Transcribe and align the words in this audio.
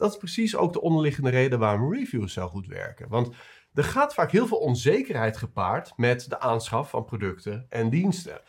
dat 0.00 0.10
is 0.10 0.18
precies 0.18 0.56
ook 0.56 0.72
de 0.72 0.80
onderliggende 0.80 1.30
reden 1.30 1.58
waarom 1.58 1.92
reviews 1.92 2.32
zo 2.32 2.48
goed 2.48 2.66
werken. 2.66 3.08
Want 3.08 3.30
er 3.74 3.84
gaat 3.84 4.14
vaak 4.14 4.30
heel 4.30 4.46
veel 4.46 4.58
onzekerheid 4.58 5.36
gepaard 5.36 5.92
met 5.96 6.28
de 6.28 6.40
aanschaf 6.40 6.90
van 6.90 7.04
producten 7.04 7.66
en 7.68 7.90
diensten. 7.90 8.40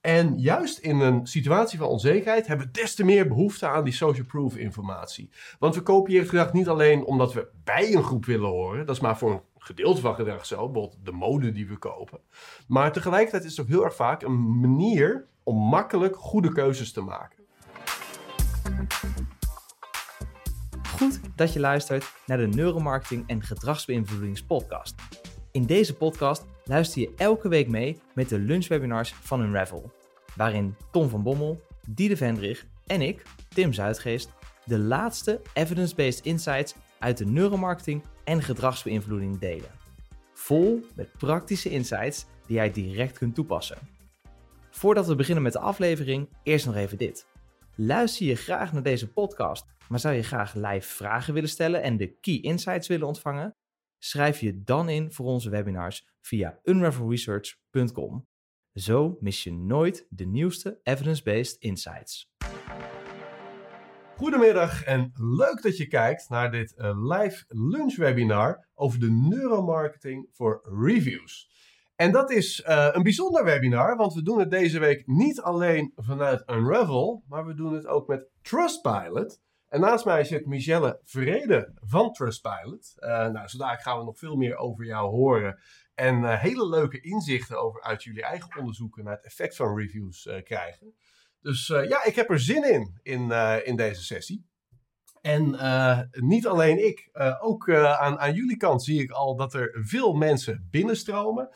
En 0.00 0.38
juist 0.38 0.78
in 0.78 1.00
een 1.00 1.26
situatie 1.26 1.78
van 1.78 1.88
onzekerheid 1.88 2.46
hebben 2.46 2.66
we 2.66 2.72
des 2.72 2.94
te 2.94 3.04
meer 3.04 3.28
behoefte 3.28 3.66
aan 3.66 3.84
die 3.84 3.92
social 3.92 4.26
proof 4.26 4.56
informatie. 4.56 5.30
Want 5.58 5.74
we 5.74 5.82
kopiëren 5.82 6.20
het 6.20 6.30
gedrag 6.30 6.52
niet 6.52 6.68
alleen 6.68 7.04
omdat 7.04 7.32
we 7.32 7.48
bij 7.64 7.94
een 7.94 8.04
groep 8.04 8.24
willen 8.24 8.48
horen, 8.48 8.86
dat 8.86 8.96
is 8.96 9.02
maar 9.02 9.18
voor 9.18 9.30
een 9.30 9.42
gedeelte 9.58 10.00
van 10.00 10.14
gedrag 10.14 10.46
zo, 10.46 10.56
bijvoorbeeld 10.56 11.04
de 11.04 11.12
mode 11.12 11.52
die 11.52 11.66
we 11.66 11.76
kopen. 11.76 12.20
Maar 12.66 12.92
tegelijkertijd 12.92 13.44
is 13.44 13.50
het 13.50 13.60
ook 13.60 13.72
heel 13.72 13.84
erg 13.84 13.94
vaak 13.94 14.22
een 14.22 14.60
manier 14.60 15.26
om 15.42 15.56
makkelijk 15.56 16.16
goede 16.16 16.52
keuzes 16.52 16.92
te 16.92 17.00
maken. 17.00 17.38
Goed 21.00 21.20
dat 21.36 21.52
je 21.52 21.60
luistert 21.60 22.12
naar 22.26 22.38
de 22.38 22.46
Neuromarketing 22.46 23.24
en 23.26 23.42
Gedragsbeïnvloedingspodcast. 23.42 24.94
In 25.50 25.64
deze 25.64 25.94
podcast 25.94 26.44
luister 26.64 27.00
je 27.00 27.12
elke 27.16 27.48
week 27.48 27.68
mee 27.68 28.00
met 28.14 28.28
de 28.28 28.38
lunchwebinars 28.38 29.14
van 29.14 29.40
Unravel, 29.40 29.92
waarin 30.36 30.76
Tom 30.90 31.08
van 31.08 31.22
Bommel, 31.22 31.60
Diede 31.88 32.16
Vendrig 32.16 32.66
en 32.86 33.00
ik, 33.00 33.22
Tim 33.48 33.72
Zuidgeest, 33.72 34.30
de 34.64 34.78
laatste 34.78 35.40
evidence-based 35.54 36.24
insights 36.24 36.74
uit 36.98 37.18
de 37.18 37.26
neuromarketing 37.26 38.02
en 38.24 38.42
gedragsbeïnvloeding 38.42 39.38
delen. 39.38 39.70
Vol 40.34 40.84
met 40.94 41.12
praktische 41.18 41.70
insights 41.70 42.26
die 42.46 42.56
jij 42.56 42.72
direct 42.72 43.18
kunt 43.18 43.34
toepassen. 43.34 43.78
Voordat 44.70 45.06
we 45.06 45.14
beginnen 45.14 45.42
met 45.42 45.52
de 45.52 45.60
aflevering, 45.60 46.28
eerst 46.42 46.66
nog 46.66 46.74
even 46.74 46.98
dit. 46.98 47.26
Luister 47.74 48.26
je 48.26 48.34
graag 48.34 48.72
naar 48.72 48.82
deze 48.82 49.08
podcast, 49.08 49.66
maar 49.90 50.00
zou 50.00 50.14
je 50.14 50.22
graag 50.22 50.54
live 50.54 50.88
vragen 50.88 51.34
willen 51.34 51.48
stellen 51.48 51.82
en 51.82 51.96
de 51.96 52.18
key 52.20 52.40
insights 52.40 52.88
willen 52.88 53.06
ontvangen? 53.06 53.56
Schrijf 53.98 54.40
je 54.40 54.62
dan 54.62 54.88
in 54.88 55.12
voor 55.12 55.26
onze 55.26 55.50
webinars 55.50 56.08
via 56.20 56.58
unravelresearch.com. 56.62 58.26
Zo 58.72 59.16
mis 59.20 59.42
je 59.42 59.52
nooit 59.52 60.06
de 60.08 60.26
nieuwste 60.26 60.80
evidence-based 60.82 61.56
insights. 61.60 62.30
Goedemiddag 64.16 64.84
en 64.84 65.10
leuk 65.14 65.62
dat 65.62 65.76
je 65.76 65.86
kijkt 65.86 66.28
naar 66.28 66.50
dit 66.50 66.74
uh, 66.76 67.08
live 67.08 67.44
lunchwebinar 67.48 68.68
over 68.74 69.00
de 69.00 69.10
neuromarketing 69.10 70.28
voor 70.32 70.60
reviews. 70.82 71.50
En 71.96 72.12
dat 72.12 72.30
is 72.30 72.64
uh, 72.68 72.88
een 72.92 73.02
bijzonder 73.02 73.44
webinar, 73.44 73.96
want 73.96 74.14
we 74.14 74.22
doen 74.22 74.38
het 74.38 74.50
deze 74.50 74.78
week 74.78 75.06
niet 75.06 75.40
alleen 75.40 75.92
vanuit 75.96 76.50
Unravel, 76.50 77.24
maar 77.28 77.46
we 77.46 77.54
doen 77.54 77.72
het 77.72 77.86
ook 77.86 78.08
met 78.08 78.28
Trustpilot. 78.42 79.40
En 79.70 79.80
naast 79.80 80.04
mij 80.04 80.24
zit 80.24 80.46
Michelle 80.46 81.00
Vrede 81.04 81.72
van 81.74 82.12
Trustpilot. 82.12 82.94
Uh, 82.98 83.08
nou, 83.08 83.48
zodanig 83.48 83.82
gaan 83.82 83.98
we 83.98 84.04
nog 84.04 84.18
veel 84.18 84.36
meer 84.36 84.56
over 84.56 84.84
jou 84.84 85.10
horen. 85.10 85.60
En 85.94 86.22
uh, 86.22 86.40
hele 86.40 86.68
leuke 86.68 87.00
inzichten 87.00 87.60
over 87.60 87.82
uit 87.82 88.02
jullie 88.02 88.22
eigen 88.22 88.58
onderzoeken 88.58 89.04
naar 89.04 89.14
het 89.14 89.24
effect 89.24 89.56
van 89.56 89.78
reviews 89.78 90.26
uh, 90.26 90.42
krijgen. 90.42 90.94
Dus 91.40 91.66
ja, 91.66 92.04
ik 92.04 92.14
heb 92.14 92.30
er 92.30 92.40
zin 92.40 92.72
in, 92.72 92.98
in, 93.02 93.30
in 93.64 93.76
deze 93.76 94.02
sessie. 94.02 94.48
En 95.20 95.58
niet 96.10 96.46
alleen 96.46 96.86
ik, 96.86 97.08
ook 97.40 97.70
aan, 97.74 98.18
aan 98.18 98.34
jullie 98.34 98.56
kant 98.56 98.82
zie 98.82 99.02
ik 99.02 99.10
al 99.10 99.36
dat 99.36 99.54
er 99.54 99.78
veel 99.82 100.12
mensen 100.12 100.68
binnenstromen. 100.70 101.48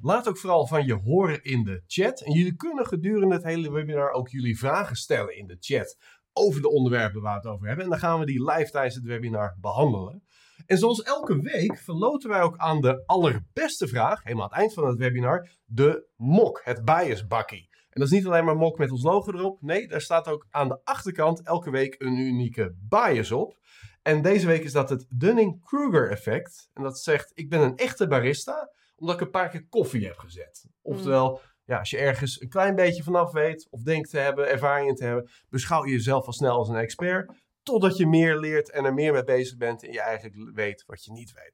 laat 0.00 0.28
ook 0.28 0.38
vooral 0.38 0.66
van 0.66 0.86
je 0.86 0.94
horen 0.94 1.42
in 1.42 1.64
de 1.64 1.82
chat. 1.86 2.20
En 2.20 2.32
jullie 2.32 2.56
kunnen 2.56 2.86
gedurende 2.86 3.34
het 3.34 3.44
hele 3.44 3.72
webinar 3.72 4.10
ook 4.10 4.28
jullie 4.28 4.58
vragen 4.58 4.96
stellen 4.96 5.36
in 5.36 5.46
de 5.46 5.56
chat 5.60 5.96
over 6.34 6.62
de 6.62 6.70
onderwerpen 6.70 7.22
waar 7.22 7.40
we 7.40 7.48
het 7.48 7.54
over 7.54 7.66
hebben. 7.66 7.84
En 7.84 7.90
dan 7.90 8.00
gaan 8.00 8.18
we 8.18 8.26
die 8.26 8.44
live 8.50 8.70
tijdens 8.70 8.94
het 8.94 9.04
webinar 9.04 9.56
behandelen. 9.60 10.22
En 10.66 10.78
zoals 10.78 11.02
elke 11.02 11.40
week 11.40 11.78
verloten 11.78 12.30
wij 12.30 12.42
ook 12.42 12.56
aan 12.56 12.80
de 12.80 13.02
allerbeste 13.06 13.88
vraag, 13.88 14.22
helemaal 14.22 14.44
aan 14.44 14.50
het 14.50 14.58
eind 14.58 14.74
van 14.74 14.86
het 14.86 14.98
webinar, 14.98 15.50
de 15.64 16.08
mok, 16.16 16.60
het 16.64 16.84
bias 16.84 17.26
bakkie. 17.26 17.68
En 17.70 18.00
dat 18.00 18.08
is 18.08 18.18
niet 18.18 18.26
alleen 18.26 18.44
maar 18.44 18.56
mok 18.56 18.78
met 18.78 18.90
ons 18.90 19.02
logo 19.02 19.32
erop. 19.32 19.62
Nee, 19.62 19.88
daar 19.88 20.00
staat 20.00 20.28
ook 20.28 20.46
aan 20.50 20.68
de 20.68 20.80
achterkant 20.84 21.46
elke 21.46 21.70
week 21.70 21.94
een 21.98 22.16
unieke 22.16 22.74
bias 22.88 23.32
op. 23.32 23.58
En 24.02 24.22
deze 24.22 24.46
week 24.46 24.64
is 24.64 24.72
dat 24.72 24.90
het 24.90 25.06
Dunning-Kruger 25.08 26.10
effect. 26.10 26.70
En 26.72 26.82
dat 26.82 26.98
zegt, 26.98 27.30
ik 27.34 27.48
ben 27.48 27.60
een 27.60 27.76
echte 27.76 28.06
barista, 28.06 28.70
omdat 28.96 29.14
ik 29.14 29.20
een 29.20 29.30
paar 29.30 29.48
keer 29.48 29.66
koffie 29.68 30.06
heb 30.06 30.18
gezet. 30.18 30.66
Oftewel, 30.82 31.40
ja, 31.64 31.78
als 31.78 31.90
je 31.90 31.98
ergens 31.98 32.40
een 32.40 32.48
klein 32.48 32.74
beetje 32.74 33.02
vanaf 33.02 33.32
weet 33.32 33.66
of 33.70 33.82
denkt 33.82 34.10
te 34.10 34.18
hebben, 34.18 34.48
ervaring 34.48 34.96
te 34.96 35.04
hebben, 35.04 35.30
beschouw 35.48 35.84
je 35.84 35.92
jezelf 35.92 36.26
al 36.26 36.32
snel 36.32 36.56
als 36.56 36.68
een 36.68 36.76
expert. 36.76 37.32
Totdat 37.62 37.96
je 37.96 38.06
meer 38.06 38.38
leert 38.38 38.70
en 38.70 38.84
er 38.84 38.94
meer 38.94 39.12
mee 39.12 39.24
bezig 39.24 39.56
bent 39.56 39.84
en 39.84 39.92
je 39.92 40.00
eigenlijk 40.00 40.50
weet 40.54 40.84
wat 40.86 41.04
je 41.04 41.12
niet 41.12 41.32
weet. 41.32 41.52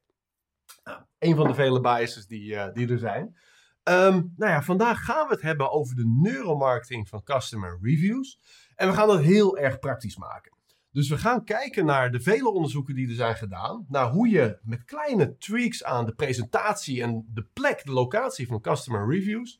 Nou, 0.83 1.01
een 1.19 1.35
van 1.35 1.47
de 1.47 1.53
vele 1.53 1.81
biases 1.81 2.27
die, 2.27 2.53
uh, 2.53 2.73
die 2.73 2.89
er 2.89 2.99
zijn. 2.99 3.35
Um, 3.83 4.33
nou 4.37 4.51
ja, 4.51 4.61
vandaag 4.61 5.03
gaan 5.03 5.27
we 5.27 5.33
het 5.33 5.41
hebben 5.41 5.71
over 5.71 5.95
de 5.95 6.05
neuromarketing 6.21 7.07
van 7.07 7.23
customer 7.23 7.79
reviews. 7.81 8.39
En 8.75 8.87
we 8.87 8.93
gaan 8.93 9.07
dat 9.07 9.21
heel 9.21 9.57
erg 9.57 9.79
praktisch 9.79 10.17
maken. 10.17 10.59
Dus 10.91 11.09
we 11.09 11.17
gaan 11.17 11.43
kijken 11.43 11.85
naar 11.85 12.11
de 12.11 12.21
vele 12.21 12.51
onderzoeken 12.51 12.95
die 12.95 13.07
er 13.07 13.15
zijn 13.15 13.35
gedaan. 13.35 13.85
Naar 13.89 14.09
hoe 14.09 14.29
je 14.29 14.59
met 14.63 14.83
kleine 14.83 15.37
tweaks 15.37 15.83
aan 15.83 16.05
de 16.05 16.13
presentatie 16.13 17.01
en 17.01 17.25
de 17.33 17.45
plek, 17.53 17.85
de 17.85 17.91
locatie 17.91 18.47
van 18.47 18.61
customer 18.61 19.09
reviews 19.09 19.59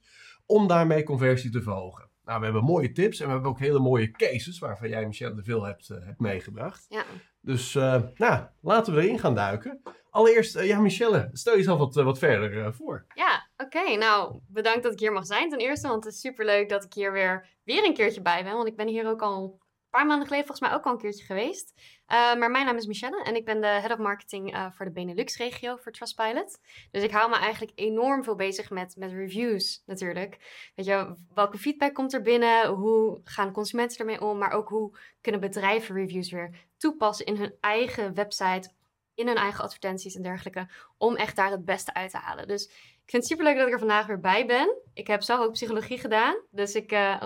om 0.52 0.68
daarmee 0.68 1.04
conversie 1.04 1.52
te 1.52 1.62
verhogen. 1.62 2.10
Nou, 2.26 2.40
we 2.40 2.46
hebben 2.46 2.64
mooie 2.64 2.92
tips 2.92 3.20
en 3.20 3.26
we 3.26 3.32
hebben 3.32 3.50
ook 3.50 3.60
hele 3.60 3.80
mooie 3.80 4.12
cases 4.12 4.60
waarvan 4.60 4.90
jij, 4.90 5.06
Michelle, 5.06 5.36
er 5.36 5.44
veel 5.44 5.64
hebt, 5.64 5.90
uh, 5.90 6.06
hebt 6.06 6.20
meegebracht. 6.20 6.86
Ja. 6.90 7.04
Dus 7.42 7.76
uh, 7.76 8.02
nou, 8.16 8.44
laten 8.62 8.94
we 8.94 9.02
erin 9.02 9.20
gaan 9.20 9.36
duiken. 9.36 9.82
Allereerst, 10.10 10.56
uh, 10.56 10.68
ja, 10.68 10.80
Michelle, 10.80 11.30
stel 11.32 11.56
jezelf 11.56 11.80
wat, 11.80 11.96
wat 11.96 12.20
verder 12.20 12.74
voor. 12.74 13.06
Ja, 13.14 13.50
oké. 13.58 13.98
Nou, 13.98 14.40
bedankt 14.48 14.84
dat 14.84 14.94
ik 14.94 15.00
hier 15.00 15.12
mag 15.12 15.26
zijn 15.26 15.50
ten 15.50 15.60
eerste, 15.60 15.88
want 15.88 16.04
het 16.04 16.14
is 16.14 16.20
superleuk 16.20 16.70
dat 16.70 16.84
ik 16.84 16.94
hier 16.94 17.12
weer, 17.12 17.48
weer 17.64 17.86
een 17.86 17.94
keertje 17.94 18.22
bij 18.22 18.44
ben. 18.44 18.54
Want 18.54 18.68
ik 18.68 18.76
ben 18.76 18.88
hier 18.88 19.08
ook 19.08 19.22
al 19.22 19.60
paar 19.92 20.06
maanden 20.06 20.28
geleden 20.28 20.48
volgens 20.48 20.70
mij 20.70 20.78
ook 20.78 20.86
al 20.86 20.92
een 20.92 20.98
keertje 20.98 21.26
geweest. 21.26 21.74
Uh, 21.76 22.36
maar 22.36 22.52
mijn 22.52 22.66
naam 22.66 22.78
is 22.78 22.86
Michelle 22.86 23.24
en 23.24 23.36
ik 23.36 23.46
ben 23.46 23.62
de 23.62 23.68
Head 23.68 23.92
of 23.92 23.98
Marketing 23.98 24.54
uh, 24.56 24.72
voor 24.72 24.86
de 24.86 24.92
Benelux-regio 24.92 25.76
voor 25.76 25.92
Trustpilot. 25.92 26.60
Dus 26.92 27.04
ik 27.04 27.12
hou 27.12 27.30
me 27.30 27.36
eigenlijk 27.36 27.72
enorm 27.76 28.24
veel 28.24 28.36
bezig 28.36 28.70
met, 28.70 28.96
met 28.96 29.12
reviews 29.12 29.84
natuurlijk. 29.86 30.38
Weet 30.76 30.86
je, 30.86 31.16
welke 31.34 31.58
feedback 31.58 31.94
komt 31.94 32.14
er 32.14 32.22
binnen? 32.22 32.68
Hoe 32.68 33.22
gaan 33.24 33.52
consumenten 33.52 33.98
ermee 33.98 34.22
om? 34.22 34.38
Maar 34.38 34.52
ook 34.52 34.70
hoe 34.70 34.98
kunnen 35.22 35.42
bedrijven 35.42 35.96
reviews 35.96 36.32
weer 36.32 36.70
toepassen 36.78 37.26
in 37.26 37.36
hun 37.36 37.54
eigen 37.60 38.14
website, 38.14 38.72
in 39.14 39.28
hun 39.28 39.36
eigen 39.36 39.64
advertenties 39.64 40.16
en 40.16 40.22
dergelijke. 40.22 40.70
Om 40.98 41.16
echt 41.16 41.36
daar 41.36 41.52
het 41.52 41.66
beste 41.66 41.94
uit 41.94 42.12
te 42.12 42.18
halen. 42.18 42.48
Dus 42.48 42.72
vind 43.12 43.24
het 43.24 43.32
superleuk 43.32 43.58
dat 43.58 43.68
ik 43.68 43.74
er 43.74 43.80
vandaag 43.80 44.06
weer 44.06 44.20
bij 44.20 44.46
ben. 44.46 44.78
Ik 44.94 45.08
heb 45.08 45.22
zelf 45.22 45.46
ook 45.46 45.52
psychologie 45.52 45.98
gedaan, 45.98 46.36
dus 46.50 46.76
ik 46.76 46.92
uh, 46.92 47.24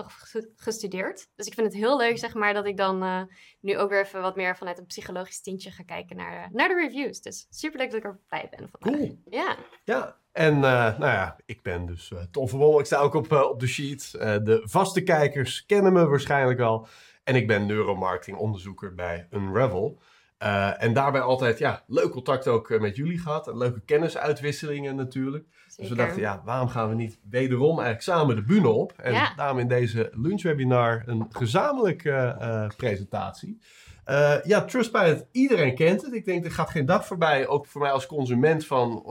gestudeerd. 0.56 1.28
Dus 1.36 1.46
ik 1.46 1.54
vind 1.54 1.66
het 1.66 1.76
heel 1.76 1.96
leuk, 1.96 2.18
zeg 2.18 2.34
maar, 2.34 2.54
dat 2.54 2.66
ik 2.66 2.76
dan 2.76 3.02
uh, 3.02 3.22
nu 3.60 3.78
ook 3.78 3.90
weer 3.90 4.00
even 4.00 4.20
wat 4.20 4.36
meer 4.36 4.56
vanuit 4.56 4.78
een 4.78 4.86
psychologisch 4.86 5.40
tintje 5.40 5.70
ga 5.70 5.82
kijken 5.82 6.16
naar, 6.16 6.32
uh, 6.32 6.46
naar 6.52 6.68
de 6.68 6.74
reviews. 6.74 7.20
Dus 7.20 7.46
superleuk 7.50 7.90
dat 7.90 7.98
ik 7.98 8.04
erbij 8.04 8.48
ben 8.56 8.68
vandaag. 8.68 9.00
Cool. 9.00 9.18
Ja. 9.30 9.56
Ja, 9.84 10.16
en 10.32 10.58
nou 10.60 10.98
ja, 10.98 11.36
ik 11.44 11.62
ben 11.62 11.86
dus 11.86 12.12
Tom 12.30 12.48
Verwol. 12.48 12.78
Ik 12.80 12.86
sta 12.86 12.98
ook 12.98 13.14
op, 13.14 13.32
op 13.32 13.60
de 13.60 13.66
sheet. 13.66 14.10
de 14.10 14.60
vaste 14.64 15.02
kijkers 15.02 15.66
kennen 15.66 15.92
me 15.92 16.06
waarschijnlijk 16.06 16.60
al. 16.60 16.86
En 17.24 17.34
ik 17.34 17.46
ben 17.46 17.66
neuromarketing 17.66 18.36
onderzoeker 18.36 18.94
bij 18.94 19.26
Unravel. 19.30 20.00
Uh, 20.42 20.82
en 20.82 20.92
daarbij 20.92 21.20
altijd 21.20 21.58
ja, 21.58 21.82
leuk 21.86 22.10
contact 22.10 22.48
ook 22.48 22.80
met 22.80 22.96
jullie 22.96 23.18
gehad. 23.18 23.48
En 23.48 23.56
leuke 23.56 23.80
kennisuitwisselingen 23.80 24.96
natuurlijk. 24.96 25.44
Dus 25.76 25.88
we 25.88 25.94
dachten, 25.94 26.20
ja, 26.20 26.42
waarom 26.44 26.68
gaan 26.68 26.88
we 26.88 26.94
niet 26.94 27.18
wederom 27.30 27.80
eigenlijk 27.80 28.02
samen 28.02 28.36
de 28.36 28.42
bühne 28.42 28.68
op? 28.68 28.92
En 28.96 29.12
ja. 29.12 29.32
daarom 29.36 29.58
in 29.58 29.68
deze 29.68 30.10
lunchwebinar 30.12 31.02
een 31.06 31.26
gezamenlijke 31.30 32.36
uh, 32.40 32.66
presentatie. 32.76 33.60
Uh, 34.06 34.34
ja, 34.44 34.64
Trustpilot, 34.64 35.26
iedereen 35.32 35.74
kent 35.74 36.02
het. 36.02 36.14
Ik 36.14 36.24
denk, 36.24 36.44
er 36.44 36.50
gaat 36.50 36.70
geen 36.70 36.86
dag 36.86 37.06
voorbij, 37.06 37.46
ook 37.46 37.66
voor 37.66 37.80
mij 37.80 37.90
als 37.90 38.06
consument 38.06 38.66
van 38.66 39.02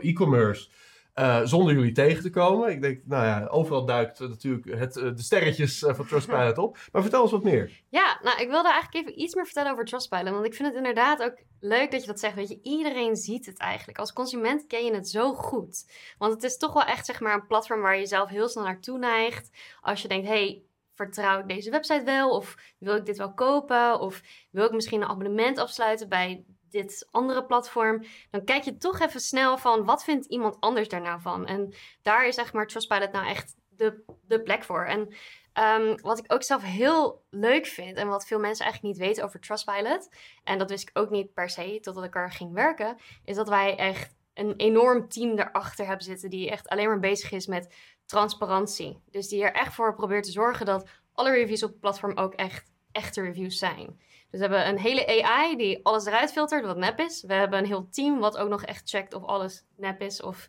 e-commerce 0.00 0.68
uh, 1.14 1.40
zonder 1.44 1.74
jullie 1.74 1.92
tegen 1.92 2.22
te 2.22 2.30
komen. 2.30 2.70
Ik 2.70 2.82
denk, 2.82 3.00
nou 3.04 3.24
ja, 3.24 3.46
overal 3.46 3.84
duikt 3.84 4.18
natuurlijk 4.18 4.78
het, 4.78 4.92
de 4.92 5.22
sterretjes 5.22 5.78
van 5.86 6.06
Trustpilot 6.06 6.58
op. 6.58 6.78
Maar 6.92 7.02
vertel 7.02 7.22
eens 7.22 7.30
wat 7.30 7.42
meer. 7.42 7.82
Ja, 7.88 8.18
nou, 8.22 8.40
ik 8.40 8.48
wilde 8.48 8.70
eigenlijk 8.70 9.06
even 9.06 9.20
iets 9.20 9.34
meer 9.34 9.44
vertellen 9.44 9.72
over 9.72 9.84
Trustpilot. 9.84 10.32
Want 10.32 10.46
ik 10.46 10.54
vind 10.54 10.68
het 10.68 10.76
inderdaad 10.76 11.22
ook 11.22 11.42
leuk 11.60 11.90
dat 11.90 12.00
je 12.00 12.06
dat 12.06 12.20
zegt. 12.20 12.34
Weet 12.34 12.48
je, 12.48 12.60
iedereen 12.62 13.16
ziet 13.16 13.46
het 13.46 13.58
eigenlijk. 13.58 13.98
Als 13.98 14.12
consument 14.12 14.66
ken 14.66 14.84
je 14.84 14.94
het 14.94 15.08
zo 15.08 15.34
goed. 15.34 15.90
Want 16.18 16.32
het 16.32 16.42
is 16.42 16.56
toch 16.56 16.72
wel 16.72 16.84
echt, 16.84 17.06
zeg 17.06 17.20
maar, 17.20 17.34
een 17.34 17.46
platform 17.46 17.80
waar 17.80 17.98
je 17.98 18.06
zelf 18.06 18.28
heel 18.28 18.48
snel 18.48 18.64
naartoe 18.64 18.98
neigt. 18.98 19.50
Als 19.80 20.02
je 20.02 20.08
denkt, 20.08 20.28
hey, 20.28 20.62
vertrouw 20.94 21.40
ik 21.40 21.48
deze 21.48 21.70
website 21.70 22.04
wel? 22.04 22.30
Of 22.30 22.54
wil 22.78 22.96
ik 22.96 23.06
dit 23.06 23.16
wel 23.16 23.34
kopen? 23.34 24.00
Of 24.00 24.22
wil 24.50 24.64
ik 24.64 24.72
misschien 24.72 25.02
een 25.02 25.08
abonnement 25.08 25.58
afsluiten 25.58 26.08
bij 26.08 26.44
dit 26.74 27.08
andere 27.10 27.44
platform, 27.44 28.04
dan 28.30 28.44
kijk 28.44 28.62
je 28.62 28.76
toch 28.76 29.00
even 29.00 29.20
snel 29.20 29.58
van 29.58 29.84
wat 29.84 30.04
vindt 30.04 30.26
iemand 30.26 30.56
anders 30.60 30.88
daar 30.88 31.00
nou 31.00 31.20
van. 31.20 31.46
En 31.46 31.74
daar 32.02 32.26
is 32.26 32.34
zeg 32.34 32.52
maar 32.52 32.66
Trustpilot 32.66 33.12
nou 33.12 33.26
echt 33.26 33.54
de, 33.68 34.04
de 34.22 34.42
plek 34.42 34.64
voor. 34.64 34.84
En 34.84 35.14
Ehm, 35.54 35.96
wat 36.02 36.18
ik 36.18 36.32
ook 36.32 36.42
zelf 36.42 36.62
heel 36.62 37.24
leuk 37.30 37.66
vind 37.66 37.96
en 37.96 38.08
wat 38.08 38.26
veel 38.26 38.38
mensen 38.38 38.64
eigenlijk 38.64 38.94
niet 38.94 39.06
weten 39.06 39.24
over 39.24 39.40
Trustpilot, 39.40 40.08
en 40.44 40.58
dat 40.58 40.70
wist 40.70 40.88
ik 40.88 40.98
ook 40.98 41.10
niet 41.10 41.34
per 41.34 41.50
se 41.50 41.78
totdat 41.80 42.04
ik 42.04 42.14
er 42.14 42.30
ging 42.30 42.52
werken, 42.52 42.96
is 43.24 43.36
dat 43.36 43.48
wij 43.48 43.76
echt 43.76 44.14
een 44.34 44.54
enorm 44.56 45.08
team 45.08 45.38
erachter 45.38 45.86
hebben 45.86 46.04
zitten 46.04 46.30
die 46.30 46.50
echt 46.50 46.68
alleen 46.68 46.88
maar 46.88 47.00
bezig 47.00 47.32
is 47.32 47.46
met 47.46 47.74
transparantie. 48.06 49.02
Dus 49.10 49.28
die 49.28 49.44
er 49.44 49.52
echt 49.52 49.74
voor 49.74 49.94
probeert 49.94 50.24
te 50.24 50.30
zorgen 50.30 50.66
dat 50.66 50.88
alle 51.12 51.30
reviews 51.30 51.62
op 51.62 51.70
het 51.70 51.80
platform 51.80 52.16
ook 52.16 52.34
echt 52.34 52.72
echte 52.92 53.20
reviews 53.20 53.58
zijn. 53.58 54.00
Dus 54.34 54.42
we 54.42 54.48
hebben 54.54 54.68
een 54.68 54.80
hele 54.80 55.24
AI 55.24 55.56
die 55.56 55.84
alles 55.84 56.06
eruit 56.06 56.32
filtert 56.32 56.64
wat 56.64 56.76
nep 56.76 56.98
is. 56.98 57.22
We 57.22 57.34
hebben 57.34 57.58
een 57.58 57.66
heel 57.66 57.88
team 57.90 58.18
wat 58.18 58.36
ook 58.36 58.48
nog 58.48 58.64
echt 58.64 58.88
checkt 58.88 59.14
of 59.14 59.24
alles 59.24 59.64
nep 59.76 60.00
is 60.00 60.22
of 60.22 60.48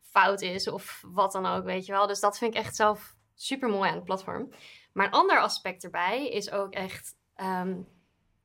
fout 0.00 0.40
is 0.40 0.68
of 0.68 1.04
wat 1.06 1.32
dan 1.32 1.46
ook, 1.46 1.64
weet 1.64 1.86
je 1.86 1.92
wel. 1.92 2.06
Dus 2.06 2.20
dat 2.20 2.38
vind 2.38 2.54
ik 2.54 2.60
echt 2.60 2.76
zelf 2.76 3.14
super 3.34 3.68
mooi 3.68 3.90
aan 3.90 3.94
het 3.94 4.04
platform. 4.04 4.48
Maar 4.92 5.06
een 5.06 5.12
ander 5.12 5.40
aspect 5.40 5.84
erbij 5.84 6.28
is 6.28 6.50
ook 6.50 6.72
echt 6.72 7.16
ehm, 7.34 7.76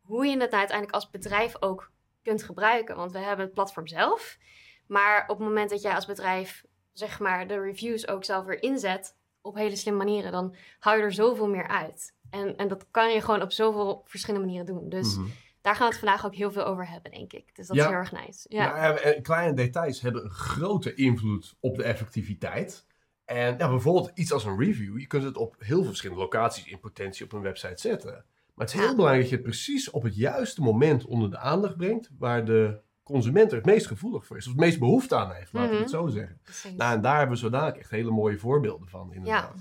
hoe 0.01 0.25
je 0.25 0.31
het 0.31 0.39
nou 0.39 0.51
uiteindelijk 0.51 0.95
als 0.95 1.09
bedrijf 1.09 1.61
ook 1.61 1.91
kunt 2.23 2.43
gebruiken. 2.43 2.95
Want 2.95 3.11
we 3.11 3.19
hebben 3.19 3.45
het 3.45 3.53
platform 3.53 3.87
zelf. 3.87 4.37
Maar 4.87 5.21
op 5.21 5.37
het 5.37 5.47
moment 5.47 5.69
dat 5.69 5.81
jij 5.81 5.95
als 5.95 6.05
bedrijf 6.05 6.63
zeg 6.93 7.19
maar 7.19 7.47
de 7.47 7.59
reviews 7.59 8.07
ook 8.07 8.23
zelf 8.23 8.45
weer 8.45 8.63
inzet 8.63 9.17
op 9.41 9.55
hele 9.55 9.75
slimme 9.75 10.03
manieren, 10.03 10.31
dan 10.31 10.55
hou 10.79 10.97
je 10.97 11.03
er 11.03 11.13
zoveel 11.13 11.47
meer 11.47 11.67
uit. 11.67 12.17
En, 12.29 12.57
en 12.57 12.67
dat 12.67 12.85
kan 12.91 13.11
je 13.13 13.21
gewoon 13.21 13.41
op 13.41 13.51
zoveel 13.51 14.01
verschillende 14.05 14.45
manieren 14.45 14.67
doen. 14.75 14.89
Dus 14.89 15.17
Mhm. 15.17 15.27
daar 15.61 15.75
gaan 15.75 15.87
we 15.87 15.93
het 15.93 16.03
vandaag 16.03 16.25
ook 16.25 16.35
heel 16.35 16.51
veel 16.51 16.65
over 16.65 16.87
hebben, 16.89 17.11
denk 17.11 17.33
ik. 17.33 17.55
Dus 17.55 17.67
dat 17.67 17.75
Ja. 17.75 17.81
is 17.83 17.89
heel 17.89 17.97
erg 17.97 18.11
nice. 18.11 18.45
Ja. 18.49 18.63
Ja. 18.63 18.97
en 18.97 19.21
kleine 19.21 19.53
details 19.55 20.01
hebben 20.01 20.23
een 20.23 20.29
grote 20.31 20.93
invloed 20.93 21.55
op 21.59 21.75
de 21.75 21.83
effectiviteit. 21.83 22.85
En 23.25 23.57
ja, 23.57 23.69
bijvoorbeeld 23.69 24.11
iets 24.13 24.31
als 24.33 24.45
een 24.45 24.59
review. 24.59 24.99
Je 24.99 25.07
kunt 25.07 25.23
het 25.23 25.37
op 25.37 25.55
heel 25.59 25.77
veel 25.77 25.85
verschillende 25.87 26.21
locaties 26.21 26.65
in 26.65 26.79
potentie 26.79 27.25
op 27.25 27.33
een 27.33 27.41
website 27.41 27.81
zetten. 27.81 28.11
Maar 28.53 28.67
het 28.67 28.75
is 28.75 28.81
heel 28.81 28.95
belangrijk 28.95 29.21
dat 29.21 29.29
je 29.29 29.35
het 29.35 29.45
precies 29.45 29.89
op 29.89 30.03
het 30.03 30.15
juiste 30.15 30.61
moment 30.61 31.05
onder 31.05 31.29
de 31.31 31.37
aandacht 31.37 31.77
brengt. 31.77 32.09
Waar 32.17 32.45
de 32.45 32.79
consument 33.03 33.51
er 33.51 33.57
het 33.57 33.65
meest 33.65 33.87
gevoelig 33.87 34.25
voor 34.25 34.37
is. 34.37 34.45
Of 34.45 34.51
het 34.51 34.61
meest 34.61 34.79
behoefte 34.79 35.15
aan 35.15 35.31
heeft, 35.31 35.53
laten 35.53 35.69
we 35.69 35.73
Mhm. 35.75 35.83
het 35.83 35.91
zo 35.93 36.07
zeggen. 36.07 36.39
Precies. 36.43 36.75
Nou, 36.75 36.93
en 36.95 37.01
daar 37.01 37.17
hebben 37.17 37.35
we 37.35 37.41
zo 37.41 37.49
dadelijk 37.49 37.77
echt 37.77 37.89
hele 37.89 38.11
mooie 38.11 38.37
voorbeelden 38.37 38.87
van, 38.87 39.13
inderdaad. 39.13 39.53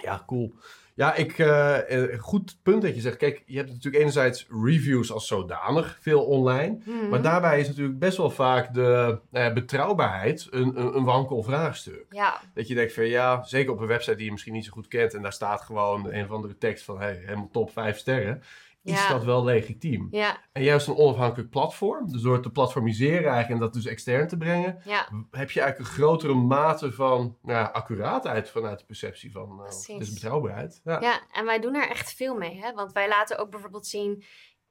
Ja, 0.00 0.22
cool. 0.26 0.54
Ja, 0.96 1.14
ik, 1.14 1.38
eh, 1.38 1.78
goed 2.18 2.56
punt 2.62 2.82
dat 2.82 2.94
je 2.94 3.00
zegt. 3.00 3.16
Kijk, 3.16 3.42
je 3.46 3.56
hebt 3.56 3.68
natuurlijk 3.68 3.96
enerzijds 3.96 4.46
reviews 4.64 5.12
als 5.12 5.26
zodanig, 5.26 5.98
veel 6.00 6.24
online. 6.24 6.78
Mhm. 6.84 7.08
Maar 7.08 7.22
daarbij 7.22 7.60
is 7.60 7.68
natuurlijk 7.68 7.98
best 7.98 8.16
wel 8.16 8.30
vaak 8.30 8.74
de 8.74 9.18
eh, 9.32 9.52
betrouwbaarheid 9.52 10.46
een, 10.50 10.80
een, 10.80 10.96
een 10.96 11.04
wankel 11.04 11.42
vraagstuk. 11.42 12.06
Ja, 12.10 12.40
Dat 12.54 12.68
je 12.68 12.74
denkt 12.74 12.92
van 12.92 13.06
ja, 13.06 13.44
zeker 13.44 13.72
op 13.72 13.80
een 13.80 13.86
website 13.86 14.16
die 14.16 14.24
je 14.24 14.32
misschien 14.32 14.52
niet 14.52 14.64
zo 14.64 14.72
goed 14.72 14.88
kent. 14.88 15.14
En 15.14 15.22
daar 15.22 15.32
staat 15.32 15.60
gewoon 15.60 16.12
een 16.12 16.24
of 16.24 16.30
andere 16.30 16.58
tekst 16.58 16.84
van 16.84 17.00
hey, 17.00 17.22
helemaal 17.24 17.50
top 17.52 17.72
5 17.72 17.98
sterren. 17.98 18.42
Is 18.84 18.92
Ja. 18.92 19.08
dat 19.08 19.24
wel 19.24 19.44
legitiem? 19.44 20.08
ja, 20.10 20.38
En 20.52 20.62
juist 20.62 20.86
een 20.86 20.96
onafhankelijk 20.96 21.50
platform, 21.50 22.12
dus 22.12 22.22
door 22.22 22.32
het 22.32 22.42
te 22.42 22.50
platformiseren 22.50 23.30
eigenlijk 23.30 23.50
en 23.50 23.58
dat 23.58 23.72
dus 23.72 23.86
extern 23.86 24.28
te 24.28 24.36
brengen, 24.36 24.78
ja. 24.84 25.08
heb 25.30 25.50
je 25.50 25.60
eigenlijk 25.60 25.78
een 25.78 25.96
grotere 25.96 26.34
mate 26.34 26.92
van 26.92 27.38
nou 27.42 27.58
ja, 27.58 27.64
accuraatheid 27.64 28.50
vanuit 28.50 28.78
de 28.78 28.84
perceptie 28.84 29.32
van 29.32 29.60
uh, 29.60 29.98
dus 29.98 30.12
betrouwbaarheid. 30.12 30.80
Ja. 30.84 31.00
Ja, 31.00 31.20
en 31.32 31.44
wij 31.44 31.60
doen 31.60 31.74
er 31.74 31.88
echt 31.90 32.12
veel 32.12 32.34
mee. 32.34 32.60
Hè? 32.60 32.72
Want 32.72 32.92
wij 32.92 33.08
laten 33.08 33.38
ook 33.38 33.50
bijvoorbeeld 33.50 33.86
zien... 33.86 34.24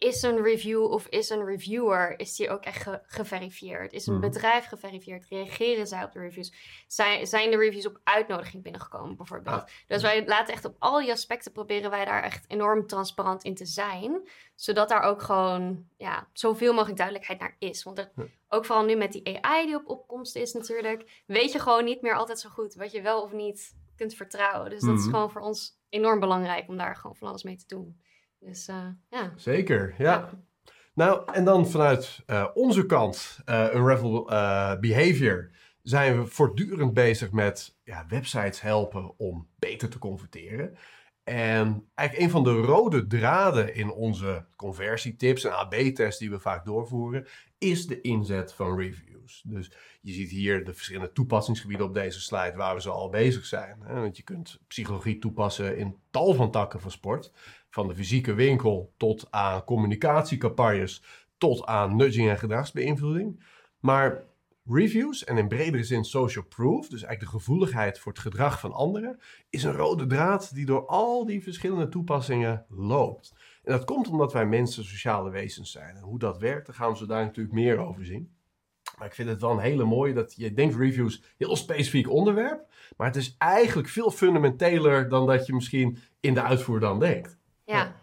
is 0.03 0.21
een 0.21 0.41
review 0.43 0.83
of 0.91 1.07
is 1.07 1.29
een 1.29 1.45
reviewer... 1.45 2.19
is 2.19 2.35
die 2.35 2.49
ook 2.49 2.63
echt 2.63 2.81
ge- 2.81 3.01
geverifieerd? 3.05 3.93
Is 3.93 4.07
een 4.07 4.13
Mhm. 4.17 4.21
bedrijf 4.29 4.65
geverifieerd? 4.65 5.25
Reageren 5.29 5.87
zij 5.87 6.03
op 6.03 6.11
de 6.11 6.19
reviews? 6.19 6.53
Zijn, 6.87 7.27
zijn 7.27 7.51
de 7.51 7.57
reviews 7.57 7.85
op 7.87 7.99
uitnodiging 8.03 8.63
binnengekomen 8.63 9.15
bijvoorbeeld? 9.17 9.61
Ah. 9.61 9.67
Dus 9.87 10.01
wij 10.01 10.25
laten 10.27 10.53
echt 10.53 10.65
op 10.65 10.75
al 10.79 10.99
die 10.99 11.11
aspecten... 11.11 11.51
proberen 11.51 11.89
wij 11.89 12.05
daar 12.05 12.23
echt 12.23 12.45
enorm 12.47 12.87
transparant 12.87 13.43
in 13.43 13.55
te 13.55 13.65
zijn. 13.65 14.27
Zodat 14.55 14.89
daar 14.89 15.01
ook 15.01 15.21
gewoon 15.21 15.87
ja, 15.97 16.27
zoveel 16.33 16.73
mogelijk 16.73 16.97
duidelijkheid 16.97 17.39
naar 17.39 17.55
is. 17.59 17.83
Want 17.83 17.97
er, 17.97 18.11
ook 18.49 18.65
vooral 18.65 18.85
nu 18.85 18.95
met 18.95 19.11
die 19.11 19.41
AI 19.43 19.65
die 19.65 19.75
op 19.75 19.89
opkomst 19.89 20.35
is 20.35 20.53
natuurlijk... 20.53 21.23
weet 21.25 21.51
je 21.51 21.59
gewoon 21.59 21.83
niet 21.83 22.01
meer 22.01 22.15
altijd 22.15 22.39
zo 22.39 22.49
goed... 22.49 22.73
wat 22.73 22.91
je 22.91 23.01
wel 23.01 23.21
of 23.21 23.31
niet 23.31 23.75
kunt 23.95 24.13
vertrouwen. 24.15 24.69
Dus 24.69 24.81
dat 24.81 24.97
is 24.97 25.03
Mhm. 25.05 25.13
gewoon 25.13 25.31
voor 25.31 25.41
ons 25.41 25.81
enorm 25.89 26.19
belangrijk 26.19 26.67
om 26.67 26.77
daar 26.77 26.95
gewoon 26.95 27.15
van 27.15 27.27
alles 27.27 27.43
mee 27.43 27.55
te 27.55 27.67
doen. 27.67 28.01
Dus 28.45 28.67
eh, 28.67 28.87
ja. 29.09 29.33
Zeker, 29.35 29.95
ja. 29.97 30.29
Nou, 30.93 31.33
en 31.33 31.45
dan 31.45 31.67
vanuit 31.69 32.23
eh, 32.25 32.47
onze 32.53 32.85
kant, 32.85 33.39
eh 33.45 33.75
eh, 33.75 34.79
Behavior, 34.79 35.49
zijn 35.81 36.19
we 36.19 36.27
voortdurend 36.27 36.93
bezig 36.93 37.31
met 37.31 37.75
ja, 37.83 38.05
websites 38.07 38.61
helpen 38.61 39.17
om 39.17 39.47
beter 39.59 39.89
te 39.89 39.97
converteren. 39.97 40.77
En 41.23 41.87
eigenlijk 41.93 42.27
een 42.27 42.33
van 42.33 42.43
de 42.43 42.61
rode 42.61 43.07
draden 43.07 43.75
in 43.75 43.91
onze 43.91 44.45
conversietips 44.55 45.43
en 45.43 45.57
AB-tests 45.57 46.19
die 46.19 46.29
we 46.29 46.39
vaak 46.39 46.65
doorvoeren, 46.65 47.27
is 47.57 47.87
de 47.87 48.01
inzet 48.01 48.53
van 48.53 48.79
reviews. 48.79 49.43
Dus 49.45 49.71
je 50.01 50.13
ziet 50.13 50.29
hier 50.29 50.65
de 50.65 50.73
verschillende 50.73 51.11
toepassingsgebieden 51.11 51.85
op 51.85 51.93
deze 51.93 52.21
slide 52.21 52.53
waar 52.55 52.75
we 52.75 52.81
zo 52.81 52.91
al 52.91 53.09
bezig 53.09 53.45
zijn. 53.45 53.77
Want 53.87 54.17
je 54.17 54.23
kunt 54.23 54.59
psychologie 54.67 55.19
toepassen 55.19 55.77
in 55.77 55.97
tal 56.11 56.33
van 56.33 56.51
takken 56.51 56.79
van 56.79 56.91
sport. 56.91 57.31
Van 57.73 57.87
de 57.87 57.95
fysieke 57.95 58.33
winkel 58.33 58.93
tot 58.97 59.27
aan 59.29 59.63
communicatiecampagnes, 59.63 61.03
tot 61.37 61.65
aan 61.65 61.95
nudging 61.95 62.29
en 62.29 62.37
gedragsbeïnvloeding. 62.37 63.43
Maar 63.79 64.23
reviews 64.65 65.23
en 65.23 65.37
in 65.37 65.47
bredere 65.47 65.83
zin 65.83 66.03
social 66.03 66.45
proof, 66.45 66.87
dus 66.87 67.03
eigenlijk 67.03 67.19
de 67.19 67.39
gevoeligheid 67.39 67.99
voor 67.99 68.11
het 68.11 68.21
gedrag 68.21 68.59
van 68.59 68.71
anderen, 68.73 69.19
is 69.49 69.63
een 69.63 69.73
rode 69.73 70.05
draad 70.05 70.55
die 70.55 70.65
door 70.65 70.85
al 70.85 71.25
die 71.25 71.43
verschillende 71.43 71.89
toepassingen 71.89 72.65
loopt. 72.69 73.33
En 73.63 73.71
dat 73.71 73.85
komt 73.85 74.07
omdat 74.07 74.33
wij 74.33 74.45
mensen 74.45 74.85
sociale 74.85 75.29
wezens 75.29 75.71
zijn. 75.71 75.95
En 75.95 76.01
hoe 76.01 76.19
dat 76.19 76.37
werkt, 76.37 76.65
daar 76.65 76.75
gaan 76.75 76.91
we 76.91 76.97
zo 76.97 77.05
daar 77.05 77.25
natuurlijk 77.25 77.55
meer 77.55 77.77
over 77.77 78.05
zien. 78.05 78.31
Maar 78.97 79.07
ik 79.07 79.13
vind 79.13 79.29
het 79.29 79.41
wel 79.41 79.51
een 79.51 79.59
hele 79.59 79.85
mooie 79.85 80.13
dat 80.13 80.35
je 80.35 80.53
denkt 80.53 80.75
reviews 80.75 81.23
heel 81.37 81.55
specifiek 81.55 82.09
onderwerp. 82.09 82.65
Maar 82.97 83.07
het 83.07 83.15
is 83.15 83.35
eigenlijk 83.37 83.89
veel 83.89 84.11
fundamenteler 84.11 85.09
dan 85.09 85.27
dat 85.27 85.45
je 85.45 85.53
misschien 85.53 85.97
in 86.19 86.33
de 86.33 86.41
uitvoer 86.41 86.79
dan 86.79 86.99
denkt. 86.99 87.41
Ja, 87.63 87.95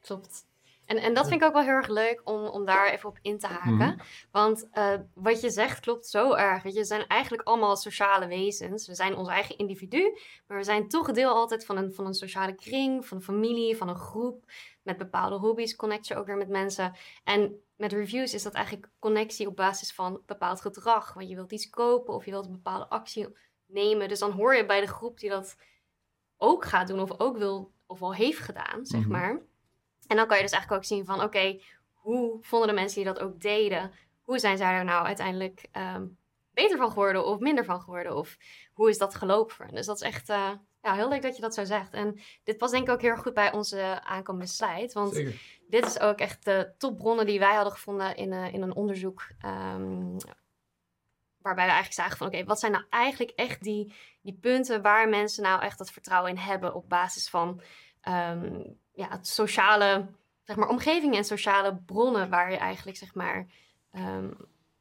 klopt. 0.00 0.46
En, 0.86 0.96
en 0.96 1.14
dat 1.14 1.28
vind 1.28 1.40
ik 1.40 1.46
ook 1.46 1.52
wel 1.52 1.62
heel 1.62 1.72
erg 1.72 1.88
leuk 1.88 2.20
om, 2.24 2.44
om 2.44 2.64
daar 2.64 2.90
even 2.90 3.08
op 3.08 3.18
in 3.22 3.38
te 3.38 3.46
haken. 3.46 3.74
Mhm. 3.74 3.98
Want 4.30 4.68
eh, 4.70 4.94
wat 5.14 5.40
je 5.40 5.50
zegt 5.50 5.80
klopt 5.80 6.06
zo 6.06 6.34
erg. 6.34 6.62
Weet 6.62 6.72
je, 6.72 6.78
we 6.78 6.84
zijn 6.84 7.06
eigenlijk 7.06 7.48
allemaal 7.48 7.76
sociale 7.76 8.26
wezens. 8.26 8.86
We 8.86 8.94
zijn 8.94 9.16
ons 9.16 9.28
eigen 9.28 9.58
individu, 9.58 10.18
maar 10.46 10.58
we 10.58 10.64
zijn 10.64 10.88
toch 10.88 11.12
deel 11.12 11.30
altijd 11.30 11.66
van 11.66 11.76
een, 11.76 11.94
van 11.94 12.06
een 12.06 12.14
sociale 12.14 12.54
kring, 12.54 13.06
van 13.06 13.16
een 13.16 13.22
familie, 13.22 13.76
van 13.76 13.88
een 13.88 13.96
groep. 13.96 14.44
Met 14.82 14.96
bepaalde 14.96 15.36
hobby's 15.36 15.76
connect 15.76 16.06
je 16.06 16.16
ook 16.16 16.26
weer 16.26 16.36
met 16.36 16.48
mensen. 16.48 16.96
En 17.24 17.60
met 17.76 17.92
reviews 17.92 18.34
is 18.34 18.42
dat 18.42 18.54
eigenlijk 18.54 18.88
connectie 18.98 19.46
op 19.46 19.56
basis 19.56 19.92
van 19.92 20.22
bepaald 20.26 20.60
gedrag. 20.60 21.14
Want 21.14 21.28
je 21.28 21.34
wilt 21.34 21.52
iets 21.52 21.70
kopen 21.70 22.14
of 22.14 22.24
je 22.24 22.30
wilt 22.30 22.46
een 22.46 22.52
bepaalde 22.52 22.88
actie 22.88 23.26
nemen. 23.66 24.08
Dus 24.08 24.18
dan 24.18 24.30
hoor 24.30 24.54
je 24.54 24.66
bij 24.66 24.80
de 24.80 24.86
groep 24.86 25.20
die 25.20 25.30
dat 25.30 25.56
ook 26.36 26.64
gaat 26.64 26.88
doen 26.88 27.00
of 27.00 27.20
ook 27.20 27.36
wil 27.36 27.74
of 27.86 28.02
al 28.02 28.14
heeft 28.14 28.38
gedaan, 28.38 28.86
zeg 28.86 29.00
Mhm. 29.00 29.10
maar. 29.10 29.40
En 30.06 30.16
dan 30.16 30.26
kan 30.26 30.36
je 30.36 30.42
dus 30.42 30.52
eigenlijk 30.52 30.72
ook 30.72 30.84
zien 30.88 31.04
van, 31.04 31.22
oké, 31.22 31.60
hoe 31.92 32.38
vonden 32.40 32.68
de 32.68 32.74
mensen 32.74 33.02
die 33.04 33.12
dat 33.12 33.22
ook 33.22 33.40
deden, 33.40 33.92
hoe 34.22 34.38
zijn 34.38 34.56
zij 34.56 34.72
er 34.74 34.84
nou 34.84 35.06
uiteindelijk 35.06 35.68
ehm, 35.72 36.06
beter 36.50 36.76
van 36.78 36.88
geworden 36.88 37.26
of 37.26 37.38
minder 37.38 37.64
van 37.64 37.80
geworden? 37.80 38.16
Of 38.16 38.36
hoe 38.72 38.88
is 38.90 38.98
dat 38.98 39.14
gelopen? 39.14 39.74
Dus 39.74 39.86
dat 39.86 39.96
is 39.96 40.02
echt 40.02 40.28
eh, 40.28 40.50
ja, 40.82 40.94
heel 40.94 41.08
leuk 41.08 41.22
dat 41.22 41.36
je 41.36 41.42
dat 41.42 41.54
zo 41.54 41.64
zegt. 41.64 41.92
En 41.92 42.20
dit 42.44 42.56
past 42.56 42.72
denk 42.72 42.86
ik 42.86 42.92
ook 42.94 43.00
heel 43.00 43.10
erg 43.10 43.22
goed 43.22 43.34
bij 43.34 43.52
onze 43.52 44.00
aankomende 44.04 44.46
slide. 44.50 44.90
Want 44.92 45.14
Zeker. 45.14 45.42
dit 45.68 45.86
is 45.86 46.00
ook 46.00 46.18
echt 46.18 46.44
de 46.44 46.72
topbronnen 46.78 47.26
die 47.26 47.38
wij 47.38 47.54
hadden 47.54 47.72
gevonden 47.72 48.16
in, 48.16 48.32
eh, 48.32 48.52
in 48.54 48.62
een 48.62 48.74
onderzoek. 48.74 49.26
ehm, 49.40 50.16
waarbij 51.46 51.64
we 51.64 51.72
eigenlijk 51.72 52.00
zagen 52.00 52.16
van 52.16 52.26
oké, 52.26 52.44
wat 52.44 52.60
zijn 52.60 52.72
nou 52.72 52.84
eigenlijk 52.90 53.30
echt 53.30 53.62
die, 53.62 53.94
die 54.22 54.38
punten 54.40 54.82
waar 54.82 55.08
mensen 55.08 55.42
nou 55.42 55.62
echt 55.62 55.78
dat 55.78 55.90
vertrouwen 55.90 56.30
in 56.30 56.36
hebben 56.36 56.74
op 56.74 56.88
basis 56.88 57.28
van 57.28 57.60
ehm, 58.00 58.60
ja, 58.92 59.18
sociale, 59.20 60.06
zeg 60.44 60.56
maar, 60.56 60.68
omgeving 60.68 61.16
en 61.16 61.24
sociale 61.24 61.76
bronnen 61.76 62.30
waar 62.30 62.50
je 62.50 62.56
eigenlijk 62.56 62.96
zeg 62.96 63.14
maar 63.14 63.46
ehm, 63.92 64.30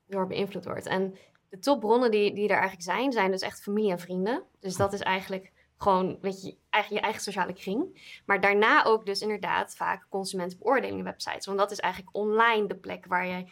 door 0.07 0.27
beïnvloed 0.27 0.65
wordt. 0.65 0.85
En 0.85 1.17
de 1.49 1.59
topbronnen 1.59 2.11
die, 2.11 2.33
die 2.33 2.47
er 2.47 2.57
eigenlijk 2.57 2.83
zijn, 2.83 3.11
zijn 3.11 3.31
dus 3.31 3.41
echt 3.41 3.61
familie 3.61 3.91
en 3.91 3.99
vrienden. 3.99 4.43
Dus 4.59 4.75
dat 4.75 4.93
is 4.93 5.01
eigenlijk 5.01 5.51
gewoon, 5.77 6.17
weet 6.21 6.41
je, 6.41 6.57
je 6.89 6.99
eigen 6.99 7.21
sociale 7.21 7.53
kring. 7.53 8.01
Maar 8.25 8.41
daarna 8.41 8.85
ook 8.85 9.05
dus 9.05 9.21
inderdaad 9.21 9.75
vaak 9.75 10.05
consumentenbeoordelingen 10.09 11.03
websites. 11.03 11.45
Want 11.45 11.57
dat 11.57 11.71
is 11.71 11.79
eigenlijk 11.79 12.15
online 12.15 12.67
de 12.67 12.75
plek 12.75 13.05
waar 13.05 13.27
je 13.27 13.45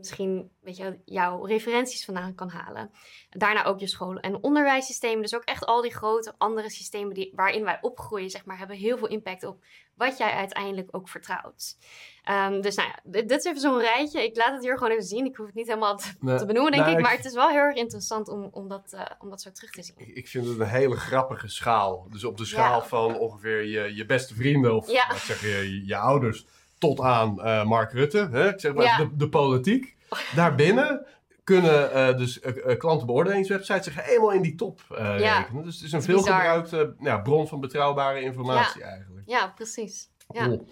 misschien 0.00 0.50
weet 0.60 0.76
je, 0.76 0.98
jouw 1.04 1.44
referenties 1.44 2.04
vandaan 2.04 2.34
kan 2.34 2.48
halen. 2.48 2.90
Daarna 3.30 3.64
ook 3.64 3.80
je 3.80 3.86
scholen 3.86 4.22
en 4.22 4.42
onderwijssystemen. 4.42 5.22
Dus 5.22 5.34
ook 5.34 5.44
echt 5.44 5.66
al 5.66 5.82
die 5.82 5.94
grote 5.94 6.34
andere 6.38 6.70
systemen 6.70 7.14
die, 7.14 7.32
waarin 7.34 7.64
wij 7.64 7.78
opgroeien, 7.80 8.30
zeg 8.30 8.44
maar, 8.44 8.58
hebben 8.58 8.76
heel 8.76 8.98
veel 8.98 9.08
impact 9.08 9.44
op 9.44 9.62
wat 9.94 10.18
jij 10.18 10.30
uiteindelijk 10.30 10.88
ook 10.90 11.08
vertrouwt. 11.08 11.76
Ehm, 12.24 12.60
dus 12.60 12.74
nou 12.74 12.88
ja, 12.88 12.98
dit, 13.04 13.28
dit 13.28 13.38
is 13.38 13.44
even 13.44 13.60
zo'n 13.60 13.80
rijtje. 13.80 14.24
Ik 14.24 14.36
laat 14.36 14.52
het 14.52 14.62
hier 14.62 14.78
gewoon 14.78 14.92
even 14.92 15.04
zien. 15.04 15.24
Ik 15.24 15.36
hoef 15.36 15.46
het 15.46 15.54
niet 15.54 15.66
helemaal 15.66 15.96
te, 15.96 16.12
Nee, 16.20 16.38
te 16.38 16.46
benoemen, 16.46 16.72
denk 16.72 16.84
nou, 16.84 16.96
ik. 16.96 17.02
Maar 17.02 17.16
het 17.16 17.24
is 17.24 17.34
wel 17.34 17.48
heel 17.48 17.58
erg 17.58 17.76
interessant 17.76 18.28
om, 18.28 18.48
om, 18.52 18.68
dat, 18.68 18.92
eh, 18.92 19.04
om 19.18 19.30
dat 19.30 19.42
zo 19.42 19.50
terug 19.50 19.70
te 19.70 19.82
zien. 19.82 19.94
Ik, 19.98 20.08
ik 20.08 20.28
vind 20.28 20.46
het 20.46 20.58
een 20.60 20.66
hele 20.66 20.96
grappige 20.96 21.48
schaal. 21.48 22.06
Dus 22.10 22.24
op 22.24 22.36
de 22.36 22.44
schaal 22.44 22.80
Ja. 22.80 22.86
van 22.86 23.18
ongeveer 23.18 23.64
je, 23.64 23.94
je 23.94 24.06
beste 24.06 24.34
vrienden 24.34 24.74
of 24.76 24.90
Ja. 24.90 25.10
ik 25.10 25.16
zeggen, 25.16 25.48
je, 25.48 25.86
je 25.86 25.96
ouders 25.96 26.46
tot 26.80 27.00
aan 27.00 27.42
eh, 27.42 27.64
Mark 27.64 27.92
Rutte, 27.92 28.28
hè? 28.32 28.48
Ik 28.48 28.60
zeg 28.60 28.74
maar 28.74 28.84
Ja. 28.84 28.96
de, 28.96 29.16
de 29.16 29.28
politiek. 29.28 29.96
Daarbinnen 30.34 31.06
kunnen 31.44 31.92
eh, 31.92 32.16
dus 32.16 32.40
eh, 32.40 32.78
klantenbeoordelingswebsites 32.78 33.84
zich 33.84 34.04
helemaal 34.04 34.32
in 34.32 34.42
die 34.42 34.54
top 34.54 34.80
Ja. 34.88 35.16
rekenen. 35.38 35.64
Dus 35.64 35.74
het 35.74 35.84
is 35.84 35.92
een 35.92 36.02
veelgebruikte 36.02 36.94
ja, 37.00 37.18
bron 37.18 37.48
van 37.48 37.60
betrouwbare 37.60 38.20
informatie 38.20 38.82
eigenlijk. 38.82 39.22
Ja, 39.28 39.52
precies. 39.54 40.08
Ja. 40.32 40.44
Cool. 40.44 40.66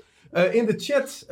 In 0.51 0.67
de 0.67 0.75
chat 0.77 1.25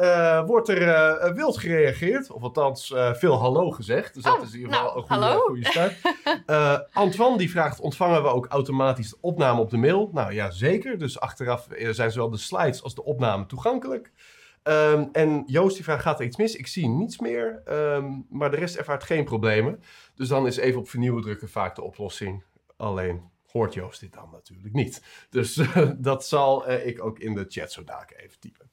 wordt 0.46 0.68
er 0.68 1.34
wild 1.34 1.58
gereageerd, 1.58 2.30
of 2.30 2.42
althans 2.42 2.94
veel 3.12 3.38
hallo 3.38 3.70
gezegd. 3.70 4.14
Dus 4.14 4.22
dat 4.22 4.36
Oh, 4.38 4.42
is 4.42 4.52
in 4.52 4.58
ieder 4.58 4.74
geval 4.74 4.86
nou, 4.88 4.98
een 4.98 5.06
goede, 5.08 5.24
hallo. 5.24 5.40
goede 5.40 5.64
start. 5.64 6.88
Antoine 6.92 7.38
die 7.38 7.50
vraagt, 7.50 7.80
ontvangen 7.80 8.22
we 8.22 8.28
ook 8.28 8.46
automatisch 8.46 9.10
de 9.10 9.16
opname 9.20 9.60
op 9.60 9.70
de 9.70 9.76
mail? 9.76 10.10
Nou 10.12 10.32
ja, 10.32 10.50
zeker. 10.50 10.98
Dus 10.98 11.20
achteraf 11.20 11.66
zijn 11.90 12.10
zowel 12.10 12.30
de 12.30 12.36
slides 12.36 12.82
als 12.82 12.94
de 12.94 13.04
opname 13.04 13.46
toegankelijk. 13.46 14.12
Ehm, 14.66 15.08
en 15.12 15.42
Joost 15.46 15.74
die 15.74 15.84
vraagt, 15.84 16.02
gaat 16.02 16.20
er 16.20 16.26
iets 16.26 16.36
mis? 16.36 16.56
Ik 16.56 16.66
zie 16.66 16.88
niets 16.88 17.18
meer, 17.18 17.62
ehm, 17.64 18.20
maar 18.28 18.50
de 18.50 18.56
rest 18.56 18.76
ervaart 18.76 19.04
geen 19.04 19.24
problemen. 19.24 19.80
Dus 20.14 20.28
dan 20.28 20.46
is 20.46 20.56
even 20.56 20.80
op 20.80 20.88
vernieuwen 20.88 21.22
drukken 21.22 21.48
vaak 21.48 21.74
de 21.74 21.82
oplossing. 21.82 22.44
Alleen 22.76 23.30
hoort 23.46 23.74
Joost 23.74 24.00
dit 24.00 24.12
dan 24.12 24.28
natuurlijk 24.32 24.74
niet. 24.74 25.02
Dus 25.30 25.56
eh, 25.58 25.90
dat 25.96 26.26
zal 26.26 26.66
eh, 26.66 26.86
ik 26.86 27.04
ook 27.04 27.18
in 27.18 27.34
de 27.34 27.44
chat 27.48 27.72
zo 27.72 27.84
dadelijk 27.84 28.22
even 28.22 28.40
typen. 28.40 28.70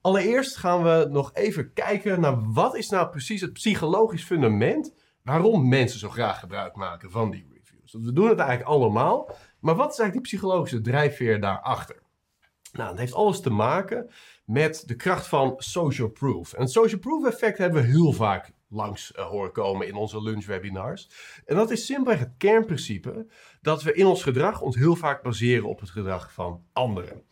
Allereerst 0.00 0.56
gaan 0.56 0.82
we 0.82 1.06
nog 1.10 1.34
even 1.34 1.72
kijken 1.72 2.20
naar 2.20 2.52
wat 2.52 2.76
is 2.76 2.88
nou 2.88 3.08
precies 3.08 3.40
het 3.40 3.52
psychologisch 3.52 4.24
fundament 4.24 4.94
waarom 5.22 5.68
mensen 5.68 5.98
zo 5.98 6.08
graag 6.08 6.40
gebruik 6.40 6.76
maken 6.76 7.10
van 7.10 7.30
die 7.30 7.46
reviews. 7.52 7.92
We 7.92 8.12
doen 8.12 8.28
het 8.28 8.38
eigenlijk 8.38 8.68
allemaal, 8.68 9.36
maar 9.60 9.74
wat 9.76 9.92
is 9.92 9.98
eigenlijk 9.98 10.12
die 10.12 10.38
psychologische 10.38 10.80
drijfveer 10.80 11.40
daarachter? 11.40 12.02
Nou, 12.72 12.88
dat 12.88 12.98
heeft 12.98 13.14
alles 13.14 13.40
te 13.40 13.50
maken 13.50 14.10
met 14.50 14.82
de 14.86 14.96
kracht 14.96 15.26
van 15.26 15.54
social 15.56 16.08
proof. 16.08 16.52
En 16.52 16.60
het 16.60 16.70
social 16.70 17.00
proof 17.00 17.26
effect 17.26 17.58
hebben 17.58 17.82
we 17.82 17.88
heel 17.88 18.12
vaak 18.12 18.52
langs 18.68 19.12
eh, 19.12 19.24
horen 19.24 19.52
komen 19.52 19.86
in 19.86 19.94
onze 19.94 20.22
lunchwebinars. 20.22 21.10
En 21.46 21.56
dat 21.56 21.70
is 21.70 21.86
simpelweg 21.86 22.18
het 22.18 22.34
kernprincipe 22.38 23.26
dat 23.62 23.82
we 23.82 23.92
in 23.92 24.06
ons 24.06 24.22
gedrag 24.22 24.60
ons 24.60 24.76
heel 24.76 24.96
vaak 24.96 25.22
baseren 25.22 25.68
op 25.68 25.80
het 25.80 25.90
gedrag 25.90 26.32
van 26.32 26.64
anderen. 26.72 27.22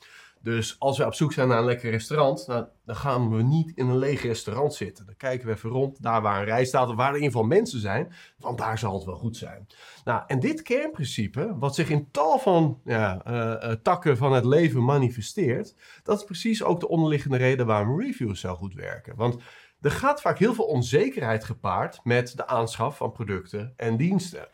Dus 0.49 0.77
als 0.79 0.99
we 0.99 1.07
op 1.07 1.15
zoek 1.15 1.33
zijn 1.33 1.49
naar 1.49 1.59
een 1.59 1.65
lekker 1.65 1.91
restaurant, 1.91 2.47
dan 2.47 2.97
gaan 2.97 3.37
we 3.37 3.43
niet 3.43 3.73
in 3.75 3.89
een 3.89 3.99
leeg 3.99 4.23
restaurant 4.23 4.75
zitten. 4.75 5.07
Dan 5.07 5.17
kijken 5.17 5.47
we 5.47 5.55
even 5.55 5.71
rond, 5.71 6.03
daar 6.03 6.23
waar 6.23 6.39
een 6.39 6.45
rij 6.45 6.65
staat 6.65 6.89
of 6.89 6.95
waar 6.95 7.09
er 7.09 7.17
in 7.17 7.23
ieder 7.23 7.33
geval 7.33 7.49
mensen 7.49 7.81
zijn, 7.81 8.13
want 8.39 8.59
daar 8.59 8.79
zal 8.79 8.95
het 8.95 9.05
wel 9.05 9.17
goed 9.17 9.37
zijn. 9.37 9.67
Nou, 10.05 10.23
en 10.27 10.41
dit 10.41 10.63
kernprincipe, 10.63 11.57
wat 11.59 11.75
zich 11.75 11.91
in 11.91 12.11
tal 12.11 12.39
van 12.39 12.81
ja, 12.85 13.21
eh, 13.25 13.71
eh, 13.71 13.79
takken 13.83 14.17
van 14.17 14.33
het 14.33 14.45
leven 14.45 14.85
manifesteert, 14.85 15.75
dat 16.03 16.19
is 16.19 16.25
precies 16.25 16.63
ook 16.63 16.81
de 16.81 16.89
onderliggende 16.89 17.37
reden 17.37 17.67
waarom 17.67 18.01
reviews 18.01 18.41
zo 18.41 18.55
goed 18.55 18.75
werken. 18.75 19.17
Want 19.17 19.37
er 19.81 19.91
gaat 19.91 20.21
vaak 20.21 20.39
heel 20.39 20.55
veel 20.55 20.65
onzekerheid 20.65 21.45
gepaard 21.45 22.01
met 22.05 22.37
de 22.37 22.47
aanschaf 22.47 22.97
van 22.97 23.13
producten 23.13 23.73
en 23.77 23.97
diensten. 23.97 24.49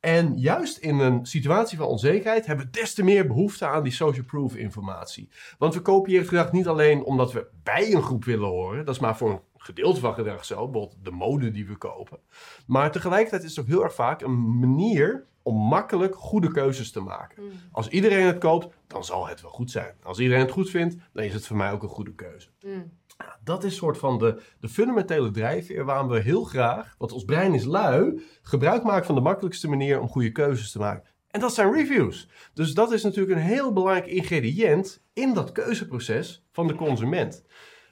En 0.00 0.38
juist 0.38 0.76
in 0.78 0.98
een 0.98 1.26
situatie 1.26 1.78
van 1.78 1.86
onzekerheid 1.86 2.46
hebben 2.46 2.64
we 2.64 2.70
des 2.70 2.94
te 2.94 3.02
meer 3.02 3.26
behoefte 3.26 3.66
aan 3.66 3.82
die 3.82 3.92
social 3.92 4.24
proof 4.24 4.56
informatie. 4.56 5.28
Want 5.58 5.74
we 5.74 5.80
kopiëren 5.80 6.26
gedrag 6.26 6.52
niet 6.52 6.66
alleen 6.68 7.02
omdat 7.04 7.32
we 7.32 7.46
bij 7.62 7.92
een 7.94 8.02
groep 8.02 8.24
willen 8.24 8.48
horen. 8.48 8.84
Dat 8.84 8.94
is 8.94 9.00
maar 9.00 9.16
voor 9.16 9.30
een 9.30 9.40
gedeelte 9.56 10.00
van 10.00 10.14
gedrag 10.14 10.44
zo, 10.44 10.54
bijvoorbeeld 10.68 10.96
de 11.02 11.10
mode 11.10 11.50
die 11.50 11.66
we 11.66 11.76
kopen. 11.76 12.18
Maar 12.66 12.92
tegelijkertijd 12.92 13.42
is 13.42 13.50
het 13.50 13.58
ook 13.60 13.70
heel 13.70 13.82
erg 13.84 13.94
vaak 13.94 14.20
een 14.22 14.58
manier 14.58 15.24
om 15.42 15.56
makkelijk 15.56 16.14
goede 16.16 16.52
keuzes 16.52 16.90
te 16.90 17.00
maken. 17.00 17.42
Mm, 17.42 17.50
Als 17.72 17.88
iedereen 17.88 18.26
het 18.26 18.38
koopt, 18.38 18.74
dan 18.86 19.04
zal 19.04 19.26
het 19.28 19.40
wel 19.40 19.50
goed 19.50 19.70
zijn. 19.70 19.94
Als 20.02 20.18
iedereen 20.18 20.42
het 20.42 20.50
goed 20.52 20.70
vindt, 20.70 20.96
dan 21.12 21.24
is 21.24 21.34
het 21.34 21.46
voor 21.46 21.56
mij 21.56 21.72
ook 21.72 21.82
een 21.82 21.88
goede 21.88 22.14
keuze. 22.14 22.48
mm. 22.62 22.98
Dat 23.44 23.64
is 23.64 23.76
soort 23.76 23.98
van 23.98 24.18
de, 24.18 24.42
de 24.60 24.68
fundamentele 24.68 25.30
drijfveer 25.30 25.84
waarom 25.84 26.08
we 26.08 26.20
heel 26.20 26.44
graag, 26.44 26.94
want 26.98 27.12
ons 27.12 27.24
brein 27.24 27.54
is 27.54 27.64
lui, 27.64 28.22
gebruik 28.42 28.82
maken 28.82 29.06
van 29.06 29.14
de 29.14 29.20
makkelijkste 29.20 29.68
manier 29.68 30.00
om 30.00 30.08
goede 30.08 30.32
keuzes 30.32 30.72
te 30.72 30.78
maken. 30.78 31.10
En 31.30 31.40
dat 31.40 31.54
zijn 31.54 31.72
reviews. 31.72 32.28
Dus 32.54 32.74
dat 32.74 32.92
is 32.92 33.02
natuurlijk 33.02 33.36
een 33.36 33.44
heel 33.44 33.72
belangrijk 33.72 34.06
ingrediënt 34.06 35.02
in 35.12 35.34
dat 35.34 35.52
keuzeproces 35.52 36.46
van 36.52 36.66
de 36.66 36.74
consument. 36.74 37.44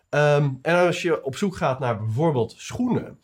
Ehm, 0.08 0.50
en 0.62 0.86
als 0.86 1.02
je 1.02 1.24
op 1.24 1.36
zoek 1.36 1.56
gaat 1.56 1.78
naar 1.78 1.98
bijvoorbeeld 1.98 2.54
schoenen. 2.56 3.20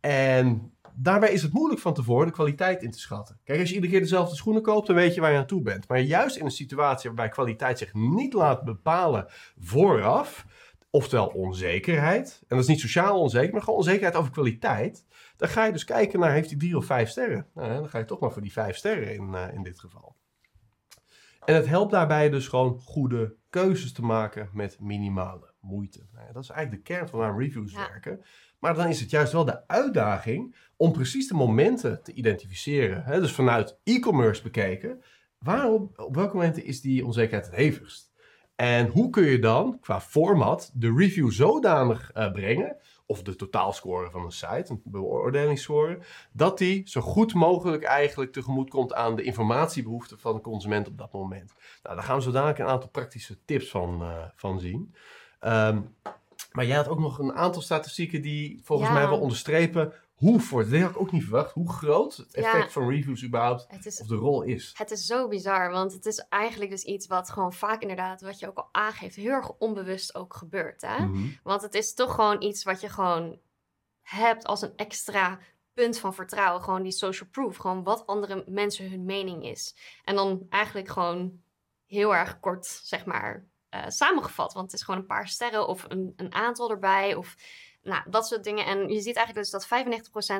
En 0.00 0.72
daarbij 0.94 1.32
is 1.32 1.42
het 1.42 1.52
moeilijk 1.52 1.80
van 1.80 1.94
tevoren 1.94 2.26
de 2.26 2.32
kwaliteit 2.32 2.82
in 2.82 2.90
te 2.90 2.98
schatten. 2.98 3.38
Kijk, 3.44 3.60
als 3.60 3.68
je 3.68 3.74
iedere 3.74 3.92
keer 3.92 4.00
dezelfde 4.00 4.36
schoenen 4.36 4.62
koopt, 4.62 4.86
dan 4.86 4.96
weet 4.96 5.14
je 5.14 5.20
waar 5.20 5.32
je 5.32 5.38
aan 5.38 5.46
toe 5.46 5.62
bent. 5.62 5.88
Maar 5.88 6.00
juist 6.00 6.36
in 6.36 6.44
een 6.44 6.50
situatie 6.50 7.10
waarbij 7.10 7.28
kwaliteit 7.28 7.78
zich 7.78 7.94
niet 7.94 8.32
laat 8.32 8.64
bepalen 8.64 9.26
vooraf, 9.58 10.46
oftewel 10.90 11.26
onzekerheid, 11.26 12.38
en 12.40 12.46
dat 12.56 12.58
is 12.58 12.66
niet 12.66 12.80
sociaal 12.80 13.20
onzeker, 13.20 13.52
maar 13.52 13.62
gewoon 13.62 13.78
onzekerheid 13.78 14.14
over 14.16 14.30
kwaliteit, 14.32 15.06
dan 15.36 15.48
ga 15.48 15.64
je 15.64 15.72
dus 15.72 15.84
kijken 15.84 16.20
naar, 16.20 16.32
heeft 16.32 16.50
hij 16.50 16.58
drie 16.58 16.76
of 16.76 16.84
vijf 16.84 17.08
sterren? 17.08 17.46
Nou, 17.54 17.74
dan 17.74 17.88
ga 17.88 17.98
je 17.98 18.04
toch 18.04 18.20
maar 18.20 18.32
voor 18.32 18.42
die 18.42 18.52
vijf 18.52 18.76
sterren 18.76 19.14
in, 19.14 19.34
eh, 19.34 19.54
in 19.54 19.62
dit 19.62 19.80
geval. 19.80 20.16
En 21.44 21.54
het 21.54 21.66
helpt 21.66 21.90
daarbij 21.92 22.30
dus 22.30 22.48
gewoon 22.48 22.78
goede 22.80 23.34
keuzes 23.50 23.92
te 23.92 24.02
maken 24.02 24.50
met 24.52 24.80
minimale 24.80 25.52
moeite. 25.60 26.06
Nou 26.12 26.32
dat 26.32 26.42
is 26.42 26.48
eigenlijk 26.50 26.86
de 26.86 26.92
kern 26.94 27.08
van 27.08 27.18
waarom 27.18 27.38
reviews 27.40 27.72
Ja. 27.72 27.78
werken. 27.78 28.24
Maar 28.58 28.74
dan 28.74 28.86
is 28.88 29.00
het 29.00 29.10
juist 29.10 29.32
wel 29.32 29.44
de 29.44 29.68
uitdaging 29.68 30.56
om 30.76 30.92
precies 30.92 31.28
de 31.28 31.34
momenten 31.34 32.02
te 32.02 32.12
identificeren. 32.12 33.04
Hè? 33.04 33.20
Dus 33.20 33.32
vanuit 33.32 33.78
e-commerce 33.84 34.42
bekeken, 34.42 35.02
waarop, 35.38 35.98
op 35.98 36.14
welke 36.14 36.34
momenten 36.34 36.64
is 36.64 36.80
die 36.80 37.04
onzekerheid 37.06 37.46
het 37.46 37.54
hevigst? 37.54 38.05
En 38.56 38.86
hoe 38.88 39.10
kun 39.10 39.24
je 39.24 39.38
dan 39.38 39.78
qua 39.80 40.00
format 40.00 40.70
de 40.74 40.94
review 40.96 41.30
zodanig 41.30 42.10
eh, 42.12 42.32
brengen, 42.32 42.76
of 43.06 43.22
de 43.22 43.36
totaalscore 43.36 44.10
van 44.10 44.24
een 44.24 44.32
site, 44.32 44.64
een 44.68 44.80
beoordelingsscore, 44.84 45.98
dat 46.32 46.58
die 46.58 46.82
zo 46.88 47.00
goed 47.00 47.34
mogelijk 47.34 47.82
eigenlijk 47.82 48.32
tegemoet 48.32 48.70
komt 48.70 48.94
aan 48.94 49.16
de 49.16 49.22
informatiebehoeften 49.22 50.18
van 50.18 50.34
de 50.34 50.40
consument 50.40 50.88
op 50.88 50.98
dat 50.98 51.12
moment. 51.12 51.52
Nou, 51.82 51.94
daar 51.96 52.04
gaan 52.04 52.16
we 52.16 52.22
zo 52.22 52.30
dadelijk 52.30 52.58
een 52.58 52.66
aantal 52.66 52.88
praktische 52.88 53.38
tips 53.44 53.70
van, 53.70 54.02
eh, 54.02 54.24
van 54.34 54.60
zien. 54.60 54.94
Ehm, 55.40 55.80
maar 56.52 56.66
jij 56.66 56.76
had 56.76 56.88
ook 56.88 56.98
nog 57.00 57.18
een 57.18 57.32
aantal 57.34 57.62
statistieken 57.62 58.22
die 58.22 58.60
volgens 58.62 58.88
Ja. 58.88 58.94
mij 58.94 59.08
wel 59.08 59.20
onderstrepen 59.20 59.92
hoe, 60.16 60.40
voor 60.40 60.68
dit 60.68 60.82
had 60.82 60.90
ik 60.90 61.00
ook 61.00 61.12
niet 61.12 61.22
verwacht, 61.22 61.52
hoe 61.52 61.72
groot 61.72 62.16
het 62.16 62.34
effect 62.34 62.64
Ja. 62.64 62.70
van 62.70 62.88
reviews 62.88 63.24
überhaupt, 63.24 63.66
is 63.86 64.00
of 64.00 64.06
de 64.06 64.14
rol 64.14 64.42
is. 64.42 64.72
Het 64.76 64.90
is 64.90 65.06
zo 65.06 65.28
bizar, 65.28 65.70
want 65.70 65.92
het 65.92 66.06
is 66.06 66.18
eigenlijk 66.28 66.70
dus 66.70 66.82
iets 66.82 67.06
wat 67.06 67.30
gewoon 67.30 67.52
vaak 67.52 67.80
inderdaad, 67.82 68.20
wat 68.20 68.38
je 68.38 68.48
ook 68.48 68.56
al 68.56 68.68
aangeeft, 68.72 69.16
heel 69.16 69.30
erg 69.30 69.50
onbewust 69.58 70.14
ook 70.14 70.34
gebeurt. 70.34 70.82
Hè? 70.82 70.98
Mhm. 71.06 71.28
Want 71.42 71.62
het 71.62 71.74
is 71.74 71.94
toch 71.94 72.14
gewoon 72.14 72.42
iets 72.42 72.64
wat 72.64 72.80
je 72.80 72.88
gewoon 72.88 73.38
hebt 74.02 74.44
als 74.46 74.62
een 74.62 74.76
extra 74.76 75.38
punt 75.72 75.98
van 75.98 76.14
vertrouwen. 76.14 76.62
Gewoon 76.62 76.82
die 76.82 76.92
social 76.92 77.28
proof, 77.28 77.56
gewoon 77.56 77.82
wat 77.82 78.06
andere 78.06 78.44
mensen 78.46 78.90
hun 78.90 79.04
mening 79.04 79.44
is. 79.44 79.76
En 80.04 80.14
dan 80.14 80.46
eigenlijk 80.48 80.88
gewoon 80.88 81.40
heel 81.86 82.14
erg 82.14 82.40
kort, 82.40 82.66
zeg 82.66 83.04
maar, 83.04 83.44
eh, 83.68 83.84
samengevat. 83.88 84.52
Want 84.52 84.70
het 84.70 84.80
is 84.80 84.86
gewoon 84.86 85.00
een 85.00 85.06
paar 85.06 85.28
sterren 85.28 85.68
of 85.68 85.84
een, 85.88 86.12
een 86.16 86.34
aantal 86.34 86.70
erbij 86.70 87.14
of 87.14 87.36
nou, 87.86 88.10
dat 88.10 88.26
soort 88.26 88.44
dingen. 88.44 88.66
En 88.66 88.78
je 88.88 89.00
ziet 89.00 89.16
eigenlijk 89.16 89.50
dus 89.50 89.50
dat 89.50 89.66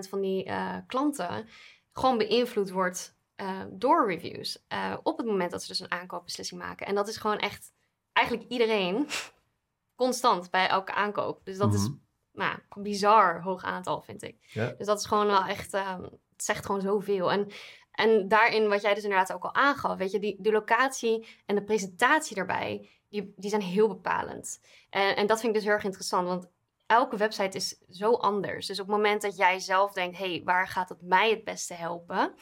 95% 0.06 0.08
van 0.08 0.20
die 0.20 0.44
eh, 0.44 0.76
klanten 0.86 1.48
gewoon 1.92 2.18
beïnvloed 2.18 2.70
wordt 2.70 3.14
eh, 3.34 3.60
door 3.70 4.06
reviews. 4.08 4.64
eh, 4.68 4.96
op 5.02 5.16
het 5.16 5.26
moment 5.26 5.50
dat 5.50 5.62
ze 5.62 5.68
dus 5.68 5.80
een 5.80 5.90
aankoopbeslissing 5.90 6.60
maken. 6.60 6.86
En 6.86 6.94
dat 6.94 7.08
is 7.08 7.16
gewoon 7.16 7.38
echt 7.38 7.72
eigenlijk 8.12 8.48
iedereen 8.50 9.06
constant 9.94 10.50
bij 10.50 10.68
elke 10.68 10.92
aankoop. 10.92 11.44
Dus 11.44 11.56
dat 11.56 11.74
is 11.74 11.80
Mhm. 11.88 11.96
nou, 12.32 12.58
een 12.68 12.82
bizar 12.82 13.42
hoog 13.42 13.62
aantal, 13.64 14.02
vind 14.02 14.22
ik. 14.22 14.36
Ja. 14.40 14.72
Dus 14.78 14.86
dat 14.86 14.98
is 14.98 15.06
gewoon 15.06 15.26
wel 15.26 15.44
echt, 15.44 15.74
ehm, 15.74 16.02
het 16.02 16.44
zegt 16.44 16.66
gewoon 16.66 16.80
zoveel. 16.80 17.32
En, 17.32 17.46
en 17.90 18.28
daarin, 18.28 18.68
wat 18.68 18.82
jij 18.82 18.94
dus 18.94 19.02
inderdaad 19.02 19.32
ook 19.32 19.44
al 19.44 19.54
aangaf, 19.54 19.98
weet 19.98 20.10
je, 20.10 20.18
die, 20.18 20.36
die 20.38 20.52
locatie 20.52 21.26
en 21.46 21.54
de 21.54 21.64
presentatie 21.64 22.36
daarbij, 22.36 22.88
die, 23.08 23.32
die 23.36 23.50
zijn 23.50 23.62
heel 23.62 23.88
bepalend. 23.88 24.60
En, 24.90 25.16
en 25.16 25.26
dat 25.26 25.36
vind 25.40 25.48
ik 25.48 25.54
dus 25.54 25.64
heel 25.64 25.74
erg 25.74 25.84
interessant, 25.84 26.26
want 26.28 26.48
elke 26.86 27.16
website 27.16 27.56
is 27.56 27.78
zo 27.88 28.12
anders. 28.12 28.66
Dus 28.66 28.80
op 28.80 28.86
het 28.86 28.96
moment 28.96 29.22
dat 29.22 29.36
jij 29.36 29.58
zelf 29.58 29.92
denkt, 29.92 30.18
hé, 30.18 30.30
hey, 30.30 30.42
waar 30.44 30.68
gaat 30.68 30.88
het 30.88 31.02
mij 31.02 31.30
het 31.30 31.44
beste 31.44 31.74
helpen? 31.74 32.34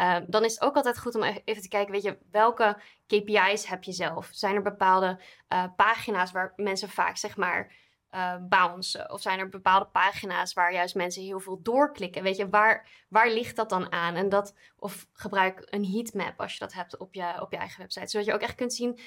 Uh, 0.00 0.16
dan 0.26 0.44
is 0.44 0.52
het 0.52 0.62
ook 0.62 0.76
altijd 0.76 0.98
goed 0.98 1.14
om 1.14 1.22
even 1.22 1.62
te 1.62 1.68
kijken, 1.68 1.92
weet 1.92 2.02
je, 2.02 2.18
welke 2.30 2.78
KPI's 3.06 3.66
heb 3.66 3.84
je 3.84 3.92
zelf? 3.92 4.28
Zijn 4.32 4.54
er 4.54 4.62
bepaalde 4.62 5.20
uh, 5.52 5.64
pagina's 5.76 6.32
waar 6.32 6.52
mensen 6.56 6.88
vaak, 6.88 7.16
zeg 7.16 7.36
maar, 7.36 7.72
uh, 8.10 8.36
bouncen? 8.48 9.10
Of 9.10 9.20
zijn 9.20 9.38
er 9.38 9.48
bepaalde 9.48 9.86
pagina's 9.86 10.52
waar 10.52 10.72
juist 10.72 10.94
mensen 10.94 11.22
heel 11.22 11.40
veel 11.40 11.62
doorklikken? 11.62 12.22
Weet 12.22 12.36
je, 12.36 12.48
waar, 12.48 12.88
waar 13.08 13.30
ligt 13.30 13.56
dat 13.56 13.68
dan 13.68 13.92
aan? 13.92 14.14
En 14.14 14.28
dat, 14.28 14.54
of 14.76 15.06
gebruik 15.12 15.66
een 15.70 15.86
heatmap 15.86 16.40
als 16.40 16.52
je 16.52 16.58
dat 16.58 16.72
hebt 16.72 16.96
op 16.96 17.14
je, 17.14 17.40
op 17.40 17.52
je 17.52 17.58
eigen 17.58 17.80
website. 17.80 18.06
Zodat 18.06 18.26
je 18.26 18.34
ook 18.34 18.40
echt 18.40 18.54
kunt 18.54 18.74
zien 18.74 18.98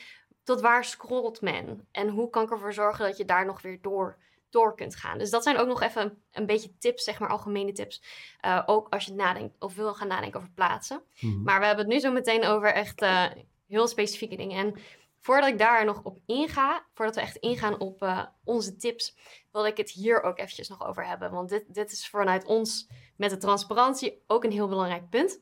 tot 0.44 0.62
waar 0.62 0.86
scrolt 0.86 1.42
men? 1.42 1.88
En 1.92 2.10
hoe 2.10 2.30
kan 2.30 2.44
ik 2.44 2.52
ervoor 2.52 2.74
zorgen 2.74 3.06
dat 3.06 3.18
je 3.18 3.26
daar 3.26 3.46
nog 3.46 3.62
weer 3.62 3.82
door, 3.82 4.18
door 4.50 4.76
kunt 4.76 4.96
gaan? 4.96 5.18
Dus 5.18 5.30
dat 5.30 5.44
zijn 5.44 5.58
ook 5.58 5.68
nog 5.68 5.82
even 5.82 6.22
een, 6.32 6.46
beetje 6.46 6.78
tips, 6.78 7.04
zeg 7.04 7.20
maar 7.20 7.30
algemene 7.30 7.72
tips. 7.72 8.04
Uh, 8.46 8.64
ook 8.66 8.90
als 8.90 9.06
je 9.06 9.14
nadenkt 9.14 9.56
of 9.60 9.76
wil 9.76 9.94
gaan 9.94 10.08
nadenken 10.08 10.40
over 10.40 10.52
plaatsen. 10.52 11.02
Mhm. 11.20 11.42
Maar 11.42 11.60
we 11.60 11.66
hebben 11.66 11.86
het 11.86 11.94
nu 11.94 12.00
zo 12.00 12.12
meteen 12.12 12.46
over 12.46 12.74
echt 12.74 13.02
uh, 13.02 13.26
heel 13.68 13.88
specifieke 13.88 14.36
dingen. 14.36 14.58
En 14.58 14.82
voordat 15.20 15.50
ik 15.50 15.58
daar 15.58 15.86
nog 15.86 16.04
op 16.04 16.20
inga, 16.26 16.86
voordat 16.94 17.16
we 17.16 17.22
echt 17.22 17.36
ingaan 17.36 17.80
op 17.80 18.02
uh, 18.02 18.26
onze 18.44 18.76
tips, 18.76 19.18
wil 19.52 19.66
ik 19.66 19.78
het 19.78 19.90
hier 19.90 20.22
ook 20.22 20.40
eventjes 20.40 20.70
nog 20.70 20.88
over 20.88 21.08
hebben. 21.08 21.32
Want 21.32 21.50
dit, 21.50 21.74
dit 21.74 21.92
is 21.92 22.08
vanuit 22.08 22.46
ons 22.46 22.88
met 23.16 23.30
de 23.30 23.38
transparantie 23.38 24.24
ook 24.28 24.44
een 24.44 24.52
heel 24.52 24.68
belangrijk 24.68 25.10
punt. 25.10 25.40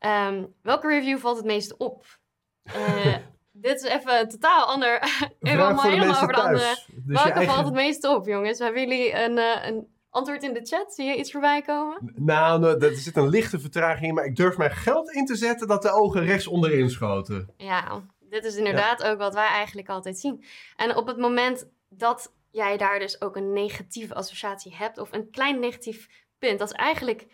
Um, 0.00 0.54
welke 0.62 0.88
review 0.88 1.18
valt 1.18 1.36
het 1.36 1.46
meest 1.46 1.76
op? 1.76 2.18
Dit 3.60 3.82
is 3.82 3.90
even 3.90 4.20
een 4.20 4.28
totaal 4.28 4.64
ander. 4.66 5.00
De 5.38 5.54
mensen 5.54 6.08
over 6.10 6.32
de 6.32 6.42
andere. 6.42 6.76
Dus 6.86 7.22
welke 7.22 7.30
eigen- 7.30 7.54
valt 7.54 7.64
het 7.66 7.74
meest 7.74 8.04
op, 8.06 8.26
jongens? 8.26 8.58
Hebben 8.58 8.88
jullie 8.88 9.14
een, 9.14 9.36
uh, 9.36 9.66
een 9.66 9.86
antwoord 10.10 10.42
in 10.42 10.52
de 10.54 10.66
chat? 10.66 10.94
Zie 10.94 11.06
je 11.06 11.16
iets 11.16 11.30
voorbij 11.30 11.62
komen? 11.62 12.12
Nou, 12.14 12.60
nou, 12.60 12.84
er 12.84 12.94
zit 12.96 13.16
een 13.16 13.28
lichte 13.28 13.60
vertraging 13.60 14.06
in, 14.06 14.14
maar 14.14 14.24
ik 14.24 14.36
durf 14.36 14.56
mijn 14.56 14.70
geld 14.70 15.10
in 15.10 15.26
te 15.26 15.36
zetten 15.36 15.68
dat 15.68 15.82
de 15.82 15.90
ogen 15.90 16.24
rechts 16.24 16.46
onderin 16.46 16.90
schoten. 16.90 17.52
Ja, 17.56 18.02
dit 18.20 18.44
is 18.44 18.56
inderdaad 18.56 19.04
ook 19.04 19.18
wat 19.18 19.34
wij 19.34 19.48
eigenlijk 19.48 19.88
altijd 19.88 20.18
zien. 20.18 20.44
En 20.76 20.96
op 20.96 21.06
het 21.06 21.18
moment 21.18 21.68
dat 21.88 22.32
jij 22.50 22.76
daar 22.76 22.98
dus 22.98 23.20
ook 23.20 23.36
een 23.36 23.52
negatieve 23.52 24.14
associatie 24.14 24.76
hebt, 24.76 24.98
of 24.98 25.12
een 25.12 25.30
klein 25.30 25.60
negatief 25.60 26.08
punt, 26.38 26.58
dat 26.58 26.68
is 26.70 26.76
eigenlijk 26.76 27.26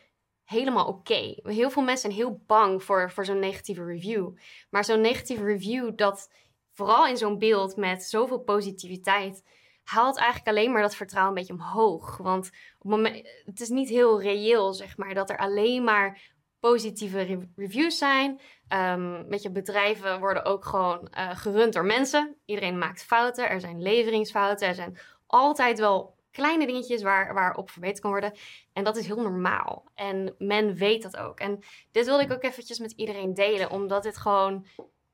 helemaal 0.44 0.86
oké. 0.86 1.34
Heel 1.42 1.70
veel 1.70 1.82
mensen 1.82 2.12
zijn 2.12 2.22
heel 2.22 2.42
bang 2.46 2.82
voor, 2.82 3.10
voor 3.10 3.24
zo'n 3.24 3.38
negatieve 3.38 3.84
review. 3.84 4.30
Maar 4.70 4.84
zo'n 4.84 5.00
negatieve 5.00 5.44
review, 5.44 5.96
dat 5.96 6.30
vooral 6.72 7.06
in 7.06 7.16
zo'n 7.16 7.38
beeld 7.38 7.76
met 7.76 8.02
zoveel 8.02 8.38
positiviteit, 8.38 9.42
haalt 9.84 10.16
eigenlijk 10.16 10.48
alleen 10.48 10.72
maar 10.72 10.82
dat 10.82 10.94
vertrouwen 10.94 11.36
een 11.36 11.38
beetje 11.38 11.62
omhoog. 11.62 12.16
Want 12.16 12.46
op 12.46 12.52
het, 12.78 12.90
moment, 12.90 13.28
het 13.44 13.60
is 13.60 13.68
niet 13.68 13.88
heel 13.88 14.22
reëel, 14.22 14.72
zeg 14.72 14.96
maar, 14.96 15.14
dat 15.14 15.30
er 15.30 15.38
alleen 15.38 15.84
maar 15.84 16.32
positieve 16.60 17.20
re 17.20 17.48
reviews 17.56 17.98
zijn. 17.98 18.40
Um, 18.68 19.28
weet 19.28 19.42
je, 19.42 19.50
bedrijven 19.50 20.20
worden 20.20 20.44
ook 20.44 20.64
gewoon 20.64 21.08
uh, 21.18 21.30
gerund 21.36 21.72
door 21.72 21.84
mensen. 21.84 22.36
Iedereen 22.44 22.78
maakt 22.78 23.04
fouten. 23.04 23.48
Er 23.48 23.60
zijn 23.60 23.82
leveringsfouten. 23.82 24.68
Er 24.68 24.74
zijn 24.74 24.98
altijd 25.26 25.78
wel 25.78 26.14
kleine 26.34 26.66
dingetjes 26.66 27.02
waar, 27.02 27.34
waarop 27.34 27.70
verbeterd 27.70 28.00
kan 28.00 28.10
worden. 28.10 28.32
En 28.72 28.84
dat 28.84 28.96
is 28.96 29.06
heel 29.06 29.22
normaal. 29.22 29.90
En 29.94 30.34
men 30.38 30.74
weet 30.74 31.02
dat 31.02 31.16
ook. 31.16 31.40
En 31.40 31.58
dit 31.92 32.06
wilde 32.06 32.22
ik 32.22 32.32
ook 32.32 32.42
eventjes 32.42 32.78
met 32.78 32.92
iedereen 32.92 33.34
delen, 33.34 33.70
omdat 33.70 34.02
dit 34.02 34.16
gewoon 34.16 34.66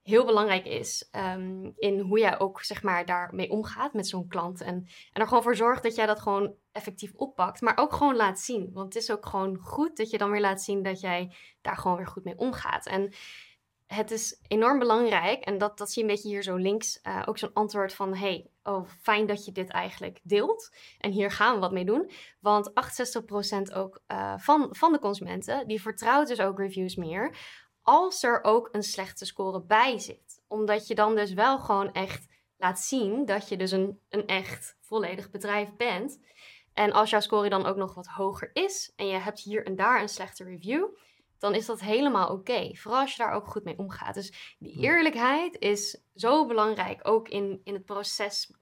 heel 0.02 0.24
belangrijk 0.24 0.66
is 0.66 1.08
um, 1.12 1.72
in 1.76 2.00
hoe 2.00 2.18
jij 2.18 2.38
ook 2.38 2.62
zeg 2.62 2.82
maar 2.82 3.06
daarmee 3.06 3.50
omgaat 3.50 3.92
met 3.92 4.08
zo'n 4.08 4.28
klant. 4.28 4.60
En, 4.60 4.74
en 5.12 5.20
er 5.20 5.26
gewoon 5.26 5.42
voor 5.42 5.56
zorgt 5.56 5.82
dat 5.82 5.94
jij 5.94 6.06
dat 6.06 6.20
gewoon 6.20 6.54
effectief 6.72 7.14
oppakt, 7.14 7.60
maar 7.60 7.78
ook 7.78 7.92
gewoon 7.92 8.16
laat 8.16 8.38
zien. 8.38 8.70
Want 8.72 8.94
het 8.94 9.02
is 9.02 9.10
ook 9.10 9.26
gewoon 9.26 9.56
goed 9.56 9.96
dat 9.96 10.10
je 10.10 10.18
dan 10.18 10.30
weer 10.30 10.40
laat 10.40 10.62
zien 10.62 10.82
dat 10.82 11.00
jij 11.00 11.34
daar 11.60 11.76
gewoon 11.76 11.96
weer 11.96 12.06
goed 12.06 12.24
mee 12.24 12.38
omgaat. 12.38 12.86
En 12.86 13.12
het 13.94 14.10
is 14.10 14.40
enorm 14.48 14.78
belangrijk, 14.78 15.44
en 15.44 15.58
dat, 15.58 15.78
dat 15.78 15.90
zie 15.90 16.02
je 16.02 16.08
een 16.08 16.14
beetje 16.14 16.28
hier 16.28 16.42
zo 16.42 16.56
links, 16.56 17.00
uh, 17.02 17.22
ook 17.26 17.38
zo'n 17.38 17.52
antwoord 17.52 17.94
van, 17.94 18.14
hey, 18.14 18.50
oh, 18.62 18.88
fijn 19.00 19.26
dat 19.26 19.44
je 19.44 19.52
dit 19.52 19.70
eigenlijk 19.70 20.20
deelt. 20.22 20.74
En 20.98 21.10
hier 21.10 21.30
gaan 21.30 21.54
we 21.54 21.60
wat 21.60 21.72
mee 21.72 21.84
doen. 21.84 22.10
Want 22.40 22.70
68% 22.70 23.74
ook 23.74 24.02
uh, 24.08 24.34
van, 24.36 24.68
van 24.70 24.92
de 24.92 24.98
consumenten, 24.98 25.66
die 25.66 25.80
vertrouwt 25.80 26.28
dus 26.28 26.40
ook 26.40 26.58
reviews 26.58 26.94
meer, 26.94 27.36
als 27.82 28.22
er 28.22 28.44
ook 28.44 28.68
een 28.72 28.82
slechte 28.82 29.24
score 29.24 29.62
bij 29.62 29.98
zit. 29.98 30.42
Omdat 30.48 30.86
je 30.86 30.94
dan 30.94 31.14
dus 31.14 31.32
wel 31.32 31.58
gewoon 31.58 31.92
echt 31.92 32.26
laat 32.56 32.80
zien 32.80 33.24
dat 33.24 33.48
je 33.48 33.56
dus 33.56 33.70
een, 33.70 34.00
een 34.08 34.26
echt 34.26 34.76
volledig 34.80 35.30
bedrijf 35.30 35.76
bent. 35.76 36.20
En 36.74 36.92
als 36.92 37.10
jouw 37.10 37.20
score 37.20 37.48
dan 37.48 37.66
ook 37.66 37.76
nog 37.76 37.94
wat 37.94 38.06
hoger 38.06 38.50
is 38.52 38.92
en 38.96 39.06
je 39.06 39.18
hebt 39.18 39.40
hier 39.40 39.66
en 39.66 39.76
daar 39.76 40.00
een 40.00 40.08
slechte 40.08 40.44
review, 40.44 40.86
dan 41.40 41.54
is 41.54 41.66
dat 41.66 41.80
helemaal 41.80 42.28
oké. 42.28 42.50
Okay. 42.52 42.74
Vooral 42.74 43.00
als 43.00 43.10
je 43.10 43.22
daar 43.22 43.32
ook 43.32 43.46
goed 43.46 43.64
mee 43.64 43.78
omgaat. 43.78 44.14
Dus 44.14 44.56
die 44.58 44.80
eerlijkheid 44.80 45.58
is 45.58 46.02
zo 46.14 46.46
belangrijk, 46.46 47.00
ook 47.02 47.28
in, 47.28 47.60
in 47.64 47.74
het 47.74 47.84
proces 47.84 48.52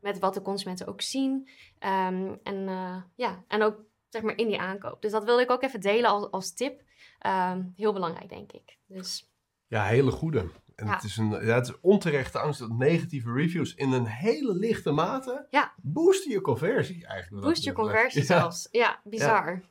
met 0.00 0.18
wat 0.18 0.34
de 0.34 0.42
consumenten 0.42 0.86
ook 0.86 1.00
zien. 1.00 1.48
Um, 1.80 2.38
en, 2.42 2.68
uh, 2.68 2.96
ja, 3.14 3.44
en 3.48 3.62
ook 3.62 3.76
zeg 4.08 4.22
maar 4.22 4.36
in 4.36 4.46
die 4.46 4.60
aankoop. 4.60 5.02
Dus 5.02 5.12
dat 5.12 5.24
wilde 5.24 5.42
ik 5.42 5.50
ook 5.50 5.62
even 5.62 5.80
delen 5.80 6.10
als, 6.10 6.30
als 6.30 6.52
tip. 6.54 6.82
Um, 7.26 7.72
heel 7.76 7.92
belangrijk, 7.92 8.28
denk 8.28 8.52
ik. 8.52 8.78
Dus, 8.86 9.30
Ja, 9.66 9.84
hele 9.84 10.10
goede. 10.10 10.50
En 10.74 10.86
Ja. 10.86 10.94
het, 10.94 11.04
is 11.04 11.16
een, 11.16 11.30
ja, 11.30 11.54
het 11.54 11.68
is 11.68 11.80
onterechte 11.80 12.38
angst 12.38 12.60
dat 12.60 12.70
negatieve 12.70 13.32
reviews 13.32 13.74
in 13.74 13.92
een 13.92 14.06
hele 14.06 14.54
lichte 14.54 14.90
mate 14.90 15.46
Ja. 15.50 15.72
boosten 15.76 16.30
je 16.30 16.40
conversie 16.40 17.06
eigenlijk. 17.06 17.46
boost 17.46 17.64
je 17.64 17.72
conversie 17.72 18.22
zelfs. 18.22 18.68
Ja, 18.70 19.00
bizar. 19.04 19.62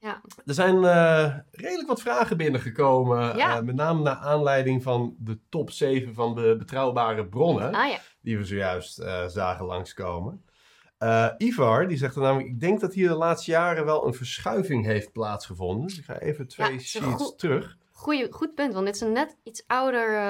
Er 0.00 0.54
zijn 0.54 0.84
eh, 0.84 1.36
redelijk 1.50 1.88
wat 1.88 2.00
vragen 2.00 2.36
binnengekomen. 2.36 3.36
Ja. 3.36 3.56
eh, 3.56 3.62
met 3.62 3.74
name 3.74 4.02
naar 4.02 4.16
aanleiding 4.16 4.82
van 4.82 5.16
de 5.18 5.38
top 5.48 5.70
7 5.70 6.14
van 6.14 6.34
de 6.34 6.54
betrouwbare 6.58 7.26
bronnen. 7.26 7.74
Ah 7.74 7.88
ja. 7.88 7.98
Die 8.20 8.38
we 8.38 8.44
zojuist 8.44 8.98
eh, 8.98 9.26
zagen 9.26 9.64
langskomen. 9.64 10.44
Ivar, 11.38 11.88
die 11.88 11.96
zegt 11.96 12.14
er 12.14 12.22
namelijk... 12.22 12.48
Ik 12.48 12.60
denk 12.60 12.80
dat 12.80 12.94
hier 12.94 13.08
de 13.08 13.14
laatste 13.14 13.50
jaren 13.50 13.84
wel 13.84 14.06
een 14.06 14.14
verschuiving 14.14 14.84
heeft 14.84 15.12
plaatsgevonden. 15.12 15.86
Dus 15.86 15.98
ik 15.98 16.04
ga 16.04 16.18
even 16.18 16.48
twee 16.48 16.72
Ja, 16.72 16.78
sheets 16.78 17.36
terug. 17.36 17.76
Goeie, 17.90 18.32
goed 18.32 18.54
punt, 18.54 18.72
want 18.74 18.86
dit 18.86 18.94
is 18.94 19.00
een 19.00 19.12
net 19.12 19.36
iets 19.42 19.64
ouder... 19.66 20.20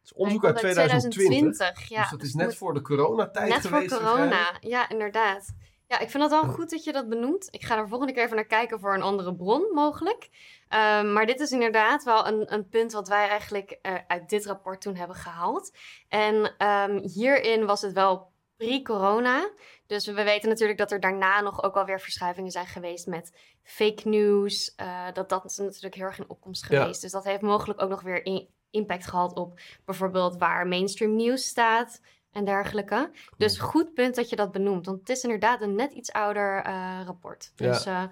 Het 0.00 0.10
is 0.10 0.12
onderzoek 0.12 0.44
uit 0.44 0.58
geloof 0.58 0.74
2020. 0.74 1.88
Ja, 1.88 2.00
dus 2.00 2.10
dat 2.10 2.22
is 2.22 2.32
dus 2.32 2.42
net 2.44 2.56
voor 2.56 2.74
de 2.74 2.80
coronatijd 2.82 3.48
Net 3.48 3.60
voor 3.60 3.70
geweest. 3.70 3.98
corona, 3.98 4.56
ja, 4.60 4.88
inderdaad. 4.88 5.52
Ja, 5.90 5.98
ik 5.98 6.10
vind 6.10 6.22
het 6.22 6.32
wel 6.32 6.44
goed 6.44 6.70
dat 6.70 6.84
je 6.84 6.92
dat 6.92 7.08
benoemt. 7.08 7.48
Ik 7.50 7.64
ga 7.64 7.76
er 7.76 7.88
volgende 7.88 8.12
keer 8.12 8.22
even 8.24 8.36
naar 8.36 8.44
kijken 8.44 8.80
voor 8.80 8.94
een 8.94 9.02
andere 9.02 9.34
bron, 9.34 9.70
mogelijk. 9.74 10.28
Ehm, 10.68 11.12
maar 11.12 11.26
dit 11.26 11.40
is 11.40 11.50
inderdaad 11.50 12.04
wel 12.04 12.26
een, 12.26 12.52
een 12.52 12.68
punt 12.68 12.92
wat 12.92 13.08
wij 13.08 13.28
eigenlijk 13.28 13.78
eh, 13.82 13.94
uit 14.06 14.28
dit 14.28 14.46
rapport 14.46 14.80
toen 14.80 14.94
hebben 14.96 15.16
gehaald. 15.16 15.76
En 16.08 16.54
ehm, 16.58 16.98
hierin 17.02 17.66
was 17.66 17.80
het 17.82 17.92
wel 17.92 18.32
pre-corona. 18.56 19.50
Dus 19.86 20.06
we 20.06 20.22
weten 20.22 20.48
natuurlijk 20.48 20.78
dat 20.78 20.92
er 20.92 21.00
daarna 21.00 21.40
nog 21.40 21.62
ook 21.62 21.76
alweer 21.76 22.00
verschuivingen 22.00 22.50
zijn 22.50 22.66
geweest 22.66 23.06
met 23.06 23.36
fake 23.62 24.08
news. 24.08 24.74
Eh, 24.74 25.06
dat, 25.12 25.28
dat 25.28 25.44
is 25.44 25.56
natuurlijk 25.56 25.94
heel 25.94 26.04
erg 26.04 26.18
in 26.18 26.28
opkomst 26.30 26.68
Ja. 26.68 26.80
geweest. 26.80 27.00
Dus 27.00 27.12
dat 27.12 27.24
heeft 27.24 27.42
mogelijk 27.42 27.82
ook 27.82 27.90
nog 27.90 28.02
weer 28.02 28.24
in- 28.24 28.48
impact 28.70 29.06
gehad 29.06 29.34
op 29.34 29.60
bijvoorbeeld 29.84 30.36
waar 30.36 30.66
mainstream 30.66 31.16
nieuws 31.16 31.46
staat 31.46 32.00
en 32.32 32.44
dergelijke. 32.44 33.10
Dus 33.36 33.58
goed 33.58 33.94
punt 33.94 34.14
dat 34.14 34.28
je 34.28 34.36
dat 34.36 34.52
benoemt, 34.52 34.86
want 34.86 34.98
het 35.00 35.08
is 35.08 35.22
inderdaad 35.22 35.60
een 35.60 35.74
net 35.74 35.92
iets 35.92 36.12
ouder 36.12 36.62
eh, 36.64 37.00
rapport. 37.04 37.52
Ja. 37.56 37.66
Dus, 37.72 37.84
eh, 37.86 38.02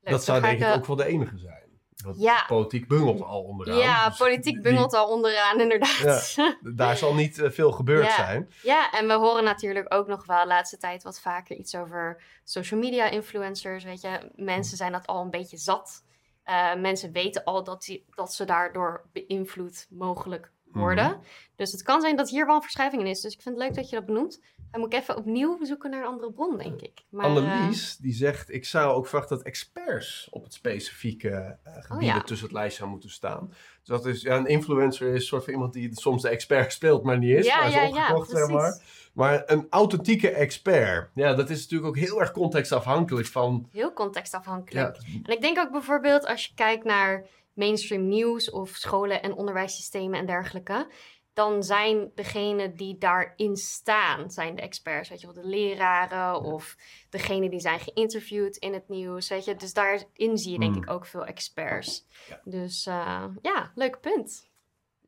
leuk. 0.00 0.12
Dat 0.12 0.24
zou 0.24 0.40
denk 0.40 0.58
ik 0.60 0.66
eh, 0.66 0.72
ook 0.74 0.86
wel 0.86 0.96
de 0.96 1.06
enige 1.06 1.38
zijn. 1.38 1.64
Want 1.96 2.20
Ja. 2.20 2.44
politiek 2.46 2.88
bungelt 2.88 3.22
al 3.22 3.42
onderaan. 3.42 3.76
Ja, 3.78 4.08
Dus 4.08 4.18
politiek 4.18 4.52
die- 4.54 4.62
bungelt 4.62 4.94
al 4.94 5.08
onderaan, 5.08 5.60
inderdaad. 5.60 6.32
Ja. 6.34 6.56
Daar 6.74 6.96
zal 6.96 7.14
niet 7.14 7.38
eh, 7.38 7.50
veel 7.50 7.72
gebeurd 7.72 8.06
Ja. 8.06 8.14
zijn. 8.14 8.50
en 8.92 9.06
we 9.06 9.12
horen 9.12 9.44
natuurlijk 9.44 9.94
ook 9.94 10.06
nog 10.06 10.26
wel 10.26 10.40
de 10.40 10.46
laatste 10.46 10.76
tijd 10.76 11.02
wat 11.02 11.20
vaker 11.20 11.56
iets 11.56 11.74
over 11.74 12.22
social 12.44 12.80
media 12.80 13.10
influencers. 13.10 13.84
Weet 13.84 14.00
je, 14.00 14.30
mensen 14.34 14.76
zijn 14.76 14.92
dat 14.92 15.06
al 15.06 15.22
een 15.22 15.30
beetje 15.30 15.56
zat. 15.56 16.04
Eh, 16.42 16.74
mensen 16.74 17.12
weten 17.12 17.44
al 17.44 17.64
dat, 17.64 17.82
die, 17.82 18.04
dat 18.14 18.34
ze 18.34 18.44
daardoor 18.44 19.04
beïnvloed 19.12 19.86
mogelijk 19.90 20.52
worden. 20.76 21.08
Mhm. 21.08 21.18
Dus 21.56 21.72
het 21.72 21.82
kan 21.82 22.00
zijn 22.00 22.16
dat 22.16 22.30
hier 22.30 22.46
wel 22.46 22.54
een 22.54 22.62
verschuiving 22.62 23.02
in 23.02 23.08
is. 23.08 23.20
Dus 23.20 23.34
ik 23.34 23.42
vind 23.42 23.54
het 23.54 23.64
leuk 23.64 23.74
dat 23.74 23.90
je 23.90 23.96
dat 23.96 24.06
benoemt. 24.06 24.40
Dan 24.70 24.80
moet 24.80 24.92
ik 24.92 25.00
even 25.00 25.16
opnieuw 25.16 25.58
zoeken 25.62 25.90
naar 25.90 26.00
een 26.00 26.06
andere 26.06 26.32
bron, 26.32 26.58
denk 26.58 26.80
ik. 26.80 27.04
Maar, 27.08 27.24
eh, 27.24 27.30
Annelies, 27.30 27.96
die 27.96 28.12
zegt... 28.12 28.52
Ik 28.52 28.64
zou 28.64 28.94
ook 28.94 29.06
verwachten 29.06 29.36
dat 29.36 29.46
experts 29.46 30.28
op 30.30 30.42
het 30.44 30.54
specifieke 30.54 31.58
eh, 31.62 31.96
Oh 31.96 32.02
ja. 32.02 32.20
tussen 32.20 32.46
het 32.46 32.56
lijst 32.56 32.76
zou 32.76 32.90
moeten 32.90 33.10
staan. 33.10 33.48
Dus 33.48 33.88
dat 33.88 34.06
is... 34.06 34.22
Ja, 34.22 34.36
een 34.36 34.46
influencer 34.46 35.08
is 35.08 35.14
een 35.14 35.20
soort 35.20 35.44
van 35.44 35.52
iemand 35.52 35.72
die 35.72 36.00
soms 36.00 36.22
de 36.22 36.28
expert 36.28 36.72
speelt, 36.72 37.02
maar 37.02 37.18
niet 37.18 37.38
is. 37.38 37.46
ja, 37.46 37.56
maar 37.56 37.66
is 37.66 37.74
ja, 37.74 37.82
ja, 37.82 37.88
opgekocht, 37.88 38.30
zeg 38.30 38.48
maar. 38.48 38.80
Maar 39.12 39.42
een 39.46 39.66
authentieke 39.70 40.30
expert. 40.30 41.10
Ja, 41.14 41.34
dat 41.34 41.50
is 41.50 41.60
natuurlijk 41.60 41.88
ook 41.88 41.98
heel 41.98 42.20
erg 42.20 42.32
contextafhankelijk 42.32 43.26
van... 43.26 43.68
Heel 43.72 43.92
contextafhankelijk. 43.92 44.96
Ja, 44.96 45.06
En 45.22 45.32
ik 45.32 45.40
denk 45.40 45.58
ook 45.58 45.70
bijvoorbeeld 45.70 46.26
als 46.26 46.44
je 46.44 46.54
kijkt 46.54 46.84
naar 46.84 47.26
mainstream 47.56 48.08
nieuws 48.08 48.50
of 48.50 48.68
scholen 48.70 49.22
en 49.22 49.34
onderwijssystemen 49.34 50.18
en 50.18 50.26
dergelijke, 50.26 50.86
dan 51.32 51.62
zijn 51.62 52.10
degenen 52.14 52.76
die 52.76 52.98
daarin 52.98 53.56
staan, 53.56 54.30
zijn 54.30 54.54
de 54.56 54.62
experts, 54.62 55.08
weet 55.08 55.20
je 55.20 55.26
wel, 55.26 55.42
de 55.42 55.48
leraren 55.48 56.40
of 56.42 56.76
degenen 57.10 57.50
die 57.50 57.60
zijn 57.60 57.80
geïnterviewd 57.80 58.56
in 58.56 58.72
het 58.72 58.88
nieuws, 58.88 59.28
weet 59.28 59.44
je. 59.44 59.54
Dus 59.56 59.72
daarin 59.72 60.38
zie 60.38 60.52
je 60.52 60.58
denk 60.58 60.74
Hmm. 60.74 60.82
ik 60.82 60.90
ook 60.90 61.06
veel 61.06 61.24
experts. 61.26 62.06
Ja. 62.28 62.40
Dus 62.44 62.86
eh, 62.86 63.24
ja, 63.42 63.72
leuk 63.74 64.00
punt. 64.00 64.48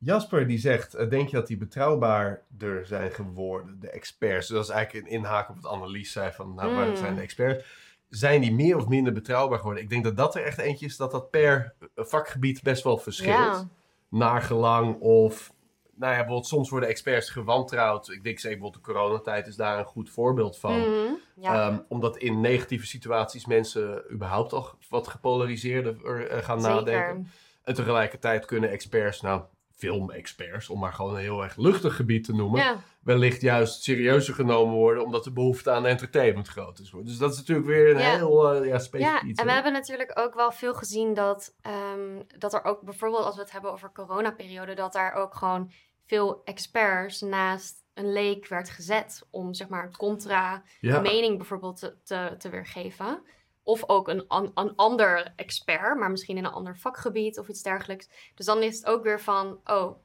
Jasper 0.01 0.47
die 0.47 0.57
zegt, 0.57 0.93
eh, 0.93 1.09
denk 1.09 1.29
je 1.29 1.35
dat 1.35 1.47
die 1.47 1.57
betrouwbaarder 1.57 2.85
zijn 2.85 3.11
geworden, 3.11 3.79
de 3.79 3.89
experts? 3.89 4.47
Dus 4.47 4.55
dat 4.55 4.65
is 4.65 4.71
eigenlijk 4.71 5.05
een 5.07 5.11
inhaak 5.13 5.49
op 5.49 5.65
Annelies 5.65 6.11
zei 6.11 6.31
van, 6.31 6.53
nou, 6.53 6.75
waar 6.75 6.87
Mm. 6.87 6.95
zijn 6.95 7.15
de 7.15 7.21
experts? 7.21 7.65
Zijn 8.09 8.41
die 8.41 8.53
meer 8.53 8.77
of 8.77 8.87
minder 8.87 9.13
betrouwbaar 9.13 9.57
geworden? 9.57 9.83
Ik 9.83 9.89
denk 9.89 10.03
dat 10.03 10.17
dat 10.17 10.35
er 10.35 10.43
echt 10.43 10.57
eentje 10.57 10.85
is 10.85 10.97
dat 10.97 11.11
dat 11.11 11.29
per 11.29 11.73
eh, 11.79 12.05
vakgebied 12.05 12.63
best 12.63 12.83
wel 12.83 12.97
verschilt. 12.97 13.37
Ja. 13.37 13.67
Naar 14.09 14.41
gelang 14.41 14.99
of, 14.99 15.53
nou 15.95 16.11
ja, 16.11 16.17
bijvoorbeeld 16.17 16.47
soms 16.47 16.69
worden 16.69 16.89
experts 16.89 17.29
gewantrouwd. 17.29 18.09
Ik 18.09 18.23
denk 18.23 18.39
zeker 18.39 18.57
bijvoorbeeld 18.57 18.85
de 18.85 18.91
coronatijd 18.93 19.47
is 19.47 19.55
daar 19.55 19.79
een 19.79 19.85
goed 19.85 20.09
voorbeeld 20.09 20.59
van. 20.59 20.79
Mhm. 20.79 21.13
Ja. 21.35 21.53
Ehm, 21.53 21.79
omdat 21.87 22.17
in 22.17 22.41
negatieve 22.41 22.85
situaties 22.85 23.45
mensen 23.45 24.03
überhaupt 24.11 24.53
al 24.53 24.69
wat 24.89 25.07
gepolariseerder 25.07 26.05
eh, 26.05 26.43
gaan 26.43 26.61
nadenken. 26.61 27.27
En 27.63 27.73
tegelijkertijd 27.73 28.45
kunnen 28.45 28.69
experts, 28.69 29.21
nou, 29.21 29.41
filmexperts, 29.79 30.69
om 30.69 30.79
maar 30.79 30.93
gewoon 30.93 31.13
een 31.13 31.21
heel 31.21 31.43
erg 31.43 31.55
luchtig 31.55 31.95
gebied 31.95 32.23
te 32.23 32.33
noemen, 32.33 32.61
Ja. 32.61 32.77
wellicht 33.03 33.41
juist 33.41 33.83
serieuzer 33.83 34.33
genomen 34.33 34.75
worden, 34.75 35.03
omdat 35.03 35.23
de 35.23 35.31
behoefte 35.31 35.71
aan 35.71 35.85
entertainment 35.85 36.47
groot 36.47 36.79
is. 36.79 36.93
Dus 37.03 37.17
dat 37.17 37.31
is 37.31 37.37
natuurlijk 37.37 37.67
weer 37.67 37.89
een 37.95 38.01
Ja. 38.01 38.15
heel 38.15 38.53
eh, 38.53 38.67
ja, 38.67 38.79
specifiek 38.79 39.21
Ja, 39.21 39.27
iets. 39.27 39.39
en 39.39 39.45
we 39.45 39.51
hebben 39.51 39.71
natuurlijk 39.73 40.11
ook 40.19 40.33
wel 40.33 40.51
veel 40.51 40.73
gezien 40.73 41.13
dat, 41.13 41.55
ehm, 41.61 42.21
dat 42.37 42.53
er 42.53 42.63
ook 42.63 42.81
bijvoorbeeld 42.81 43.23
als 43.25 43.35
we 43.35 43.41
het 43.41 43.51
hebben 43.51 43.71
over 43.71 43.91
coronaperiode, 43.91 44.73
dat 44.73 44.93
daar 44.93 45.13
ook 45.13 45.35
gewoon 45.35 45.71
veel 46.05 46.41
experts 46.43 47.21
naast 47.21 47.83
een 47.93 48.11
leek 48.13 48.47
werd 48.47 48.69
gezet 48.69 49.23
om 49.29 49.53
zeg 49.53 49.67
maar 49.67 49.83
een 49.85 49.97
contra 49.97 50.63
mening 50.81 51.37
bijvoorbeeld 51.37 51.77
te, 51.79 51.95
te, 52.03 52.35
te 52.37 52.49
weergeven. 52.49 53.21
Of 53.69 53.83
ook 53.89 54.07
een, 54.07 54.27
an- 54.27 54.51
een 54.55 54.75
ander 54.75 55.33
expert, 55.35 55.97
maar 55.99 56.11
misschien 56.11 56.37
in 56.37 56.45
een 56.45 56.51
ander 56.51 56.77
vakgebied 56.77 57.39
of 57.39 57.47
iets 57.47 57.61
dergelijks. 57.61 58.31
Dus 58.35 58.45
dan 58.45 58.61
is 58.63 58.77
het 58.77 58.85
ook 58.85 59.03
weer 59.03 59.21
van, 59.21 59.59
oh, 59.65 59.97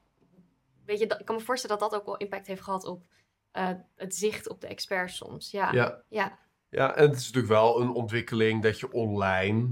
weet 0.87 0.99
je, 0.99 1.05
ik 1.19 1.25
kan 1.25 1.35
me 1.37 1.41
voorstellen 1.43 1.79
dat 1.79 1.91
dat 1.91 2.01
ook 2.01 2.07
wel 2.07 2.17
impact 2.17 2.47
heeft 2.47 2.63
gehad 2.63 2.85
op 2.85 3.05
eh, 3.51 3.71
het 3.97 4.15
zicht 4.15 4.49
op 4.49 4.61
de 4.61 4.67
experts 4.67 5.17
soms. 5.17 5.51
Ja, 5.51 5.73
ja. 5.73 6.03
Ja. 6.09 6.39
ja, 6.69 6.95
en 6.97 7.09
het 7.09 7.17
is 7.19 7.25
natuurlijk 7.27 7.53
wel 7.53 7.81
een 7.81 7.91
ontwikkeling 7.91 8.63
dat 8.63 8.81
je 8.81 8.93
online 8.93 9.69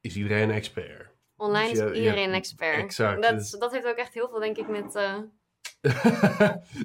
is 0.00 0.16
iedereen 0.16 0.48
een 0.48 0.54
expert. 0.54 1.08
Online 1.36 1.68
Dus 1.70 1.78
je- 1.78 1.90
is 1.90 1.96
iedereen 1.98 2.28
een 2.28 2.34
expert. 2.34 2.76
exact, 2.78 3.22
Dat, 3.22 3.56
dat 3.60 3.72
heeft 3.72 3.86
ook 3.86 3.96
echt 3.96 4.14
heel 4.14 4.28
veel, 4.28 4.38
denk 4.40 4.56
ik, 4.56 4.68
met... 4.68 4.94
eh, 4.94 5.18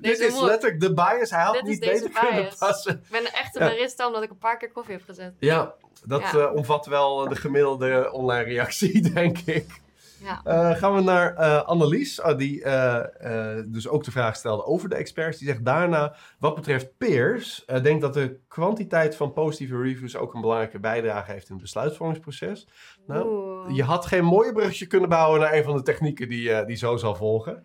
Dit 0.01 0.19
is 0.19 0.39
letterlijk 0.39 0.79
de 0.81 0.93
bias. 0.93 1.29
Hij 1.29 1.43
had 1.43 1.53
Dit 1.53 1.63
niet 1.63 1.79
beter 1.79 2.09
kunnen 2.09 2.51
passen. 2.59 2.91
ik 3.03 3.09
ben 3.11 3.33
echt 3.33 3.55
een 3.55 3.63
Ja. 3.65 3.69
barista 3.71 4.07
omdat 4.07 4.23
ik 4.23 4.29
een 4.29 4.37
paar 4.37 4.57
keer 4.57 4.71
koffie 4.71 4.93
heb 4.93 5.03
gezet. 5.03 5.33
Ja, 5.39 5.73
dat 6.05 6.21
Ja. 6.21 6.31
eh, 6.39 6.53
omvat 6.55 6.85
wel 6.85 7.27
de 7.29 7.35
gemiddelde 7.35 8.09
online 8.11 8.43
reactie, 8.43 9.01
denk 9.13 9.37
ik. 9.37 9.81
Ja. 10.23 10.41
Eh, 10.43 10.77
gaan 10.77 10.95
we 10.95 11.01
naar 11.01 11.35
eh, 11.35 11.63
Annelies, 11.63 12.21
die 12.37 12.63
eh, 12.63 13.57
eh, 13.57 13.63
dus 13.67 13.87
ook 13.87 14.03
de 14.03 14.11
vraag 14.11 14.35
stelde 14.35 14.65
over 14.65 14.89
de 14.89 14.95
experts. 14.95 15.37
Die 15.37 15.47
zegt 15.47 15.65
daarna, 15.65 16.15
wat 16.39 16.55
betreft 16.55 16.97
peers, 16.97 17.65
eh 17.65 17.83
denk 17.83 18.01
dat 18.01 18.13
de 18.13 18.39
kwantiteit 18.47 19.15
van 19.15 19.33
positieve 19.33 19.81
reviews 19.81 20.15
ook 20.15 20.33
een 20.33 20.41
belangrijke 20.41 20.79
bijdrage 20.79 21.31
heeft 21.31 21.47
in 21.47 21.53
het 21.53 21.63
besluitvormingsproces. 21.63 22.67
Nou, 23.07 23.27
Oeh. 23.27 23.75
Je 23.75 23.83
had 23.83 24.05
geen 24.05 24.23
mooie 24.25 24.51
bruggetje 24.51 24.87
kunnen 24.87 25.09
bouwen 25.09 25.39
naar 25.39 25.53
een 25.53 25.63
van 25.63 25.75
de 25.77 25.83
technieken 25.83 26.29
die, 26.29 26.51
eh, 26.53 26.65
die 26.65 26.75
zo 26.77 26.97
zal 26.97 27.15
volgen. 27.15 27.63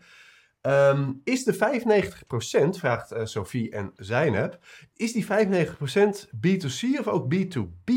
Ehm, 0.64 1.12
is 1.24 1.44
de 1.44 1.52
95%, 1.52 2.78
vraagt 2.78 3.12
eh, 3.12 3.24
Sophie 3.24 3.70
en 3.70 3.92
Zijnep, 3.96 4.58
is 4.96 5.12
die 5.12 5.24
95% 5.24 6.28
B2C 6.46 6.98
of 6.98 7.06
ook 7.06 7.34
B2B? 7.34 7.92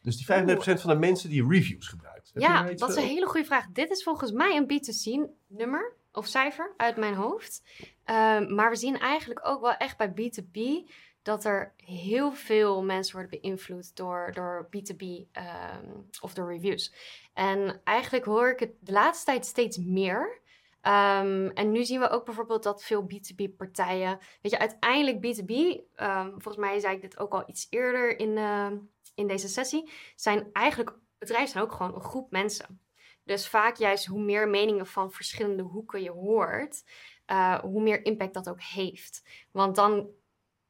Dus 0.00 0.16
die 0.16 0.26
95% 0.26 0.80
van 0.80 0.90
de 0.90 0.98
mensen 0.98 1.30
die 1.30 1.48
reviews 1.48 1.88
gebruikt. 1.88 2.30
Heb 2.32 2.42
Ja, 2.42 2.62
dat 2.62 2.88
is 2.88 2.96
een 2.96 3.02
hele 3.02 3.26
goede 3.26 3.46
vraag. 3.46 3.66
Dit 3.72 3.90
is 3.90 4.02
volgens 4.02 4.32
mij 4.32 4.56
een 4.56 4.64
B2C-nummer 4.64 5.92
of 6.12 6.26
cijfer 6.26 6.74
uit 6.76 6.96
mijn 6.96 7.14
hoofd. 7.14 7.62
Ehm, 8.04 8.54
maar 8.54 8.70
we 8.70 8.76
zien 8.76 8.98
eigenlijk 8.98 9.40
ook 9.46 9.60
wel 9.60 9.76
echt 9.76 9.96
bij 9.96 10.12
B2B 10.12 10.90
dat 11.22 11.44
er 11.44 11.72
heel 11.76 12.32
veel 12.32 12.82
mensen 12.82 13.16
worden 13.16 13.40
beïnvloed 13.40 13.96
door, 13.96 14.30
door 14.34 14.68
B2B 14.70 15.04
ehm, 15.32 15.86
of 16.20 16.34
door 16.34 16.52
reviews. 16.52 16.94
En 17.34 17.80
eigenlijk 17.84 18.24
hoor 18.24 18.50
ik 18.50 18.60
het 18.60 18.72
de 18.80 18.92
laatste 18.92 19.24
tijd 19.24 19.46
steeds 19.46 19.76
meer. 19.76 20.40
Ehm, 20.82 21.46
en 21.46 21.72
nu 21.72 21.84
zien 21.84 22.00
we 22.00 22.08
ook 22.08 22.24
bijvoorbeeld 22.24 22.62
dat 22.62 22.84
veel 22.84 23.02
B2B-partijen, 23.02 24.18
weet 24.40 24.52
je, 24.52 24.58
uiteindelijk 24.58 25.20
B2B, 25.20 25.80
ehm, 25.94 26.30
volgens 26.30 26.56
mij 26.56 26.80
zei 26.80 26.94
ik 26.94 27.00
dit 27.00 27.18
ook 27.18 27.32
al 27.32 27.42
iets 27.46 27.66
eerder 27.70 28.18
in, 28.18 28.36
ehm, 28.36 28.78
in 29.14 29.26
deze 29.26 29.48
sessie, 29.48 29.90
zijn 30.16 30.50
eigenlijk, 30.52 30.96
bedrijven 31.18 31.48
zijn 31.48 31.64
ook 31.64 31.72
gewoon 31.72 31.94
een 31.94 32.00
groep 32.00 32.30
mensen. 32.30 32.80
Dus 33.24 33.48
vaak 33.48 33.76
juist 33.76 34.06
hoe 34.06 34.20
meer 34.20 34.48
meningen 34.48 34.86
van 34.86 35.12
verschillende 35.12 35.62
hoeken 35.62 36.02
je 36.02 36.10
hoort, 36.10 36.84
eh, 37.26 37.58
hoe 37.58 37.82
meer 37.82 38.04
impact 38.04 38.34
dat 38.34 38.48
ook 38.48 38.62
heeft. 38.62 39.22
Want 39.50 39.76
dan 39.76 40.10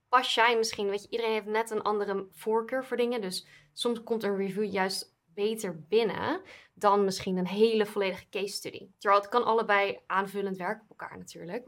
pas 0.08 0.34
jij 0.34 0.56
misschien, 0.56 0.88
weet 0.88 1.02
je, 1.02 1.08
iedereen 1.08 1.32
heeft 1.32 1.46
net 1.46 1.70
een 1.70 1.82
andere 1.82 2.26
voorkeur 2.30 2.84
voor 2.84 2.96
dingen. 2.96 3.20
Dus 3.20 3.46
soms 3.72 4.02
komt 4.02 4.22
een 4.22 4.36
review 4.36 4.72
juist 4.72 5.11
beter 5.34 5.84
binnen 5.88 6.40
dan 6.74 7.04
misschien 7.04 7.36
een 7.36 7.46
hele 7.46 7.86
volledige 7.86 8.28
case 8.30 8.54
study. 8.54 8.88
Terwijl 8.98 9.22
het 9.22 9.30
kan 9.30 9.44
allebei 9.44 9.98
aanvullend 10.06 10.56
werken 10.56 10.82
op 10.88 11.00
elkaar 11.00 11.18
natuurlijk. 11.18 11.66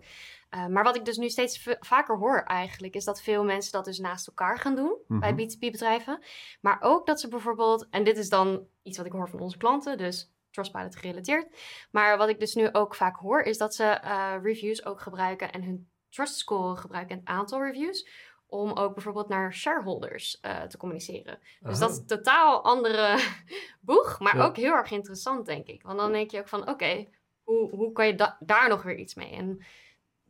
Uh, 0.51 0.67
maar 0.67 0.85
wat 0.85 0.97
ik 0.97 1.05
dus 1.05 1.17
nu 1.17 1.29
steeds 1.29 1.69
vaker 1.81 2.19
hoor 2.19 2.43
eigenlijk, 2.43 2.95
is 2.95 3.05
dat 3.05 3.23
veel 3.23 3.45
mensen 3.45 3.73
dat 3.73 3.85
dus 3.85 3.99
naast 3.99 4.27
elkaar 4.27 4.59
gaan 4.59 4.75
doen 4.75 4.97
Mhm. 5.07 5.21
bij 5.21 5.33
B2B-bedrijven. 5.33 6.23
Maar 6.61 6.79
ook 6.81 7.07
dat 7.07 7.21
ze 7.21 7.29
bijvoorbeeld, 7.29 7.87
en 7.91 8.05
dit 8.05 8.19
is 8.19 8.29
dan 8.29 8.67
iets 8.83 8.97
wat 8.97 9.07
ik 9.07 9.13
hoor 9.13 9.29
van 9.29 9.41
onze 9.41 9.57
klanten, 9.57 9.99
dus 9.99 10.33
Trustpilot 10.51 10.97
gerelateerd. 10.97 11.47
Maar 11.91 12.19
wat 12.19 12.29
ik 12.29 12.41
dus 12.41 12.55
nu 12.55 12.69
ook 12.73 12.95
vaak 12.95 13.17
hoor, 13.17 13.41
is 13.43 13.59
dat 13.59 13.75
ze 13.75 14.01
uh, 14.05 14.35
reviews 14.43 14.85
ook 14.85 15.01
gebruiken 15.01 15.53
en 15.53 15.63
hun 15.63 15.89
trust 16.09 16.37
score 16.37 16.77
gebruiken 16.77 17.15
en 17.15 17.21
het 17.21 17.29
aantal 17.29 17.63
reviews. 17.63 18.09
Om 18.55 18.73
ook 18.73 18.95
bijvoorbeeld 18.95 19.29
naar 19.29 19.55
shareholders 19.55 20.39
uh, 20.43 20.63
te 20.63 20.77
communiceren. 20.77 21.39
Dus 21.61 21.71
Aha. 21.71 21.79
dat 21.81 21.91
is 21.91 21.97
een 21.97 22.07
totaal 22.07 22.65
andere 22.65 23.19
boeg, 23.81 24.21
maar 24.21 24.37
Ja. 24.37 24.45
ook 24.45 24.57
heel 24.57 24.73
erg 24.73 24.91
interessant, 24.91 25.47
denk 25.47 25.67
ik. 25.67 25.83
Want 25.83 25.99
dan 25.99 26.13
denk 26.13 26.31
je 26.31 26.39
ook 26.39 26.49
van, 26.49 26.69
oké, 26.69 27.07
hoe, 27.43 27.71
hoe 27.71 27.93
kan 27.93 28.07
je 28.07 28.15
da- 28.15 28.37
daar 28.41 28.69
nog 28.69 28.83
weer 28.83 28.97
iets 28.97 29.15
mee? 29.15 29.31
En 29.33 29.65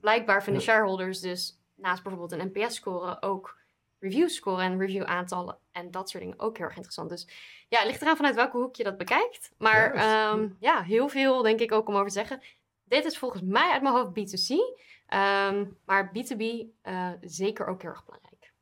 blijkbaar 0.01 0.43
vinden 0.43 0.63
Ja. 0.63 0.69
shareholders 0.69 1.21
dus 1.21 1.59
naast 1.75 2.03
bijvoorbeeld 2.03 2.41
een 2.41 2.51
NPS-score 2.55 3.23
ook 3.23 3.59
review 3.99 4.29
score 4.29 4.63
en 4.63 4.79
review 4.79 5.05
aantallen 5.05 5.59
en 5.73 5.91
dat 5.91 6.11
soort 6.11 6.23
dingen 6.23 6.41
ook 6.41 6.57
heel 6.57 6.67
erg 6.67 6.75
interessant. 6.77 7.09
Dus 7.11 7.27
ja, 7.69 7.79
het 7.79 7.87
ligt 7.87 8.03
eraan 8.03 8.17
vanuit 8.17 8.35
welke 8.35 8.57
hoek 8.57 8.77
je 8.77 8.85
dat 8.85 8.97
bekijkt. 8.97 9.51
Maar 9.59 9.95
Juist. 9.97 10.05
ehm, 10.05 10.49
ja, 10.61 10.83
heel 10.83 11.09
veel 11.09 11.43
denk 11.43 11.61
ik 11.61 11.73
ook 11.73 11.89
om 11.89 11.95
over 11.95 12.07
te 12.07 12.13
zeggen. 12.13 12.43
Dit 12.85 13.05
is 13.05 13.19
volgens 13.19 13.43
mij 13.43 13.71
uit 13.73 13.83
mijn 13.83 13.95
hoofd 13.95 14.11
B2C, 14.11 14.57
ehm, 15.07 15.65
maar 15.85 16.13
B2B 16.13 16.43
uh, 16.83 17.09
zeker 17.21 17.67
ook 17.67 17.83
heel 17.83 17.91
erg 17.91 18.05
belangrijk. 18.05 18.53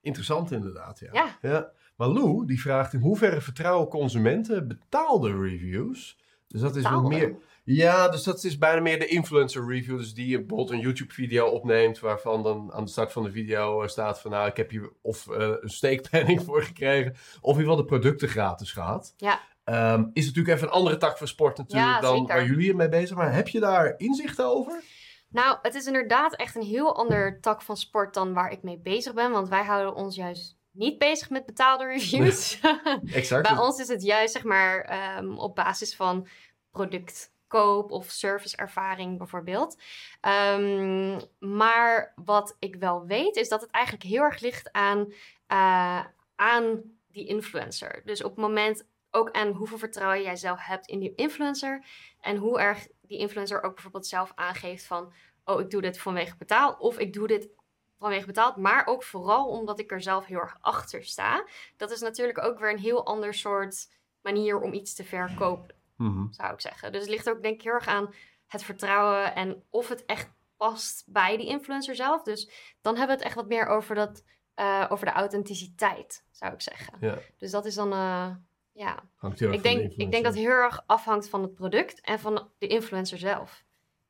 Interessant 0.00 0.50
inderdaad, 0.50 0.98
ja. 0.98 1.08
Ja. 1.12 1.38
ja. 1.42 1.70
Maar 1.96 2.08
Lou, 2.08 2.46
die 2.46 2.60
vraagt 2.60 2.92
in 2.92 3.00
hoeverre 3.00 3.40
vertrouwen 3.40 3.88
consumenten 3.88 4.68
betaalde 4.68 5.40
reviews? 5.40 6.18
Dus 6.46 6.60
dat 6.60 6.76
is 6.76 6.82
Betaalde? 6.82 7.08
meer... 7.08 7.36
Ja, 7.64 8.08
dus 8.08 8.22
dat 8.22 8.44
is 8.44 8.58
bijna 8.58 8.80
meer 8.80 8.98
de 8.98 9.06
influencer 9.06 9.66
review. 9.66 9.96
Dus 9.96 10.14
die 10.14 10.38
bijvoorbeeld 10.38 10.70
een 10.70 10.80
YouTube 10.80 11.12
video 11.12 11.46
opneemt... 11.46 11.98
waarvan 11.98 12.42
dan 12.42 12.72
aan 12.72 12.84
de 12.84 12.90
start 12.90 13.12
van 13.12 13.22
de 13.22 13.30
video 13.30 13.82
eh, 13.82 13.88
staat 13.88 14.20
van... 14.20 14.30
nou, 14.30 14.48
ik 14.48 14.56
heb 14.56 14.70
hier 14.70 14.92
of 15.02 15.26
uh, 15.26 15.36
een 15.60 15.70
steekpenning 15.70 16.42
voor 16.46 16.62
gekregen... 16.62 17.12
of 17.12 17.54
in 17.54 17.60
ieder 17.60 17.60
geval 17.60 17.76
de 17.76 17.84
producten 17.84 18.28
gratis 18.28 18.72
gehad. 18.72 19.14
Ja. 19.16 19.40
Um, 19.94 20.10
is 20.12 20.26
natuurlijk 20.26 20.54
even 20.56 20.68
een 20.68 20.74
andere 20.74 20.96
tak 20.96 21.18
van 21.18 21.28
sport 21.28 21.58
natuurlijk... 21.58 21.90
Ja, 21.90 22.00
dan 22.00 22.16
zeker. 22.16 22.34
waar 22.34 22.46
jullie 22.46 22.74
mee 22.74 22.88
bezig 22.88 23.16
Maar 23.16 23.34
heb 23.34 23.48
je 23.48 23.60
daar 23.60 23.94
inzichten 23.96 24.46
over? 24.46 24.82
Nou, 25.30 25.58
het 25.62 25.74
is 25.74 25.86
inderdaad 25.86 26.34
echt 26.36 26.54
een 26.54 26.62
heel 26.62 26.96
ander 26.96 27.40
tak 27.40 27.62
van 27.62 27.76
sport 27.76 28.14
dan 28.14 28.32
waar 28.32 28.52
ik 28.52 28.62
mee 28.62 28.78
bezig 28.78 29.14
ben. 29.14 29.30
Want 29.30 29.48
wij 29.48 29.64
houden 29.64 29.94
ons 29.94 30.16
juist 30.16 30.58
niet 30.70 30.98
bezig 30.98 31.30
met 31.30 31.46
betaalde 31.46 31.84
reviews. 31.84 32.60
Exact. 33.12 33.48
Bij 33.48 33.58
ons 33.58 33.78
is 33.78 33.88
het 33.88 34.02
juist 34.02 34.32
zeg 34.32 34.44
maar 34.44 34.98
um, 35.18 35.38
op 35.38 35.54
basis 35.54 35.96
van 35.96 36.26
productkoop 36.70 37.90
of 37.90 38.10
serviceervaring 38.10 39.18
bijvoorbeeld. 39.18 39.78
Um, 40.56 41.20
maar 41.38 42.12
wat 42.24 42.56
ik 42.58 42.76
wel 42.76 43.06
weet 43.06 43.36
is 43.36 43.48
dat 43.48 43.60
het 43.60 43.70
eigenlijk 43.70 44.04
heel 44.04 44.22
erg 44.22 44.40
ligt 44.40 44.72
aan, 44.72 45.12
uh, 45.48 46.04
aan 46.36 46.82
die 47.08 47.26
influencer. 47.26 48.02
Dus 48.04 48.22
op 48.22 48.30
het 48.30 48.40
moment 48.40 48.84
ook 49.10 49.30
aan 49.30 49.48
hoeveel 49.48 49.78
vertrouwen 49.78 50.22
jij 50.22 50.36
zelf 50.36 50.60
hebt 50.60 50.86
in 50.86 50.98
die 50.98 51.14
influencer. 51.14 51.84
En 52.20 52.36
hoe 52.36 52.60
erg 52.60 52.86
die 53.10 53.18
influencer 53.18 53.62
ook 53.62 53.74
bijvoorbeeld 53.74 54.06
zelf 54.06 54.32
aangeeft 54.34 54.84
van... 54.84 55.12
oh, 55.44 55.60
ik 55.60 55.70
doe 55.70 55.80
dit 55.80 55.98
vanwege 55.98 56.36
betaald 56.36 56.78
of 56.78 56.98
ik 56.98 57.12
doe 57.12 57.26
dit 57.26 57.48
vanwege 57.98 58.26
betaald. 58.26 58.56
Maar 58.56 58.86
ook 58.86 59.02
vooral 59.02 59.48
omdat 59.48 59.78
ik 59.78 59.90
er 59.90 60.02
zelf 60.02 60.26
heel 60.26 60.38
erg 60.38 60.56
achter 60.60 61.04
sta. 61.04 61.46
Dat 61.76 61.90
is 61.90 62.00
natuurlijk 62.00 62.44
ook 62.44 62.58
weer 62.58 62.70
een 62.70 62.78
heel 62.78 63.06
ander 63.06 63.34
soort 63.34 63.92
manier 64.22 64.60
om 64.60 64.72
iets 64.72 64.94
te 64.94 65.04
verkopen, 65.04 65.74
mm 65.96 66.12
-hmm. 66.12 66.32
zou 66.32 66.52
ik 66.52 66.60
zeggen. 66.60 66.92
Dus 66.92 67.00
het 67.00 67.10
ligt 67.10 67.30
ook 67.30 67.42
denk 67.42 67.54
ik 67.54 67.62
heel 67.62 67.72
erg 67.72 67.86
aan 67.86 68.14
het 68.46 68.62
vertrouwen 68.62 69.34
en 69.34 69.62
of 69.70 69.88
het 69.88 70.04
echt 70.04 70.30
past 70.56 71.04
bij 71.06 71.36
die 71.36 71.46
influencer 71.46 71.94
zelf. 71.94 72.22
Dus 72.22 72.50
dan 72.80 72.96
hebben 72.96 73.16
we 73.16 73.22
het 73.22 73.30
echt 73.30 73.40
wat 73.40 73.48
meer 73.48 73.66
over, 73.66 73.94
dat, 73.94 74.24
uh, 74.56 74.86
over 74.88 75.06
de 75.06 75.12
authenticiteit, 75.12 76.24
zou 76.30 76.52
ik 76.52 76.60
zeggen. 76.60 76.96
Ja. 77.00 77.18
Dus 77.38 77.50
dat 77.50 77.66
is 77.66 77.74
dan... 77.74 77.92
Uh, 77.92 78.34
ja, 78.80 79.02
Hangt 79.16 79.38
heel 79.38 79.48
erg 79.48 79.56
ik 79.56 79.62
van 79.62 79.72
de 79.74 79.78
denk, 79.78 79.92
ik 79.92 80.10
denk 80.10 80.24
dat 80.24 80.34
het 80.34 80.42
heel 80.42 80.52
erg 80.52 80.82
afhangt 80.86 81.28
van 81.28 81.42
het 81.42 81.54
product 81.54 82.00
en 82.00 82.18
van 82.18 82.48
de 82.58 82.66
influencer 82.66 83.18
zelf. 83.18 83.64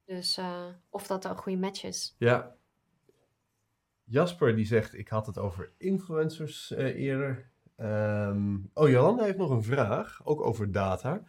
Dus 0.04 0.38
uh, 0.38 0.66
of 0.90 1.06
dat 1.06 1.24
een 1.24 1.36
goede 1.36 1.58
match 1.58 1.84
is. 1.84 2.14
Ja. 2.18 2.54
Jasper 4.04 4.56
die 4.56 4.64
zegt, 4.64 4.94
ik 4.94 5.08
had 5.08 5.26
het 5.26 5.38
over 5.38 5.72
influencers 5.78 6.70
uh, 6.70 6.84
eerder. 6.84 7.50
Um, 7.76 8.70
oh, 8.74 8.88
Jolanda 8.88 9.24
heeft 9.24 9.36
nog 9.36 9.50
een 9.50 9.62
vraag, 9.62 10.20
ook 10.24 10.40
over 10.40 10.72
data. 10.72 11.22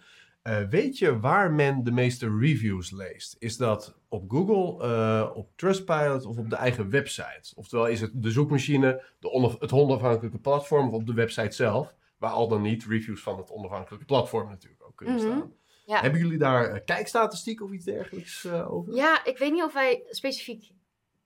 Uh, 0.43 0.67
weet 0.69 0.97
je 0.97 1.19
waar 1.19 1.51
men 1.51 1.83
de 1.83 1.91
meeste 1.91 2.37
reviews 2.39 2.91
leest? 2.91 3.35
Is 3.39 3.57
dat 3.57 3.95
op 4.07 4.31
Google, 4.31 4.87
uh, 4.87 5.35
op 5.35 5.51
Trustpilot 5.55 6.25
of 6.25 6.37
op 6.37 6.49
de 6.49 6.55
eigen 6.55 6.89
website? 6.89 7.55
Oftewel 7.55 7.87
is 7.87 8.01
het 8.01 8.11
de 8.13 8.31
zoekmachine, 8.31 9.03
de 9.19 9.57
het 9.59 9.71
onafhankelijke 9.71 10.39
platform 10.39 10.87
of 10.87 10.93
op 10.93 11.05
de 11.05 11.13
website 11.13 11.55
zelf? 11.55 11.95
Waar 12.21 12.31
al 12.31 12.47
dan 12.47 12.61
niet 12.61 12.85
reviews 12.85 13.21
van 13.21 13.37
het 13.37 13.51
onafhankelijke 13.51 14.05
platform 14.05 14.49
natuurlijk 14.49 14.83
ook 14.83 14.95
kunnen 14.95 15.15
mm 15.15 15.21
-hmm. 15.21 15.37
staan. 15.37 15.53
Ja. 15.85 16.01
Hebben 16.01 16.19
jullie 16.19 16.37
daar 16.37 16.73
uh, 16.73 16.79
kijkstatistiek 16.85 17.61
of 17.61 17.71
iets 17.71 17.85
dergelijks 17.85 18.47
over? 18.47 18.93
Ja, 18.93 19.25
ik 19.25 19.37
weet 19.37 19.51
niet 19.51 19.63
of 19.63 19.73
wij 19.73 20.03
specifiek 20.09 20.71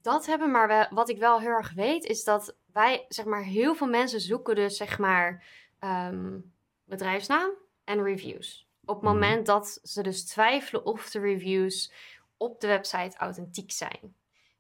dat 0.05 0.25
hebben, 0.25 0.51
maar 0.51 0.67
we, 0.67 0.87
wat 0.89 1.09
ik 1.09 1.17
wel 1.17 1.39
heel 1.39 1.49
erg 1.49 1.73
weet 1.73 2.05
is 2.05 2.23
dat 2.23 2.55
wij, 2.73 3.05
zeg 3.09 3.25
maar, 3.25 3.43
heel 3.43 3.75
veel 3.75 3.87
mensen 3.87 4.21
zoeken 4.21 4.55
dus, 4.55 4.77
zeg 4.77 4.97
maar, 4.97 5.43
um, 5.79 6.53
bedrijfsnaam 6.83 7.51
en 7.83 8.03
reviews. 8.03 8.67
Op 8.85 8.95
het 8.95 9.03
mhm. 9.03 9.13
moment 9.13 9.45
dat 9.45 9.79
ze 9.83 10.03
dus 10.03 10.25
twijfelen 10.25 10.85
of 10.85 11.09
de 11.09 11.19
reviews 11.19 11.93
op 12.37 12.59
de 12.59 12.67
website 12.67 13.17
authentiek 13.17 13.71
zijn. 13.71 14.15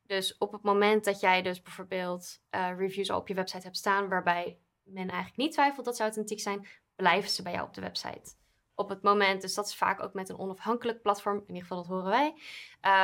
Dus 0.05 0.37
op 0.37 0.51
het 0.51 0.61
moment 0.61 1.03
dat 1.03 1.19
jij 1.19 1.41
dus 1.41 1.61
bijvoorbeeld 1.61 2.41
uh, 2.51 2.71
reviews 2.77 3.09
al 3.09 3.19
op 3.19 3.27
je 3.27 3.33
website 3.33 3.63
hebt 3.63 3.77
staan 3.77 4.09
waarbij 4.09 4.57
men 4.85 5.09
eigenlijk 5.09 5.37
niet 5.37 5.51
twijfelt 5.51 5.85
dat 5.85 5.95
ze 5.95 6.01
authentiek 6.01 6.39
zijn, 6.39 6.67
blijven 6.95 7.29
ze 7.29 7.41
bij 7.41 7.51
jou 7.51 7.67
op 7.67 7.73
de 7.73 7.81
website. 7.81 8.33
Op 8.75 8.89
het 8.89 9.01
moment, 9.01 9.41
dus 9.41 9.53
dat 9.53 9.67
is 9.67 9.75
vaak 9.75 10.03
ook 10.03 10.13
met 10.13 10.29
een 10.29 10.37
onafhankelijk 10.37 11.01
platform, 11.01 11.37
in 11.37 11.47
ieder 11.47 11.61
geval 11.61 11.77
dat 11.77 11.87
horen 11.87 12.09
wij. 12.09 12.27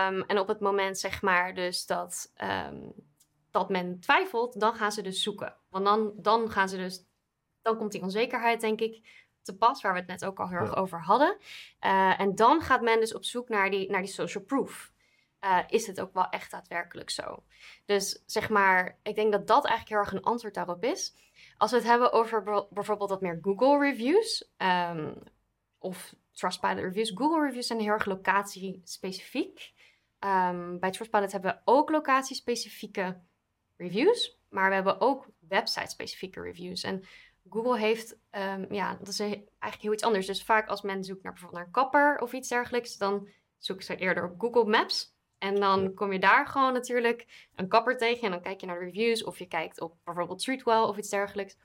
Um, 0.08 0.22
en 0.22 0.40
op 0.40 0.48
het 0.48 0.60
moment 0.60 1.00
zeg 1.00 1.22
maar 1.22 1.54
dus 1.54 1.86
dat, 1.86 2.34
um, 2.68 2.94
dat 3.52 3.70
men 3.70 4.00
twijfelt, 4.00 4.60
dan 4.60 4.74
gaan 4.74 4.92
ze 4.92 5.02
dus 5.02 5.24
zoeken. 5.24 5.56
Want 5.70 5.86
dan, 5.86 6.14
dan 6.16 6.52
gaan 6.52 6.70
ze 6.70 6.78
dus, 6.78 7.06
dan 7.62 7.78
komt 7.78 7.92
die 7.92 8.02
onzekerheid 8.02 8.62
denk 8.62 8.82
ik 8.82 9.26
te 9.42 9.58
pas, 9.58 9.82
waar 9.82 9.94
we 9.94 10.00
het 10.00 10.08
net 10.08 10.26
ook 10.26 10.40
al 10.40 10.50
heel 10.50 10.58
erg 10.58 10.76
over 10.76 11.02
hadden. 11.02 11.38
Uh, 11.82 12.20
en 12.20 12.36
dan 12.36 12.62
gaat 12.62 12.82
men 12.82 13.00
dus 13.00 13.14
op 13.14 13.24
zoek 13.24 13.50
naar 13.50 13.70
die, 13.70 13.92
naar 13.92 14.02
die 14.02 14.12
social 14.12 14.44
proof. 14.44 14.92
Uh, 15.42 15.60
is 15.68 15.88
het 15.88 16.02
ook 16.02 16.14
wel 16.14 16.30
echt 16.30 16.52
daadwerkelijk 16.52 17.10
zo? 17.10 17.44
Dus 17.86 18.24
zeg 18.26 18.50
maar, 18.50 19.00
ik 19.04 19.16
denk 19.16 19.32
dat 19.32 19.48
dat 19.48 19.66
eigenlijk 19.66 19.90
heel 19.90 19.98
erg 19.98 20.12
een 20.12 20.32
antwoord 20.32 20.54
daarop 20.54 20.84
is. 20.84 21.16
Als 21.62 21.72
we 21.72 21.78
het 21.78 21.86
hebben 21.86 22.12
over 22.12 22.44
bijvoorbeeld 22.70 23.10
wat 23.10 23.22
meer 23.22 23.40
Google 23.42 23.80
reviews 23.80 24.52
um, 24.58 25.14
of 25.78 26.16
Trustpilot 26.32 26.84
reviews. 26.84 27.12
Google 27.16 27.46
reviews 27.46 27.68
zijn 27.68 27.80
heel 27.80 27.92
erg 27.92 28.06
locatie-specifiek. 28.06 29.74
Um, 30.20 30.80
bij 30.80 30.92
Trustpilot 30.92 31.32
hebben 31.32 31.52
we 31.52 31.62
ook 31.72 31.90
locatie-specifieke 31.90 33.22
reviews, 33.78 34.40
maar 34.50 34.70
we 34.70 34.76
hebben 34.76 35.02
ook 35.02 35.28
website-specifieke 35.40 36.42
reviews. 36.42 36.84
En 36.84 37.04
Google 37.50 37.80
heeft, 37.80 38.20
um, 38.32 38.74
ja, 38.74 38.96
dat 38.96 39.08
is 39.08 39.20
eigenlijk 39.20 39.82
heel 39.82 39.94
iets 39.94 40.04
anders. 40.04 40.26
Dus 40.26 40.44
vaak 40.44 40.68
als 40.68 40.82
men 40.82 41.04
zoekt 41.04 41.24
naar 41.24 41.32
bijvoorbeeld 41.32 41.62
naar 41.62 41.68
een 41.68 41.84
kapper 41.84 42.20
of 42.22 42.34
iets 42.34 42.50
dergelijks, 42.50 42.98
dan 42.98 43.28
zoeken 43.58 43.86
ze 43.86 43.96
eerder 43.96 44.24
op 44.24 44.40
Google 44.40 44.66
Maps. 44.66 45.16
En 45.42 45.56
dan 45.56 45.94
kom 45.94 46.12
je 46.12 46.20
daar 46.20 46.48
gewoon 46.48 46.74
natuurlijk 46.74 47.50
een 47.56 47.68
kapper 47.68 47.98
tegen 47.98 48.24
en 48.24 48.32
dan 48.32 48.42
kijk 48.42 48.60
je 48.60 48.66
naar 48.66 48.80
de 48.80 48.86
reviews 48.86 49.24
of 49.24 49.40
je 49.40 49.48
kijkt 49.48 49.82
op 49.82 49.96
bijvoorbeeld 50.04 50.42
Streetwell 50.42 50.82
of 50.82 50.98
iets 50.98 51.10
dergelijks. 51.10 51.58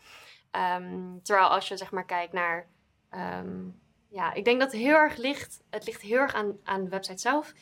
Um, 0.80 1.22
terwijl 1.22 1.48
als 1.48 1.68
je 1.68 1.76
zeg 1.76 1.90
maar 1.90 2.04
kijkt 2.04 2.32
naar, 2.32 2.68
um, 3.10 3.80
ja, 4.08 4.32
ik 4.32 4.44
denk 4.44 4.60
dat 4.60 4.72
het 4.72 4.80
heel 4.80 4.94
erg 4.94 5.16
ligt, 5.16 5.62
het 5.70 5.86
ligt 5.86 6.00
heel 6.00 6.18
erg 6.18 6.34
aan, 6.34 6.58
aan 6.62 6.84
de 6.84 6.90
website 6.90 7.20
zelf. 7.20 7.52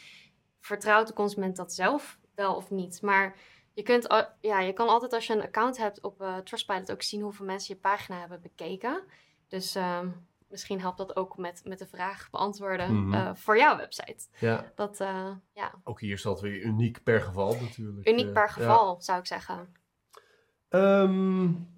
Vertrouwt 0.60 1.06
de 1.06 1.12
consument 1.12 1.56
dat 1.56 1.72
zelf 1.72 2.18
wel 2.34 2.54
of 2.54 2.70
niet? 2.70 3.02
Maar 3.02 3.36
je, 3.72 3.82
kunt, 3.82 4.26
ja, 4.40 4.60
je 4.60 4.72
kan 4.72 4.88
altijd 4.88 5.12
als 5.12 5.26
je 5.26 5.32
een 5.32 5.42
account 5.42 5.76
hebt 5.76 6.02
op 6.02 6.22
uh, 6.22 6.38
Trustpilot 6.38 6.92
ook 6.92 7.02
zien 7.02 7.20
hoeveel 7.20 7.46
mensen 7.46 7.74
je 7.74 7.80
pagina 7.80 8.18
hebben 8.18 8.40
bekeken. 8.40 9.02
Dus 9.48 9.76
uh, 9.76 10.00
misschien 10.54 10.80
helpt 10.80 10.98
dat 10.98 11.16
ook 11.16 11.36
met, 11.36 11.60
met 11.64 11.78
de 11.78 11.86
vraag 11.86 12.28
beantwoorden 12.30 12.94
mm 12.94 13.12
-hmm. 13.12 13.14
uh, 13.14 13.30
voor 13.34 13.56
jouw 13.56 13.76
website. 13.76 14.26
Ja. 14.38 14.72
Dat, 14.74 15.00
eh, 15.00 15.30
ja. 15.52 15.74
Ook 15.84 16.00
hier 16.00 16.12
is 16.12 16.22
dat 16.22 16.40
weer 16.40 16.60
uniek 16.62 17.02
per 17.02 17.20
geval 17.20 17.56
natuurlijk. 17.60 18.08
Uniek 18.08 18.32
per 18.32 18.48
geval, 18.48 18.94
ja. 18.94 19.00
zou 19.00 19.18
ik 19.18 19.26
zeggen. 19.26 19.68
Um, 20.68 21.72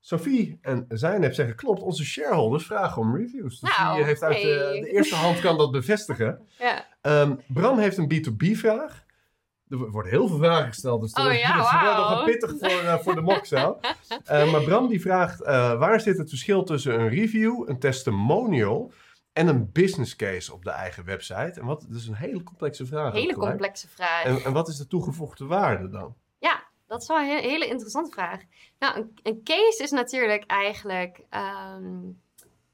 Sophie 0.00 0.58
en 0.62 0.84
Zijnep 0.88 1.34
zeggen, 1.34 1.56
klopt, 1.56 1.82
onze 1.82 2.04
shareholders 2.04 2.66
vragen 2.66 3.02
om 3.02 3.16
reviews. 3.16 3.60
Dus 3.60 3.76
nou, 3.76 3.96
die 3.96 4.04
heeft 4.04 4.22
uit 4.22 4.34
hey. 4.34 4.42
de, 4.42 4.80
de, 4.80 4.90
eerste 4.90 5.14
hand 5.14 5.40
kan 5.40 5.58
dat 5.58 5.70
bevestigen. 5.70 6.46
ja. 6.58 6.86
Um, 7.02 7.40
Bram 7.48 7.78
heeft 7.78 7.96
een 7.96 8.12
B2B-vraag. 8.12 9.04
Er 9.72 9.90
worden 9.90 10.12
heel 10.12 10.28
veel 10.28 10.38
vragen 10.38 10.66
gesteld, 10.66 11.00
dus 11.00 11.12
oh, 11.12 11.24
dat, 11.24 11.38
ja, 11.38 11.56
dat 11.56 11.64
is 11.64 11.70
wow. 11.72 11.82
wel 11.82 11.94
nogal 11.94 12.24
pittig 12.24 12.50
voor, 12.50 12.82
uh, 12.82 12.98
voor 12.98 13.14
de 13.14 13.20
mokcel. 13.20 13.80
uh, 14.30 14.52
maar 14.52 14.62
Bram 14.62 14.88
die 14.88 15.00
vraagt, 15.00 15.40
uh, 15.40 15.46
waar 15.78 16.00
zit 16.00 16.18
het 16.18 16.28
verschil 16.28 16.62
tussen 16.64 17.00
een 17.00 17.08
review, 17.08 17.68
een 17.68 17.78
testimonial 17.78 18.92
en 19.32 19.48
een 19.48 19.72
business 19.72 20.16
case 20.16 20.52
op 20.52 20.64
de 20.64 20.70
eigen 20.70 21.04
website? 21.04 21.60
En 21.60 21.66
wat, 21.66 21.80
dat 21.88 21.96
is 21.96 22.06
een 22.06 22.14
hele 22.14 22.42
complexe 22.42 22.86
vraag. 22.86 23.12
Hele 23.12 23.34
complexe 23.34 23.88
vraag. 23.88 24.24
En, 24.24 24.44
en, 24.44 24.52
wat 24.52 24.68
is 24.68 24.76
de 24.76 24.86
toegevoegde 24.86 25.44
waarde 25.46 25.88
dan? 25.88 26.14
Ja, 26.38 26.64
dat 26.86 27.00
is 27.00 27.08
wel 27.08 27.18
een 27.18 27.28
hele, 27.28 27.48
hele 27.48 27.66
interessante 27.66 28.10
vraag. 28.10 28.40
Nou, 28.78 28.96
een, 28.96 29.18
een, 29.22 29.40
case 29.44 29.82
is 29.82 29.90
natuurlijk 29.90 30.44
eigenlijk... 30.46 31.20
Um, 31.76 32.20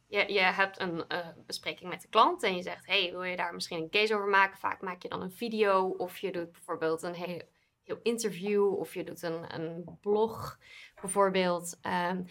je, 0.08 0.32
je 0.32 0.40
hebt 0.40 0.80
een 0.80 1.04
uh, 1.08 1.28
bespreking 1.46 1.90
met 1.90 2.02
de 2.02 2.08
klant 2.08 2.42
en 2.42 2.56
je 2.56 2.62
zegt: 2.62 2.86
Hey, 2.86 3.10
wil 3.10 3.22
je 3.22 3.36
daar 3.36 3.54
misschien 3.54 3.82
een 3.82 3.90
case 3.90 4.14
over 4.14 4.28
maken? 4.28 4.58
Vaak 4.58 4.82
maak 4.82 5.02
je 5.02 5.08
dan 5.08 5.22
een 5.22 5.32
video 5.32 5.88
of 5.88 6.18
je 6.18 6.32
doet 6.32 6.52
bijvoorbeeld 6.52 7.02
een 7.02 7.14
heel, 7.14 7.42
interview 8.02 8.78
of 8.78 8.94
je 8.94 9.04
doet 9.04 9.22
een, 9.22 9.54
een 9.54 9.98
blog, 10.00 10.58
bijvoorbeeld. 11.00 11.78
Um, 11.82 12.26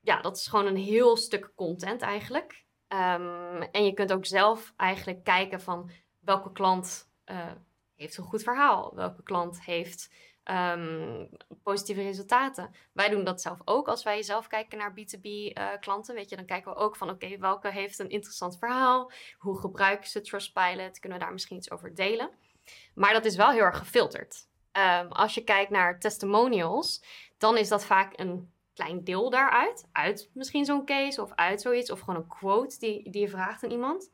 ja, 0.00 0.20
dat 0.20 0.36
is 0.36 0.46
gewoon 0.46 0.66
een 0.66 0.76
heel 0.76 1.16
stuk 1.16 1.52
content 1.54 2.02
eigenlijk. 2.02 2.64
Um, 2.88 3.62
en 3.62 3.84
je 3.84 3.92
kunt 3.94 4.12
ook 4.12 4.26
zelf 4.26 4.72
eigenlijk 4.76 5.24
kijken 5.24 5.60
van 5.60 5.90
welke 6.18 6.52
klant 6.52 7.10
uh, 7.26 7.52
heeft 7.94 8.16
een 8.16 8.24
goed 8.24 8.42
verhaal, 8.42 8.94
welke 8.94 9.22
klant 9.22 9.64
heeft 9.64 10.10
um, 10.50 11.28
positieve 11.62 12.02
resultaten. 12.02 12.74
Wij 12.92 13.08
doen 13.08 13.24
dat 13.24 13.40
zelf 13.40 13.58
ook. 13.64 13.88
Als 13.88 14.02
wij 14.02 14.22
zelf 14.22 14.46
kijken 14.46 14.78
naar 14.78 14.94
B2B 14.94 15.22
uh, 15.22 15.68
klanten, 15.80 16.14
weet 16.14 16.30
je, 16.30 16.36
dan 16.36 16.44
kijken 16.44 16.72
we 16.72 16.78
ook 16.78 16.96
van 16.96 17.10
oké, 17.10 17.38
welke 17.38 17.70
heeft 17.70 17.98
een 17.98 18.10
interessant 18.10 18.58
verhaal? 18.58 19.12
Hoe 19.38 19.58
gebruiken 19.58 20.08
ze 20.08 20.20
Trustpilot? 20.20 20.98
Kunnen 20.98 21.18
we 21.18 21.24
daar 21.24 21.32
misschien 21.32 21.56
iets 21.56 21.70
over 21.70 21.94
delen? 21.94 22.30
Maar 22.94 23.12
dat 23.12 23.24
is 23.24 23.36
wel 23.36 23.50
heel 23.50 23.62
erg 23.62 23.78
gefilterd. 23.78 24.48
Um, 24.72 25.12
als 25.12 25.34
je 25.34 25.44
kijkt 25.44 25.70
naar 25.70 25.98
testimonials, 25.98 27.04
dan 27.38 27.56
is 27.56 27.68
dat 27.68 27.84
vaak 27.84 28.18
een 28.18 28.52
klein 28.74 29.04
deel 29.04 29.30
daaruit. 29.30 29.88
Uit 29.92 30.30
misschien 30.34 30.64
zo'n 30.64 30.84
case 30.84 31.22
of 31.22 31.32
uit 31.34 31.60
zoiets. 31.60 31.90
Of 31.90 32.00
gewoon 32.00 32.16
een 32.16 32.28
quote 32.28 32.78
die, 32.78 33.10
die 33.10 33.20
je 33.20 33.28
vraagt 33.28 33.64
aan 33.64 33.70
iemand. 33.70 34.10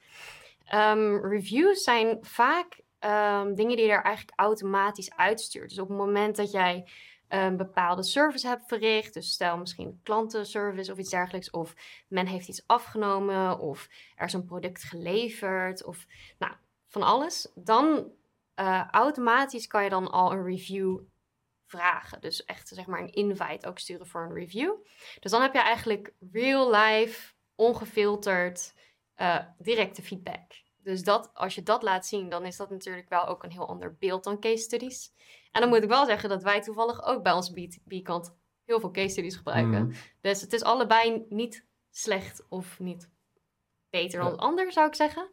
Um, 0.74 1.26
reviews 1.26 1.82
zijn 1.82 2.18
vaak 2.20 2.80
um, 3.04 3.54
dingen 3.54 3.76
die 3.76 3.90
er 3.90 4.02
eigenlijk 4.02 4.38
automatisch 4.38 5.16
uitstuurt. 5.16 5.68
Dus 5.68 5.78
op 5.78 5.88
het 5.88 5.96
moment 5.96 6.36
dat 6.36 6.50
jij 6.50 6.88
een 7.28 7.56
bepaalde 7.56 8.02
service 8.02 8.46
hebt 8.46 8.66
verricht, 8.66 9.14
dus 9.14 9.32
stel 9.32 9.58
misschien 9.58 10.00
klantenservice 10.02 10.92
of 10.92 10.98
iets 10.98 11.10
dergelijks, 11.10 11.50
of 11.50 11.74
men 12.08 12.26
heeft 12.26 12.48
iets 12.48 12.62
afgenomen, 12.66 13.58
of 13.58 13.88
er 14.16 14.26
is 14.26 14.32
een 14.32 14.44
product 14.44 14.82
geleverd, 14.82 15.84
of 15.84 16.06
nou, 16.38 16.52
van 16.88 17.02
alles, 17.02 17.52
dan 17.54 18.12
uh, 18.60 18.88
automatisch 18.90 19.66
kan 19.66 19.84
je 19.84 19.90
dan 19.90 20.10
al 20.10 20.32
een 20.32 20.44
review 20.44 20.98
vragen. 21.66 22.20
Dus 22.20 22.44
echt 22.44 22.68
zeg 22.68 22.86
maar 22.86 23.00
een 23.00 23.12
invite 23.12 23.68
ook 23.68 23.78
sturen 23.78 24.06
voor 24.06 24.22
een 24.22 24.34
review. 24.34 24.74
Dus 25.20 25.30
dan 25.30 25.42
heb 25.42 25.52
je 25.52 25.60
eigenlijk 25.60 26.12
real 26.32 26.70
life, 26.70 27.32
ongefilterd, 27.54 28.74
uh, 29.16 29.38
directe 29.58 30.02
feedback. 30.02 30.61
Dus 30.82 31.02
dat, 31.02 31.30
als 31.34 31.54
je 31.54 31.62
dat 31.62 31.82
laat 31.82 32.06
zien, 32.06 32.28
dan 32.28 32.44
is 32.44 32.56
dat 32.56 32.70
natuurlijk 32.70 33.08
wel 33.08 33.26
ook 33.26 33.42
een 33.42 33.50
heel 33.50 33.68
ander 33.68 33.96
beeld 33.98 34.24
dan 34.24 34.40
case 34.40 34.62
studies. 34.62 35.12
En 35.50 35.60
dan 35.60 35.68
moet 35.70 35.82
ik 35.82 35.88
wel 35.88 36.06
zeggen 36.06 36.28
dat 36.28 36.42
wij 36.42 36.60
toevallig 36.60 37.04
ook 37.04 37.22
bij 37.22 37.32
onze 37.32 37.52
B2B-kant 37.60 38.34
heel 38.64 38.80
veel 38.80 38.90
case 38.90 39.08
studies 39.08 39.36
gebruiken. 39.36 39.84
Mm. 39.84 39.92
Dus 40.20 40.40
het 40.40 40.52
is 40.52 40.62
allebei 40.62 41.26
niet 41.28 41.66
slecht 41.90 42.44
of 42.48 42.78
niet 42.78 43.10
beter 43.90 44.18
dan 44.18 44.26
ja. 44.26 44.32
het 44.32 44.40
ander, 44.40 44.72
zou 44.72 44.86
ik 44.86 44.94
zeggen. 44.94 45.30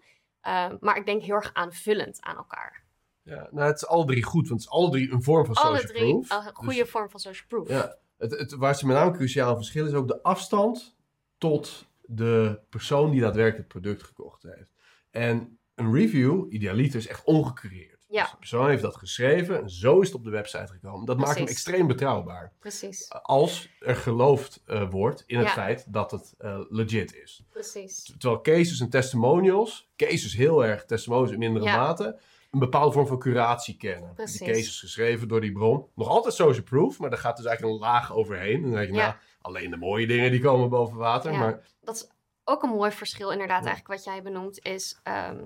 Uh, 0.48 0.70
maar 0.80 0.98
ik 0.98 1.06
denk 1.06 1.22
heel 1.22 1.36
erg 1.36 1.54
aanvullend 1.54 2.22
aan 2.22 2.36
elkaar. 2.36 2.84
Ja, 3.22 3.48
nou, 3.52 3.68
het 3.68 3.76
is 3.76 3.88
alle 3.88 4.06
drie 4.06 4.24
goed, 4.24 4.48
want 4.48 4.62
het 4.62 4.70
is 4.70 4.78
alle 4.78 4.90
drie 4.90 5.12
een 5.12 5.24
vorm 5.24 5.46
van 5.46 5.56
alle 5.56 5.80
social 5.80 5.94
drie 5.94 6.20
proof. 6.20 6.46
een 6.46 6.56
goede 6.56 6.80
dus, 6.80 6.90
vorm 6.90 7.10
van 7.10 7.20
social 7.20 7.48
proof. 7.48 7.70
Ja, 7.70 7.98
het, 8.18 8.32
het, 8.32 8.52
waar 8.52 8.76
ze 8.76 8.86
met 8.86 8.96
name 8.96 9.12
cruciaal 9.12 9.56
verschillen 9.56 9.90
is 9.90 9.96
ook 9.96 10.08
de 10.08 10.24
afstand 10.24 10.96
tot 11.38 11.88
de 12.02 12.60
persoon 12.70 13.12
die 13.12 13.22
daadwerkelijk 13.22 13.74
het 13.74 13.82
product 13.82 14.04
gekocht 14.04 14.44
heeft. 14.44 14.74
En 15.12 15.60
een 15.76 15.94
review, 15.94 16.54
idealiter, 16.54 17.00
is 17.00 17.08
echt 17.08 17.24
ongecreëerd. 17.24 17.98
Ja. 18.10 18.22
Dus 18.22 18.32
de 18.32 18.38
persoon 18.38 18.70
heeft 18.70 18.82
dat 18.82 18.96
geschreven 18.96 19.62
en 19.62 19.70
zo 19.70 20.00
is 20.00 20.08
het 20.08 20.16
op 20.16 20.24
de 20.24 20.30
website 20.30 20.68
gekomen. 20.74 21.06
Dat 21.06 21.16
Precies. 21.16 21.26
maakt 21.36 21.38
hem 21.40 21.48
extreem 21.48 21.88
betrouwbaar. 21.88 22.54
Precies. 22.60 23.10
Als 23.22 23.70
er 23.80 23.96
geloofd 23.96 24.64
uh, 24.68 24.90
wordt 24.90 25.24
in 25.28 25.38
het 25.38 25.48
Ja. 25.48 25.54
feit 25.54 25.94
dat 25.94 26.12
het 26.12 26.34
uh, 26.40 26.60
legit 26.70 27.16
is. 27.16 27.44
Precies. 27.50 28.04
Terwijl 28.18 28.42
cases 28.42 28.80
en 28.80 28.90
testimonials, 28.90 29.90
cases 29.96 30.34
heel 30.36 30.66
erg, 30.66 30.86
testimonials 30.86 31.32
in 31.32 31.40
mindere 31.40 31.66
Ja. 31.66 31.76
mate. 31.78 32.20
een 32.52 32.60
bepaalde 32.60 32.92
vorm 32.92 33.08
van 33.08 33.20
curatie 33.20 33.78
kennen. 33.78 34.14
Precies. 34.14 34.38
Die 34.40 34.48
case 34.48 34.60
is 34.60 34.80
geschreven 34.80 35.28
door 35.28 35.42
die 35.42 35.52
bron. 35.52 35.86
Nog 35.96 36.08
altijd 36.08 36.34
social 36.34 36.64
proof, 36.64 37.00
maar 37.00 37.10
daar 37.10 37.20
gaat 37.20 37.38
dus 37.38 37.46
eigenlijk 37.46 37.76
een 37.76 37.82
laag 37.88 38.14
overheen. 38.14 38.56
En 38.56 38.62
dan 38.62 38.72
denk 38.72 38.88
je, 38.88 38.94
Ja. 38.96 39.06
nou, 39.08 39.16
alleen 39.42 39.70
de 39.70 39.78
mooie 39.78 40.08
dingen 40.08 40.32
die 40.32 40.42
komen 40.42 40.70
boven 40.70 40.98
water. 40.98 41.32
Ja. 41.32 41.38
Maar 41.40 41.68
Dat 41.84 41.96
is 41.96 42.08
ook 42.50 42.64
een 42.64 42.70
mooi 42.70 42.92
verschil, 42.92 43.30
inderdaad, 43.32 43.64
Ja. 43.64 43.70
eigenlijk 43.70 44.04
wat 44.04 44.14
jij 44.14 44.22
benoemt, 44.24 44.60
is 44.66 45.00
ehm, 45.04 45.44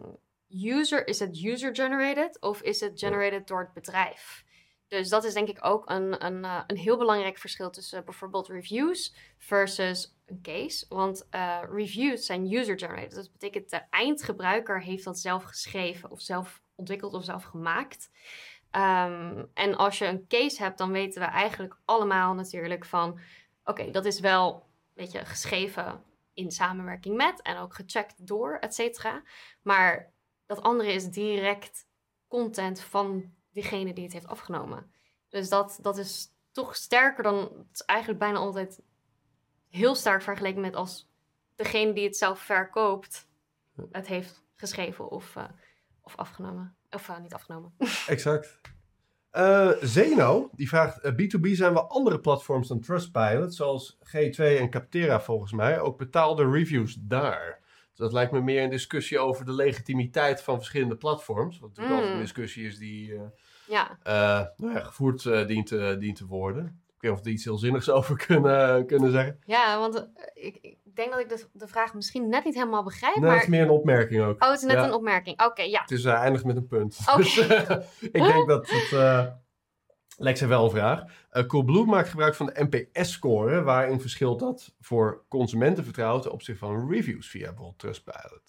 user, 0.50 1.08
is 1.08 1.20
het 1.20 1.44
user-generated 1.44 2.42
of 2.42 2.62
is 2.62 2.80
het 2.80 3.00
generated 3.00 3.48
door 3.48 3.60
het 3.60 3.74
bedrijf? 3.74 4.44
Dus 4.88 5.10
dat 5.10 5.24
is 5.24 5.34
denk 5.34 5.48
ik 5.48 5.66
ook 5.66 5.90
een, 5.90 6.26
een, 6.26 6.46
eh, 6.46 6.64
een 6.68 6.78
heel 6.78 6.98
belangrijk 6.98 7.38
verschil 7.38 7.70
tussen 7.70 8.06
bijvoorbeeld 8.06 8.48
reviews 8.48 9.16
versus 9.38 10.16
een 10.26 10.42
case. 10.42 10.86
Want 10.90 11.28
eh, 11.30 11.60
reviews 11.72 12.26
zijn 12.26 12.54
user-generated. 12.54 13.16
Dat 13.16 13.32
betekent 13.32 13.70
de 13.70 13.82
eindgebruiker 13.90 14.82
heeft 14.82 15.04
dat 15.04 15.20
zelf 15.20 15.44
geschreven 15.44 16.12
of 16.12 16.22
zelf 16.22 16.62
ontwikkeld 16.76 17.14
of 17.14 17.24
zelf 17.24 17.44
gemaakt. 17.44 18.10
Ehm, 18.72 19.46
en 19.54 19.76
als 19.76 19.98
je 19.98 20.06
een 20.06 20.28
case 20.28 20.64
hebt, 20.64 20.78
dan 20.78 20.92
weten 20.92 21.22
we 21.22 21.28
eigenlijk 21.28 21.78
allemaal 21.86 22.34
natuurlijk 22.34 22.86
van... 22.86 23.20
Oké, 23.66 23.92
dat 23.92 24.06
is 24.06 24.20
wel, 24.20 24.66
weet 24.94 25.12
je, 25.12 25.26
geschreven 25.26 26.04
in 26.34 26.52
samenwerking 26.52 27.16
met 27.16 27.42
en 27.42 27.58
ook 27.58 27.74
gecheckt 27.74 28.28
door, 28.28 28.58
et 28.58 28.74
cetera. 28.74 29.24
Maar 29.62 30.14
dat 30.46 30.62
andere 30.62 30.94
is 30.94 31.10
direct 31.10 31.88
content 32.28 32.82
van 32.82 33.34
diegene 33.52 33.94
die 33.94 34.04
het 34.04 34.14
heeft 34.14 34.28
afgenomen. 34.28 34.94
Dus 35.30 35.50
dat, 35.50 35.80
dat 35.82 35.98
is 35.98 36.28
toch 36.52 36.76
sterker 36.76 37.24
dan, 37.24 37.38
het 37.38 37.68
is 37.74 37.82
eigenlijk 37.82 38.20
bijna 38.20 38.38
altijd 38.38 38.82
heel 39.70 39.96
sterk 39.96 40.22
vergeleken 40.22 40.62
met 40.62 40.76
als 40.76 41.12
degene 41.56 41.94
die 41.94 42.04
het 42.04 42.18
zelf 42.18 42.40
verkoopt 42.40 43.28
het 43.92 44.08
heeft 44.08 44.44
geschreven 44.56 45.10
of, 45.10 45.36
eh, 45.36 45.50
of 46.02 46.16
afgenomen. 46.16 46.78
Of 46.90 47.10
eh, 47.10 47.20
niet 47.20 47.34
afgenomen. 47.34 47.76
Exact. 48.08 48.62
Eh, 49.34 49.70
Zeno, 49.82 50.50
die 50.56 50.68
vraagt, 50.68 51.00
eh, 51.00 51.12
B2B 51.12 51.48
zijn 51.56 51.74
wel 51.74 51.88
andere 51.90 52.20
platforms 52.20 52.68
dan 52.68 52.80
Trustpilot, 52.80 53.54
zoals 53.56 53.98
G2 54.04 54.44
en 54.60 54.70
Captera 54.70 55.22
volgens 55.22 55.52
mij, 55.52 55.80
ook 55.80 55.98
betaalde 55.98 56.50
reviews 56.50 56.98
daar. 57.02 57.60
Dus 57.90 57.98
dat 57.98 58.14
lijkt 58.14 58.32
me 58.32 58.42
meer 58.42 58.64
een 58.64 58.70
discussie 58.70 59.20
over 59.20 59.46
de 59.46 59.54
legitimiteit 59.54 60.42
van 60.42 60.56
verschillende 60.58 60.96
platforms, 60.98 61.60
wat 61.60 61.70
natuurlijk 61.70 61.96
Mm. 61.96 62.00
altijd 62.02 62.14
een 62.18 62.24
discussie 62.26 62.66
is 62.68 62.78
die 62.78 63.14
eh, 63.16 63.22
ja, 63.68 63.98
eh, 64.04 64.46
nou 64.58 64.74
ja, 64.74 64.80
gevoerd 64.84 65.26
eh, 65.26 65.48
dient, 65.48 65.68
te- 65.68 65.96
dient 66.00 66.18
te 66.18 66.26
worden. 66.26 66.82
Ik 66.96 67.02
weet 67.02 67.12
niet 67.12 67.12
of 67.12 67.20
we 67.20 67.26
er 67.26 67.32
iets 67.36 67.44
heel 67.44 67.58
zinnigs 67.58 67.90
over 67.98 68.18
kunnen, 68.26 68.86
kunnen 68.86 69.12
zeggen. 69.12 69.40
ja 69.46 69.80
want 69.80 69.96
eh, 69.96 70.46
ik 70.46 70.78
denk 70.96 71.12
dat 71.12 71.20
ik 71.20 71.30
de, 71.30 71.46
de 71.52 71.68
vraag 71.68 71.94
misschien 71.94 72.30
net 72.30 72.46
niet 72.46 72.54
helemaal 72.54 72.84
begrijp. 72.84 73.16
Nee, 73.16 73.24
maar... 73.24 73.34
het 73.34 73.44
is 73.44 73.50
meer 73.50 73.62
een 73.62 73.70
opmerking 73.70 74.22
ook. 74.24 74.44
Oh, 74.44 74.50
het 74.50 74.58
is 74.62 74.66
net 74.68 74.76
Ja. 74.76 74.84
een 74.84 74.94
opmerking. 74.94 75.44
Oké, 75.46 75.62
ja. 75.62 75.82
Het 75.82 75.92
is 75.92 76.04
uh, 76.04 76.14
eindigt 76.14 76.46
met 76.46 76.56
een 76.56 76.68
punt. 76.68 76.98
Oké. 77.10 77.18
Dus, 77.18 77.38
eh, 77.38 77.70
ik 78.12 78.24
denk 78.24 78.48
dat 78.48 78.70
het... 78.70 78.92
eh 79.00 79.26
Lex 80.18 80.40
heeft 80.40 80.52
wel 80.52 80.64
een 80.64 80.70
vraag. 80.72 81.04
Eh 81.30 81.46
Coolblue 81.46 81.86
maakt 81.86 82.10
gebruik 82.10 82.36
van 82.36 82.46
de 82.46 82.68
NPS-score, 82.70 83.62
waarin 83.62 84.02
verschilt 84.02 84.40
dat 84.40 84.74
voor 84.80 85.24
consumentenvertrouwen 85.28 86.22
ten 86.22 86.32
opzichte 86.32 86.66
van 86.66 86.90
reviews 86.92 87.30
via 87.30 87.46
bijvoorbeeld 87.48 87.80
Trustpilot. 87.80 88.42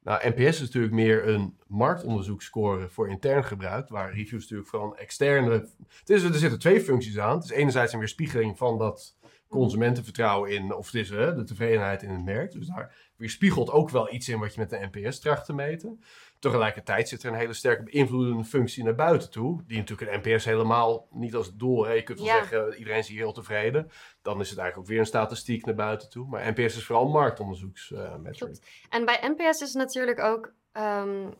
Nou, 0.00 0.28
NPS 0.28 0.40
is 0.40 0.60
natuurlijk 0.60 0.94
meer 0.94 1.28
een 1.28 1.58
marktonderzoekscore 1.66 2.88
voor 2.88 3.08
intern 3.08 3.44
gebruik, 3.44 3.88
waar 3.88 4.14
reviews 4.14 4.42
natuurlijk 4.42 4.68
van 4.68 4.96
externe... 4.96 5.50
Het 5.98 6.10
is, 6.10 6.22
er 6.22 6.34
zitten 6.34 6.58
twee 6.58 6.80
functies 6.80 7.18
aan. 7.18 7.34
Het 7.36 7.44
is 7.44 7.50
enerzijds 7.50 7.92
een 7.92 7.98
weerspiegeling 7.98 8.58
van 8.58 8.78
dat 8.78 9.16
consumentenvertrouwen 9.48 10.50
in, 10.50 10.74
of 10.74 10.86
het 10.86 10.94
is 10.94 11.08
de 11.08 11.42
tevredenheid 11.46 12.02
in 12.02 12.10
het 12.10 12.24
merk. 12.24 12.52
Dus 12.52 12.66
daar 12.66 12.94
weerspiegelt 13.16 13.70
ook 13.70 13.90
wel 13.90 14.12
iets 14.12 14.28
in 14.28 14.38
wat 14.38 14.54
je 14.54 14.60
met 14.60 14.70
de 14.70 14.88
NPS 14.92 15.20
tracht 15.20 15.44
te 15.46 15.52
meten. 15.52 16.00
Tegelijkertijd 16.38 17.08
zit 17.08 17.22
er 17.22 17.32
een 17.32 17.38
hele 17.38 17.52
sterke 17.52 17.82
beïnvloedende 17.82 18.44
functie 18.44 18.84
naar 18.84 18.94
buiten 18.94 19.30
toe. 19.30 19.62
Die 19.66 19.78
natuurlijk 19.78 20.12
een 20.24 20.32
NPS 20.32 20.44
helemaal 20.44 21.08
niet 21.10 21.34
als 21.34 21.56
doel. 21.56 21.86
Hè. 21.86 21.92
Je 21.92 22.02
kunt 22.02 22.18
wel 22.18 22.26
Ja. 22.28 22.34
zeggen, 22.44 22.78
iedereen 22.78 22.98
is 22.98 23.08
hier 23.08 23.18
heel 23.18 23.32
tevreden. 23.32 23.90
Dan 24.22 24.40
is 24.40 24.50
het 24.50 24.58
eigenlijk 24.58 24.78
ook 24.78 24.86
weer 24.86 24.98
een 24.98 25.06
statistiek 25.06 25.64
naar 25.64 25.74
buiten 25.74 26.10
toe. 26.10 26.26
Maar 26.28 26.50
NPS 26.52 26.76
is 26.76 26.84
vooral 26.84 27.08
marktonderzoeksmetric. 27.08 28.38
Klopt. 28.38 28.66
En 28.88 29.04
bij 29.04 29.18
NPS 29.36 29.60
is 29.60 29.68
het 29.68 29.74
natuurlijk 29.74 30.20
ook 30.20 30.52
ehm, 30.72 31.30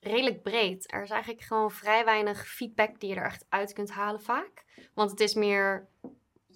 redelijk 0.00 0.42
breed. 0.42 0.92
Er 0.92 1.02
is 1.02 1.10
eigenlijk 1.10 1.42
gewoon 1.42 1.70
vrij 1.70 2.04
weinig 2.04 2.46
feedback 2.48 3.00
die 3.00 3.08
je 3.10 3.16
er 3.16 3.24
echt 3.24 3.46
uit 3.48 3.72
kunt 3.72 3.90
halen 3.90 4.22
vaak. 4.22 4.64
Want 4.94 5.10
het 5.10 5.20
is 5.20 5.34
meer 5.34 5.86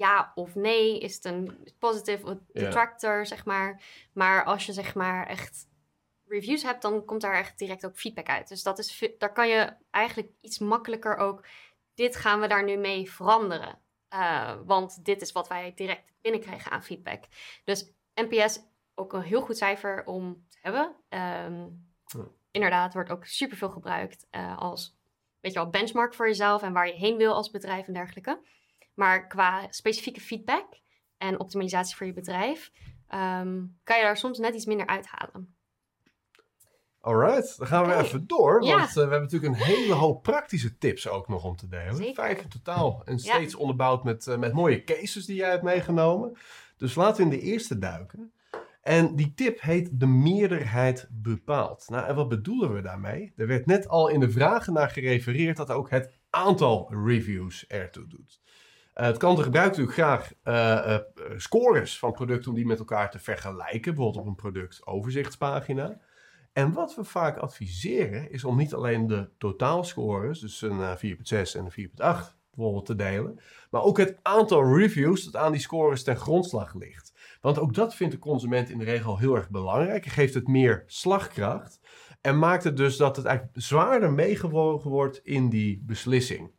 ja 0.01 0.33
of 0.35 0.55
nee. 0.55 0.99
Is 0.99 1.15
het 1.15 1.25
een 1.25 1.69
positieve 1.79 2.27
of 2.27 2.37
detractor, 2.53 3.27
zeg 3.27 3.45
maar. 3.45 3.83
Maar 4.13 4.45
als 4.45 4.67
je 4.67 4.73
zeg 4.73 4.95
maar 4.95 5.27
echt 5.27 5.69
reviews 6.27 6.63
hebt, 6.63 6.83
dan 6.83 7.05
komt 7.05 7.21
daar 7.21 7.35
echt 7.35 7.59
direct 7.59 7.87
ook 7.87 7.97
feedback 7.97 8.29
uit. 8.29 8.49
Dus 8.49 8.63
dat 8.63 8.79
is, 8.79 9.11
daar 9.19 9.33
kan 9.33 9.49
je 9.49 9.73
eigenlijk 9.91 10.33
iets 10.41 10.59
makkelijker 10.59 11.17
ook... 11.17 11.47
Dit 11.95 12.17
gaan 12.17 12.41
we 12.41 12.47
daar 12.47 12.65
nu 12.65 12.77
mee 12.77 13.11
veranderen. 13.11 13.79
Eh, 14.09 14.57
want 14.65 15.05
dit 15.05 15.21
is 15.21 15.33
wat 15.33 15.49
wij 15.49 15.73
direct 15.75 16.13
binnenkrijgen 16.21 16.71
aan 16.71 16.83
feedback. 16.83 17.25
Dus 17.65 17.93
NPS 18.15 18.59
ook 18.95 19.13
een 19.13 19.23
heel 19.23 19.41
goed 19.41 19.57
cijfer 19.57 20.05
om 20.05 20.47
te 20.49 20.59
hebben. 20.61 20.97
Ehm. 21.09 21.69
Inderdaad, 22.51 22.95
wordt 22.95 23.11
ook 23.11 23.25
superveel 23.25 23.71
gebruikt 23.71 24.27
eh, 24.31 24.59
als 24.59 24.99
weet 25.41 25.53
je 25.53 25.59
wel, 25.59 25.71
benchmark 25.71 26.15
voor 26.15 26.27
jezelf 26.27 26.63
en 26.63 26.73
waar 26.73 26.87
je 26.87 26.93
heen 26.93 27.17
wil 27.17 27.35
als 27.35 27.51
bedrijf 27.51 27.87
en 27.87 27.93
dergelijke. 27.93 28.41
Maar 28.94 29.26
qua 29.26 29.66
specifieke 29.70 30.20
feedback 30.20 30.66
en 31.18 31.40
optimalisatie 31.40 31.96
voor 31.96 32.07
je 32.07 32.12
bedrijf, 32.12 32.70
ehm, 33.09 33.64
kan 33.85 33.96
je 33.96 34.03
daar 34.03 34.16
soms 34.16 34.38
net 34.38 34.55
iets 34.55 34.66
minder 34.66 34.87
uithalen. 34.87 35.55
Alright, 37.00 37.59
dan 37.59 37.66
gaan 37.66 37.87
we 37.87 37.94
even 37.94 38.26
door. 38.26 38.64
Ja. 38.64 38.76
Want 38.76 38.88
eh, 38.88 38.94
we 38.94 39.00
hebben 39.00 39.20
natuurlijk 39.22 39.55
een 39.55 39.64
hele 39.64 39.92
hoop 39.92 40.22
praktische 40.22 40.79
tips 40.79 41.09
ook 41.09 41.29
nog 41.29 41.44
om 41.44 41.57
te 41.57 41.68
delen. 41.68 41.96
Zeker. 41.96 42.14
Vijf 42.14 42.42
in 42.42 42.48
totaal. 42.48 43.03
En 43.05 43.12
Ja. 43.12 43.18
steeds 43.18 43.55
onderbouwd 43.55 44.05
met, 44.05 44.26
eh, 44.26 44.37
met 44.37 44.53
mooie 44.53 44.85
cases 44.85 45.26
die 45.26 45.37
jij 45.37 45.50
hebt 45.50 45.62
meegenomen. 45.62 46.37
Dus 46.76 46.94
laten 46.94 47.16
we 47.16 47.22
in 47.33 47.38
de 47.38 47.44
eerste 47.46 47.79
duiken. 47.79 48.33
En 48.83 49.16
die 49.16 49.35
tip 49.35 49.61
heet 49.61 50.00
de 50.00 50.07
meerderheid 50.07 51.09
bepaalt. 51.11 51.88
Nou, 51.88 52.07
en 52.07 52.14
wat 52.14 52.29
bedoelen 52.29 52.74
we 52.74 52.81
daarmee? 52.83 53.33
Er 53.37 53.46
werd 53.46 53.66
net 53.66 53.88
al 53.88 54.09
in 54.09 54.20
de 54.20 54.31
vragen 54.31 54.72
naar 54.72 54.90
gerefereerd 54.90 55.57
dat 55.57 55.70
ook 55.70 55.90
het 55.90 56.18
aantal 56.31 56.94
reviews 57.05 57.66
ertoe 57.66 58.07
doet. 58.07 58.40
Eh, 59.01 59.07
het 59.07 59.17
klanten 59.17 59.45
gebruiken 59.45 59.83
natuurlijk 59.83 60.09
graag 60.09 60.33
eh, 60.43 60.95
eh, 60.95 61.01
scores 61.37 61.99
van 61.99 62.13
producten 62.13 62.51
om 62.51 62.57
die 62.57 62.67
met 62.67 62.79
elkaar 62.79 63.11
te 63.11 63.19
vergelijken. 63.19 63.95
Bijvoorbeeld 63.95 64.25
op 64.25 64.27
een 64.27 64.35
productoverzichtspagina. 64.35 66.01
En 66.53 66.73
wat 66.73 66.95
we 66.95 67.05
vaak 67.05 67.37
adviseren 67.37 68.31
is 68.31 68.45
om 68.45 68.57
niet 68.57 68.75
alleen 68.75 69.07
de 69.07 69.31
totaalscores, 69.39 70.41
dus 70.41 70.63
een 70.63 70.81
eh, 70.81 70.97
4.6 70.97 71.55
en 71.55 71.65
een 71.65 71.91
4.8 71.91 72.39
bijvoorbeeld 72.55 72.87
te 72.87 72.97
delen, 72.97 73.41
maar 73.71 73.83
ook 73.83 73.99
het 73.99 74.19
aantal 74.23 74.77
reviews 74.77 75.25
dat 75.25 75.37
aan 75.37 75.53
die 75.53 75.61
scores 75.61 76.03
ten 76.03 76.17
grondslag 76.17 76.75
ligt. 76.75 77.13
Want 77.41 77.59
ook 77.59 77.75
dat 77.75 77.95
vindt 77.95 78.13
de 78.13 78.19
consument 78.19 78.69
in 78.71 78.79
de 78.79 78.85
regel 78.85 79.19
heel 79.19 79.35
erg 79.35 79.51
belangrijk. 79.51 80.07
Geeft 80.07 80.35
het 80.35 80.49
meer 80.49 80.85
slagkracht 80.87 81.81
en 82.21 82.39
maakt 82.39 82.65
het 82.65 82.77
dus 82.77 82.97
dat 82.97 83.17
het 83.17 83.25
eigenlijk 83.25 83.61
zwaarder 83.61 84.13
meegewogen 84.13 84.91
wordt 84.91 85.21
in 85.23 85.49
die 85.49 85.83
beslissing. 85.87 86.51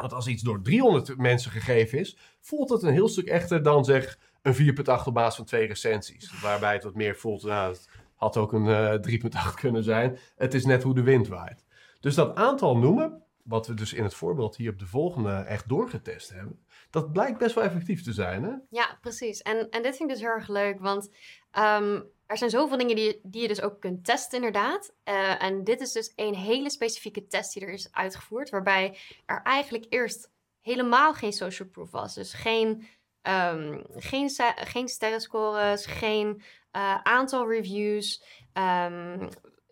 Want 0.00 0.12
als 0.12 0.26
iets 0.26 0.42
door 0.42 0.62
300 0.62 1.16
mensen 1.16 1.50
gegeven 1.50 1.98
is, 1.98 2.16
voelt 2.40 2.70
het 2.70 2.82
een 2.82 2.92
heel 2.92 3.08
stuk 3.08 3.26
echter 3.26 3.62
dan 3.62 3.84
zeg 3.84 4.18
een 4.42 4.54
4.8 4.54 5.04
op 5.04 5.14
basis 5.14 5.34
van 5.34 5.44
twee 5.44 5.66
recensies. 5.66 6.40
Waarbij 6.40 6.72
het 6.72 6.84
wat 6.84 6.94
meer 6.94 7.16
voelt, 7.16 7.42
nou, 7.42 7.72
het 7.72 7.88
had 8.14 8.36
ook 8.36 8.52
een 8.52 8.68
eh 8.68 9.50
3.8 9.52 9.54
kunnen 9.54 9.82
zijn. 9.82 10.18
Het 10.36 10.54
is 10.54 10.64
net 10.64 10.82
hoe 10.82 10.94
de 10.94 11.02
wind 11.02 11.28
waait. 11.28 11.64
Dus 12.00 12.14
dat 12.14 12.36
aantal 12.36 12.76
noemen, 12.76 13.22
wat 13.42 13.66
we 13.66 13.74
dus 13.74 13.92
in 13.92 14.02
het 14.02 14.14
voorbeeld 14.14 14.56
hier 14.56 14.70
op 14.70 14.78
de 14.78 14.86
volgende 14.86 15.30
echt 15.30 15.68
doorgetest 15.68 16.30
hebben, 16.30 16.64
dat 16.90 17.12
blijkt 17.12 17.38
best 17.38 17.54
wel 17.54 17.64
effectief 17.64 18.02
te 18.02 18.12
zijn. 18.12 18.42
Hè? 18.42 18.52
Ja, 18.70 18.98
precies. 19.00 19.42
En, 19.42 19.70
en 19.70 19.82
dit 19.82 19.96
vind 19.96 20.10
ik 20.10 20.16
dus 20.16 20.24
heel 20.24 20.34
erg 20.34 20.48
leuk, 20.48 20.80
want 20.80 21.10
ehm, 21.50 22.00
er 22.30 22.38
zijn 22.38 22.50
zoveel 22.50 22.78
dingen 22.78 22.96
die, 22.96 23.20
die 23.22 23.42
je 23.42 23.48
dus 23.48 23.62
ook 23.62 23.80
kunt 23.80 24.04
testen, 24.04 24.36
inderdaad. 24.36 24.92
Eh, 25.04 25.42
en 25.42 25.64
dit 25.64 25.80
is 25.80 25.92
dus 25.92 26.12
een 26.16 26.34
hele 26.34 26.70
specifieke 26.70 27.26
test 27.26 27.52
die 27.52 27.62
er 27.62 27.72
is 27.72 27.92
uitgevoerd, 27.92 28.50
waarbij 28.50 28.98
er 29.26 29.42
eigenlijk 29.42 29.86
eerst 29.88 30.30
helemaal 30.60 31.14
geen 31.14 31.32
social 31.32 31.68
proof 31.68 31.90
was. 31.90 32.14
Dus 32.14 32.32
geen, 32.32 32.88
ehm, 33.22 33.80
geen, 33.94 34.30
geen 34.54 34.88
sterrenscores, 34.88 35.86
geen 35.86 36.42
eh, 36.70 37.00
aantal 37.02 37.48
reviews. 37.48 38.22
Ehm, 38.52 39.18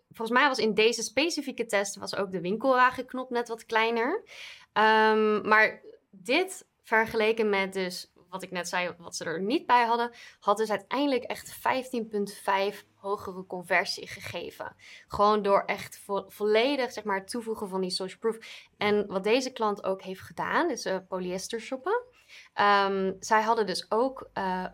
volgens 0.09 0.39
mij 0.39 0.47
was 0.47 0.57
in 0.57 0.73
deze 0.73 1.03
specifieke 1.03 1.65
test 1.65 1.95
was 1.95 2.15
ook 2.15 2.31
de 2.31 2.41
winkelwagenknop 2.41 3.29
net 3.29 3.47
wat 3.47 3.65
kleiner. 3.65 4.23
Ehm, 4.73 5.47
maar 5.47 5.81
dit 6.09 6.65
vergeleken 6.83 7.49
met 7.49 7.73
dus 7.73 8.11
wat 8.29 8.43
ik 8.43 8.51
net 8.51 8.67
zei, 8.69 8.93
wat 8.97 9.15
ze 9.15 9.23
er 9.23 9.41
niet 9.41 9.65
bij 9.65 9.85
hadden, 9.85 10.11
had 10.39 10.57
dus 10.57 10.69
uiteindelijk 10.69 11.23
echt 11.23 11.57
15,5 12.73 12.83
hogere 12.95 13.45
conversie 13.45 14.07
gegeven. 14.07 14.75
Gewoon 15.07 15.41
door 15.41 15.63
echt 15.65 15.99
vo- 15.99 16.25
volledig 16.27 16.91
zeg 16.91 17.03
maar, 17.03 17.17
het 17.17 17.29
toevoegen 17.29 17.69
van 17.69 17.81
die 17.81 17.89
social 17.89 18.19
proof. 18.19 18.37
En 18.77 19.07
wat 19.07 19.23
deze 19.23 19.51
klant 19.51 19.83
ook 19.83 20.01
heeft 20.01 20.21
gedaan, 20.21 20.67
dus 20.67 20.85
eh, 20.85 20.97
polyester 21.07 21.59
shoppen. 21.59 22.01
ehm, 22.53 23.13
zij 23.19 23.41
hadden 23.41 23.65
dus 23.65 23.91
ook 23.91 24.29
eh, 24.33 24.65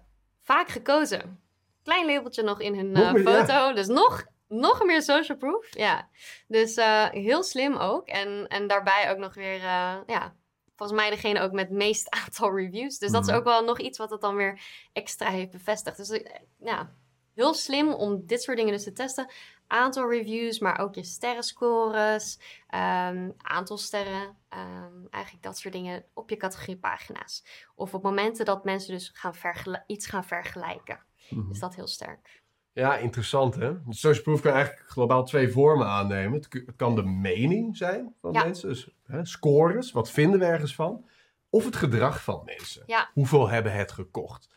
vaak 0.42 0.68
gekozen. 0.68 1.40
Klein 1.84 2.06
labeltje 2.06 2.44
nog 2.44 2.60
in 2.62 2.76
hun 2.76 2.96
eh, 2.96 3.02
ja. 3.24 3.32
foto. 3.32 3.74
Dus 3.74 3.88
nog, 3.88 4.26
nog 4.48 4.84
meer 4.84 5.02
social 5.02 5.38
proof. 5.38 5.78
Ja, 5.78 6.10
dus 6.48 6.78
uh, 6.78 7.10
heel 7.10 7.44
slim 7.44 7.76
ook. 7.76 8.08
En, 8.08 8.48
en 8.48 8.68
daarbij 8.68 9.12
ook 9.12 9.18
nog 9.18 9.34
weer, 9.34 9.58
uh, 9.58 9.96
ja, 10.06 10.36
volgens 10.76 11.00
mij 11.00 11.10
degene 11.10 11.40
ook 11.42 11.52
met 11.52 11.68
het 11.68 11.78
meest 11.78 12.10
aantal 12.26 12.56
reviews. 12.56 12.98
Dus 12.98 13.12
dat 13.12 13.22
is 13.22 13.28
Mhm. 13.30 13.38
ook 13.38 13.44
wel 13.44 13.64
nog 13.64 13.80
iets 13.80 13.98
wat 13.98 14.10
het 14.10 14.22
dan 14.22 14.36
weer 14.36 14.62
extra 14.94 15.30
heeft 15.30 15.52
bevestigd. 15.52 15.98
Dus 15.98 16.10
uh, 16.10 16.26
ja, 16.60 16.92
heel 17.34 17.54
slim 17.54 17.94
om 17.94 18.26
dit 18.26 18.42
soort 18.42 18.58
dingen 18.58 18.74
dus 18.74 18.84
te 18.84 18.94
testen. 18.94 19.32
Aantal 19.68 20.10
reviews, 20.10 20.60
maar 20.60 20.80
ook 20.80 20.96
je 20.96 21.04
sterrenscores, 21.04 22.40
um, 22.76 23.34
aantal 23.38 23.78
sterren, 23.78 24.38
um, 24.50 25.08
eigenlijk 25.10 25.44
dat 25.44 25.58
soort 25.58 25.74
dingen 25.74 26.06
op 26.14 26.30
je 26.30 26.38
categoriepagina's. 26.38 27.44
Of 27.76 27.94
op 27.94 28.04
momenten 28.04 28.46
dat 28.46 28.64
mensen 28.64 28.94
dus 28.94 29.12
gaan 29.14 29.84
iets 29.88 30.08
gaan 30.08 30.26
vergelijken. 30.26 31.00
Mhm. 31.30 31.52
Is 31.52 31.60
dat 31.60 31.76
heel 31.76 31.88
sterk. 31.88 32.44
Ja, 32.76 32.98
interessant 32.98 33.56
hè. 33.56 33.74
Social 33.90 34.24
proof 34.24 34.42
kan 34.42 34.52
eigenlijk 34.54 34.90
globaal 34.90 35.24
twee 35.24 35.52
vormen 35.52 35.88
aannemen. 35.88 36.34
Het 36.50 36.64
kan 36.76 36.96
de 36.96 37.04
mening 37.04 37.78
zijn 37.78 38.14
van 38.22 38.34
Ja. 38.34 38.44
mensen, 38.44 38.70
dus 38.70 38.90
hè, 39.06 39.26
scores, 39.26 39.92
wat 39.92 40.10
vinden 40.12 40.40
we 40.40 40.46
ergens 40.46 40.76
van. 40.76 41.06
Of 41.50 41.66
het 41.66 41.76
gedrag 41.76 42.24
van 42.24 42.42
mensen. 42.46 42.84
Ja. 42.86 43.10
Hoeveel 43.14 43.50
hebben 43.50 43.74
het 43.74 43.92
gekocht? 43.92 44.50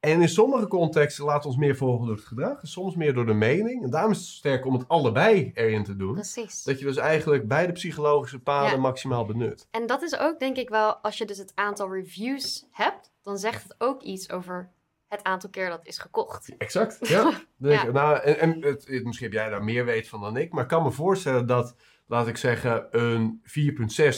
En 0.00 0.20
in 0.20 0.28
sommige 0.28 0.68
contexten 0.68 1.26
we 1.26 1.40
ons 1.44 1.56
meer 1.56 1.76
volgen 1.76 2.06
door 2.06 2.16
het 2.16 2.24
gedrag, 2.24 2.60
en 2.60 2.68
soms 2.68 2.94
meer 2.96 3.14
door 3.14 3.26
de 3.26 3.34
mening. 3.34 3.84
En 3.84 3.90
daarom 3.90 4.10
is 4.10 4.18
het 4.18 4.26
sterk 4.26 4.66
om 4.66 4.72
het 4.72 4.88
allebei 4.88 5.50
erin 5.54 5.84
te 5.84 5.96
doen. 5.96 6.12
Precies. 6.14 6.62
Dat 6.62 6.78
je 6.78 6.84
dus 6.84 6.96
eigenlijk 6.96 7.48
beide 7.48 7.72
psychologische 7.72 8.38
paden 8.38 8.70
Ja. 8.70 8.76
maximaal 8.76 9.24
benut. 9.26 9.68
En 9.70 9.86
dat 9.86 10.02
is 10.02 10.18
ook 10.18 10.38
denk 10.38 10.56
ik 10.56 10.68
wel, 10.68 10.96
als 10.96 11.18
je 11.18 11.24
dus 11.24 11.38
het 11.38 11.52
aantal 11.54 11.92
reviews 11.92 12.66
hebt, 12.70 13.12
dan 13.22 13.38
zegt 13.38 13.62
het 13.62 13.74
ook 13.78 14.02
iets 14.02 14.30
over 14.30 14.70
het 15.08 15.22
aantal 15.22 15.50
keer 15.50 15.68
dat 15.68 15.86
is 15.86 15.98
gekocht. 15.98 16.54
Exact, 16.58 17.08
ja. 17.08 17.32
Ja. 17.58 17.84
Nou, 17.84 18.18
en, 18.18 18.38
en 18.38 18.62
het, 18.62 18.86
het- 18.86 19.04
misschien 19.04 19.26
heb 19.30 19.36
jij 19.40 19.48
daar 19.48 19.64
meer 19.64 19.84
weet 19.84 20.08
van 20.08 20.20
dan 20.20 20.36
ik, 20.36 20.52
maar 20.52 20.62
ik 20.62 20.68
kan 20.68 20.82
me 20.82 20.90
voorstellen 20.90 21.46
dat, 21.46 21.74
laat 22.06 22.26
ik 22.28 22.36
zeggen, 22.36 22.86
een 22.90 23.42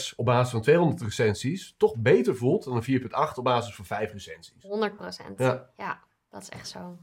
4.6 0.09 0.15
op 0.15 0.25
basis 0.25 0.51
van 0.51 0.61
200 0.61 1.01
recensies 1.01 1.75
toch 1.77 1.97
beter 1.97 2.35
voelt 2.35 2.63
dan 2.63 2.75
een 2.75 3.01
4.8 3.01 3.09
op 3.35 3.43
basis 3.43 3.75
van 3.75 3.85
5 3.85 4.11
recensies. 4.11 4.63
100 4.63 4.95
procent. 4.95 5.39
Ja. 5.39 5.69
ja, 5.77 5.99
dat 6.29 6.41
is 6.41 6.49
echt 6.49 6.67
zo. 6.67 6.97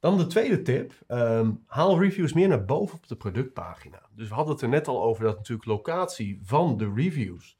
Dan 0.00 0.18
de 0.18 0.26
tweede 0.26 0.62
tip. 0.62 0.92
ehm, 1.06 1.50
haal 1.66 2.00
reviews 2.00 2.32
meer 2.32 2.48
naar 2.48 2.64
boven 2.64 2.96
op 2.96 3.06
de 3.08 3.16
productpagina. 3.16 4.02
Dus 4.14 4.28
we 4.28 4.34
hadden 4.34 4.52
het 4.54 4.62
er 4.62 4.68
net 4.68 4.88
al 4.88 5.02
over 5.02 5.24
dat 5.24 5.36
natuurlijk 5.36 5.68
locatie 5.68 6.40
van 6.42 6.76
de 6.76 6.92
reviews 6.94 7.56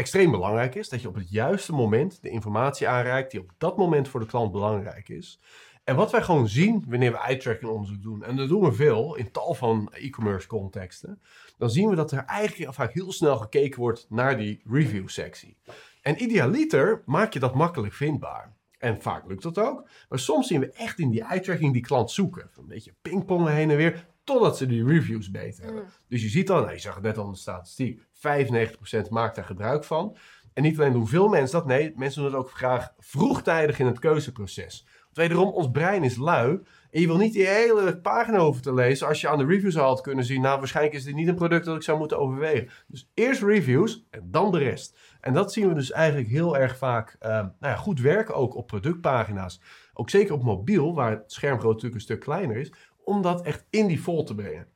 extreem 0.00 0.30
belangrijk 0.30 0.74
is. 0.74 0.88
Dat 0.88 1.02
je 1.02 1.08
op 1.08 1.14
het 1.14 1.30
juiste 1.30 1.72
moment 1.72 2.22
de 2.22 2.30
informatie 2.30 2.88
aanreikt 2.88 3.30
die 3.30 3.40
op 3.40 3.50
dat 3.58 3.76
moment 3.76 4.08
voor 4.08 4.20
de 4.20 4.26
klant 4.26 4.52
belangrijk 4.52 5.08
is. 5.08 5.40
En 5.84 5.96
wat 5.96 6.10
wij 6.10 6.22
gewoon 6.22 6.48
zien 6.48 6.84
wanneer 6.88 7.12
we 7.12 7.18
eye-tracking 7.18 7.70
onderzoek 7.70 8.02
doen, 8.02 8.24
en 8.24 8.36
dat 8.36 8.48
doen 8.48 8.62
we 8.62 8.72
veel 8.72 9.14
in 9.16 9.30
tal 9.30 9.54
van 9.54 9.92
e-commerce 9.92 10.46
contexten, 10.46 11.20
dan 11.58 11.70
zien 11.70 11.88
we 11.88 11.96
dat 11.96 12.12
er 12.12 12.24
eigenlijk 12.24 12.74
vaak 12.74 12.92
heel 12.92 13.12
snel 13.12 13.36
gekeken 13.36 13.80
wordt 13.80 14.06
naar 14.08 14.36
die 14.36 14.62
review 14.70 15.08
sectie. 15.08 15.56
En 16.02 16.22
idealiter 16.22 17.02
maak 17.06 17.32
je 17.32 17.38
dat 17.38 17.54
makkelijk 17.54 17.92
vindbaar. 17.92 18.56
En 18.78 19.02
vaak 19.02 19.28
lukt 19.28 19.42
dat 19.42 19.58
ook. 19.58 19.88
Maar 20.08 20.18
soms 20.18 20.46
zien 20.46 20.60
we 20.60 20.72
echt 20.72 20.98
in 20.98 21.10
die 21.10 21.22
eye-tracking 21.22 21.72
die 21.72 21.82
klant 21.82 22.10
zoeken. 22.10 22.50
Een 22.56 22.66
beetje 22.66 22.94
pingpongen 23.02 23.52
heen 23.52 23.70
en 23.70 23.76
weer, 23.76 24.06
totdat 24.32 24.56
ze 24.56 24.66
die 24.66 24.84
reviews 24.84 25.30
beter 25.30 25.64
hebben. 25.64 25.82
Mm. 25.82 25.88
Dus 26.08 26.22
je 26.22 26.28
ziet 26.28 26.46
dan, 26.46 26.60
nou, 26.60 26.72
je 26.72 26.78
zag 26.80 26.94
het 26.94 27.02
net 27.02 27.18
al 27.18 27.24
in 27.24 27.32
de 27.32 27.38
statistiek, 27.38 28.00
95% 28.00 29.08
maakt 29.08 29.36
daar 29.36 29.44
gebruik 29.44 29.84
van. 29.84 30.16
En 30.52 30.62
niet 30.62 30.78
alleen 30.78 30.92
hoeveel 30.92 31.28
mensen 31.28 31.58
dat, 31.58 31.66
nee, 31.66 31.92
mensen 31.96 32.22
doen 32.22 32.30
dat 32.30 32.40
ook 32.40 32.50
graag 32.50 32.94
vroegtijdig 32.98 33.78
in 33.78 33.86
het 33.86 33.98
keuzeproces. 33.98 34.86
Want 35.00 35.16
wederom, 35.16 35.48
ons 35.48 35.70
brein 35.70 36.04
is 36.04 36.16
lui. 36.16 36.60
En 36.90 37.00
je 37.00 37.06
wil 37.06 37.16
niet 37.16 37.32
die 37.32 37.46
hele 37.46 38.00
pagina 38.00 38.38
hoeven 38.38 38.62
te 38.62 38.74
lezen 38.74 39.06
als 39.06 39.20
je 39.20 39.28
aan 39.28 39.38
de 39.38 39.44
reviews 39.44 39.78
al 39.78 39.86
had 39.86 40.00
kunnen 40.00 40.24
zien, 40.24 40.40
nou, 40.40 40.58
waarschijnlijk 40.58 40.96
is 40.96 41.04
dit 41.04 41.14
niet 41.14 41.28
een 41.28 41.34
product 41.34 41.64
dat 41.64 41.76
ik 41.76 41.82
zou 41.82 41.98
moeten 41.98 42.18
overwegen. 42.18 42.68
Dus 42.86 43.10
eerst 43.14 43.42
reviews 43.42 44.06
en 44.10 44.28
dan 44.30 44.50
de 44.52 44.58
rest. 44.58 44.98
En 45.20 45.32
dat 45.32 45.52
zien 45.52 45.68
we 45.68 45.74
dus 45.74 45.90
eigenlijk 45.90 46.28
heel 46.28 46.56
erg 46.56 46.76
vaak 46.76 47.16
eh, 47.18 47.30
nou 47.30 47.52
ja, 47.60 47.76
goed 47.76 48.00
werken 48.00 48.34
ook 48.34 48.56
op 48.56 48.66
productpagina's. 48.66 49.60
Ook 49.94 50.10
zeker 50.10 50.34
op 50.34 50.42
mobiel, 50.42 50.94
waar 50.94 51.10
het 51.10 51.32
schermgrootte 51.32 51.66
natuurlijk 51.74 51.94
een 51.94 52.00
stuk 52.00 52.20
kleiner 52.20 52.56
is, 52.56 52.72
om 53.10 53.22
dat 53.22 53.42
echt 53.42 53.66
in 53.70 53.86
die 53.86 53.98
fold 53.98 54.26
te 54.26 54.34
brengen. 54.34 54.68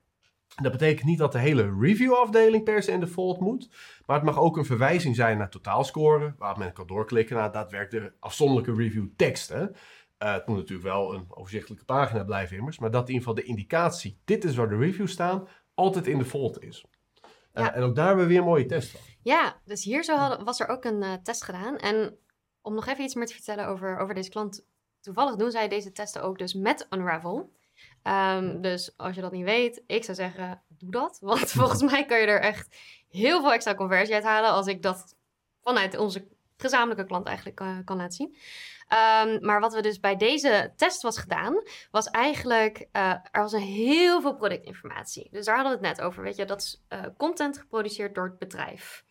Dat 0.63 0.73
betekent 0.73 1.07
niet 1.07 1.19
dat 1.19 1.33
de 1.33 1.39
hele 1.39 1.77
review-afdeling 1.81 2.65
per 2.65 2.83
se 2.83 2.93
in 2.93 3.01
de 3.01 3.07
fold 3.07 3.41
moet. 3.41 3.69
Maar 4.07 4.17
het 4.17 4.25
mag 4.25 4.39
ook 4.39 4.57
een 4.57 4.65
verwijzing 4.65 5.17
zijn 5.17 5.39
naar 5.39 5.51
totaalscore. 5.51 6.35
Waar 6.39 6.59
men 6.59 6.73
kan 6.73 6.87
doorklikken 6.87 7.37
naar 7.37 7.53
daadwerkelijk 7.53 8.05
de 8.07 8.13
afzonderlijke 8.21 8.75
review 8.83 9.07
teksten. 9.17 9.75
Eh, 10.19 10.33
het 10.33 10.47
moet 10.47 10.57
natuurlijk 10.57 10.89
wel 10.89 11.15
een 11.15 11.27
overzichtelijke 11.29 11.85
pagina 11.85 12.25
blijven 12.25 12.57
immers. 12.57 12.79
Maar 12.79 12.91
dat 12.91 13.09
in 13.09 13.15
ieder 13.15 13.29
geval 13.29 13.43
de 13.45 13.49
indicatie, 13.51 14.21
dit 14.25 14.45
is 14.45 14.57
waar 14.57 14.69
de 14.69 14.77
reviews 14.77 15.13
staan, 15.13 15.49
altijd 15.75 16.07
in 16.07 16.19
de 16.19 16.25
fold 16.25 16.63
is. 16.63 16.85
Eh, 17.53 17.65
Ja. 17.65 17.75
en 17.75 17.83
ook 17.83 17.95
daar 17.95 18.07
hebben 18.07 18.25
we 18.25 18.31
weer 18.31 18.41
een 18.41 18.47
mooie 18.49 18.67
test 18.67 18.91
van. 18.91 19.01
Ja, 19.23 19.61
dus 19.65 19.85
hier 19.85 20.05
zo 20.05 20.17
hadden, 20.17 20.45
was 20.45 20.61
er 20.61 20.69
ook 20.69 20.85
een 20.85 21.03
eh, 21.03 21.13
test 21.13 21.45
gedaan. 21.45 21.77
En 21.77 22.17
om 22.63 22.75
nog 22.75 22.87
even 22.87 23.05
iets 23.05 23.15
meer 23.15 23.27
te 23.27 23.35
vertellen 23.35 23.67
over, 23.67 23.99
over 23.99 24.15
deze 24.15 24.31
klant. 24.31 24.67
Toevallig 25.01 25.37
doen 25.37 25.51
zij 25.51 25.69
deze 25.69 25.93
testen 25.93 26.23
ook 26.23 26.39
dus 26.39 26.55
met 26.55 26.87
Unravel. 26.91 27.53
Ehm, 28.05 28.61
dus 28.61 28.97
als 28.97 29.15
je 29.15 29.21
dat 29.21 29.33
niet 29.33 29.45
weet, 29.45 29.83
ik 29.87 30.05
zou 30.05 30.17
zeggen, 30.17 30.63
doe 30.69 30.91
dat. 30.91 31.19
Want 31.31 31.51
volgens 31.51 31.83
mij 31.83 32.05
kan 32.05 32.21
je 32.21 32.27
er 32.27 32.41
echt 32.41 32.77
heel 33.09 33.41
veel 33.41 33.53
extra 33.53 33.75
conversie 33.75 34.15
uit 34.15 34.25
halen 34.25 34.51
als 34.51 34.67
ik 34.67 34.83
dat 34.83 35.17
vanuit 35.63 35.99
onze 35.99 36.27
gezamenlijke 36.57 37.05
klant 37.05 37.27
eigenlijk 37.27 37.61
eh, 37.61 37.79
kan 37.85 37.97
laten 37.97 38.13
zien. 38.13 38.37
Ehm, 38.89 39.45
maar 39.45 39.61
wat 39.61 39.75
we 39.75 39.83
dus 39.83 40.01
bij 40.01 40.17
deze 40.17 40.73
test 40.77 41.03
was 41.03 41.19
gedaan, 41.19 41.63
was 41.91 42.07
eigenlijk, 42.07 42.89
eh, 42.93 43.11
er 43.11 43.43
was 43.43 43.53
een 43.53 43.61
heel 43.61 44.21
veel 44.21 44.35
productinformatie. 44.35 45.29
Dus 45.31 45.45
daar 45.45 45.57
hadden 45.57 45.81
we 45.81 45.87
het 45.87 45.97
net 45.97 46.07
over, 46.07 46.23
weet 46.23 46.37
je, 46.37 46.45
dat 46.45 46.61
is 46.63 46.85
eh, 46.89 47.01
content 47.17 47.59
geproduceerd 47.59 48.15
door 48.15 48.25
het 48.25 48.39
bedrijf. 48.39 49.05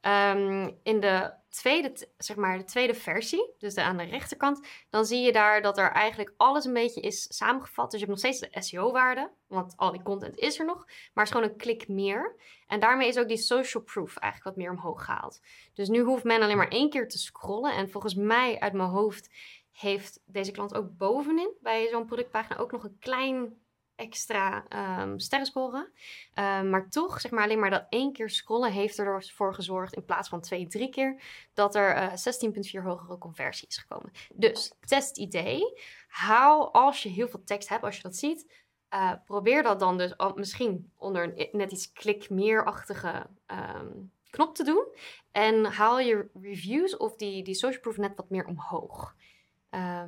Ehm, 0.00 0.70
in 0.82 1.00
de 1.00 1.32
tweede, 1.54 2.08
zeg 2.18 2.36
maar, 2.36 2.58
de 2.58 2.64
tweede 2.64 2.94
versie, 2.94 3.54
dus 3.58 3.74
de, 3.74 3.82
aan 3.82 3.96
de 3.96 4.02
rechterkant, 4.02 4.66
dan 4.90 5.04
zie 5.04 5.20
je 5.20 5.32
daar 5.32 5.62
dat 5.62 5.78
er 5.78 5.90
eigenlijk 5.90 6.34
alles 6.36 6.64
een 6.64 6.72
beetje 6.72 7.00
is 7.00 7.36
samengevat. 7.36 7.90
Dus 7.90 8.00
je 8.00 8.06
hebt 8.06 8.22
nog 8.22 8.32
steeds 8.32 8.50
de 8.50 8.62
SEO-waarde, 8.62 9.30
want 9.46 9.76
al 9.76 9.92
die 9.92 10.02
content 10.02 10.36
is 10.36 10.58
er 10.58 10.64
nog, 10.64 10.84
maar 10.86 11.24
het 11.24 11.26
is 11.26 11.30
gewoon 11.30 11.48
een 11.48 11.56
klik 11.56 11.88
meer. 11.88 12.36
En 12.66 12.80
daarmee 12.80 13.08
is 13.08 13.18
ook 13.18 13.28
die 13.28 13.36
social 13.36 13.82
proof 13.82 14.16
eigenlijk 14.16 14.56
wat 14.56 14.64
meer 14.64 14.76
omhoog 14.76 15.04
gehaald. 15.04 15.40
Dus 15.74 15.88
nu 15.88 16.00
hoeft 16.00 16.24
men 16.24 16.42
alleen 16.42 16.56
maar 16.56 16.68
één 16.68 16.90
keer 16.90 17.08
te 17.08 17.18
scrollen. 17.18 17.74
En 17.74 17.90
volgens 17.90 18.14
mij 18.14 18.60
uit 18.60 18.72
mijn 18.72 18.88
hoofd 18.88 19.30
heeft 19.70 20.20
deze 20.26 20.50
klant 20.50 20.74
ook 20.74 20.96
bovenin 20.96 21.52
bij 21.60 21.88
zo'n 21.88 22.06
productpagina 22.06 22.56
ook 22.56 22.72
nog 22.72 22.84
een 22.84 22.98
klein 22.98 23.63
extra 23.96 24.64
ehm 24.68 25.18
sterrenscore. 25.18 25.90
Ehm, 26.34 26.70
maar 26.70 26.88
toch, 26.88 27.20
zeg 27.20 27.30
maar, 27.30 27.44
alleen 27.44 27.58
maar 27.58 27.70
dat 27.70 27.86
één 27.88 28.12
keer 28.12 28.30
scrollen 28.30 28.72
heeft 28.72 28.98
ervoor 28.98 29.54
gezorgd, 29.54 29.94
in 29.94 30.04
plaats 30.04 30.28
van 30.28 30.40
twee, 30.40 30.66
drie 30.66 30.88
keer, 30.88 31.22
dat 31.54 31.74
er 31.74 31.94
eh 31.94 32.12
16,4 32.16 32.82
hogere 32.82 33.18
conversie 33.18 33.68
is 33.68 33.76
gekomen. 33.76 34.12
Dus, 34.34 34.72
testidee. 34.80 35.80
Haal, 36.08 36.72
als 36.72 37.02
je 37.02 37.08
heel 37.08 37.28
veel 37.28 37.44
tekst 37.44 37.68
hebt, 37.68 37.84
als 37.84 37.96
je 37.96 38.02
dat 38.02 38.16
ziet, 38.16 38.52
eh, 38.88 39.12
probeer 39.24 39.62
dat 39.62 39.80
dan 39.80 39.98
dus 39.98 40.16
al, 40.16 40.32
misschien 40.34 40.92
onder 40.96 41.22
een 41.22 41.48
net 41.52 41.72
iets 41.72 41.92
klik 41.92 42.30
meer-achtige 42.30 43.26
ehm, 43.46 43.92
knop 44.30 44.54
te 44.54 44.64
doen. 44.64 44.86
En 45.32 45.64
haal 45.64 46.00
je 46.00 46.28
reviews 46.40 46.96
of 46.96 47.16
die, 47.16 47.44
die 47.44 47.54
social 47.54 47.80
proof 47.80 47.96
net 47.96 48.16
wat 48.16 48.30
meer 48.30 48.46
omhoog. 48.46 49.14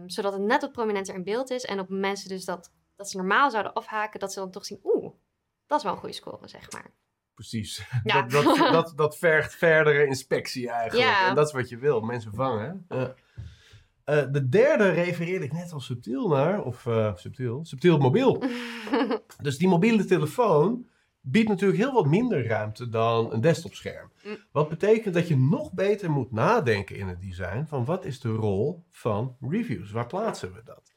Zodat 0.07 0.33
het 0.33 0.43
net 0.43 0.61
wat 0.61 0.73
prominenter 0.73 1.15
in 1.15 1.25
beeld 1.25 1.51
is. 1.51 1.65
En 1.65 1.81
op 1.81 1.89
mensen 1.89 2.29
dus 2.29 2.45
dat, 2.45 2.73
dat 2.97 3.11
ze 3.11 3.17
normaal 3.17 3.51
zouden 3.51 3.73
afhaken, 3.73 4.21
dat 4.21 4.33
ze 4.33 4.41
dan 4.41 4.51
toch 4.51 4.65
zien, 4.65 4.81
oeh, 4.85 5.13
dat 5.67 5.79
is 5.79 5.85
wel 5.85 5.93
een 5.93 5.99
goede 5.99 6.15
score, 6.15 6.49
zeg 6.49 6.73
maar. 6.73 6.91
Precies. 7.35 7.87
Ja. 8.05 8.23
Dat, 8.23 8.45
dat, 8.45 8.57
dat, 8.73 8.93
dat 8.97 9.19
vergt 9.19 9.55
verdere 9.55 10.07
inspectie 10.07 10.71
eigenlijk. 10.71 11.09
Ja. 11.09 11.29
En 11.29 11.35
dat 11.35 11.47
is 11.47 11.53
wat 11.53 11.69
je 11.69 11.79
wil, 11.79 12.01
mensen 12.01 12.35
vangen. 12.35 12.87
hè? 12.89 12.97
Ja. 12.99 13.15
Eh, 14.05 14.25
de 14.31 14.49
derde 14.49 14.89
refereerde 14.91 15.45
ik 15.45 15.53
net 15.53 15.73
al 15.73 15.81
subtiel 15.81 16.29
naar, 16.29 16.63
of 16.63 16.87
eh, 16.87 17.17
subtiel, 17.17 17.65
subtiel 17.65 17.99
mobiel. 17.99 18.43
Dus 19.43 19.59
die 19.59 19.69
mobiele 19.69 20.05
telefoon 20.05 20.89
biedt 21.21 21.49
natuurlijk 21.49 21.79
heel 21.79 21.93
wat 21.93 22.07
minder 22.07 22.47
ruimte 22.47 22.89
dan 22.89 23.33
een 23.33 23.41
desktopscherm. 23.41 24.11
Mm. 24.25 24.37
Wat 24.53 24.69
betekent 24.69 25.15
dat 25.15 25.29
je 25.29 25.37
nog 25.37 25.73
beter 25.73 26.11
moet 26.11 26.33
nadenken 26.33 26.97
in 26.97 27.09
het 27.09 27.21
design 27.21 27.65
van 27.69 27.85
wat 27.85 28.05
is 28.05 28.21
de 28.21 28.29
rol 28.29 28.85
van 28.91 29.37
reviews? 29.41 29.91
Waar 29.91 30.07
plaatsen 30.07 30.53
we 30.53 30.63
dat? 30.65 30.95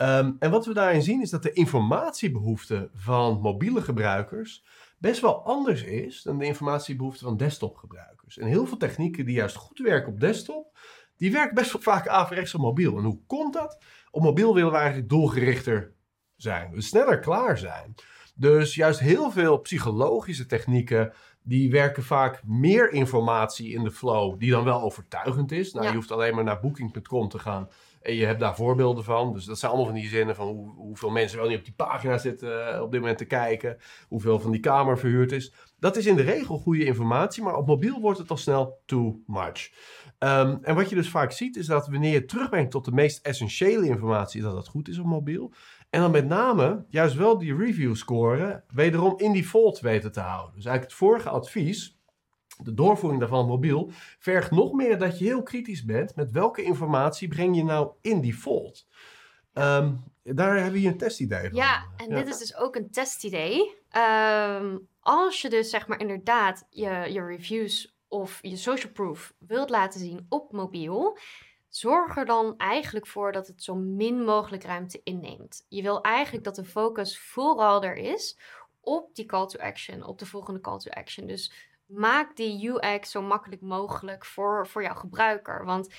Ehm, 0.00 0.32
en 0.38 0.50
wat 0.50 0.66
we 0.66 0.74
daarin 0.74 1.02
zien 1.02 1.22
is 1.22 1.30
dat 1.30 1.42
de 1.42 1.52
informatiebehoefte 1.52 2.90
van 2.94 3.40
mobiele 3.40 3.82
gebruikers 3.82 4.64
best 4.98 5.20
wel 5.20 5.44
anders 5.44 5.82
is 5.82 6.22
dan 6.22 6.38
de 6.38 6.44
informatiebehoefte 6.44 7.24
van 7.24 7.36
desktopgebruikers. 7.36 8.38
En 8.38 8.46
heel 8.46 8.66
veel 8.66 8.76
technieken 8.76 9.24
die 9.24 9.34
juist 9.34 9.56
goed 9.56 9.78
werken 9.78 10.12
op 10.12 10.20
desktop, 10.20 10.78
die 11.16 11.32
werken 11.32 11.54
best 11.54 11.72
wel 11.72 11.82
vaak 11.82 12.08
averechts 12.08 12.54
op 12.54 12.60
mobiel. 12.60 12.96
En 12.96 13.04
hoe 13.04 13.20
komt 13.26 13.52
dat? 13.54 13.78
Op 14.10 14.22
mobiel 14.22 14.54
willen 14.54 14.70
we 14.70 14.76
eigenlijk 14.76 15.08
doelgerichter 15.08 15.92
zijn, 16.36 16.70
dus 16.72 16.86
sneller 16.86 17.18
klaar 17.18 17.58
zijn. 17.58 17.94
Dus 18.34 18.74
juist 18.74 19.00
heel 19.00 19.30
veel 19.30 19.58
psychologische 19.58 20.46
technieken, 20.46 21.12
die 21.42 21.70
werken 21.70 22.02
vaak 22.02 22.42
meer 22.44 22.92
informatie 22.92 23.72
in 23.72 23.84
de 23.84 23.90
flow, 23.90 24.38
die 24.38 24.50
dan 24.50 24.64
wel 24.64 24.80
overtuigend 24.82 25.52
is. 25.52 25.72
Nou, 25.72 25.84
Ja. 25.84 25.90
je 25.90 25.96
hoeft 25.96 26.10
alleen 26.10 26.34
maar 26.34 26.44
naar 26.44 26.60
booking.com 26.60 27.28
te 27.28 27.38
gaan 27.38 27.68
En 28.00 28.14
je 28.14 28.26
hebt 28.26 28.40
daar 28.40 28.56
voorbeelden 28.56 29.04
van. 29.04 29.32
Dus 29.32 29.44
dat 29.44 29.58
zijn 29.58 29.70
allemaal 29.70 29.90
van 29.90 30.00
die 30.00 30.08
zinnen 30.08 30.34
van 30.34 30.46
hoe, 30.46 30.74
hoeveel 30.74 31.10
mensen 31.10 31.38
wel 31.38 31.48
niet 31.48 31.58
op 31.58 31.64
die 31.64 31.74
pagina 31.74 32.18
zitten 32.18 32.74
uh, 32.74 32.82
op 32.82 32.90
dit 32.90 33.00
moment 33.00 33.18
te 33.18 33.24
kijken. 33.24 33.76
Hoeveel 34.08 34.40
van 34.40 34.50
die 34.50 34.60
kamer 34.60 34.98
verhuurd 34.98 35.32
is. 35.32 35.52
Dat 35.78 35.96
is 35.96 36.06
in 36.06 36.16
de 36.16 36.22
regel 36.22 36.58
goede 36.58 36.84
informatie, 36.84 37.42
maar 37.42 37.56
op 37.56 37.66
mobiel 37.66 38.00
wordt 38.00 38.18
het 38.18 38.30
al 38.30 38.36
snel 38.36 38.80
too 38.86 39.22
much. 39.26 39.70
Um, 40.18 40.58
en 40.62 40.74
wat 40.74 40.88
je 40.88 40.94
dus 40.94 41.08
vaak 41.08 41.32
ziet 41.32 41.56
is 41.56 41.66
dat 41.66 41.88
wanneer 41.88 42.12
je 42.12 42.24
terugbrengt 42.24 42.70
tot 42.70 42.84
de 42.84 42.92
meest 42.92 43.26
essentiële 43.26 43.86
informatie, 43.86 44.42
dat 44.42 44.54
dat 44.54 44.68
goed 44.68 44.88
is 44.88 44.98
op 44.98 45.06
mobiel. 45.06 45.52
En 45.90 46.00
dan 46.00 46.10
met 46.10 46.26
name 46.26 46.84
juist 46.88 47.16
wel 47.16 47.38
die 47.38 47.56
review 47.56 47.94
scoren 47.94 48.64
wederom 48.74 49.18
in 49.18 49.32
default 49.32 49.80
weten 49.80 50.12
te 50.12 50.20
houden. 50.20 50.54
Dus 50.54 50.64
eigenlijk 50.64 50.84
het 50.84 51.08
vorige 51.08 51.28
advies, 51.28 51.99
de 52.62 52.74
doorvoering 52.74 53.20
daarvan 53.20 53.46
mobiel, 53.46 53.90
vergt 54.18 54.50
nog 54.50 54.72
meer 54.72 54.98
dat 54.98 55.18
je 55.18 55.24
heel 55.24 55.42
kritisch 55.42 55.84
bent 55.84 56.16
met 56.16 56.30
welke 56.30 56.62
informatie 56.62 57.28
breng 57.28 57.56
je 57.56 57.64
nou 57.64 57.90
in 58.00 58.20
default. 58.20 58.86
Um, 59.54 60.04
daar 60.22 60.54
hebben 60.54 60.72
we 60.72 60.78
hier 60.78 60.90
een 60.90 60.98
testidee 60.98 61.48
van. 61.48 61.58
Ja, 61.58 61.86
en 61.96 62.08
dit 62.08 62.28
is 62.28 62.38
dus 62.38 62.56
ook 62.56 62.76
een 62.76 62.90
testidee. 62.90 63.76
Um, 63.96 64.88
als 65.00 65.40
je 65.40 65.48
dus 65.48 65.70
zeg 65.70 65.86
maar 65.86 66.00
inderdaad 66.00 66.66
je, 66.70 66.88
je 66.88 67.24
reviews 67.24 67.96
of 68.08 68.38
je 68.42 68.56
social 68.56 68.92
proof 68.92 69.34
wilt 69.38 69.70
laten 69.70 70.00
zien 70.00 70.26
op 70.28 70.52
mobiel, 70.52 71.18
zorg 71.68 72.16
er 72.16 72.26
dan 72.26 72.54
eigenlijk 72.56 73.06
voor 73.06 73.32
dat 73.32 73.46
het 73.46 73.62
zo 73.62 73.74
min 73.74 74.24
mogelijk 74.24 74.64
ruimte 74.64 75.00
inneemt. 75.04 75.66
Je 75.68 75.82
wil 75.82 76.00
eigenlijk 76.00 76.44
dat 76.44 76.54
de 76.54 76.64
focus 76.64 77.18
vooral 77.18 77.82
er 77.82 77.96
is 77.96 78.38
op 78.80 79.14
die 79.14 79.26
call 79.26 79.46
to 79.46 79.58
action, 79.58 80.04
op 80.04 80.18
de 80.18 80.26
volgende 80.26 80.60
call 80.60 80.78
to 80.78 80.90
action. 80.90 81.26
Dus 81.26 81.52
maak 81.90 82.36
die 82.36 82.68
UX 82.68 83.10
zo 83.10 83.22
makkelijk 83.22 83.60
mogelijk 83.60 84.24
voor, 84.24 84.66
voor 84.66 84.82
jouw 84.82 84.94
gebruiker. 84.94 85.64
Want 85.64 85.94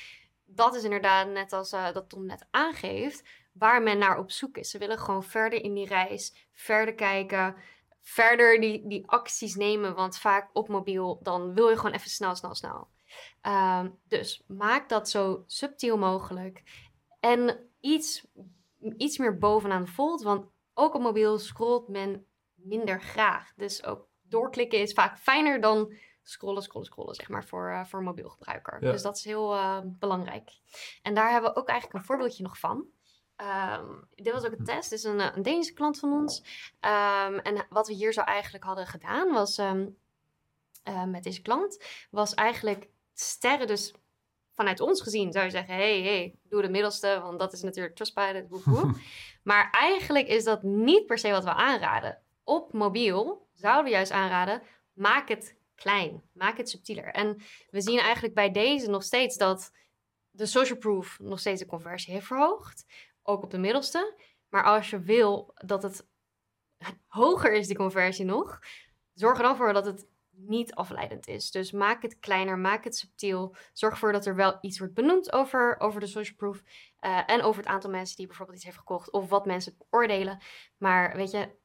dat 0.45 0.75
is 0.75 0.83
inderdaad, 0.83 1.27
net 1.27 1.53
als 1.53 1.73
uh, 1.73 1.91
dat 1.91 2.09
Tom 2.09 2.25
net 2.25 2.47
aangeeft, 2.51 3.23
waar 3.53 3.81
men 3.81 3.97
naar 3.97 4.17
op 4.17 4.31
zoek 4.31 4.57
is. 4.57 4.69
Ze 4.69 4.77
willen 4.77 4.99
gewoon 4.99 5.23
verder 5.23 5.63
in 5.63 5.73
die 5.73 5.87
reis, 5.87 6.47
verder 6.53 6.95
kijken, 6.95 7.55
verder 7.99 8.61
die, 8.61 8.87
die 8.87 9.07
acties 9.07 9.55
nemen. 9.55 9.95
Want 9.95 10.17
vaak 10.17 10.49
op 10.53 10.67
mobiel, 10.67 11.19
dan 11.23 11.53
wil 11.53 11.69
je 11.69 11.75
gewoon 11.77 11.93
even 11.93 12.09
snel, 12.09 12.35
snel, 12.35 12.55
snel. 12.55 12.87
Ehm, 13.41 13.89
dus 14.07 14.43
maak 14.47 14.89
dat 14.89 15.09
zo 15.09 15.43
subtiel 15.47 15.97
mogelijk. 15.97 16.63
En 17.19 17.69
iets, 17.79 18.27
iets 18.97 19.17
meer 19.17 19.37
bovenaan 19.37 19.87
fold. 19.87 20.21
Want 20.21 20.45
ook 20.73 20.93
op 20.93 21.01
mobiel 21.01 21.39
scrolt 21.39 21.87
men 21.87 22.25
minder 22.53 23.01
graag. 23.01 23.53
Dus 23.55 23.83
ook 23.83 24.07
doorklikken 24.31 24.79
is 24.79 24.93
vaak 24.93 25.17
fijner 25.17 25.61
dan 25.61 25.93
scrollen, 26.23 26.63
scrollen, 26.63 26.87
scrollen, 26.87 27.15
zeg 27.15 27.29
maar, 27.29 27.45
voor, 27.45 27.69
uh, 27.69 27.85
voor 27.85 27.99
een 27.99 28.05
mobiel 28.05 28.29
gebruiker. 28.29 28.79
Dus 28.79 29.01
dat 29.01 29.17
is 29.17 29.23
heel 29.23 29.53
uh, 29.53 29.79
belangrijk. 29.83 30.51
En 31.01 31.13
daar 31.13 31.31
hebben 31.31 31.53
we 31.53 31.59
ook 31.59 31.67
eigenlijk 31.67 31.99
een 31.99 32.05
voorbeeldje 32.05 32.43
nog 32.43 32.59
van. 32.59 32.85
Um, 33.79 34.07
dit 34.15 34.33
was 34.33 34.45
ook 34.45 34.51
een 34.51 34.65
test, 34.65 34.89
dit 34.89 34.99
is 34.99 35.05
een, 35.05 35.19
eh, 35.19 35.35
een 35.35 35.41
Deense 35.41 35.73
klant 35.73 35.99
van 35.99 36.11
ons. 36.13 36.39
Um, 36.79 37.39
en 37.39 37.65
wat 37.69 37.87
we 37.87 37.93
hier 37.93 38.13
zo 38.13 38.21
eigenlijk 38.21 38.63
hadden 38.63 38.87
gedaan 38.87 39.31
was, 39.31 39.57
um, 39.57 39.97
uh, 40.87 41.03
met 41.03 41.23
deze 41.23 41.41
klant, 41.41 41.83
was 42.11 42.33
eigenlijk 42.33 42.89
sterren 43.13 43.67
dus 43.67 43.93
vanuit 44.53 44.79
ons 44.79 45.01
gezien 45.01 45.31
zou 45.31 45.45
je 45.45 45.51
zeggen: 45.51 45.75
hey, 45.75 46.01
hey, 46.01 46.35
doe 46.49 46.61
de 46.61 46.69
middelste, 46.69 47.19
want 47.21 47.39
dat 47.39 47.53
is 47.53 47.61
natuurlijk 47.61 47.95
Trustpilot. 47.95 48.65
Maar 49.43 49.69
eigenlijk 49.71 50.27
is 50.27 50.43
dat 50.43 50.63
niet 50.63 51.05
per 51.05 51.17
se 51.17 51.31
wat 51.31 51.43
we 51.43 51.53
aanraden. 51.53 52.21
Op 52.43 52.73
mobiel 52.73 53.47
zouden 53.61 53.83
we 53.83 53.91
juist 53.91 54.11
aanraden: 54.11 54.61
maak 54.93 55.27
het 55.27 55.57
klein, 55.75 56.23
maak 56.33 56.57
het 56.57 56.69
subtieler. 56.69 57.07
En 57.07 57.41
we 57.69 57.81
zien 57.81 57.99
eigenlijk 57.99 58.33
bij 58.33 58.51
deze 58.51 58.89
nog 58.89 59.03
steeds 59.03 59.37
dat 59.37 59.71
de 60.31 60.45
social 60.45 60.77
proof 60.77 61.19
nog 61.19 61.39
steeds 61.39 61.61
de 61.61 61.67
conversie 61.67 62.13
heeft 62.13 62.25
verhoogd 62.27 62.85
ook 63.23 63.43
op 63.43 63.51
de 63.51 63.57
middelste. 63.57 64.19
Maar 64.49 64.63
als 64.63 64.89
je 64.89 64.99
wil 64.99 65.51
dat 65.65 65.83
het 65.83 66.07
hoger 67.07 67.53
is, 67.53 67.67
die 67.67 67.75
conversie 67.75 68.25
nog, 68.25 68.59
zorg 69.13 69.37
er 69.37 69.43
dan 69.43 69.55
voor 69.55 69.73
dat 69.73 69.85
het 69.85 70.09
niet 70.29 70.75
afleidend 70.75 71.27
is. 71.27 71.51
Dus 71.51 71.71
maak 71.71 72.01
het 72.01 72.19
kleiner, 72.19 72.57
maak 72.57 72.83
het 72.83 72.95
subtiel. 72.95 73.55
Zorg 73.73 73.93
ervoor 73.93 74.11
dat 74.11 74.25
er 74.25 74.35
wel 74.35 74.57
iets 74.61 74.79
wordt 74.79 74.93
benoemd 74.93 75.33
over, 75.33 75.79
over 75.79 75.99
de 75.99 76.07
social 76.07 76.35
proof. 76.35 76.61
Uh, 77.01 77.23
en 77.25 77.41
over 77.41 77.61
het 77.61 77.71
aantal 77.71 77.89
mensen 77.89 78.15
die 78.15 78.27
bijvoorbeeld 78.27 78.57
iets 78.57 78.65
heeft 78.65 78.77
gekocht. 78.77 79.11
Of 79.11 79.29
wat 79.29 79.45
mensen 79.45 79.77
oordelen. 79.89 80.41
Maar 80.77 81.15
weet 81.15 81.31
je, 81.31 81.55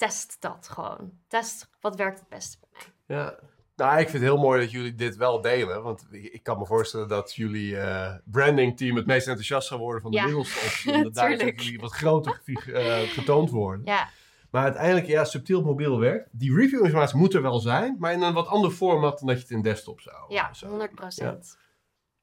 test 0.00 0.36
dat 0.40 0.68
gewoon. 0.68 1.12
Test 1.28 1.70
wat 1.80 1.96
werkt 1.96 2.18
het 2.18 2.28
beste 2.28 2.58
bij 2.60 2.68
mij. 2.72 3.16
Ja, 3.16 3.38
nou, 3.76 3.92
ik 3.92 4.08
vind 4.08 4.22
het 4.22 4.32
heel 4.32 4.42
mooi 4.42 4.60
dat 4.60 4.70
jullie 4.70 4.94
dit 4.94 5.16
wel 5.16 5.40
delen. 5.40 5.82
Want 5.82 6.06
ik 6.10 6.42
kan 6.42 6.58
me 6.58 6.66
voorstellen 6.66 7.08
dat 7.08 7.34
jullie 7.34 7.72
uh, 7.72 8.14
brandingteam 8.24 8.96
het 8.96 9.06
meest 9.06 9.26
enthousiast 9.26 9.68
zou 9.68 9.80
worden 9.80 10.02
van 10.02 10.10
de 10.10 10.16
ja. 10.16 10.24
middelste 10.24 10.64
optie. 10.64 11.02
Dat 11.02 11.14
daar 11.14 11.36
jullie 11.36 11.80
wat 11.80 11.92
groter 11.92 12.40
uh, 12.44 12.98
getoond 12.98 13.50
worden. 13.50 13.84
Ja. 13.84 14.08
Maar 14.50 14.62
uiteindelijk, 14.62 15.06
ja, 15.06 15.24
subtiel 15.24 15.62
mobiel 15.62 15.98
werkt. 15.98 16.28
Die 16.32 16.54
review-informatie 16.54 17.16
moet 17.18 17.34
er 17.34 17.42
wel 17.42 17.58
zijn, 17.58 17.96
maar 17.98 18.12
in 18.12 18.22
een 18.22 18.34
wat 18.34 18.46
ander 18.46 18.70
format 18.70 19.18
dan 19.18 19.28
dat 19.28 19.36
je 19.36 19.42
het 19.42 19.52
in 19.52 19.62
desktop 19.62 20.00
zou. 20.00 20.34
Ja, 20.34 20.50
100%. 20.66 20.68
Ja. 21.08 21.38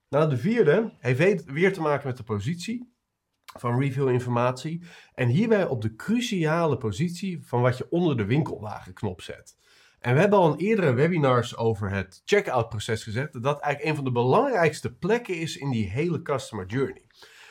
Nou, 0.09 0.29
de 0.29 0.37
vierde 0.37 0.93
heeft 0.99 1.43
weer 1.45 1.73
te 1.73 1.81
maken 1.81 2.07
met 2.07 2.17
de 2.17 2.23
positie 2.23 2.96
van 3.59 3.79
review-informatie. 3.79 4.83
En 5.13 5.27
hierbij 5.27 5.67
op 5.67 5.81
de 5.81 5.95
cruciale 5.95 6.77
positie 6.77 7.39
van 7.45 7.61
wat 7.61 7.77
je 7.77 7.87
onder 7.89 8.17
de 8.17 8.25
winkelwagenknop 8.25 9.21
zet. 9.21 9.55
En 9.99 10.13
we 10.13 10.19
hebben 10.19 10.39
al 10.39 10.51
in 10.51 10.65
eerdere 10.65 10.93
webinars 10.93 11.57
over 11.57 11.89
het 11.89 12.21
checkout 12.25 12.69
proces 12.69 13.03
gezet, 13.03 13.33
dat 13.33 13.43
dat 13.43 13.61
eigenlijk 13.61 13.89
een 13.89 14.03
van 14.03 14.13
de 14.13 14.19
belangrijkste 14.19 14.93
plekken 14.93 15.35
is 15.35 15.57
in 15.57 15.69
die 15.69 15.89
hele 15.89 16.21
customer 16.21 16.65
journey. 16.65 17.01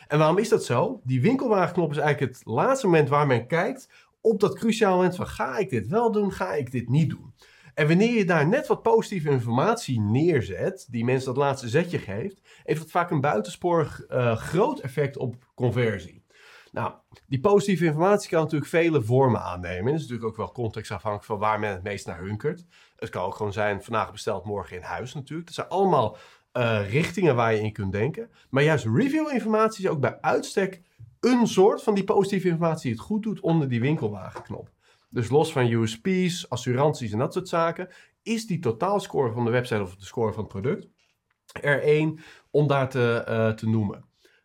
En 0.08 0.18
waarom 0.18 0.38
is 0.38 0.48
dat 0.48 0.64
zo? 0.64 1.00
Die 1.04 1.20
winkelwagenknop 1.20 1.90
is 1.90 1.96
eigenlijk 1.96 2.34
het 2.34 2.46
laatste 2.46 2.86
moment 2.86 3.08
waar 3.08 3.26
men 3.26 3.46
kijkt 3.46 3.88
op 4.20 4.40
dat 4.40 4.58
cruciale 4.58 4.94
moment 4.96 5.16
van 5.16 5.26
ga 5.26 5.58
ik 5.58 5.70
dit 5.70 5.86
wel 5.86 6.12
doen, 6.12 6.32
ga 6.32 6.54
ik 6.54 6.70
dit 6.70 6.88
niet 6.88 7.10
doen. 7.10 7.34
En 7.76 7.88
wanneer 7.88 8.14
je 8.14 8.24
daar 8.24 8.48
net 8.48 8.66
wat 8.66 8.82
positieve 8.82 9.30
informatie 9.30 10.00
neerzet, 10.00 10.86
die 10.90 11.04
mensen 11.04 11.26
dat 11.26 11.36
laatste 11.36 11.68
zetje 11.68 11.98
geeft, 11.98 12.40
heeft 12.62 12.80
dat 12.80 12.90
vaak 12.90 13.10
een 13.10 13.20
buitensporig 13.20 14.04
uh, 14.08 14.36
groot 14.36 14.80
effect 14.80 15.16
op 15.16 15.36
conversie. 15.54 16.24
Nou, 16.72 16.92
die 17.26 17.40
positieve 17.40 17.84
informatie 17.84 18.30
kan 18.30 18.42
natuurlijk 18.42 18.70
vele 18.70 19.02
vormen 19.02 19.42
aannemen. 19.42 19.92
Het 19.92 19.94
is 19.94 20.00
natuurlijk 20.00 20.28
ook 20.28 20.36
wel 20.36 20.52
contextafhankelijk 20.52 21.26
van 21.26 21.38
waar 21.38 21.58
men 21.58 21.70
het 21.70 21.82
meest 21.82 22.06
naar 22.06 22.20
hunkert. 22.20 22.64
Het 22.96 23.08
kan 23.08 23.24
ook 23.24 23.34
gewoon 23.34 23.52
zijn, 23.52 23.82
vandaag 23.82 24.12
besteld, 24.12 24.44
morgen 24.44 24.76
in 24.76 24.82
huis 24.82 25.14
natuurlijk. 25.14 25.46
Dat 25.46 25.54
zijn 25.54 25.68
allemaal 25.68 26.16
uh, 26.52 26.90
richtingen 26.90 27.36
waar 27.36 27.54
je 27.54 27.60
in 27.60 27.72
kunt 27.72 27.92
denken. 27.92 28.30
Maar 28.50 28.62
juist 28.62 28.84
review-informatie 28.84 29.84
is 29.84 29.90
ook 29.90 30.00
bij 30.00 30.20
uitstek 30.20 30.82
een 31.20 31.46
soort 31.46 31.82
van 31.82 31.94
die 31.94 32.04
positieve 32.04 32.48
informatie 32.48 32.82
die 32.82 32.98
het 32.98 33.08
goed 33.08 33.22
doet 33.22 33.40
onder 33.40 33.68
die 33.68 33.80
winkelwagenknop. 33.80 34.74
Dus 35.16 35.28
los 35.28 35.52
van 35.52 35.70
USP's, 35.70 36.48
assuranties 36.48 37.12
en 37.12 37.18
dat 37.18 37.32
soort 37.32 37.48
zaken, 37.48 37.88
is 38.22 38.46
die 38.46 38.58
totaalscore 38.58 39.32
van 39.32 39.44
de 39.44 39.50
website 39.50 39.82
of 39.82 39.96
de 39.96 40.04
score 40.04 40.32
van 40.32 40.42
het 40.42 40.52
product 40.52 40.88
er 41.60 41.82
één 41.82 42.18
om 42.50 42.66
daar 42.66 42.88
te, 42.88 43.24
uh, 43.28 43.50
te 43.50 43.68
noemen. 43.68 44.04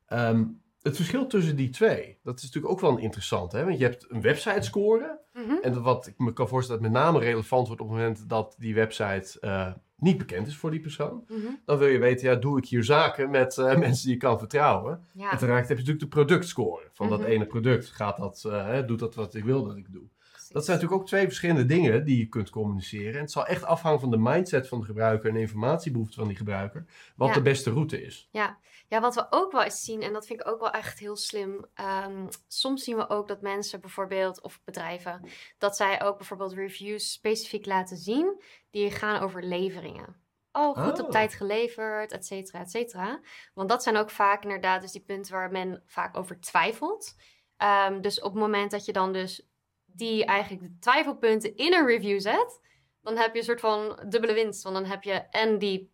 Um, 0.10 0.62
het 0.82 0.96
verschil 0.96 1.28
tussen 1.28 1.56
die 1.56 1.70
twee, 1.70 2.20
dat 2.24 2.38
is 2.38 2.44
natuurlijk 2.44 2.74
ook 2.74 2.80
wel 2.80 2.98
interessant. 2.98 3.52
Hè? 3.52 3.66
Want 3.66 3.78
je 3.78 3.84
hebt 3.84 4.06
een 4.10 4.22
website 4.22 4.62
score. 4.62 5.20
Mhm. 5.34 5.56
En 5.62 5.82
wat 5.82 6.08
ik 6.08 6.18
me 6.18 6.34
kan 6.34 6.48
voorstellen 6.48 6.82
dat 6.82 6.92
met 6.92 7.02
name 7.02 7.20
relevant 7.20 7.68
wordt 7.68 7.82
op 7.82 7.88
het 7.88 7.98
moment 7.98 8.30
dat 8.30 8.56
die 8.58 8.74
website 8.76 9.38
uh, 9.42 9.72
niet 9.96 10.18
bekend 10.18 10.48
is 10.48 10.56
voor 10.56 10.72
die 10.72 10.80
persoon. 10.80 11.24
Mhm. 11.28 11.40
Dan 11.66 11.78
wil 11.78 11.88
je 11.88 12.00
weten, 12.00 12.30
ja, 12.30 12.36
doe 12.36 12.58
ik 12.58 12.66
hier 12.66 12.84
zaken 12.84 13.30
met 13.30 13.58
uh, 13.58 13.78
mensen 13.86 14.04
die 14.04 14.14
je 14.14 14.20
kan 14.20 14.40
vertrouwen. 14.40 15.06
Ja. 15.14 15.32
En 15.32 15.50
heb 15.50 15.68
je 15.68 15.74
natuurlijk 15.74 16.00
de 16.00 16.08
productscore. 16.08 16.90
Van 16.94 17.10
dat 17.10 17.20
Mhm. 17.20 17.30
ene 17.30 17.46
product, 17.46 17.88
gaat 17.90 18.18
dat, 18.18 18.44
uh, 18.48 18.66
hè, 18.66 18.86
doet 18.86 19.00
dat 19.00 19.16
wat 19.16 19.36
ik 19.36 19.44
wil 19.44 19.64
dat 19.64 19.78
ik 19.78 19.92
doe. 19.92 20.10
Dat 20.52 20.66
zijn 20.66 20.76
natuurlijk 20.78 21.02
ook 21.02 21.08
twee 21.08 21.26
verschillende 21.26 21.66
dingen 21.66 22.06
die 22.06 22.18
je 22.18 22.26
kunt 22.28 22.50
communiceren. 22.50 23.14
En 23.14 23.20
het 23.22 23.32
zal 23.32 23.46
echt 23.46 23.64
afhangen 23.64 24.00
van 24.00 24.12
de 24.12 24.18
mindset 24.18 24.68
van 24.68 24.80
de 24.80 24.86
gebruiker 24.86 25.28
en 25.28 25.34
de 25.34 25.40
informatiebehoefte 25.40 26.16
van 26.20 26.28
die 26.28 26.38
gebruiker, 26.38 26.86
wat 27.16 27.28
Ja. 27.28 27.34
de 27.34 27.42
beste 27.42 27.70
route 27.72 28.02
is. 28.04 28.28
Ja. 28.32 28.58
ja, 28.88 29.02
wat 29.02 29.16
we 29.16 29.26
ook 29.30 29.52
wel 29.52 29.64
eens 29.64 29.82
zien, 29.82 30.02
en 30.02 30.14
dat 30.14 30.26
vind 30.28 30.40
ik 30.40 30.48
ook 30.48 30.60
wel 30.60 30.72
echt 30.72 31.00
heel 31.00 31.16
slim. 31.16 31.66
ehm, 31.74 32.28
soms 32.48 32.84
zien 32.84 32.96
we 32.98 33.10
ook 33.10 33.28
dat 33.28 33.42
mensen 33.42 33.82
bijvoorbeeld, 33.82 34.42
of 34.42 34.62
bedrijven, 34.64 35.22
dat 35.58 35.76
zij 35.76 36.02
ook 36.04 36.18
bijvoorbeeld 36.18 36.54
reviews 36.54 37.12
specifiek 37.12 37.66
laten 37.66 37.98
zien 37.98 38.42
die 38.70 38.92
gaan 38.92 39.22
over 39.22 39.44
leveringen. 39.44 40.20
Oh, 40.52 40.78
goed 40.78 41.00
Oh. 41.00 41.06
op 41.06 41.12
tijd 41.12 41.34
geleverd, 41.34 42.12
et 42.12 42.26
cetera, 42.26 42.60
et 42.60 42.72
cetera. 42.72 43.20
Want 43.54 43.70
dat 43.70 43.84
zijn 43.84 43.98
ook 43.98 44.10
vaak 44.10 44.44
inderdaad 44.44 44.82
dus 44.82 44.92
die 44.92 45.02
punten 45.04 45.34
waar 45.34 45.52
men 45.52 45.84
vaak 45.86 46.18
over 46.18 46.40
twijfelt. 46.40 47.16
Ehm, 47.58 48.02
dus 48.02 48.20
op 48.22 48.32
het 48.32 48.42
moment 48.42 48.72
dat 48.72 48.86
je 48.86 48.94
dan 48.94 49.14
dus 49.14 49.50
die 49.94 50.26
eigenlijk 50.26 50.62
de 50.62 50.78
twijfelpunten 50.80 51.56
in 51.56 51.74
een 51.74 51.86
review 51.86 52.20
zet, 52.20 52.60
dan 53.02 53.18
heb 53.18 53.34
je 53.34 53.40
een 53.40 53.46
soort 53.46 53.60
van 53.60 54.00
dubbele 54.08 54.34
winst. 54.34 54.64
Want 54.64 54.76
dan 54.76 54.86
heb 54.86 55.04
je 55.04 55.14
en 55.14 55.58
die 55.58 55.92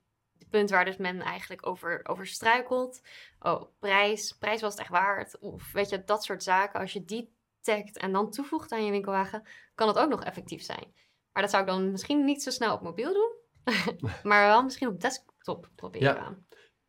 punt 0.50 0.70
waar 0.70 0.86
dus 0.86 0.98
men 0.98 1.22
eigenlijk 1.22 1.68
over, 1.68 2.02
over 2.04 2.28
struikelt. 2.28 3.02
Oh, 3.39 3.62
prijs. 3.80 4.32
Prijs 4.32 4.62
was 4.62 4.72
het 4.72 4.82
echt 4.82 4.89
waard. 4.89 5.39
Of 5.39 5.72
weet 5.72 5.89
je, 5.89 6.04
dat 6.04 6.24
soort 6.24 6.43
zaken. 6.43 6.80
Als 6.80 6.93
je 6.93 7.06
die 7.06 7.36
tagt 7.62 7.98
en 7.98 8.12
dan 8.12 8.32
toevoegt 8.32 8.72
aan 8.72 8.86
je 8.86 8.91
winkelwagen, 8.91 9.48
kan 9.76 9.88
het 9.88 9.98
ook 9.98 10.10
nog 10.10 10.24
effectief 10.24 10.64
zijn. 10.64 10.93
Maar 11.34 11.41
dat 11.43 11.52
zou 11.52 11.64
ik 11.64 11.70
dan 11.70 11.91
misschien 11.91 12.26
niet 12.26 12.43
zo 12.43 12.50
snel 12.50 12.74
op 12.74 12.82
mobiel 12.82 13.14
doen. 13.14 13.36
maar 14.24 14.48
wel 14.48 14.64
misschien 14.64 14.88
op 14.88 15.02
desktop 15.02 15.70
proberen. 15.76 16.16
Ja, 16.16 16.38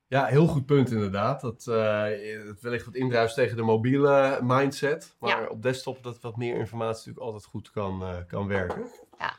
heel 0.08 0.46
goed 0.46 0.66
punt 0.66 0.90
inderdaad. 0.90 1.40
Dat 1.40 1.66
uh, 1.68 2.02
het 2.46 2.60
wellicht 2.60 2.84
wat 2.84 2.94
indruist 2.94 3.34
tegen 3.34 3.56
de 3.56 3.62
mobiele 3.62 4.38
mindset. 4.42 5.16
Maar 5.18 5.48
op 5.48 5.62
desktop 5.62 6.02
dat 6.02 6.20
wat 6.20 6.36
meer 6.36 6.56
informatie 6.56 6.96
natuurlijk 6.96 7.24
altijd 7.24 7.44
goed 7.44 7.70
kan, 7.70 8.02
uh, 8.02 8.16
kan 8.26 8.46
werken. 8.46 8.86
Ja, 9.18 9.36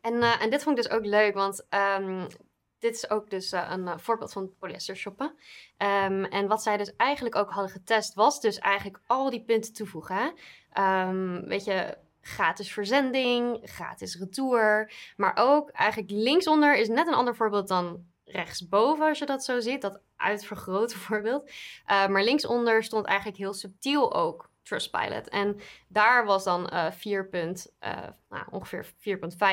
en, 0.00 0.14
uh, 0.14 0.42
en 0.42 0.50
dit 0.50 0.62
vond 0.62 0.78
ik 0.78 0.84
dus 0.84 0.92
ook 0.92 1.04
leuk, 1.04 1.34
want 1.34 1.66
um, 2.00 2.26
dit 2.78 2.94
is 2.94 3.10
ook 3.10 3.30
dus 3.30 3.52
een 3.52 4.00
voorbeeld 4.00 4.32
van 4.32 4.52
polyester 4.58 4.96
shoppen. 4.96 5.26
Um, 5.78 6.24
en 6.24 6.46
wat 6.46 6.62
zij 6.62 6.76
dus 6.76 6.96
eigenlijk 6.96 7.36
ook 7.36 7.50
hadden 7.50 7.72
getest, 7.72 8.14
was 8.14 8.40
dus 8.40 8.58
eigenlijk 8.58 9.00
al 9.06 9.30
die 9.30 9.44
punten 9.44 9.72
toevoegen. 9.72 10.32
Um, 10.78 11.44
weet 11.44 11.64
je, 11.64 11.96
gratis 12.20 12.72
verzending, 12.72 13.60
gratis 13.62 14.18
retour. 14.18 14.92
Maar 15.16 15.32
ook 15.38 15.70
eigenlijk 15.70 16.10
linksonder 16.10 16.76
is 16.76 16.88
net 16.88 17.06
een 17.06 17.14
ander 17.14 17.36
voorbeeld 17.36 17.68
dan 17.68 18.04
rechtsboven, 18.30 19.06
als 19.06 19.18
je 19.18 19.26
dat 19.26 19.44
zo 19.44 19.60
ziet. 19.60 19.82
Dat 19.82 20.00
uitvergrote 20.16 20.98
voorbeeld. 21.06 21.50
Uh, 21.50 22.06
maar 22.08 22.22
linksonder 22.22 22.84
stond 22.84 23.06
eigenlijk 23.06 23.38
heel 23.38 23.54
subtiel 23.54 24.14
ook 24.14 24.50
Trustpilot. 24.62 25.28
En 25.28 25.60
daar 25.88 26.24
was 26.24 26.44
dan 26.44 26.70
uh, 26.72 26.90
4 26.90 27.28
punt, 27.28 27.72
uh, 27.80 28.06
nou, 28.28 28.44
ongeveer 28.50 28.86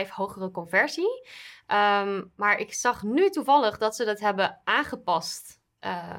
4,5 0.06 0.10
hogere 0.10 0.52
conversie. 0.52 1.28
Um, 1.68 2.32
maar 2.36 2.60
ik 2.60 2.74
zag 2.74 3.04
nu 3.04 3.30
toevallig 3.30 3.78
dat 3.78 3.96
ze 3.96 4.06
dat 4.06 4.20
hebben 4.20 4.62
aangepast. 4.64 5.62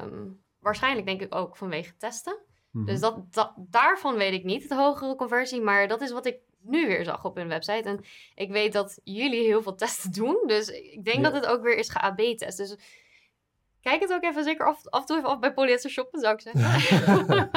Um, 0.01 0.43
waarschijnlijk 0.59 1.05
denk 1.05 1.21
ik 1.21 1.35
ook 1.35 1.57
vanwege 1.57 1.97
testen. 1.97 2.37
Mm 2.71 2.81
-hmm. 2.81 2.85
Dus 2.85 2.99
dat, 2.99 3.33
dat, 3.33 3.53
daarvan 3.57 4.15
weet 4.15 4.33
ik 4.33 4.43
niet, 4.43 4.69
de 4.69 4.75
hogere 4.75 5.15
conversie. 5.15 5.61
Maar 5.61 5.87
dat 5.87 6.01
is 6.01 6.11
wat 6.11 6.25
ik 6.25 6.39
nu 6.67 6.87
weer 6.87 7.03
zag 7.03 7.25
op 7.25 7.35
hun 7.35 7.47
website. 7.47 7.89
En 7.89 7.99
ik 8.35 8.51
weet 8.51 8.73
dat 8.73 8.99
jullie 9.03 9.45
heel 9.45 9.61
veel 9.61 9.75
testen 9.75 10.11
doen. 10.11 10.43
Dus 10.45 10.69
ik 10.69 11.05
denk 11.05 11.17
ja. 11.17 11.23
dat 11.23 11.33
het 11.33 11.45
ook 11.45 11.63
weer 11.63 11.77
is 11.77 11.89
ge-AB-test. 11.89 12.57
Dus 12.57 12.75
kijk 13.81 14.01
het 14.01 14.13
ook 14.13 14.23
even 14.23 14.43
zeker 14.43 14.65
af, 14.65 14.87
af 14.89 14.99
en 14.99 15.05
toe 15.05 15.17
even 15.17 15.29
af 15.29 15.39
bij 15.39 15.53
polyester 15.53 15.89
shoppen, 15.89 16.19
zou 16.19 16.33
ik 16.33 16.41
zeggen. 16.41 17.49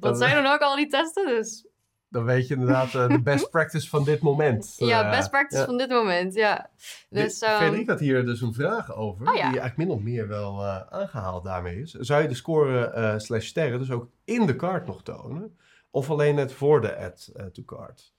Want 0.00 0.18
zij 0.18 0.34
doen 0.34 0.46
ook 0.46 0.60
al 0.60 0.76
die 0.76 0.86
testen, 0.86 1.26
dus... 1.26 1.68
Dan 2.08 2.24
weet 2.24 2.48
je 2.48 2.54
inderdaad 2.54 2.94
uh, 2.94 3.08
de 3.08 3.22
best 3.22 3.50
practice 3.56 3.88
van 3.88 4.04
dit 4.04 4.20
moment. 4.20 4.74
Ja, 4.76 5.04
uh, 5.04 5.10
best 5.10 5.30
practice 5.30 5.60
ja. 5.60 5.66
van 5.66 5.78
dit 5.78 5.88
moment, 5.88 6.34
ja. 6.34 6.70
Dus, 7.08 7.42
um... 7.42 7.48
Frederik 7.48 7.88
had 7.88 8.00
hier 8.00 8.24
dus 8.24 8.40
een 8.40 8.54
vraag 8.54 8.94
over, 8.94 9.28
oh, 9.28 9.34
ja. 9.34 9.50
die 9.50 9.60
eigenlijk 9.60 9.76
min 9.76 9.90
of 9.90 10.00
meer 10.00 10.28
wel 10.28 10.64
uh, 10.64 10.80
aangehaald 10.88 11.44
daarmee 11.44 11.80
is. 11.80 11.90
Zou 11.90 12.22
je 12.22 12.28
de 12.28 12.34
score 12.34 13.14
slash 13.16 13.46
sterren 13.46 13.78
dus 13.78 13.90
ook 13.90 14.08
in 14.24 14.46
de 14.46 14.56
kaart 14.56 14.86
nog 14.86 15.02
tonen? 15.02 15.58
Of 15.90 16.10
alleen 16.10 16.34
net 16.34 16.52
voor 16.52 16.80
de 16.80 16.96
add 16.96 17.30
uh, 17.36 17.46
to 17.46 17.62
cart? 17.64 18.14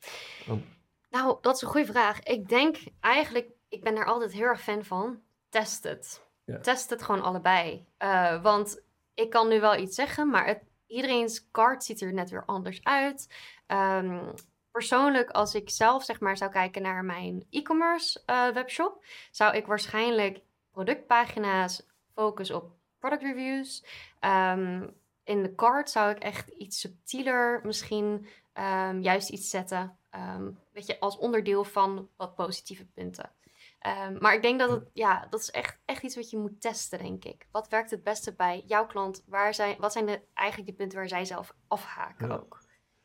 Want... 0.45 0.63
Nou, 1.09 1.37
dat 1.41 1.55
is 1.55 1.61
een 1.61 1.67
goede 1.67 1.91
vraag. 1.91 2.23
Ik 2.23 2.49
denk 2.49 2.77
eigenlijk, 2.99 3.49
ik 3.69 3.83
ben 3.83 3.95
er 3.95 4.05
altijd 4.05 4.31
heel 4.31 4.45
erg 4.45 4.61
fan 4.61 4.83
van. 4.83 5.21
Test 5.49 5.83
het. 5.83 6.25
Ja. 6.45 6.59
Test 6.59 6.89
het 6.89 7.03
gewoon 7.03 7.21
allebei. 7.21 7.87
Uh, 7.99 8.41
want 8.41 8.83
ik 9.13 9.29
kan 9.29 9.47
nu 9.47 9.59
wel 9.59 9.75
iets 9.77 9.95
zeggen, 9.95 10.29
maar 10.29 10.45
het, 10.45 10.63
iedereen's 10.87 11.51
cart 11.51 11.83
ziet 11.83 12.01
er 12.01 12.13
net 12.13 12.29
weer 12.29 12.45
anders 12.45 12.83
uit. 12.83 13.33
Um, 13.67 14.33
persoonlijk, 14.71 15.29
als 15.29 15.55
ik 15.55 15.69
zelf 15.69 16.03
zeg 16.03 16.19
maar 16.19 16.37
zou 16.37 16.51
kijken 16.51 16.81
naar 16.81 17.05
mijn 17.05 17.45
e-commerce 17.49 18.23
uh, 18.25 18.49
webshop, 18.49 19.05
zou 19.31 19.55
ik 19.55 19.65
waarschijnlijk 19.65 20.41
productpagina's 20.71 21.85
focussen 22.13 22.55
op 22.55 22.71
product 22.99 23.21
reviews. 23.21 23.85
Um, 24.19 24.99
in 25.31 25.43
de 25.43 25.55
card 25.55 25.89
zou 25.89 26.11
ik 26.11 26.17
echt 26.17 26.47
iets 26.47 26.79
subtieler 26.79 27.61
misschien 27.63 28.27
um, 28.53 29.01
juist 29.01 29.29
iets 29.29 29.49
zetten. 29.49 29.97
Um, 30.35 30.59
weet 30.71 30.87
je, 30.87 30.99
als 30.99 31.17
onderdeel 31.17 31.63
van 31.63 32.09
wat 32.17 32.35
positieve 32.35 32.85
punten. 32.85 33.31
Um, 34.07 34.17
maar 34.19 34.33
ik 34.33 34.41
denk 34.41 34.59
dat 34.59 34.69
het, 34.69 34.89
ja, 34.93 35.27
dat 35.29 35.39
is 35.39 35.51
echt, 35.51 35.79
echt 35.85 36.03
iets 36.03 36.15
wat 36.15 36.29
je 36.29 36.37
moet 36.37 36.61
testen, 36.61 36.99
denk 36.99 37.25
ik. 37.25 37.47
Wat 37.51 37.69
werkt 37.69 37.91
het 37.91 38.03
beste 38.03 38.33
bij 38.33 38.63
jouw 38.65 38.85
klant? 38.85 39.23
Waar 39.27 39.53
zijn, 39.53 39.75
wat 39.79 39.91
zijn 39.91 40.05
de, 40.05 40.21
eigenlijk 40.33 40.69
de 40.69 40.75
punten 40.75 40.97
waar 40.97 41.07
zij 41.07 41.25
zelf 41.25 41.55
afhaken 41.67 42.27
ja. 42.27 42.33
ook? 42.33 42.63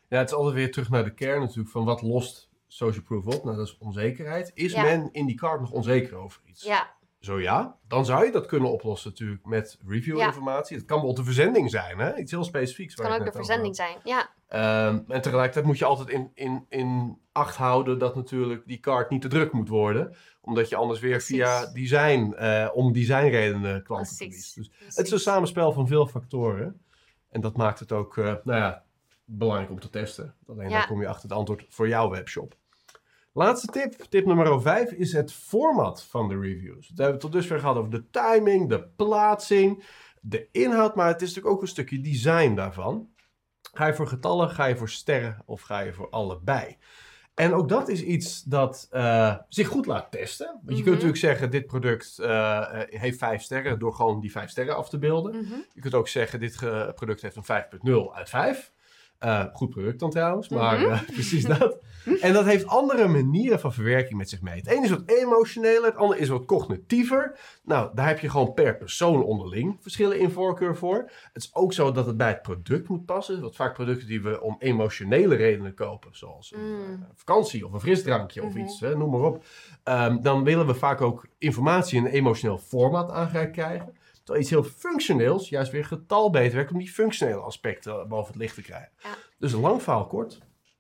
Ja, 0.09 0.19
het 0.19 0.29
is 0.29 0.37
altijd 0.37 0.55
weer 0.55 0.71
terug 0.73 0.91
naar 0.91 1.05
de 1.05 1.15
kern 1.15 1.41
natuurlijk 1.41 1.69
van 1.69 1.85
wat 1.85 2.03
lost 2.03 2.51
social 2.67 3.05
proof 3.05 3.27
op? 3.27 3.45
Nou, 3.45 3.57
dat 3.57 3.67
is 3.67 3.79
onzekerheid. 3.79 4.51
Is 4.55 4.73
Ja. 4.73 4.83
men 4.83 5.13
in 5.13 5.27
die 5.27 5.37
card 5.37 5.61
nog 5.61 5.71
onzeker 5.71 6.17
over 6.17 6.41
iets? 6.45 6.63
Ja, 6.63 6.95
Zo 7.27 7.41
ja, 7.41 7.77
dan 7.89 8.05
zou 8.05 8.25
je 8.25 8.33
dat 8.33 8.47
kunnen 8.47 8.71
oplossen 8.71 9.11
natuurlijk 9.11 9.45
met 9.45 9.79
review-informatie. 9.87 10.77
Het 10.77 10.87
kan 10.87 10.97
bijvoorbeeld 10.97 11.27
de 11.27 11.33
verzending 11.35 11.71
zijn, 11.71 11.99
hè? 11.99 12.17
iets 12.17 12.31
heel 12.31 12.45
specifieks. 12.45 12.95
het 12.95 13.07
kan 13.07 13.19
ook 13.19 13.25
de 13.25 13.33
verzending 13.33 13.77
zijn. 13.77 13.97
Ja. 14.05 14.31
Ehm, 14.49 15.01
en 15.09 15.21
tegelijkertijd 15.21 15.65
moet 15.65 15.79
je 15.79 15.85
altijd 15.85 16.09
in, 16.09 16.31
in, 16.35 16.67
in 16.69 17.19
acht 17.33 17.57
houden 17.57 17.99
dat 17.99 18.15
natuurlijk 18.15 18.67
die 18.67 18.81
card 18.81 19.11
niet 19.11 19.23
te 19.23 19.29
druk 19.29 19.53
moet 19.53 19.69
worden. 19.69 20.17
Omdat 20.41 20.69
je 20.69 20.77
anders 20.77 21.01
weer 21.01 21.11
Precies. 21.11 21.37
via 21.37 21.67
design, 21.73 22.33
eh, 22.33 22.69
om 22.73 22.93
designredenen 22.93 23.83
klanten 23.83 24.17
verliest. 24.17 24.55
Dus 24.55 24.69
precies. 24.69 24.97
het 24.97 25.07
is 25.07 25.13
een 25.13 25.19
samenspel 25.19 25.73
van 25.73 25.87
veel 25.87 26.07
factoren. 26.07 26.81
En 27.31 27.41
dat 27.41 27.57
maakt 27.57 27.79
het 27.79 27.93
ook, 27.93 28.17
eh, 28.17 28.25
nou 28.25 28.59
ja, 28.61 28.85
belangrijk 29.25 29.71
om 29.71 29.81
te 29.81 29.91
testen. 29.91 30.35
Alleen 30.47 30.69
Ja. 30.69 30.79
dan 30.79 30.87
kom 30.87 31.01
je 31.01 31.09
achter 31.09 31.29
het 31.29 31.39
antwoord 31.39 31.67
voor 31.69 31.89
jouw 31.89 32.11
webshop. 32.11 32.57
Laatste 33.37 33.67
tip, 33.67 33.93
tip 34.09 34.27
nummer 34.27 34.63
5, 34.63 34.91
is 34.91 35.13
het 35.13 35.33
format 35.33 36.05
van 36.05 36.29
de 36.29 36.39
reviews. 36.39 36.89
We 36.89 36.95
hebben 36.95 37.13
het 37.13 37.21
tot 37.21 37.33
dusver 37.33 37.59
gehad 37.59 37.77
over 37.77 37.91
de 37.91 38.11
timing, 38.11 38.69
de 38.69 38.89
plaatsing, 38.97 39.85
de 40.21 40.49
inhoud, 40.53 40.95
maar 40.95 41.07
het 41.07 41.23
is 41.23 41.29
natuurlijk 41.29 41.55
ook 41.55 41.63
een 41.63 41.69
stukje 41.69 42.01
design 42.01 42.55
daarvan. 42.55 43.09
Ga 43.73 43.87
je 43.87 43.95
voor 43.95 44.07
getallen, 44.07 44.51
ga 44.51 44.65
je 44.65 44.77
voor 44.77 44.89
sterren 44.89 45.43
of 45.47 45.61
ga 45.61 45.81
je 45.81 45.93
voor 45.93 46.11
allebei? 46.11 46.77
En 47.35 47.55
ook 47.55 47.69
dat 47.69 47.89
is 47.89 48.03
iets 48.03 48.43
dat 48.43 48.87
eh, 48.91 49.37
zich 49.49 49.69
goed 49.69 49.87
laat 49.87 50.11
testen. 50.11 50.47
Want 50.47 50.61
je 50.65 50.73
Mhm. 50.73 50.83
kunt 50.83 50.95
natuurlijk 50.95 51.21
zeggen, 51.21 51.51
dit 51.51 51.67
product 51.67 52.19
eh, 52.19 52.83
eh, 52.83 53.01
heeft 53.01 53.19
vijf 53.19 53.43
sterren 53.43 53.79
door 53.79 53.95
gewoon 53.95 54.21
die 54.21 54.31
vijf 54.31 54.51
sterren 54.51 54.77
af 54.77 54.89
te 54.89 54.99
beelden. 54.99 55.37
Mhm. 55.37 55.55
Je 55.73 55.81
kunt 55.81 55.95
ook 55.95 56.09
zeggen, 56.09 56.41
dit 56.41 56.57
product 56.95 57.23
heeft 57.23 57.37
een 57.37 57.45
5.0 57.45 58.15
uit 58.15 58.29
5. 58.29 58.73
Eh, 59.27 59.45
goed 59.53 59.71
product 59.71 59.99
dan 59.99 60.11
trouwens, 60.11 60.49
maar 60.49 60.81
Mhm. 60.81 60.91
eh, 60.91 61.03
precies 61.13 61.45
dat. 61.45 61.79
En 62.21 62.33
dat 62.33 62.45
heeft 62.45 62.67
andere 62.67 63.09
manieren 63.09 63.61
van 63.61 63.73
verwerking 63.73 64.19
met 64.19 64.29
zich 64.29 64.41
mee. 64.43 64.57
Het 64.57 64.67
ene 64.67 64.85
is 64.85 64.91
wat 64.91 65.03
emotioneler, 65.07 65.85
het 65.85 65.97
andere 65.97 66.21
is 66.21 66.29
wat 66.29 66.45
cognitiever. 66.45 67.39
Nou, 67.65 67.91
daar 67.95 68.07
heb 68.07 68.19
je 68.19 68.29
gewoon 68.31 68.55
per 68.55 68.77
persoon 68.77 69.23
onderling 69.25 69.77
verschillen 69.81 70.19
in 70.19 70.31
voorkeur 70.31 70.77
voor. 70.77 70.97
Het 71.33 71.43
is 71.43 71.55
ook 71.55 71.73
zo 71.73 71.93
dat 71.93 72.07
het 72.07 72.17
bij 72.17 72.29
het 72.29 72.43
product 72.43 72.89
moet 72.89 73.05
passen. 73.05 73.41
Want 73.41 73.57
vaak 73.57 73.75
producten 73.75 74.09
die 74.09 74.23
we 74.23 74.41
om 74.41 74.57
emotionele 74.59 75.35
redenen 75.35 75.75
kopen, 75.75 76.11
zoals 76.17 76.53
een 76.53 76.61
Mm. 76.61 76.81
eh, 76.93 77.09
vakantie 77.15 77.67
of 77.67 77.73
een 77.73 77.81
frisdrankje 77.81 78.43
of 78.43 78.49
Mhm. 78.55 78.59
iets, 78.59 78.81
hè, 78.81 78.97
noem 78.97 79.11
maar 79.11 79.21
op. 79.21 79.45
Ehm, 79.83 80.21
dan 80.23 80.45
willen 80.45 80.67
we 80.67 80.75
vaak 80.75 81.01
ook 81.01 81.27
informatie 81.39 81.99
in 81.99 82.05
een 82.05 82.11
emotioneel 82.13 82.59
format 82.59 83.11
aangereikt 83.11 83.53
krijgen. 83.53 83.96
Terwijl 84.27 84.45
iets 84.45 84.55
heel 84.55 84.65
functioneels 84.65 85.49
juist 85.49 85.73
weer 85.73 85.85
getal 85.85 86.31
beter 86.31 86.57
werkt 86.57 86.73
om 86.73 86.79
die 86.79 86.93
functionele 86.93 87.41
aspecten 87.41 88.09
boven 88.09 88.33
het 88.33 88.43
licht 88.43 88.55
te 88.55 88.63
krijgen. 88.63 88.93
Ja. 88.99 89.15
Dus 89.39 89.53
lang 89.53 89.83
verhaal 89.83 90.07
kort, 90.07 90.39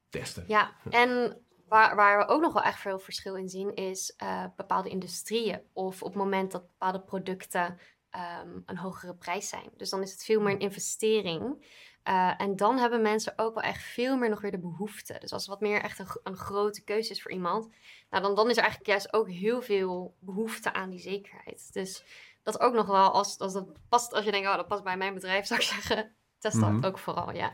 testen. 0.08 0.44
Ja, 0.46 0.72
en 0.90 1.40
waar, 1.68 1.96
waar 1.96 2.18
we 2.18 2.26
ook 2.32 2.40
nog 2.40 2.52
wel 2.52 2.62
echt 2.62 2.80
veel 2.80 2.98
verschil 2.98 3.36
in 3.36 3.48
zien, 3.48 3.74
is 3.74 4.14
eh, 4.16 4.44
bepaalde 4.56 4.88
industrieën. 4.88 5.60
Of 5.72 6.02
op 6.02 6.08
het 6.08 6.22
moment 6.22 6.52
dat 6.52 6.66
bepaalde 6.66 7.00
producten 7.00 7.78
ehm, 8.10 8.60
een 8.66 8.78
hogere 8.78 9.14
prijs 9.14 9.48
zijn. 9.48 9.70
Dus 9.76 9.90
dan 9.90 10.02
is 10.02 10.12
het 10.12 10.24
veel 10.24 10.40
meer 10.40 10.52
een 10.52 10.60
investering. 10.60 11.66
Eh, 12.02 12.40
en 12.40 12.56
dan 12.56 12.78
hebben 12.78 13.02
mensen 13.02 13.32
ook 13.36 13.54
wel 13.54 13.62
echt 13.62 13.82
veel 13.82 14.16
meer 14.16 14.28
nog 14.28 14.40
weer 14.40 14.50
de 14.50 14.58
behoefte. 14.58 15.16
Dus 15.18 15.32
als 15.32 15.42
het 15.42 15.50
wat 15.50 15.60
meer 15.60 15.82
echt 15.82 15.98
een, 15.98 16.06
een 16.22 16.36
grote 16.36 16.84
keuze 16.84 17.10
is 17.10 17.22
voor 17.22 17.32
iemand, 17.32 17.68
nou 18.10 18.22
dan, 18.22 18.34
dan 18.34 18.50
is 18.50 18.56
er 18.56 18.62
eigenlijk 18.62 18.90
juist 18.90 19.12
ook 19.12 19.30
heel 19.30 19.62
veel 19.62 20.16
behoefte 20.18 20.72
aan 20.72 20.90
die 20.90 21.00
zekerheid. 21.00 21.72
Dus 21.72 22.04
dat 22.46 22.60
ook 22.60 22.74
nog 22.74 22.86
wel, 22.86 23.10
als, 23.10 23.38
als 23.38 23.52
dat 23.52 23.72
past, 23.88 24.12
als 24.12 24.24
je 24.24 24.30
denkt, 24.30 24.48
oh 24.48 24.56
dat 24.56 24.66
past 24.68 24.82
bij 24.84 24.96
mijn 24.96 25.14
bedrijf, 25.14 25.46
zou 25.46 25.60
ik 25.60 25.66
zeggen, 25.66 26.16
test 26.38 26.60
dat 26.60 26.70
Mhm. 26.70 26.84
ook 26.84 26.98
vooral, 26.98 27.32
ja. 27.32 27.52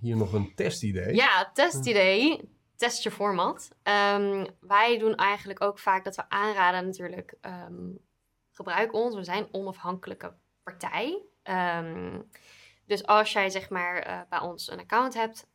Hier 0.00 0.16
nog 0.16 0.32
een 0.32 0.54
testidee. 0.54 1.14
Ja, 1.14 1.50
testidee. 1.52 2.50
Test 2.76 3.02
je 3.02 3.10
format. 3.10 3.70
Ehm, 3.82 4.46
wij 4.60 4.98
doen 4.98 5.14
eigenlijk 5.14 5.60
ook 5.60 5.78
vaak 5.78 6.04
dat 6.04 6.16
we 6.16 6.28
aanraden 6.28 6.84
natuurlijk. 6.86 7.34
ehm, 7.40 7.90
gebruik 8.52 8.92
ons. 8.92 9.14
We 9.14 9.24
zijn 9.24 9.48
onafhankelijke 9.52 10.34
partij. 10.62 11.22
Ehm, 11.42 12.20
dus 12.86 13.06
als 13.06 13.32
jij 13.32 13.50
zeg 13.50 13.70
maar 13.70 13.96
eh, 13.98 14.20
bij 14.28 14.38
ons 14.40 14.70
een 14.70 14.78
account 14.80 15.14
hebt, 15.14 15.46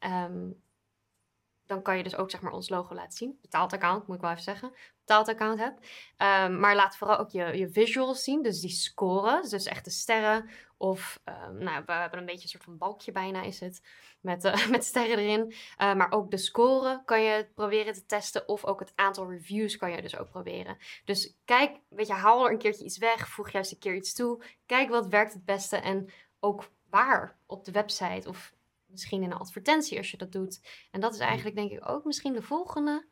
dan 1.65 1.81
kan 1.81 1.97
je 1.97 2.03
dus 2.03 2.15
ook 2.15 2.31
zeg 2.31 2.41
maar 2.41 2.51
ons 2.51 2.69
logo 2.69 2.93
laten 2.95 3.17
zien. 3.17 3.37
Betaald 3.41 3.73
account, 3.73 4.07
moet 4.07 4.15
ik 4.15 4.21
wel 4.21 4.31
even 4.31 4.43
zeggen. 4.43 4.71
Betaald 5.07 5.27
account 5.27 5.59
hebt. 5.59 5.87
Ehm, 6.17 6.59
maar 6.59 6.75
laat 6.75 6.97
vooral 6.97 7.17
ook 7.17 7.29
je, 7.29 7.57
je 7.57 7.69
visuals 7.69 8.23
zien, 8.23 8.41
dus 8.41 8.59
die 8.59 8.69
scoren. 8.69 9.49
Dus 9.49 9.65
echt 9.65 9.85
de 9.85 9.91
sterren. 9.91 10.49
Of, 10.77 11.19
ehm, 11.23 11.57
nou, 11.57 11.83
we 11.85 11.91
hebben 11.91 12.19
een 12.19 12.25
beetje 12.25 12.43
een 12.43 12.49
soort 12.49 12.63
van 12.63 12.77
balkje 12.77 13.11
bijna 13.11 13.41
is 13.41 13.59
het. 13.59 13.81
Met, 14.21 14.43
eh, 14.43 14.67
met 14.75 14.85
sterren 14.85 15.17
erin. 15.17 15.53
Uh, 15.77 15.93
maar 15.93 16.11
ook 16.11 16.31
de 16.31 16.37
score 16.37 17.01
kan 17.05 17.21
je 17.21 17.47
proberen 17.55 17.93
te 17.93 18.05
testen. 18.05 18.47
Of 18.47 18.65
ook 18.65 18.79
het 18.79 18.91
aantal 18.95 19.29
reviews 19.29 19.77
kan 19.77 19.91
je 19.91 20.01
dus 20.01 20.17
ook 20.17 20.29
proberen. 20.29 20.77
Dus 21.05 21.37
kijk, 21.45 21.79
weet 21.89 22.07
je, 22.07 22.13
haal 22.13 22.45
er 22.45 22.51
een 22.51 22.57
keertje 22.57 22.85
iets 22.85 22.97
weg. 22.97 23.27
Voeg 23.27 23.51
juist 23.51 23.71
een 23.71 23.79
keer 23.79 23.95
iets 23.95 24.13
toe. 24.13 24.43
Kijk 24.65 24.89
wat 24.89 25.07
werkt 25.07 25.33
het 25.33 25.45
beste. 25.45 25.77
En 25.77 26.09
ook 26.39 26.69
waar 26.89 27.37
op 27.45 27.65
de 27.65 27.71
website. 27.71 28.29
Of 28.29 28.53
misschien 28.85 29.23
in 29.23 29.31
een 29.31 29.37
advertentie 29.37 29.97
als 29.97 30.11
je 30.11 30.17
dat 30.17 30.31
doet. 30.31 30.61
En 30.91 30.99
dat 30.99 31.13
is 31.13 31.19
eigenlijk 31.19 31.55
denk 31.55 31.71
ik 31.71 31.89
ook 31.89 32.03
misschien 32.03 32.33
de 32.33 32.41
volgende. 32.41 33.05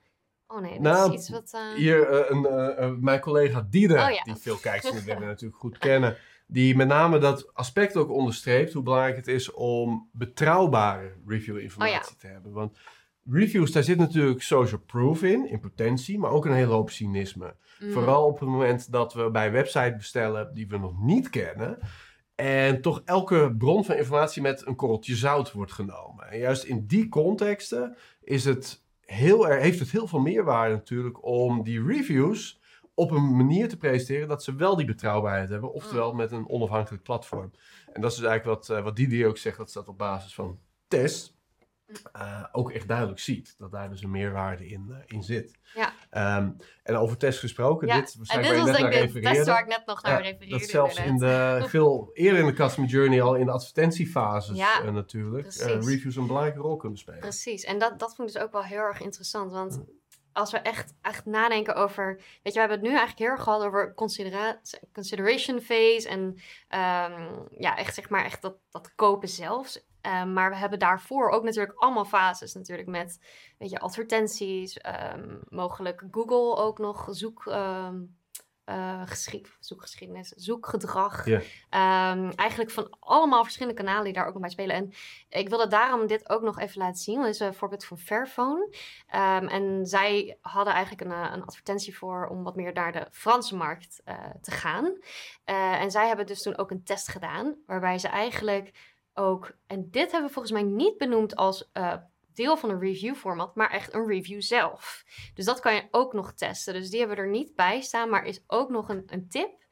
Oh 0.47 0.61
nee, 0.61 0.71
dat 0.71 0.81
Nou, 0.81 1.13
is 1.13 1.19
iets 1.19 1.29
wat... 1.29 1.51
eh, 1.53 1.73
Hier, 1.75 2.07
eh, 2.09 2.29
een, 2.29 2.45
eh, 2.45 2.83
eh, 2.83 2.91
mijn 2.99 3.19
collega 3.19 3.67
Diede, 3.69 3.93
Oh 3.93 4.11
ja. 4.11 4.23
die 4.23 4.35
veel 4.35 4.57
kijkers 4.57 4.89
in 4.89 4.95
het 4.95 5.05
web 5.05 5.19
natuurlijk 5.19 5.59
goed 5.59 5.77
kennen, 5.77 6.17
die 6.47 6.75
met 6.75 6.87
name 6.87 7.17
dat 7.17 7.53
aspect 7.53 7.97
ook 7.97 8.09
onderstreept, 8.11 8.73
hoe 8.73 8.83
belangrijk 8.83 9.15
het 9.15 9.27
is 9.27 9.51
om 9.51 10.09
betrouwbare 10.11 11.13
review-informatie 11.27 12.13
Oh 12.13 12.19
te 12.19 12.27
hebben. 12.27 12.51
Want 12.51 12.77
reviews, 13.29 13.71
daar 13.71 13.83
zit 13.83 13.97
natuurlijk 13.97 14.41
social 14.41 14.81
proof 14.85 15.23
in, 15.23 15.49
in 15.49 15.59
potentie, 15.59 16.19
maar 16.19 16.31
ook 16.31 16.45
een 16.45 16.53
hele 16.53 16.73
hoop 16.73 16.89
cynisme. 16.89 17.55
mm, 17.79 17.91
Vooral 17.91 18.25
op 18.25 18.39
het 18.39 18.49
moment 18.49 18.91
dat 18.91 19.13
we 19.13 19.29
bij 19.31 19.45
een 19.45 19.51
website 19.53 19.93
bestellen 19.97 20.53
die 20.53 20.67
we 20.67 20.77
nog 20.77 21.01
niet 21.01 21.29
kennen. 21.29 21.79
En 22.35 22.81
toch 22.81 23.01
elke 23.05 23.55
bron 23.57 23.85
van 23.85 23.95
informatie 23.95 24.41
met 24.41 24.65
een 24.67 24.75
korreltje 24.75 25.15
zout 25.15 25.51
wordt 25.51 25.71
genomen. 25.71 26.31
En 26.31 26.39
juist 26.39 26.63
in 26.63 26.85
die 26.87 27.09
contexten 27.09 27.97
is 28.21 28.45
het 28.45 28.83
heel 29.05 29.49
erg, 29.49 29.61
heeft 29.61 29.79
het 29.79 29.91
heel 29.91 30.07
veel 30.07 30.19
meerwaarde 30.19 30.75
natuurlijk 30.75 31.25
om 31.25 31.63
die 31.63 31.83
reviews 31.85 32.59
op 32.93 33.11
een 33.11 33.35
manier 33.35 33.69
te 33.69 33.77
presenteren 33.77 34.27
dat 34.27 34.43
ze 34.43 34.55
wel 34.55 34.75
die 34.75 34.85
betrouwbaarheid 34.85 35.49
hebben. 35.49 35.73
Oftewel 35.73 36.13
met 36.13 36.31
een 36.31 36.49
onafhankelijk 36.49 37.03
platform. 37.03 37.51
En 37.93 38.01
dat 38.01 38.11
is 38.11 38.17
dus 38.17 38.27
eigenlijk 38.27 38.59
wat, 38.59 38.77
eh, 38.77 38.83
wat 38.83 38.95
Didi 38.95 39.25
ook 39.25 39.37
zegt, 39.37 39.57
dat 39.57 39.69
staat 39.69 39.87
op 39.87 39.97
basis 39.97 40.33
van 40.33 40.59
test. 40.87 41.33
eh, 42.11 42.43
ook 42.51 42.71
echt 42.71 42.87
duidelijk 42.87 43.19
ziet 43.19 43.55
dat 43.57 43.71
daar 43.71 43.89
dus 43.89 44.01
een 44.03 44.11
meerwaarde 44.11 44.67
in, 44.67 44.85
eh, 44.91 44.97
in 45.05 45.23
zit. 45.23 45.57
Ja. 45.73 45.93
Ehm, 46.15 46.49
en 46.83 46.95
over 46.95 47.17
test 47.17 47.39
gesproken, 47.39 47.87
ja. 47.87 47.99
dit 47.99 48.15
en 48.27 48.41
was 48.57 48.77
denk 48.77 48.93
ik 48.93 49.13
de 49.13 49.19
test 49.19 49.45
waar 49.45 49.61
ik 49.61 49.67
net 49.67 49.81
nog 49.85 50.03
naar 50.03 50.11
Ja, 50.11 50.29
refereerde. 50.29 50.57
dat 50.57 50.69
zelfs 50.69 50.99
in 50.99 51.17
de, 51.17 51.61
veel 51.69 52.09
eerder 52.13 52.39
in 52.39 52.45
de 52.45 52.53
customer 52.53 52.89
journey 52.89 53.21
al 53.21 53.35
in 53.35 53.45
de 53.45 53.51
advertentiefases 53.51 54.57
Ja, 54.57 54.81
eh, 54.81 54.91
natuurlijk. 54.91 55.47
eh, 55.47 55.81
reviews 55.81 56.15
een 56.15 56.27
belangrijke 56.27 56.59
rol 56.59 56.75
kunnen 56.75 56.97
spelen. 56.97 57.19
Precies, 57.19 57.63
en 57.63 57.79
dat, 57.79 57.99
dat 57.99 58.15
vond 58.15 58.29
ik 58.29 58.35
dus 58.35 58.43
ook 58.43 58.51
wel 58.51 58.63
heel 58.63 58.79
erg 58.79 59.01
interessant. 59.01 59.51
Want 59.51 59.83
als 60.33 60.51
we 60.51 60.57
echt, 60.57 60.93
echt 61.01 61.25
nadenken 61.25 61.75
over. 61.75 62.15
Weet 62.15 62.53
je, 62.53 62.53
we 62.53 62.59
hebben 62.59 62.77
het 62.77 62.87
nu 62.87 62.89
eigenlijk 62.89 63.19
heel 63.19 63.29
erg 63.29 63.43
gehad 63.43 63.63
over 63.63 63.93
considera 63.93 64.61
consideration 64.93 65.59
phase. 65.59 66.09
En 66.09 66.35
ehm, 66.67 67.29
ja, 67.57 67.77
echt 67.77 67.93
zeg 67.93 68.09
maar 68.09 68.25
echt 68.25 68.41
dat, 68.41 68.55
dat 68.71 68.95
kopen 68.95 69.29
zelfs. 69.29 69.85
Ehm, 70.05 70.33
maar 70.33 70.49
we 70.49 70.55
hebben 70.55 70.79
daarvoor 70.79 71.29
ook 71.29 71.43
natuurlijk 71.43 71.79
allemaal 71.79 72.05
fases 72.05 72.53
natuurlijk 72.53 72.87
met, 72.87 73.19
weet 73.57 73.69
je, 73.69 73.79
advertenties, 73.79 74.77
ehm, 74.77 75.37
mogelijk 75.49 76.03
Google 76.11 76.55
ook 76.55 76.77
nog 76.77 77.07
zoek, 77.09 77.45
eh, 78.65 79.01
geschied, 79.05 79.57
zoekgeschiedenis, 79.59 80.29
zoekgedrag. 80.29 81.27
Ehm, 81.69 82.29
eigenlijk 82.35 82.71
van 82.71 82.97
allemaal 82.99 83.43
verschillende 83.43 83.77
kanalen 83.77 84.03
die 84.03 84.13
daar 84.13 84.25
ook 84.25 84.33
nog 84.33 84.41
bij 84.41 84.51
spelen. 84.51 84.75
En 84.75 84.91
ik 85.29 85.49
wilde 85.49 85.67
daarom 85.67 86.07
dit 86.07 86.29
ook 86.29 86.41
nog 86.41 86.59
even 86.59 86.81
laten 86.81 87.01
zien. 87.01 87.19
Dat 87.19 87.27
is 87.27 87.39
een 87.39 87.53
voorbeeld 87.53 87.85
van 87.85 87.97
Fairphone. 87.97 88.75
En 89.49 89.85
zij 89.85 90.37
hadden 90.41 90.73
eigenlijk 90.73 91.03
een, 91.03 91.11
eh, 91.11 91.31
een 91.33 91.43
advertentie 91.43 91.97
voor 91.97 92.27
om 92.27 92.43
wat 92.43 92.55
meer 92.55 92.73
naar 92.73 92.91
de 92.91 93.07
Franse 93.11 93.55
markt 93.55 94.01
eh, 94.03 94.15
te 94.41 94.51
gaan. 94.51 94.97
En 95.79 95.91
zij 95.91 96.07
hebben 96.07 96.25
dus 96.25 96.41
toen 96.41 96.57
ook 96.57 96.71
een 96.71 96.83
test 96.83 97.07
gedaan, 97.07 97.55
waarbij 97.65 97.99
ze 97.99 98.07
eigenlijk 98.07 98.94
ook, 99.15 99.51
en 99.67 99.89
dit 99.91 100.11
hebben 100.11 100.27
we 100.27 100.33
volgens 100.33 100.53
mij 100.53 100.63
niet 100.63 100.97
benoemd 100.97 101.35
als 101.35 101.69
eh, 101.73 101.93
deel 102.33 102.57
van 102.57 102.69
een 102.69 102.79
review 102.79 103.15
format, 103.15 103.55
maar 103.55 103.71
echt 103.71 103.93
een 103.93 104.07
review 104.07 104.41
zelf. 104.41 105.05
Dus 105.33 105.45
dat 105.45 105.59
kan 105.59 105.75
je 105.75 105.87
ook 105.91 106.13
nog 106.13 106.33
testen. 106.33 106.73
Dus 106.73 106.89
die 106.89 106.99
hebben 106.99 107.17
we 107.17 107.23
er 107.23 107.29
niet 107.29 107.55
bij 107.55 107.81
staan, 107.81 108.09
maar 108.09 108.25
is 108.25 108.43
ook 108.47 108.69
nog 108.69 108.89
een, 108.89 109.03
een 109.05 109.29
tip. 109.29 109.63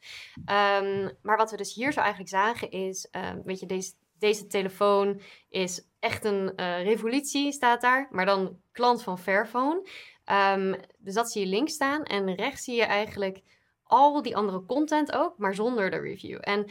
Ehm, 0.46 1.10
maar 1.22 1.38
wat 1.38 1.52
we 1.52 1.58
dus 1.58 1.74
hier 1.74 1.92
zo 1.92 2.00
eigenlijk 2.00 2.30
zagen 2.30 2.72
is, 2.72 3.08
ehm, 3.12 3.42
weet 3.44 3.60
je, 3.60 3.66
deze, 3.66 3.94
deze 4.20 4.48
telefoon 4.48 5.22
is 5.50 5.88
echt 6.00 6.26
een 6.26 6.56
eh, 6.56 6.84
revolutie, 6.84 7.52
staat 7.52 7.82
daar. 7.82 8.08
Maar 8.12 8.26
dan 8.26 8.60
klant 8.72 9.04
van 9.04 9.20
Fairphone. 9.20 9.88
Ehm, 10.26 10.74
dus 10.98 11.14
dat 11.14 11.32
zie 11.32 11.42
je 11.42 11.48
links 11.48 11.74
staan. 11.74 12.04
En 12.04 12.36
rechts 12.36 12.64
zie 12.64 12.76
je 12.76 12.84
eigenlijk 12.84 13.42
al 13.84 14.22
die 14.22 14.36
andere 14.36 14.66
content 14.66 15.14
ook, 15.14 15.38
maar 15.38 15.56
zonder 15.56 15.90
de 15.90 15.98
review. 15.98 16.38
En 16.42 16.66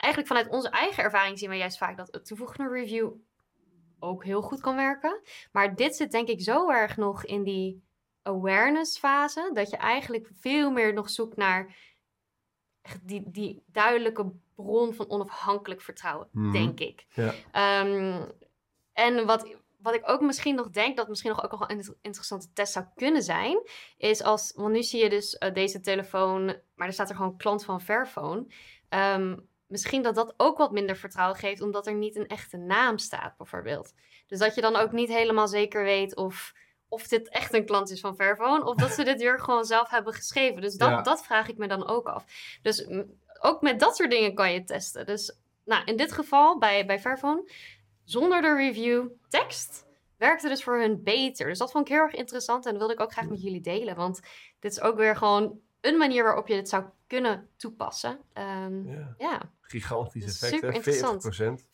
eigenlijk 0.00 0.32
vanuit 0.32 0.48
onze 0.48 0.68
eigen 0.68 1.02
ervaring 1.04 1.38
zien 1.38 1.50
we 1.50 1.56
juist 1.56 1.78
vaak 1.78 1.96
dat 1.96 2.08
het 2.12 2.26
toevoegen 2.26 2.56
van 2.56 2.64
een 2.64 2.72
review 2.72 3.10
ook 3.98 4.24
heel 4.24 4.42
goed 4.42 4.60
kan 4.60 4.76
werken. 4.76 5.20
Maar 5.52 5.74
dit 5.74 5.96
zit 5.96 6.10
denk 6.10 6.28
ik 6.28 6.40
zo 6.42 6.70
erg 6.70 6.96
nog 6.96 7.24
in 7.24 7.42
die 7.44 7.82
awareness 8.22 8.98
fase, 8.98 9.50
dat 9.52 9.70
je 9.70 9.76
eigenlijk 9.76 10.30
veel 10.40 10.70
meer 10.70 10.92
nog 10.92 11.10
zoekt 11.10 11.36
naar 11.36 11.76
die, 13.02 13.22
die 13.30 13.62
duidelijke 13.66 14.32
bron 14.54 14.94
van 14.94 15.10
onafhankelijk 15.10 15.80
vertrouwen, 15.80 16.28
Mhm. 16.32 16.52
denk 16.52 16.80
ik. 16.80 17.06
Ja. 17.14 17.34
Ehm, 17.52 18.22
en 18.92 19.26
wat, 19.26 19.56
wat 19.78 19.94
ik 19.94 20.08
ook 20.10 20.20
misschien 20.20 20.54
nog 20.54 20.70
denk, 20.70 20.96
dat 20.96 21.08
misschien 21.08 21.30
nog 21.30 21.44
ook 21.44 21.50
nog 21.50 21.60
een 21.60 21.68
inter- 21.76 21.96
interessante 22.02 22.52
test 22.52 22.72
zou 22.72 22.84
kunnen 22.94 23.22
zijn, 23.22 23.62
is 23.96 24.22
als, 24.22 24.52
want 24.56 24.72
nu 24.72 24.82
zie 24.82 25.02
je 25.02 25.08
dus 25.08 25.38
eh, 25.38 25.54
deze 25.54 25.80
telefoon, 25.80 26.44
maar 26.74 26.86
er 26.86 26.92
staat 26.92 27.10
er 27.10 27.16
gewoon 27.16 27.36
klant 27.36 27.64
van 27.64 27.80
Fairphone. 27.80 28.46
Ehm, 28.88 29.36
misschien 29.70 30.02
dat 30.02 30.14
dat 30.14 30.34
ook 30.36 30.58
wat 30.58 30.72
minder 30.72 30.96
vertrouwen 30.96 31.38
geeft, 31.38 31.60
omdat 31.60 31.86
er 31.86 31.94
niet 31.94 32.16
een 32.16 32.26
echte 32.26 32.56
naam 32.56 32.98
staat, 32.98 33.36
bijvoorbeeld. 33.36 33.92
Dus 34.26 34.38
dat 34.38 34.54
je 34.54 34.60
dan 34.60 34.76
ook 34.76 34.92
niet 34.92 35.08
helemaal 35.08 35.48
zeker 35.48 35.82
weet 35.82 36.16
of, 36.16 36.52
of 36.88 37.08
dit 37.08 37.28
echt 37.28 37.54
een 37.54 37.64
klant 37.66 37.90
is 37.90 38.00
van 38.00 38.14
Fairphone, 38.14 38.64
of 38.64 38.76
dat 38.76 38.90
ze 38.90 39.04
dit 39.04 39.20
weer 39.20 39.40
gewoon 39.40 39.64
zelf 39.64 39.90
hebben 39.90 40.12
geschreven. 40.12 40.60
Dus 40.60 40.74
dat, 40.74 40.88
Ja. 40.88 41.02
dat 41.02 41.24
vraag 41.24 41.48
ik 41.48 41.56
me 41.58 41.68
dan 41.68 41.86
ook 41.88 42.06
af. 42.06 42.24
Dus 42.62 42.86
ook 43.40 43.60
met 43.60 43.80
dat 43.80 43.96
soort 43.96 44.10
dingen 44.10 44.34
kan 44.34 44.52
je 44.52 44.64
testen. 44.64 45.06
Dus 45.06 45.36
nou, 45.64 45.84
in 45.84 45.96
dit 45.96 46.12
geval 46.12 46.58
bij, 46.58 46.86
bij 46.86 47.00
Fairphone, 47.00 47.50
zonder 48.04 48.42
de 48.42 48.54
review 48.54 49.06
tekst, 49.28 49.86
werkte 50.16 50.48
dus 50.48 50.62
voor 50.62 50.78
hun 50.80 51.02
beter. 51.02 51.46
Dus 51.48 51.58
dat 51.58 51.70
vond 51.70 51.86
ik 51.88 51.92
heel 51.92 52.02
erg 52.02 52.14
interessant 52.14 52.64
en 52.64 52.70
dat 52.70 52.78
wilde 52.78 52.94
ik 52.94 53.00
ook 53.00 53.12
graag 53.12 53.28
met 53.28 53.42
jullie 53.42 53.60
delen. 53.60 53.96
Want 53.96 54.20
dit 54.60 54.72
is 54.72 54.80
ook 54.80 54.96
weer 54.96 55.16
gewoon 55.16 55.60
een 55.80 55.96
manier 55.98 56.22
waarop 56.24 56.48
je 56.48 56.54
dit 56.54 56.68
zou 56.68 56.84
kunnen 57.06 57.48
toepassen. 57.56 58.18
Ehm, 58.32 58.88
Ja. 58.88 59.14
ja. 59.18 59.40
Gigantisch 59.60 60.24
is 60.24 60.32
effect, 60.42 60.52
super 60.52 60.68
hè? 60.68 60.74
interessant. 60.74 61.22
40%. 61.22 61.68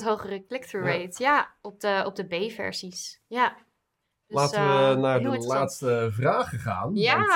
40% 0.00 0.02
hogere 0.04 0.46
click-through 0.46 0.86
Ja. 0.88 0.98
rate. 0.98 1.22
Ja, 1.22 1.48
op 1.62 1.80
de, 1.80 2.02
op 2.06 2.16
de 2.16 2.24
B-versies. 2.24 3.20
Ja. 3.26 3.56
Dus, 4.28 4.36
Laten 4.36 4.58
eh, 4.60 4.88
we 4.88 4.94
naar 4.94 5.18
heel 5.20 5.40
de 5.40 5.46
laatste 5.46 6.08
vragen 6.12 6.58
gaan. 6.58 6.90
Ja. 6.94 7.16
Want 7.16 7.30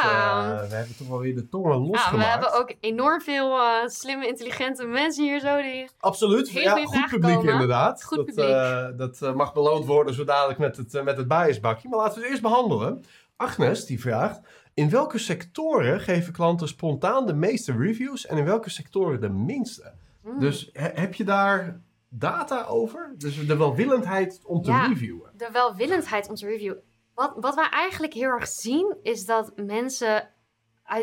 eh, 0.63 0.69
we 0.69 0.75
hebben 0.75 0.97
toch 0.97 1.09
wel 1.09 1.19
weer 1.19 1.35
de 1.35 1.49
tongen 1.49 1.71
Ja, 1.83 1.87
losgemaakt. 1.87 2.25
we 2.25 2.31
hebben 2.31 2.53
ook 2.61 2.75
enorm 2.81 3.21
veel 3.21 3.59
eh, 3.59 3.87
slimme, 3.87 4.27
intelligente 4.27 4.85
mensen 4.87 5.25
hier 5.25 5.41
zo. 5.41 5.63
Die... 5.63 5.89
Absoluut. 5.99 6.49
Heel 6.51 6.63
ja, 6.63 6.85
goed 6.85 7.07
publiek 7.11 7.35
komen. 7.37 7.53
inderdaad. 7.53 8.05
Goed 8.05 8.17
dat 8.17 8.27
publiek. 8.27 8.47
eh, 8.49 8.87
dat 8.97 9.23
eh, 9.23 9.33
mag 9.35 9.53
beloond 9.53 9.85
worden 9.87 10.15
zo 10.15 10.25
dadelijk 10.25 10.59
met 10.59 10.77
het, 10.77 10.95
eh, 10.95 11.03
met 11.03 11.17
het 11.17 11.29
biasbakje. 11.29 11.89
Maar 11.89 11.99
laten 11.99 12.15
we 12.15 12.21
het 12.21 12.31
eerst 12.31 12.43
behandelen. 12.43 13.05
Agnes 13.37 13.87
die 13.87 14.01
vraagt... 14.01 14.41
In 14.75 14.91
welke 14.91 15.19
sectoren 15.19 16.01
geven 16.01 16.33
klanten 16.33 16.69
spontaan 16.69 17.27
de 17.27 17.35
meeste 17.35 17.73
reviews 17.77 18.27
en 18.27 18.37
in 18.39 18.45
welke 18.45 18.71
sectoren 18.71 19.21
de 19.21 19.29
minste? 19.29 19.93
Hmm. 20.23 20.39
Dus 20.39 20.71
he- 20.73 20.91
heb 21.01 21.15
je 21.15 21.25
daar 21.25 21.81
data 22.09 22.65
over? 22.65 23.15
Dus 23.17 23.47
de 23.47 23.57
welwillendheid 23.57 24.41
om 24.45 24.63
te 24.63 24.71
Ja. 24.71 24.87
reviewen. 24.87 25.31
de 25.37 25.49
welwillendheid 25.53 26.29
om 26.29 26.35
te 26.35 26.47
reviewen. 26.47 26.83
Wat, 27.15 27.33
wat 27.37 27.55
wij 27.55 27.69
eigenlijk 27.69 28.13
heel 28.15 28.29
erg 28.31 28.47
zien, 28.49 28.97
is 29.03 29.25
dat 29.27 29.53
mensen, 29.57 30.31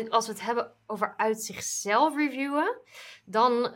als 0.08 0.26
we 0.26 0.32
het 0.32 0.42
hebben 0.42 0.72
over 0.86 1.14
uit 1.16 1.42
zichzelf 1.42 2.16
reviewen, 2.16 2.80
dan 3.24 3.74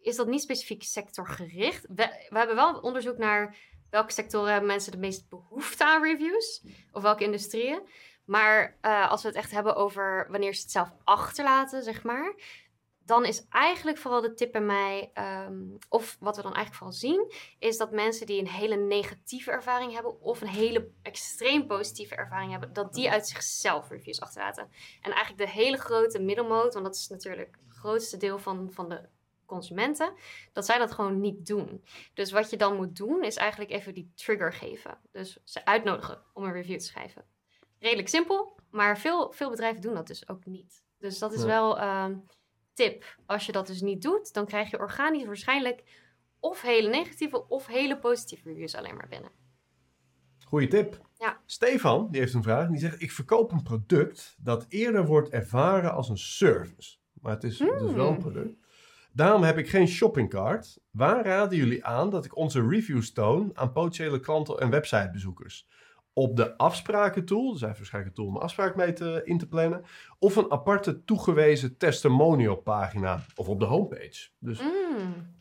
is 0.00 0.16
dat 0.16 0.26
niet 0.26 0.40
specifiek 0.42 0.82
sectorgericht. 0.82 1.86
We, 1.88 2.26
we 2.28 2.38
hebben 2.38 2.56
wel 2.56 2.78
onderzoek 2.80 3.18
naar 3.18 3.56
welke 3.90 4.12
sectoren 4.12 4.50
hebben 4.50 4.68
mensen 4.68 4.92
de 4.92 4.98
meest 4.98 5.28
behoefte 5.28 5.84
aan 5.84 6.02
reviews, 6.02 6.64
of 6.92 7.02
welke 7.02 7.24
industrieën. 7.24 7.80
Maar 8.28 8.76
eh, 8.80 9.10
als 9.10 9.22
we 9.22 9.28
het 9.28 9.36
echt 9.36 9.50
hebben 9.50 9.76
over 9.76 10.26
wanneer 10.30 10.54
ze 10.54 10.62
het 10.62 10.70
zelf 10.70 10.92
achterlaten, 11.04 11.82
zeg 11.82 12.02
maar, 12.02 12.34
dan 13.04 13.24
is 13.24 13.46
eigenlijk 13.48 13.98
vooral 13.98 14.20
de 14.20 14.34
tip 14.34 14.52
bij 14.52 14.60
mij, 14.60 15.10
ehm, 15.14 15.62
of 15.88 16.16
wat 16.20 16.36
we 16.36 16.42
dan 16.42 16.54
eigenlijk 16.54 16.74
vooral 16.74 16.98
zien, 16.98 17.32
is 17.58 17.76
dat 17.76 17.92
mensen 17.92 18.26
die 18.26 18.40
een 18.40 18.48
hele 18.48 18.76
negatieve 18.76 19.50
ervaring 19.50 19.92
hebben 19.92 20.20
of 20.20 20.40
een 20.40 20.48
hele 20.48 20.90
extreem 21.02 21.66
positieve 21.66 22.14
ervaring 22.14 22.50
hebben, 22.50 22.72
dat 22.72 22.94
die 22.94 23.10
uit 23.10 23.28
zichzelf 23.28 23.88
reviews 23.88 24.20
achterlaten. 24.20 24.70
En 25.02 25.12
eigenlijk 25.12 25.38
de 25.38 25.58
hele 25.60 25.76
grote 25.76 26.18
middelmoot, 26.18 26.72
want 26.72 26.84
dat 26.84 26.94
is 26.94 27.08
natuurlijk 27.08 27.58
het 27.68 27.76
grootste 27.76 28.16
deel 28.16 28.38
van, 28.38 28.72
van 28.72 28.88
de 28.88 29.08
consumenten, 29.46 30.12
dat 30.52 30.64
zij 30.64 30.78
dat 30.78 30.92
gewoon 30.92 31.20
niet 31.20 31.46
doen. 31.46 31.84
Dus 32.14 32.30
wat 32.30 32.50
je 32.50 32.56
dan 32.56 32.76
moet 32.76 32.96
doen, 32.96 33.24
is 33.24 33.36
eigenlijk 33.36 33.70
even 33.70 33.94
die 33.94 34.12
trigger 34.14 34.52
geven. 34.52 34.98
Dus 35.12 35.38
ze 35.44 35.64
uitnodigen 35.64 36.22
om 36.32 36.44
een 36.44 36.52
review 36.52 36.78
te 36.78 36.84
schrijven. 36.84 37.24
Redelijk 37.80 38.08
simpel, 38.08 38.56
maar 38.70 38.98
veel, 38.98 39.32
veel 39.32 39.50
bedrijven 39.50 39.80
doen 39.82 39.94
dat 39.94 40.06
dus 40.06 40.28
ook 40.28 40.46
niet. 40.46 40.82
Dus 40.98 41.18
dat 41.18 41.32
is 41.32 41.40
Ja. 41.40 41.46
wel 41.46 41.78
ehm 41.78 42.14
tip. 42.72 43.16
Als 43.26 43.46
je 43.46 43.52
dat 43.52 43.66
dus 43.66 43.80
niet 43.80 44.02
doet, 44.02 44.32
dan 44.32 44.46
krijg 44.46 44.70
je 44.70 44.78
organisch 44.78 45.24
waarschijnlijk 45.26 45.82
of 46.40 46.62
hele 46.62 46.88
negatieve 46.88 47.48
of 47.48 47.66
hele 47.66 47.98
positieve 47.98 48.48
reviews 48.48 48.74
alleen 48.74 48.94
maar 48.96 49.08
binnen. 49.08 49.30
Goeie 50.46 50.68
tip. 50.68 51.00
Ja. 51.18 51.40
Stefan, 51.46 52.08
die 52.10 52.20
heeft 52.20 52.34
een 52.34 52.42
vraag. 52.42 52.68
Die 52.68 52.78
zegt, 52.78 53.02
ik 53.02 53.12
verkoop 53.12 53.52
een 53.52 53.62
product 53.62 54.36
dat 54.40 54.66
eerder 54.68 55.06
wordt 55.06 55.28
ervaren 55.28 55.92
als 55.92 56.08
een 56.08 56.18
service. 56.18 56.96
Maar 57.12 57.32
het 57.32 57.44
is 57.44 57.56
dus 57.56 57.68
wel 57.68 58.06
een 58.08 58.12
Hmm. 58.12 58.18
product. 58.18 58.56
Daarom 59.12 59.42
heb 59.42 59.58
ik 59.58 59.68
geen 59.68 59.88
shoppingcart. 59.88 60.78
Waar 60.90 61.24
raden 61.24 61.58
jullie 61.58 61.84
aan 61.84 62.10
dat 62.10 62.24
ik 62.24 62.36
onze 62.36 62.68
reviews 62.68 63.12
toon 63.12 63.50
aan 63.54 63.72
potentiële 63.72 64.20
klanten 64.20 64.58
en 64.58 64.70
websitebezoekers? 64.70 65.66
Op 66.18 66.36
de 66.36 66.56
afsprakentool. 66.56 67.46
Dat 67.46 67.54
is 67.54 67.60
waarschijnlijk 67.60 68.16
een 68.16 68.24
tool 68.24 68.34
om 68.34 68.40
afspraak 68.40 68.76
mee 68.76 68.92
te, 68.92 69.20
in 69.24 69.38
te 69.38 69.48
plannen. 69.48 69.82
Of 70.18 70.36
een 70.36 70.50
aparte 70.50 71.04
toegewezen 71.04 71.76
testimonial 71.76 72.56
pagina. 72.56 73.24
Of 73.36 73.48
op 73.48 73.58
de 73.60 73.64
homepage. 73.66 74.28
Dus 74.38 74.60
Mm. 74.60 75.36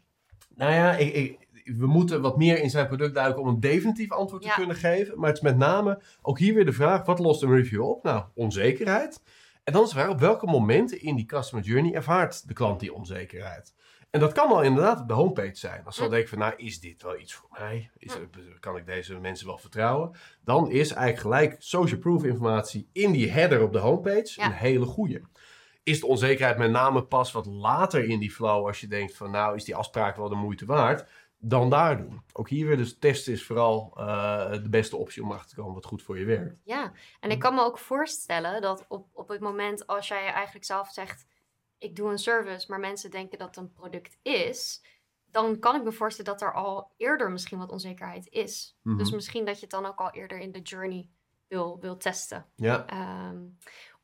nou 0.56 0.72
ja, 0.74 0.96
ik, 0.96 1.14
ik- 1.14 1.46
we 1.78 1.88
moeten 1.88 2.22
wat 2.22 2.38
meer 2.38 2.62
in 2.62 2.70
zijn 2.70 2.88
product 2.88 3.14
duiken 3.14 3.42
om 3.42 3.48
een 3.48 3.60
definitief 3.60 4.12
antwoord 4.12 4.42
te 4.42 4.48
Ja. 4.48 4.54
kunnen 4.54 4.76
geven. 4.76 5.20
Maar 5.20 5.28
het 5.28 5.38
is 5.38 5.44
met 5.44 5.58
name 5.58 6.02
ook 6.22 6.40
hier 6.40 6.54
weer 6.54 6.66
de 6.66 6.72
vraag, 6.74 7.06
wat 7.06 7.20
lost 7.20 7.44
een 7.44 7.52
review 7.56 7.82
op? 7.84 8.04
Nou, 8.04 8.24
onzekerheid. 8.36 9.22
En 9.64 9.74
dan 9.74 9.84
is 9.84 9.90
de 9.90 9.96
vraag, 9.96 10.10
op 10.10 10.20
welke 10.20 10.46
momenten 10.46 11.02
in 11.02 11.16
die 11.16 11.26
customer 11.26 11.66
journey 11.66 11.94
ervaart 11.94 12.48
de 12.48 12.54
klant 12.54 12.80
die 12.80 12.94
onzekerheid? 12.94 13.74
En 14.18 14.24
dat 14.24 14.34
kan 14.34 14.50
al 14.50 14.62
inderdaad 14.64 15.00
op 15.00 15.08
de 15.08 15.14
homepage 15.14 15.56
zijn. 15.56 15.86
Als 15.86 15.96
ze 15.96 16.02
dan 16.02 16.10
Hm. 16.10 16.16
denken 16.16 16.30
van, 16.30 16.40
nou, 16.40 16.54
is 16.58 16.80
dit 16.80 17.02
wel 17.04 17.18
iets 17.20 17.34
voor 17.34 17.50
mij? 17.52 17.90
Is, 17.98 18.14
kan 18.60 18.78
ik 18.78 18.86
deze 18.86 19.20
mensen 19.20 19.48
wel 19.48 19.58
vertrouwen? 19.58 20.12
Dan 20.44 20.72
is 20.72 20.92
eigenlijk 20.92 21.20
gelijk 21.20 21.56
social 21.60 22.00
proof 22.00 22.24
informatie 22.24 22.90
in 22.92 23.12
die 23.12 23.32
header 23.32 23.62
op 23.62 23.74
de 23.74 23.80
homepage 23.80 24.34
Ja. 24.36 24.46
een 24.46 24.52
hele 24.52 24.86
goede. 24.86 25.22
Is 25.84 26.00
de 26.00 26.06
onzekerheid 26.08 26.58
met 26.58 26.72
name 26.72 27.04
pas 27.04 27.32
wat 27.32 27.46
later 27.46 28.04
in 28.04 28.20
die 28.20 28.32
flow 28.32 28.66
als 28.68 28.80
je 28.80 28.88
denkt 28.88 29.16
van, 29.18 29.32
nou, 29.32 29.56
is 29.56 29.64
die 29.64 29.76
afspraak 29.76 30.16
wel 30.16 30.30
de 30.30 30.36
moeite 30.36 30.66
waard? 30.66 31.10
Dan 31.40 31.70
daar 31.70 31.98
doen. 31.98 32.22
Ook 32.34 32.50
hier 32.50 32.68
weer, 32.68 32.78
dus 32.78 32.98
testen 33.00 33.34
is 33.34 33.46
vooral 33.46 33.94
eh, 33.98 34.52
de 34.52 34.70
beste 34.70 34.98
optie 34.98 35.24
om 35.24 35.32
achter 35.32 35.50
te 35.50 35.56
komen 35.56 35.74
wat 35.74 35.86
goed 35.86 36.04
voor 36.04 36.20
je 36.20 36.26
werkt. 36.26 36.62
Ja, 36.64 36.92
en 37.20 37.32
ik 37.32 37.40
kan 37.40 37.54
me 37.56 37.62
ook 37.62 37.78
voorstellen 37.78 38.62
dat 38.62 38.86
op, 38.88 39.08
op 39.14 39.28
het 39.28 39.40
moment 39.40 39.88
als 39.88 40.08
jij 40.08 40.26
eigenlijk 40.32 40.66
zelf 40.66 40.90
zegt: 40.92 41.26
Ik 41.78 41.96
doe 41.96 42.12
een 42.12 42.18
service, 42.18 42.66
maar 42.70 42.80
mensen 42.80 43.12
denken 43.12 43.38
dat 43.38 43.48
het 43.48 43.58
een 43.58 43.74
product 43.74 44.18
is, 44.22 44.82
dan 45.32 45.60
kan 45.60 45.76
ik 45.76 45.84
me 45.84 45.92
voorstellen 45.92 46.32
dat 46.32 46.42
er 46.42 46.54
al 46.54 46.92
eerder 46.98 47.32
misschien 47.32 47.58
wat 47.58 47.72
onzekerheid 47.72 48.28
is. 48.30 48.78
Mhm. 48.82 48.98
Dus 48.98 49.12
misschien 49.12 49.46
dat 49.46 49.56
je 49.56 49.62
het 49.62 49.72
dan 49.72 49.86
ook 49.86 50.00
al 50.00 50.12
eerder 50.12 50.40
in 50.40 50.52
de 50.52 50.62
journey 50.62 51.10
wil, 51.48 51.80
wil 51.80 51.98
testen. 51.98 52.46
Ja, 52.56 52.86
Ehm, 52.86 53.46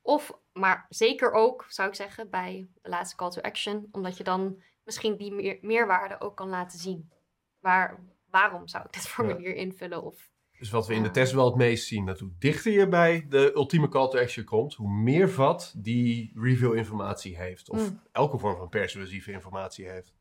of, 0.01 0.39
maar 0.53 0.86
zeker 0.89 1.32
ook, 1.32 1.65
zou 1.67 1.89
ik 1.89 1.95
zeggen, 1.95 2.30
bij 2.30 2.67
de 2.82 2.89
laatste 2.89 3.15
call 3.15 3.30
to 3.30 3.41
action, 3.41 3.88
omdat 3.91 4.17
je 4.17 4.24
dan 4.24 4.61
misschien 4.84 5.17
die 5.17 5.34
meer, 5.34 5.57
meerwaarde 5.61 6.19
ook 6.19 6.36
kan 6.36 6.49
laten 6.49 6.80
zien. 6.80 7.11
Waar, 7.59 7.99
waarom 8.30 8.67
zou 8.67 8.86
ik 8.86 8.93
dit 8.93 9.07
formulier 9.07 9.55
invullen? 9.55 10.03
Of, 10.03 10.30
dus 10.64 10.72
wat 10.72 10.88
we 10.88 10.93
in 10.93 11.03
de 11.03 11.11
test 11.11 11.34
wel 11.34 11.45
het 11.45 11.55
meest 11.55 11.88
zien, 11.88 12.05
dat 12.05 12.20
hoe 12.20 12.32
dichter 12.39 12.72
je 12.72 12.88
bij 12.88 13.26
de 13.30 13.51
ultieme 13.55 13.89
call 13.89 14.09
to 14.09 14.20
action 14.20 14.45
komt, 14.45 14.74
hoe 14.74 14.89
meer 14.93 15.30
vat 15.30 15.74
die 15.78 16.32
review 16.36 16.76
informatie 16.76 17.38
heeft. 17.38 17.70
Of 17.70 17.80
Mm. 17.89 17.99
elke 18.11 18.38
vorm 18.38 18.57
van 18.57 18.70
persuasieve 18.70 19.32
informatie 19.32 19.89
heeft. 19.89 20.14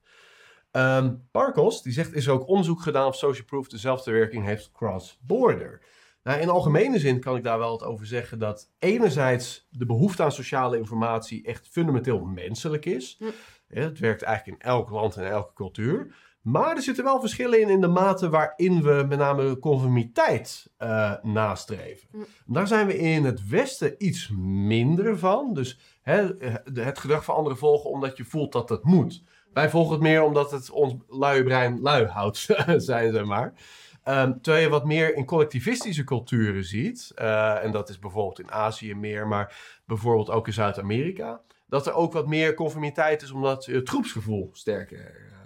Ehm 0.71 1.15
Parkos, 1.31 1.83
die 1.83 1.93
zegt, 1.93 2.15
is 2.15 2.27
er 2.27 2.33
ook 2.33 2.49
onderzoek 2.49 2.83
gedaan 2.83 3.07
of 3.07 3.17
social 3.17 3.47
proof 3.47 3.69
dezelfde 3.69 4.11
werking 4.11 4.45
heeft 4.45 4.71
cross-border. 4.73 5.81
Nou, 6.23 6.41
in 6.41 6.49
algemene 6.49 6.99
zin 6.99 7.21
kan 7.21 7.37
ik 7.37 7.43
daar 7.43 7.59
wel 7.59 7.71
wat 7.71 7.83
over 7.83 8.07
zeggen 8.07 8.39
dat 8.39 8.71
enerzijds 8.79 9.67
de 9.71 9.87
behoefte 9.87 10.23
aan 10.23 10.33
sociale 10.33 10.77
informatie 10.77 11.45
echt 11.45 11.69
fundamenteel 11.69 12.25
menselijk 12.25 12.85
is. 12.85 13.17
Hm. 13.19 13.25
Ja, 13.69 13.81
het 13.81 13.99
werkt 13.99 14.23
eigenlijk 14.23 14.59
in 14.63 14.69
elk 14.69 14.91
land 14.91 15.17
en 15.17 15.27
elke 15.27 15.53
cultuur. 15.55 16.15
Maar 16.43 16.77
er 16.77 16.83
zitten 16.83 17.05
wel 17.05 17.21
verschillen 17.21 17.61
in 17.61 17.69
in 17.69 17.81
de 17.81 17.89
mate 17.89 18.31
waarin 18.31 18.83
we 18.83 19.05
met 19.09 19.19
name 19.19 19.59
conformiteit 19.59 20.71
eh, 20.77 21.13
nastreven. 21.23 22.09
Hm. 22.11 22.19
Daar 22.47 22.67
zijn 22.67 22.87
we 22.87 22.99
in 22.99 23.25
het 23.25 23.49
Westen 23.49 23.95
iets 23.99 24.31
minder 24.39 25.19
van. 25.19 25.55
Dus 25.55 25.79
hè, 26.03 26.29
het 26.75 26.99
gedrag 26.99 27.25
van 27.25 27.35
anderen 27.35 27.59
volgen 27.59 27.91
omdat 27.91 28.17
je 28.17 28.25
voelt 28.25 28.53
dat 28.53 28.69
het 28.69 28.85
moet. 28.85 29.23
Wij 29.53 29.71
volgen 29.71 29.93
het 29.93 30.03
meer 30.03 30.23
omdat 30.23 30.51
het 30.51 30.71
ons 30.71 30.95
luie 31.09 31.45
brein 31.45 31.81
lui 31.81 32.07
houdt, 32.07 32.37
zijn 32.77 33.13
zeg 33.13 33.25
maar. 33.25 33.53
Ehm, 34.03 34.33
terwijl 34.41 34.65
je 34.65 34.71
wat 34.71 34.85
meer 34.85 35.15
in 35.15 35.25
collectivistische 35.25 36.05
culturen 36.05 36.65
ziet, 36.65 37.13
eh, 37.15 37.65
en 37.65 37.71
dat 37.71 37.89
is 37.89 37.99
bijvoorbeeld 37.99 38.41
in 38.41 38.53
Azië 38.53 38.95
meer, 38.95 39.27
maar 39.27 39.81
bijvoorbeeld 39.87 40.31
ook 40.31 40.47
in 40.47 40.53
Zuid-Amerika, 40.53 41.41
dat 41.67 41.87
er 41.87 41.93
ook 41.93 42.13
wat 42.13 42.27
meer 42.27 42.55
conformiteit 42.55 43.23
is 43.23 43.31
omdat 43.31 43.65
je 43.65 43.75
het 43.75 43.89
groepsgevoel 43.89 44.51
sterker 44.53 44.99
eh, 44.99 45.42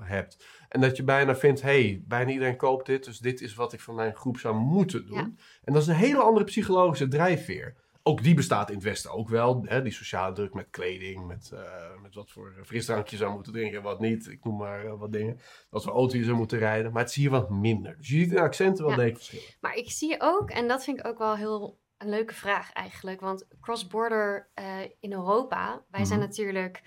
hebt. 0.00 0.44
En 0.68 0.80
dat 0.80 0.96
je 0.96 1.04
bijna 1.04 1.36
vindt, 1.36 1.62
hé, 1.62 1.68
hey, 1.68 2.02
bijna 2.06 2.30
iedereen 2.30 2.56
koopt 2.56 2.86
dit, 2.86 3.04
dus 3.04 3.18
dit 3.18 3.40
is 3.40 3.54
wat 3.54 3.72
ik 3.72 3.80
van 3.80 3.94
mijn 3.94 4.14
groep 4.14 4.38
zou 4.38 4.54
moeten 4.56 5.06
doen. 5.06 5.16
Ja. 5.16 5.30
En 5.64 5.72
dat 5.72 5.82
is 5.82 5.88
een 5.88 5.94
hele 5.94 6.18
andere 6.22 6.44
psychologische 6.44 7.08
drijfveer. 7.08 7.74
Ook 8.02 8.22
die 8.22 8.34
bestaat 8.34 8.68
in 8.68 8.74
het 8.74 8.84
Westen 8.84 9.10
ook 9.10 9.28
wel. 9.28 9.64
Hè? 9.64 9.82
Die 9.82 9.92
sociale 9.92 10.34
druk 10.34 10.54
met 10.54 10.66
kleding, 10.70 11.26
met, 11.26 11.50
eh, 11.54 12.00
met 12.02 12.14
wat 12.14 12.30
voor 12.30 12.54
frisdrank 12.64 13.06
je 13.06 13.16
zou 13.16 13.32
moeten 13.34 13.52
drinken 13.52 13.76
en 13.78 13.82
wat 13.82 14.00
niet. 14.00 14.26
Ik 14.28 14.44
noem 14.44 14.56
maar 14.56 14.84
eh, 14.84 14.98
wat 14.98 15.12
dingen. 15.12 15.40
Wat 15.70 15.82
voor 15.82 15.92
auto 15.92 16.16
je 16.16 16.24
zou 16.24 16.36
moeten 16.36 16.58
rijden. 16.58 16.92
Maar 16.92 17.02
het 17.02 17.10
is 17.10 17.16
hier 17.16 17.30
wat 17.30 17.50
minder. 17.50 17.96
Dus 17.96 18.08
je 18.08 18.16
ziet 18.18 18.32
in 18.32 18.38
accenten 18.38 18.84
wel 18.84 18.90
Ja. 18.92 18.96
degelijk 18.98 19.24
verschillen. 19.24 19.54
Maar 19.60 19.74
ik 19.76 19.90
zie 19.90 20.16
ook, 20.18 20.50
en 20.50 20.68
dat 20.68 20.84
vind 20.84 20.98
ik 20.98 21.06
ook 21.06 21.18
wel 21.18 21.36
heel 21.36 21.78
een 21.98 22.08
leuke 22.08 22.34
vraag 22.34 22.72
eigenlijk. 22.72 23.20
Want 23.20 23.46
cross-border 23.60 24.50
eh, 24.54 24.80
in 25.00 25.12
Europa, 25.12 25.84
wij 25.90 26.04
zijn 26.04 26.18
Mhm. 26.18 26.28
natuurlijk 26.28 26.82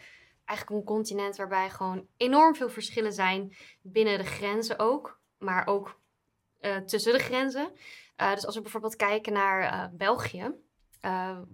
eigenlijk 0.49 0.79
een 0.79 0.95
continent 0.95 1.35
waarbij 1.35 1.69
gewoon 1.69 2.07
enorm 2.17 2.55
veel 2.55 2.69
verschillen 2.69 3.13
zijn 3.13 3.55
binnen 3.81 4.17
de 4.17 4.25
grenzen 4.25 4.79
ook, 4.79 5.19
maar 5.37 5.67
ook 5.67 5.99
eh, 6.59 6.77
tussen 6.77 7.13
de 7.13 7.19
grenzen. 7.19 7.71
Eh, 8.15 8.33
dus 8.33 8.45
als 8.45 8.55
we 8.55 8.61
bijvoorbeeld 8.61 8.95
kijken 8.95 9.33
naar 9.33 9.61
eh, 9.61 9.85
België. 9.91 10.53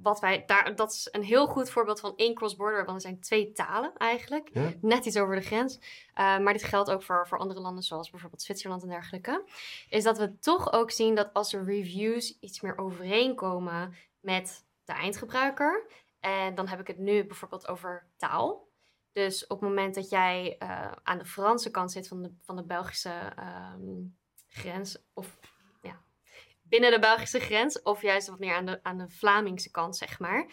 wat 0.02 0.20
wij 0.20 0.44
daar, 0.46 0.76
dat 0.76 0.92
is 0.92 1.08
een 1.12 1.24
heel 1.24 1.48
goed 1.48 1.70
voorbeeld 1.70 2.00
van 2.00 2.14
één 2.16 2.34
cross-border, 2.34 2.86
want 2.86 2.96
er 2.96 3.02
zijn 3.02 3.20
twee 3.20 3.52
talen 3.52 3.94
eigenlijk. 3.98 4.50
Ja. 4.54 4.72
Net 4.82 5.06
iets 5.06 5.18
over 5.18 5.36
de 5.36 5.42
grens. 5.42 5.80
Maar 6.14 6.54
dit 6.54 6.64
geldt 6.64 6.92
ook 6.92 7.04
voor, 7.04 7.28
voor 7.28 7.38
andere 7.38 7.60
landen, 7.60 7.84
zoals 7.84 8.10
bijvoorbeeld 8.10 8.42
Zwitserland 8.42 8.84
en 8.84 8.90
dergelijke 8.90 9.44
is 9.90 10.04
dat 10.04 10.18
we 10.18 10.40
toch 10.40 10.74
ook 10.74 10.92
zien 10.92 11.16
dat 11.16 11.34
als 11.34 11.52
de 11.52 11.64
reviews 11.64 12.38
iets 12.40 12.62
meer 12.62 12.78
overeenkomen 12.78 13.96
met 14.20 14.66
de 14.86 14.94
eindgebruiker. 14.94 15.88
En 16.20 16.56
dan 16.56 16.68
heb 16.68 16.80
ik 16.80 16.88
het 16.88 16.98
nu 16.98 17.26
bijvoorbeeld 17.26 17.68
over 17.68 18.08
taal. 18.18 18.68
Dus 19.16 19.48
op 19.48 19.60
het 19.60 19.70
moment 19.70 19.96
dat 19.96 20.10
jij 20.10 20.56
eh, 20.60 20.92
aan 21.04 21.18
de 21.18 21.26
Franse 21.26 21.72
kant 21.72 21.92
zit 21.92 22.08
van 22.08 22.22
de, 22.22 22.32
van 22.42 22.56
de 22.56 22.64
Belgische 22.64 23.34
ehm, 23.36 24.04
grens, 24.48 24.98
of 25.14 25.40
ja, 25.82 26.02
binnen 26.62 26.92
de 26.92 27.00
Belgische 27.00 27.40
grens, 27.40 27.82
of 27.82 28.02
juist 28.02 28.28
wat 28.28 28.40
meer 28.40 28.56
aan 28.56 28.66
de, 28.66 28.80
aan 28.84 28.98
de 28.98 29.10
Vlamingse 29.10 29.72
kant, 29.72 29.98
zeg 29.98 30.20
maar. 30.20 30.48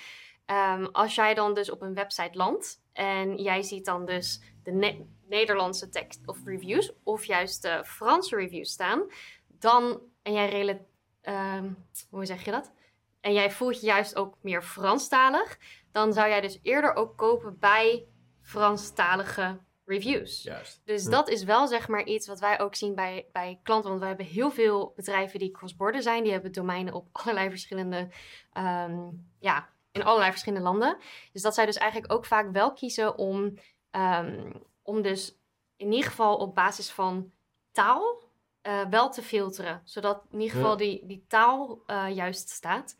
Ehm, 0.45 0.85
als 0.85 1.15
jij 1.15 1.35
dan 1.35 1.55
dus 1.55 1.71
op 1.71 1.83
een 1.83 1.95
website 1.95 2.37
landt 2.37 2.83
en 2.93 3.37
jij 3.37 3.63
ziet 3.63 3.85
dan 3.85 4.07
dus 4.07 4.43
de 4.63 4.73
Ne- 4.73 5.07
Nederlandse 5.27 5.89
tekst 5.89 6.21
of 6.27 6.39
reviews, 6.45 6.93
of 7.03 7.25
juist 7.25 7.63
de 7.63 7.85
Franse 7.85 8.37
reviews 8.37 8.71
staan, 8.71 9.07
dan, 9.47 10.01
en 10.23 10.33
jij 10.33 10.87
ehm, 11.21 11.73
hoe 12.11 12.27
zeg 12.27 12.45
je 12.45 12.51
dat? 12.51 12.73
En 13.21 13.33
jij 13.33 13.51
voelt 13.51 13.81
je 13.81 13.87
juist 13.87 14.17
ook 14.17 14.37
meer 14.41 14.63
Franstalig, 14.63 15.59
dan 15.93 16.13
zou 16.13 16.29
jij 16.29 16.41
dus 16.41 16.59
eerder 16.63 16.95
ook 16.95 17.17
kopen 17.17 17.59
bij 17.59 18.07
Franstalige 18.43 19.59
reviews. 19.85 20.43
Juist. 20.43 20.81
Dus 20.85 21.05
Ja. 21.05 21.11
dat 21.11 21.29
is 21.29 21.45
wel 21.45 21.67
zeg 21.67 21.89
maar 21.89 22.05
iets 22.05 22.27
wat 22.27 22.41
wij 22.41 22.61
ook 22.61 22.75
zien 22.75 22.95
bij, 22.95 23.27
bij 23.33 23.61
klanten. 23.63 23.89
Want 23.89 24.03
we 24.03 24.07
hebben 24.09 24.27
heel 24.27 24.51
veel 24.51 24.93
bedrijven 24.97 25.39
die 25.39 25.51
cross-border 25.51 26.03
zijn. 26.03 26.23
Die 26.23 26.33
hebben 26.33 26.53
domeinen 26.53 26.95
op 26.95 27.09
allerlei 27.13 27.51
verschillende, 27.51 28.09
ehm, 28.53 28.99
ja, 29.39 29.69
in 29.93 30.05
allerlei 30.05 30.31
verschillende 30.31 30.65
landen. 30.65 30.97
Dus 31.33 31.43
dat 31.43 31.55
zij 31.55 31.67
dus 31.67 31.77
eigenlijk 31.77 32.13
ook 32.13 32.25
vaak 32.25 32.51
wel 32.53 32.73
kiezen 32.73 33.19
om, 33.19 33.55
ehm, 33.91 34.53
om 34.83 35.03
dus 35.03 35.37
in 35.77 35.93
ieder 35.93 36.11
geval 36.11 36.37
op 36.37 36.55
basis 36.55 36.91
van 36.91 37.33
taal 37.73 38.21
eh, 38.63 38.87
wel 38.91 39.11
te 39.11 39.23
filteren. 39.23 39.83
Zodat 39.85 40.23
in 40.31 40.41
ieder 40.41 40.57
Ja. 40.57 40.63
geval 40.63 40.77
die, 40.77 41.07
die 41.07 41.25
taal 41.29 41.83
eh, 41.87 42.07
juist 42.15 42.49
staat. 42.49 42.97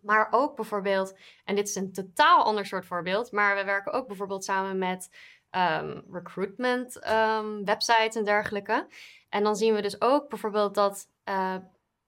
Maar 0.00 0.28
ook 0.30 0.56
bijvoorbeeld, 0.56 1.18
en 1.44 1.54
dit 1.54 1.68
is 1.68 1.74
een 1.74 1.92
totaal 1.92 2.44
ander 2.44 2.66
soort 2.66 2.86
voorbeeld, 2.86 3.32
maar 3.32 3.56
we 3.56 3.64
werken 3.64 3.92
ook 3.92 4.06
bijvoorbeeld 4.06 4.44
samen 4.44 4.78
met 4.78 5.10
ehm, 5.50 6.00
recruitment 6.10 6.98
ehm, 6.98 7.64
websites 7.64 8.16
en 8.16 8.24
dergelijke. 8.24 8.86
En 9.28 9.42
dan 9.42 9.56
zien 9.56 9.74
we 9.74 9.82
dus 9.82 10.00
ook 10.00 10.28
bijvoorbeeld 10.28 10.74
dat 10.74 11.10
eh, 11.24 11.56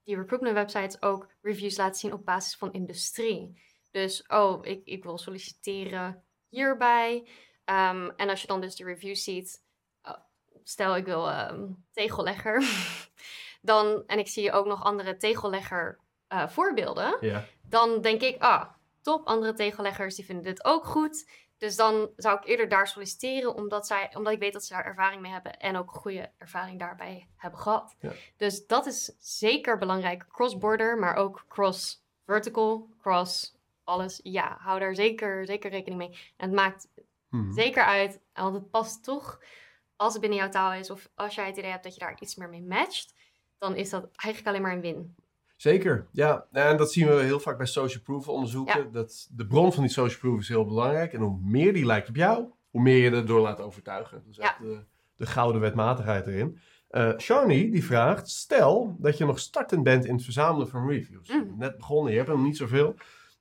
die 0.05 0.16
recruitment 0.16 0.55
websites 0.55 1.03
ook 1.03 1.28
reviews 1.43 1.76
laten 1.76 2.01
zien 2.01 2.12
op 2.12 2.24
basis 2.24 2.57
van 2.57 2.72
industrie. 2.72 3.62
Dus, 3.91 4.26
oh, 4.26 4.66
ik, 4.66 4.80
ik 4.84 5.05
wil 5.05 5.18
solliciteren 5.18 6.24
hierbij. 6.49 7.28
Ehm, 7.64 8.11
en 8.16 8.28
als 8.28 8.41
je 8.41 8.47
dan 8.47 8.61
dus 8.61 8.76
de 8.76 8.84
reviews 8.84 9.24
ziet, 9.24 9.62
oh, 10.03 10.18
stel 10.64 10.97
ik 10.97 11.05
wil 11.05 11.30
tegellegger, 11.93 12.62
dan, 13.62 14.03
en 14.07 14.18
ik 14.18 14.28
zie 14.28 14.53
ook 14.53 14.66
nog 14.66 14.84
andere 14.84 15.16
tegellegger 15.16 15.99
eh, 16.30 16.48
voorbeelden, 16.48 17.16
Ja. 17.20 17.44
dan 17.62 18.00
denk 18.00 18.20
ik, 18.20 18.42
ah, 18.42 18.64
top, 19.02 19.26
andere 19.26 19.52
tegelleggers 19.52 20.14
die 20.14 20.24
vinden 20.24 20.44
dit 20.44 20.64
ook 20.64 20.84
goed. 20.84 21.30
Dus 21.58 21.76
dan 21.76 22.10
zou 22.16 22.38
ik 22.38 22.46
eerder 22.46 22.68
daar 22.68 22.88
solliciteren, 22.88 23.54
omdat, 23.54 23.86
zij, 23.86 24.10
omdat 24.16 24.32
ik 24.32 24.38
weet 24.38 24.52
dat 24.52 24.64
ze 24.64 24.74
daar 24.74 24.84
ervaring 24.84 25.22
mee 25.22 25.32
hebben 25.32 25.58
en 25.58 25.76
ook 25.76 25.90
goede 25.90 26.30
ervaring 26.38 26.78
daarbij 26.78 27.28
hebben 27.36 27.60
gehad. 27.60 27.96
Ja. 28.00 28.12
Dus 28.36 28.66
dat 28.66 28.86
is 28.86 29.12
zeker 29.18 29.78
belangrijk. 29.78 30.24
Cross-border, 30.28 30.98
maar 30.98 31.14
ook 31.16 31.44
cross-vertical, 31.48 32.88
cross 33.00 33.54
alles. 33.84 34.20
Ja, 34.22 34.56
hou 34.60 34.78
daar 34.80 34.94
zeker, 34.94 35.46
zeker 35.46 35.70
rekening 35.70 35.98
mee. 36.00 36.32
En 36.36 36.46
het 36.46 36.52
maakt 36.52 36.88
Mhm. 37.28 37.52
zeker 37.52 37.84
uit, 37.84 38.20
want 38.32 38.54
het 38.54 38.70
past 38.70 39.04
toch, 39.04 39.40
als 39.96 40.12
het 40.12 40.20
binnen 40.20 40.38
jouw 40.38 40.48
taal 40.48 40.72
is, 40.72 40.90
of 40.90 41.08
als 41.14 41.34
jij 41.34 41.46
het 41.46 41.56
idee 41.56 41.70
hebt 41.70 41.84
dat 41.84 41.94
je 41.94 42.00
daar 42.00 42.16
iets 42.20 42.34
meer 42.34 42.48
mee 42.48 42.62
matcht, 42.62 43.14
dan 43.58 43.76
is 43.76 43.90
dat 43.90 44.08
eigenlijk 44.16 44.46
alleen 44.46 44.62
maar 44.62 44.72
een 44.72 44.80
win. 44.80 45.14
Zeker, 45.61 46.06
ja. 46.12 46.46
En 46.52 46.76
dat 46.76 46.92
zien 46.92 47.06
we 47.06 47.12
heel 47.22 47.40
vaak 47.40 47.56
bij 47.56 47.66
social 47.66 48.02
proof 48.02 48.28
onderzoeken. 48.28 48.82
Ja. 48.82 48.88
Dat 48.92 49.28
de 49.30 49.46
bron 49.46 49.72
van 49.72 49.82
die 49.82 49.92
social 49.92 50.18
proof 50.18 50.40
is 50.40 50.48
heel 50.48 50.64
belangrijk. 50.64 51.12
En 51.12 51.20
hoe 51.20 51.38
meer 51.42 51.72
die 51.72 51.86
lijkt 51.86 52.08
op 52.08 52.16
jou, 52.16 52.44
hoe 52.70 52.82
meer 52.82 52.96
je 52.96 53.11
erdoor 53.11 53.40
laat 53.40 53.61
overtuigen. 53.61 54.22
Dus 54.26 54.36
Ja. 54.36 54.42
echt 54.42 54.58
de, 54.61 54.84
de 55.16 55.26
gouden 55.26 55.61
wetmatigheid 55.61 56.26
erin. 56.26 56.58
Eh 56.88 57.18
Shawnee 57.18 57.70
die 57.70 57.84
vraagt, 57.84 58.28
stel 58.28 58.96
dat 58.98 59.18
je 59.18 59.24
nog 59.24 59.38
startend 59.38 59.82
bent 59.82 60.04
in 60.04 60.14
het 60.14 60.24
verzamelen 60.24 60.68
van 60.68 60.88
reviews. 60.88 61.28
Mm. 61.28 61.54
Net 61.58 61.76
begonnen, 61.76 62.11
je 62.12 62.18
hebt 62.18 62.30
er 62.30 62.36
nog 62.36 62.44
niet 62.46 62.56
zoveel. 62.56 62.94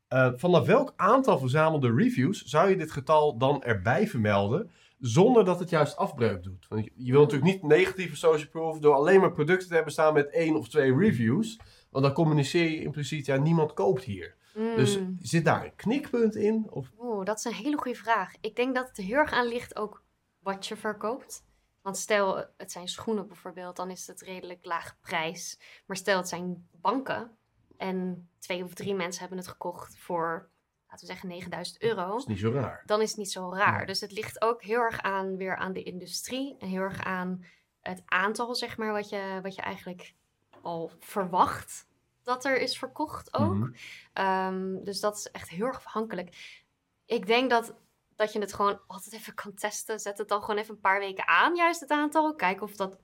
Eh, 0.08 0.32
vanaf 0.36 0.66
welk 0.66 0.94
aantal 0.96 1.40
verzamelde 1.40 1.94
reviews 1.94 2.44
zou 2.44 2.70
je 2.70 2.78
dit 2.78 2.92
getal 2.92 3.38
dan 3.38 3.64
erbij 3.64 4.08
vermelden, 4.08 4.72
zonder 5.00 5.46
dat 5.46 5.60
het 5.60 5.70
juist 5.70 5.98
afbreuk 5.98 6.44
doet? 6.44 6.66
Want 6.70 6.86
je, 6.86 6.92
je 6.96 7.12
wil 7.12 7.22
natuurlijk 7.22 7.52
niet 7.52 7.64
negatieve 7.64 8.16
social 8.16 8.50
proof 8.50 8.80
door 8.80 8.94
alleen 8.94 9.20
maar 9.20 9.32
producten 9.32 9.68
te 9.68 9.74
hebben 9.74 9.92
staan 9.94 10.14
met 10.14 10.30
één 10.30 10.56
of 10.56 10.70
twee 10.70 10.96
reviews. 10.96 11.60
Want 11.90 12.06
dan 12.06 12.14
communiceer 12.14 12.70
je 12.70 12.82
impliciet, 12.82 13.26
ja, 13.26 13.36
niemand 13.36 13.74
koopt 13.74 14.04
hier. 14.04 14.36
Dus 14.54 14.98
Mm. 15.00 15.18
zit 15.22 15.46
daar 15.46 15.66
een 15.66 15.76
knikpunt 15.76 16.36
in? 16.36 16.68
Of, 16.70 16.92
Oeh, 17.00 17.26
dat 17.26 17.38
is 17.38 17.44
een 17.46 17.54
hele 17.54 17.78
goede 17.78 17.98
vraag. 17.98 18.34
Ik 18.42 18.56
denk 18.56 18.76
dat 18.76 18.88
het 18.88 18.98
er 18.98 19.04
heel 19.04 19.16
erg 19.18 19.32
aan 19.32 19.48
ligt 19.48 19.76
ook 19.76 20.04
wat 20.40 20.68
je 20.68 20.76
verkoopt. 20.76 21.44
Want 21.82 21.98
stel, 21.98 22.46
het 22.58 22.72
zijn 22.72 22.88
schoenen 22.88 23.28
bijvoorbeeld, 23.28 23.76
dan 23.76 23.90
is 23.90 24.08
het 24.08 24.22
redelijk 24.22 24.66
laag 24.66 24.98
prijs. 25.02 25.60
Maar 25.86 25.98
stel, 25.98 26.18
het 26.18 26.28
zijn 26.28 26.68
banken 26.72 27.38
en 27.78 28.30
twee 28.40 28.64
of 28.64 28.74
drie 28.74 28.94
mensen 28.96 29.20
hebben 29.20 29.38
het 29.38 29.48
gekocht 29.48 29.98
voor, 29.98 30.50
laten 30.90 31.08
we 31.08 31.12
zeggen, 31.12 31.30
9000 31.30 31.82
euro. 31.82 32.08
dat 32.08 32.20
is 32.20 32.26
niet 32.26 32.40
zo 32.40 32.52
raar. 32.52 32.84
Dan 32.86 33.02
is 33.02 33.10
het 33.10 33.18
niet 33.18 33.32
zo 33.32 33.54
raar. 33.54 33.86
Dus 33.86 34.00
het 34.02 34.12
ligt 34.12 34.42
ook 34.42 34.64
heel 34.64 34.80
erg 34.80 35.02
aan, 35.02 35.38
weer 35.38 35.56
aan 35.56 35.74
de 35.74 35.84
industrie 35.84 36.56
en 36.60 36.68
heel 36.68 36.82
erg 36.82 37.04
aan 37.04 37.46
het 37.82 38.02
aantal, 38.06 38.56
zeg 38.56 38.78
maar, 38.78 38.92
wat 38.92 39.10
je, 39.10 39.40
wat 39.44 39.56
je 39.56 39.62
eigenlijk 39.62 40.14
al 40.62 40.92
verwacht 41.00 41.88
dat 42.24 42.46
er 42.46 42.60
is 42.60 42.78
verkocht 42.78 43.34
ook. 43.34 43.54
Mhm. 43.54 43.72
Ehm, 44.14 44.84
dus 44.84 45.00
dat 45.00 45.18
is 45.18 45.32
echt 45.32 45.50
heel 45.50 45.66
erg 45.66 45.86
afhankelijk. 45.86 46.58
Ik 47.06 47.28
denk 47.28 47.50
dat, 47.50 47.76
dat 48.16 48.34
je 48.34 48.40
het 48.40 48.54
gewoon 48.54 48.80
altijd 48.88 49.14
even 49.14 49.34
kan 49.34 49.54
testen. 49.54 50.00
Zet 50.00 50.18
het 50.18 50.28
dan 50.28 50.42
gewoon 50.42 50.60
even 50.60 50.74
een 50.74 50.82
paar 50.82 51.00
weken 51.00 51.28
aan, 51.28 51.56
juist 51.56 51.80
het 51.80 51.90
aantal. 51.90 52.36
Kijk 52.36 52.62
of 52.62 52.76
dat 52.76 52.98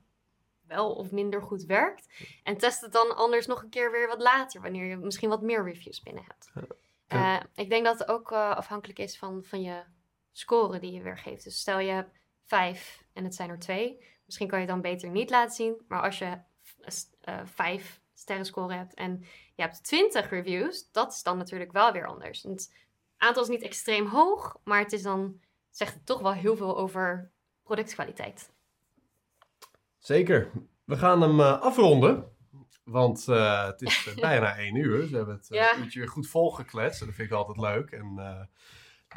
wel 0.67 0.95
of 0.95 1.11
minder 1.11 1.41
goed 1.41 1.63
werkt. 1.63 2.07
En 2.43 2.57
test 2.57 2.81
het 2.81 2.91
dan 2.91 3.15
anders 3.15 3.45
nog 3.45 3.63
een 3.63 3.69
keer 3.69 3.91
weer 3.91 4.07
wat 4.07 4.21
later, 4.21 4.61
wanneer 4.61 4.85
je 4.85 4.97
misschien 4.97 5.29
wat 5.29 5.41
meer 5.41 5.63
reviews 5.63 6.01
binnen 6.01 6.23
hebt. 6.27 6.51
Ja. 7.07 7.39
Eh, 7.39 7.45
ik 7.55 7.69
denk 7.69 7.85
dat 7.85 7.99
het 7.99 8.07
ook 8.07 8.31
eh, 8.31 8.49
afhankelijk 8.49 8.99
is 8.99 9.17
van, 9.17 9.43
van 9.43 9.61
je 9.61 9.83
score 10.31 10.79
die 10.79 10.91
je 10.91 11.01
weer 11.01 11.17
geeft. 11.17 11.43
Dus 11.43 11.59
stel 11.59 11.79
je 11.79 11.91
hebt 11.91 12.17
vijf 12.43 13.03
en 13.13 13.23
het 13.23 13.35
zijn 13.35 13.49
er 13.49 13.59
twee. 13.59 14.03
Misschien 14.25 14.47
kan 14.47 14.59
je 14.59 14.65
het 14.65 14.73
dan 14.73 14.91
beter 14.91 15.09
niet 15.09 15.29
laten 15.29 15.55
zien. 15.55 15.81
Maar 15.87 16.01
als 16.01 16.17
je 16.17 16.37
eh, 17.21 17.39
vijf 17.43 18.01
sterren 18.13 18.45
score 18.45 18.73
hebt 18.73 18.93
en 18.93 19.19
je 19.55 19.61
hebt 19.61 19.83
20 19.83 20.29
reviews, 20.29 20.91
dat 20.91 21.11
is 21.13 21.23
dan 21.23 21.37
natuurlijk 21.37 21.71
wel 21.71 21.91
weer 21.91 22.07
anders. 22.07 22.43
En 22.43 22.51
Het 22.51 22.71
aantal 23.17 23.43
is 23.43 23.49
niet 23.49 23.61
extreem 23.61 24.07
hoog, 24.07 24.57
maar 24.63 24.79
het 24.79 24.93
is 24.93 25.01
dan, 25.01 25.39
zegt 25.69 25.93
het 25.93 26.05
toch 26.05 26.21
wel 26.21 26.33
heel 26.33 26.55
veel 26.57 26.77
over 26.77 27.31
productkwaliteit. 27.63 28.51
Zeker. 29.97 30.51
We 30.83 30.95
gaan 30.97 31.21
hem 31.21 31.39
eh, 31.39 31.61
afronden. 31.61 32.33
Want 32.83 33.27
eh, 33.27 33.65
het 33.65 33.81
is 33.81 34.09
bijna 34.15 34.57
één 34.57 34.75
uur. 34.75 35.07
Ze 35.07 35.15
hebben 35.15 35.35
het 35.35 35.47
Ja. 35.49 35.77
uurtje 35.77 35.99
weer 35.99 36.09
goed 36.09 36.27
volgekletst. 36.27 36.99
En 37.01 37.05
dat 37.07 37.15
vind 37.15 37.29
ik 37.31 37.35
altijd 37.35 37.57
leuk. 37.57 37.91
En 37.91 38.15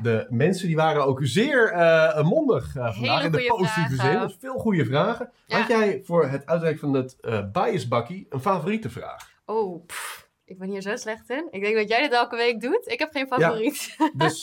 de 0.03 0.27
mensen 0.29 0.67
die 0.67 0.77
waren 0.77 1.05
ook 1.07 1.19
zeer 1.23 1.73
eh, 1.73 2.25
mondig 2.25 2.77
eh, 2.77 2.95
vandaag. 2.95 3.25
In 3.25 3.33
de 3.33 3.45
positieve 3.47 3.95
vragen. 3.95 4.13
zin. 4.19 4.21
Dus 4.29 4.37
veel 4.41 4.59
goede 4.59 4.85
vragen. 4.85 5.31
Ja. 5.47 5.59
Had 5.59 5.69
jij 5.69 6.01
voor 6.05 6.29
het 6.29 6.47
uitreiken 6.47 6.81
van 6.81 6.95
het 6.95 7.17
eh 7.21 7.45
biasbakkie 7.53 8.27
een 8.31 8.41
favoriete 8.41 8.91
vraag? 8.91 9.31
Oh, 9.47 9.87
pff, 9.87 10.29
ik 10.45 10.59
ben 10.59 10.69
hier 10.71 10.83
zo 10.83 10.97
slecht 10.97 11.31
in. 11.31 11.49
Ik 11.51 11.63
denk 11.63 11.77
dat 11.77 11.89
jij 11.89 12.01
dit 12.01 12.13
elke 12.13 12.37
week 12.37 12.61
doet. 12.61 12.83
Ik 12.87 12.99
heb 12.99 13.11
geen 13.13 13.27
favoriet. 13.27 13.97
Dus 14.15 14.43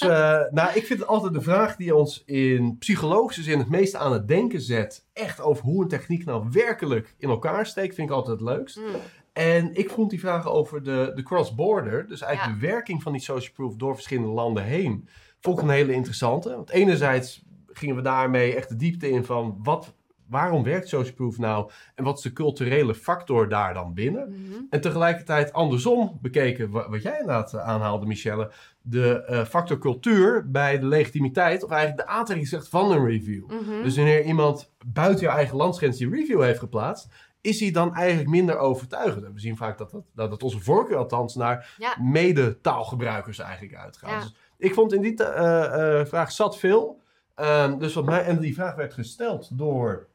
nou, 0.50 0.70
ik 0.74 0.86
vind 0.86 1.00
het 1.00 1.08
altijd 1.08 1.34
de 1.34 1.41
vraag 1.41 1.76
die 1.76 1.96
ons 1.96 2.24
in 2.26 2.78
psychologische 2.78 3.43
zin 3.43 3.60
het 3.60 3.70
meest 3.70 3.96
aan 3.96 4.12
het 4.14 4.28
denken 4.28 4.62
zet. 4.62 5.06
Echt 5.14 5.41
over 5.41 5.64
hoe 5.64 5.82
een 5.84 5.89
techniek 5.89 6.26
nou 6.26 6.48
werkelijk 6.52 7.16
in 7.18 7.30
elkaar 7.30 7.66
steekt, 7.66 7.96
vind 7.96 8.10
ik 8.10 8.16
altijd 8.16 8.39
het 8.39 8.50
leukst. 8.50 8.78
Mm, 8.78 8.86
En 9.34 9.74
ik 9.76 9.89
vond 9.89 10.10
die 10.10 10.20
vragen 10.20 10.52
over 10.52 10.84
de, 10.84 11.12
de 11.16 11.24
cross-border, 11.24 12.08
dus 12.08 12.22
eigenlijk 12.22 12.60
de 12.60 12.68
werking 12.68 13.04
van 13.04 13.12
die 13.12 13.22
social 13.22 13.54
proof 13.54 13.76
door 13.76 13.93
verschillende 13.96 14.32
landen 14.34 14.64
heen, 14.64 15.08
vond 15.46 15.58
ik 15.58 15.64
een 15.64 15.70
hele 15.70 15.93
interessante. 15.93 16.50
Want 16.56 16.70
enerzijds 16.70 17.43
gingen 17.68 17.96
we 17.96 18.02
daarmee 18.02 18.56
echt 18.56 18.70
de 18.70 18.76
diepte 18.76 19.10
in 19.10 19.24
van 19.26 19.60
wat, 19.64 19.93
waarom 20.30 20.64
werkt 20.64 20.88
social 20.89 21.14
proof 21.16 21.38
nou 21.38 21.72
en 21.96 22.04
wat 22.04 22.18
is 22.18 22.24
de 22.24 22.34
culturele 22.34 22.96
factor 22.96 23.50
daar 23.50 23.74
dan 23.74 23.93
binnen? 23.93 24.30
mhm. 24.30 24.54
En 24.70 24.82
tegelijkertijd 24.82 25.54
andersom 25.54 26.18
bekeken, 26.22 26.70
wa- 26.72 26.89
wat 26.89 27.02
jij 27.02 27.12
inderdaad 27.20 27.54
eh, 27.54 27.68
aanhaalde, 27.68 28.06
Michelle, 28.06 28.52
de 28.82 29.24
eh, 29.24 29.43
factor 29.46 29.78
cultuur 29.78 30.52
bij 30.52 30.80
de 30.80 30.86
legitimiteit, 30.86 31.64
of 31.64 31.70
eigenlijk 31.72 32.08
de 32.08 32.14
aantrekkingskracht 32.14 32.68
van 32.70 32.91
een 32.91 33.06
review. 33.06 33.46
Mhm. 33.52 33.84
Dus 33.84 33.96
wanneer 33.96 34.24
iemand 34.24 34.72
buiten 34.86 35.26
jouw 35.26 35.36
eigen 35.36 35.58
landsgrens 35.58 35.98
die 35.98 36.10
review 36.10 36.41
heeft 36.41 36.60
geplaatst, 36.60 37.08
is 37.41 37.60
hij 37.60 37.72
dan 37.72 37.96
eigenlijk 37.96 38.30
minder 38.30 38.58
overtuigend. 38.58 39.24
En 39.26 39.34
we 39.34 39.39
zien 39.39 39.58
vaak 39.58 39.78
dat, 39.78 39.91
dat, 39.91 40.30
dat 40.30 40.43
onze 40.43 40.60
voorkeur 40.60 40.98
althans 40.98 41.36
naar 41.36 41.76
Ja. 41.78 41.96
mede-taalgebruikers 42.02 43.39
eigenlijk 43.39 43.76
uitgaat. 43.76 44.10
Ja. 44.10 44.20
Dus 44.20 44.36
ik 44.66 44.74
vond 44.74 44.93
in 44.93 45.01
die 45.01 45.24
eh, 45.24 45.99
eh, 45.99 46.05
vraag 46.05 46.32
zat 46.32 46.57
veel. 46.57 47.01
Ehm, 47.36 47.78
dus 47.78 47.93
wat 47.93 48.05
mij, 48.05 48.24
en 48.24 48.39
die 48.39 48.53
vraag 48.53 48.76
werd 48.76 48.93
gesteld 48.93 49.57
door. 49.57 50.07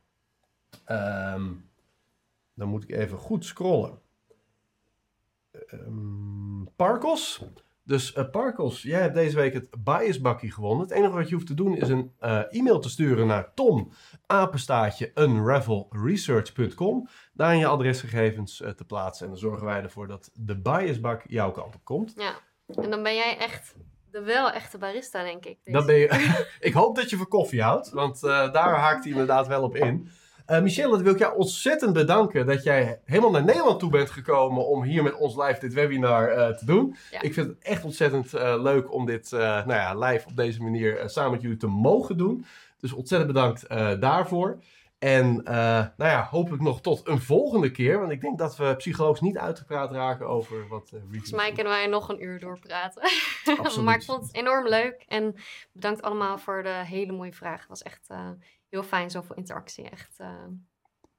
ehm, 0.85 1.53
dan 2.55 2.69
moet 2.69 2.83
ik 2.83 2.91
even 2.91 3.19
goed 3.19 3.45
scrollen. 3.45 3.99
Ehm, 5.67 6.65
Parkos. 6.77 7.45
Dus 7.83 8.13
eh, 8.13 8.31
Parkos, 8.31 8.83
jij 8.83 9.01
hebt 9.01 9.15
deze 9.15 9.37
week 9.37 9.53
het 9.53 9.85
biasbakkie 9.85 10.53
gewonnen. 10.53 10.87
Het 10.87 10.97
enige 10.97 11.13
wat 11.13 11.29
je 11.29 11.35
hoeft 11.35 11.47
te 11.47 11.55
doen 11.55 11.77
is 11.77 11.89
een 11.89 12.13
e-mail 12.51 12.79
te 12.79 12.89
sturen 12.89 13.27
naar 13.27 13.55
tom 13.55 13.93
apenstaatje 14.27 15.13
unravelresearch.com. 15.15 17.09
Daarin 17.33 17.59
je 17.59 17.67
adresgegevens 17.67 18.57
te 18.57 18.85
plaatsen. 18.87 19.25
En 19.25 19.31
dan 19.31 19.41
zorgen 19.41 19.67
wij 19.67 19.83
ervoor 19.83 20.07
dat 20.07 20.31
de 20.35 20.61
biasbak 20.61 21.23
jouw 21.27 21.51
kant 21.51 21.75
op 21.75 21.85
komt. 21.85 22.13
Ja, 22.17 22.41
en 22.67 22.91
dan 22.91 23.03
ben 23.03 23.15
jij 23.15 23.39
echt 23.39 23.75
de 24.11 24.23
wel 24.23 24.51
echte 24.51 24.79
barista, 24.79 25.23
denk 25.23 25.45
ik. 25.45 25.59
Dan 25.65 25.87
ben 25.87 25.97
je, 25.97 26.37
ik 26.61 26.73
hoop 26.73 26.97
dat 26.97 27.11
je 27.11 27.17
van 27.17 27.29
koffie 27.29 27.63
houdt, 27.63 27.91
want 27.91 28.23
eh, 28.23 28.53
daar 28.53 28.75
haakt 28.75 29.03
hij 29.03 29.13
inderdaad 29.13 29.47
wel 29.47 29.63
op 29.63 29.77
in. 29.77 30.09
Eh 30.47 30.63
Michelle, 30.63 30.91
dan 30.91 31.03
wil 31.03 31.13
ik 31.13 31.19
jou 31.19 31.37
ontzettend 31.37 31.93
bedanken 31.93 32.47
dat 32.47 32.63
jij 32.63 33.01
helemaal 33.05 33.31
naar 33.31 33.45
Nederland 33.45 33.79
toe 33.79 33.91
bent 33.91 34.11
gekomen 34.11 34.67
om 34.67 34.83
hier 34.83 35.03
met 35.03 35.15
ons 35.15 35.37
live 35.37 35.61
dit 35.61 35.73
webinar 35.73 36.29
eh, 36.29 36.49
te 36.49 36.65
doen. 36.65 36.97
Ja. 37.11 37.23
Ik 37.23 37.35
vind 37.35 37.47
het 37.47 37.57
echt 37.59 37.85
ontzettend 37.85 38.33
leuk 38.63 38.93
om 38.93 39.07
dit 39.07 39.31
nou 39.31 39.73
ja, 39.73 39.99
live 39.99 40.27
op 40.29 40.37
deze 40.37 40.63
manier 40.63 41.03
samen 41.07 41.31
met 41.31 41.43
jullie 41.43 41.57
te 41.57 41.67
mogen 41.67 42.17
doen. 42.17 42.45
Dus 42.81 42.93
ontzettend 42.93 43.33
bedankt 43.33 43.69
daarvoor. 44.01 44.59
En 45.01 45.45
eh, 45.45 45.55
nou 45.97 46.11
ja, 46.11 46.29
hopelijk 46.31 46.63
nog 46.63 46.81
tot 46.81 47.09
een 47.09 47.21
volgende 47.21 47.71
keer, 47.71 47.99
want 47.99 48.13
ik 48.13 48.21
denk 48.21 48.39
dat 48.39 48.57
we 48.57 48.77
psychologisch 48.77 49.21
niet 49.21 49.39
uitgepraat 49.39 49.93
raken 49.93 50.27
over 50.27 50.69
wat 50.69 50.91
reviews 50.91 51.11
Volgens 51.11 51.33
mij 51.33 51.53
kunnen 51.53 51.73
wij 51.73 51.87
nog 51.87 52.09
een 52.09 52.23
uur 52.23 52.41
doorpraten. 52.41 53.03
Maar 53.85 53.95
ik 53.95 54.03
vond 54.03 54.23
het 54.23 54.35
enorm 54.35 54.69
leuk. 54.69 55.05
En 55.09 55.35
bedankt 55.73 56.03
allemaal 56.03 56.39
voor 56.39 56.63
de 56.63 56.83
hele 56.85 57.13
mooie 57.13 57.33
vragen. 57.33 57.59
Het 57.61 57.69
was 57.69 57.83
echt 57.83 58.09
eh, 58.09 58.31
heel 58.69 58.83
fijn, 58.83 59.11
zoveel 59.11 59.37
interactie. 59.37 59.91
Echt 59.91 60.17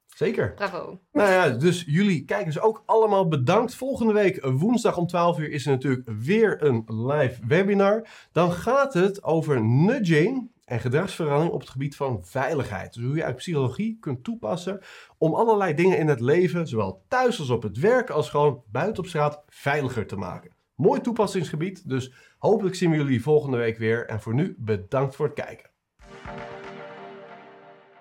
Zeker. 0.05 0.53
bravo. 0.53 0.99
Nou 1.11 1.29
ja, 1.29 1.49
dus 1.49 1.83
jullie 1.87 2.25
kijkers 2.25 2.59
ook 2.59 2.83
allemaal 2.85 3.27
bedankt. 3.27 3.75
Volgende 3.75 4.13
week 4.13 4.45
woensdag 4.45 4.97
om 4.97 5.07
12 5.07 5.39
uur 5.39 5.49
is 5.49 5.65
er 5.65 5.71
natuurlijk 5.71 6.09
weer 6.19 6.63
een 6.63 6.83
live 6.87 7.47
webinar. 7.47 8.07
Dan 8.31 8.51
gaat 8.51 8.93
het 8.93 9.23
over 9.23 9.63
nudging 9.63 10.51
en 10.71 10.79
gedragsverandering 10.79 11.53
op 11.53 11.59
het 11.59 11.69
gebied 11.69 11.95
van 11.95 12.25
veiligheid. 12.25 12.93
Dus 12.93 13.03
hoe 13.03 13.15
je 13.15 13.23
uit 13.23 13.35
psychologie 13.35 13.97
kunt 13.99 14.23
toepassen 14.23 14.79
om 15.17 15.33
allerlei 15.33 15.73
dingen 15.73 15.97
in 15.97 16.07
het 16.07 16.19
leven, 16.19 16.67
zowel 16.67 17.05
thuis 17.07 17.39
als 17.39 17.49
op 17.49 17.63
het 17.63 17.77
werk, 17.77 18.09
als 18.09 18.29
gewoon 18.29 18.63
buiten 18.67 19.03
op 19.03 19.09
straat, 19.09 19.43
veiliger 19.47 20.07
te 20.07 20.15
maken. 20.15 20.55
Mooi 20.75 21.01
toepassingsgebied, 21.01 21.89
dus 21.89 22.13
hopelijk 22.37 22.75
zien 22.75 22.89
we 22.89 22.95
jullie 22.95 23.21
volgende 23.21 23.57
week 23.57 23.77
weer. 23.77 24.05
En 24.05 24.21
voor 24.21 24.33
nu 24.33 24.55
bedankt 24.57 25.15
voor 25.15 25.25
het 25.25 25.35
kijken. 25.35 25.69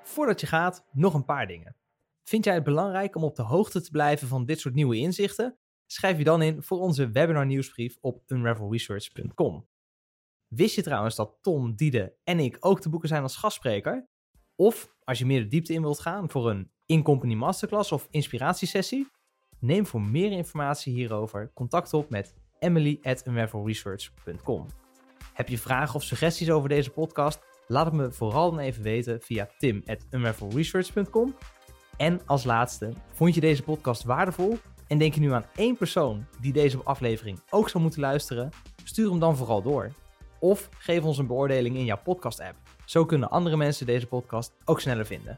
Voordat 0.03 0.41
je 0.41 0.47
gaat, 0.47 0.87
nog 0.93 1.15
een 1.15 1.25
paar 1.25 1.47
dingen. 1.47 1.77
Vind 2.23 2.45
jij 2.45 2.55
het 2.55 2.65
belangrijk 2.65 3.17
om 3.17 3.25
op 3.25 3.37
de 3.37 3.43
hoogte 3.43 3.83
te 3.83 3.91
blijven 3.91 4.29
van 4.29 4.45
dit 4.45 4.61
soort 4.61 4.75
nieuwe 4.75 4.97
inzichten? 4.97 5.57
Schrijf 5.87 6.19
je 6.19 6.25
dan 6.25 6.43
in 6.43 6.63
voor 6.63 6.79
onze 6.79 7.11
webinar 7.11 7.47
nieuwsbrief 7.47 7.97
op 8.01 8.23
unravelresearch.com. 8.27 9.70
Wist 10.55 10.75
je 10.75 10.83
trouwens 10.83 11.17
dat 11.17 11.39
Tom, 11.41 11.75
Diede 11.75 12.17
en 12.25 12.39
ik 12.39 12.57
ook 12.61 12.81
te 12.81 12.89
boeken 12.89 13.09
zijn 13.09 13.23
als 13.23 13.37
gastspreker? 13.37 14.09
Of 14.57 14.95
als 15.05 15.19
je 15.19 15.27
meer 15.27 15.41
de 15.41 15.49
diepte 15.49 15.73
in 15.73 15.81
wilt 15.81 16.01
gaan 16.01 16.31
voor 16.31 16.51
een 16.51 16.71
in-company 16.87 17.35
masterclass 17.35 17.93
of 17.93 18.07
inspiratiesessie? 18.11 19.11
Neem 19.59 19.87
voor 19.87 20.01
meer 20.01 20.33
informatie 20.33 20.93
hierover 20.93 21.51
contact 21.55 21.95
op 21.95 22.11
met 22.11 22.35
emily 22.59 22.99
at. 23.03 23.25
Heb 25.33 25.49
je 25.49 25.59
vragen 25.59 25.95
of 25.95 26.03
suggesties 26.03 26.51
over 26.51 26.69
deze 26.69 26.91
podcast? 26.91 27.41
Laat 27.67 27.85
het 27.85 27.95
me 27.95 28.13
vooral 28.13 28.51
dan 28.51 28.61
even 28.61 28.83
weten 28.83 29.21
via 29.21 29.49
tim 29.59 29.83
at. 29.87 30.07
En 31.97 32.27
als 32.27 32.45
laatste, 32.45 32.93
vond 33.13 33.35
je 33.35 33.41
deze 33.41 33.63
podcast 33.63 34.05
waardevol? 34.05 34.59
En 34.87 34.99
denk 34.99 35.15
je 35.15 35.21
nu 35.21 35.33
aan 35.33 35.47
één 35.55 35.77
persoon 35.77 36.27
die 36.41 36.53
deze 36.53 36.83
aflevering 36.83 37.41
ook 37.51 37.69
zou 37.69 37.83
moeten 37.83 38.01
luisteren? 38.01 38.51
Stuur 38.85 39.11
hem 39.11 39.19
dan 39.19 39.37
vooral 39.37 39.63
door. 39.63 39.93
Of 40.41 40.69
geef 40.79 41.05
ons 41.05 41.19
een 41.19 41.27
beoordeling 41.27 41.77
in 41.77 41.85
jouw 41.85 42.01
podcast-app. 42.05 42.57
Zo 42.85 43.05
kunnen 43.05 43.31
andere 43.31 43.57
mensen 43.57 43.87
deze 43.87 44.07
podcast 44.07 44.53
ook 44.65 44.81
sneller 44.81 45.07
vinden. 45.07 45.37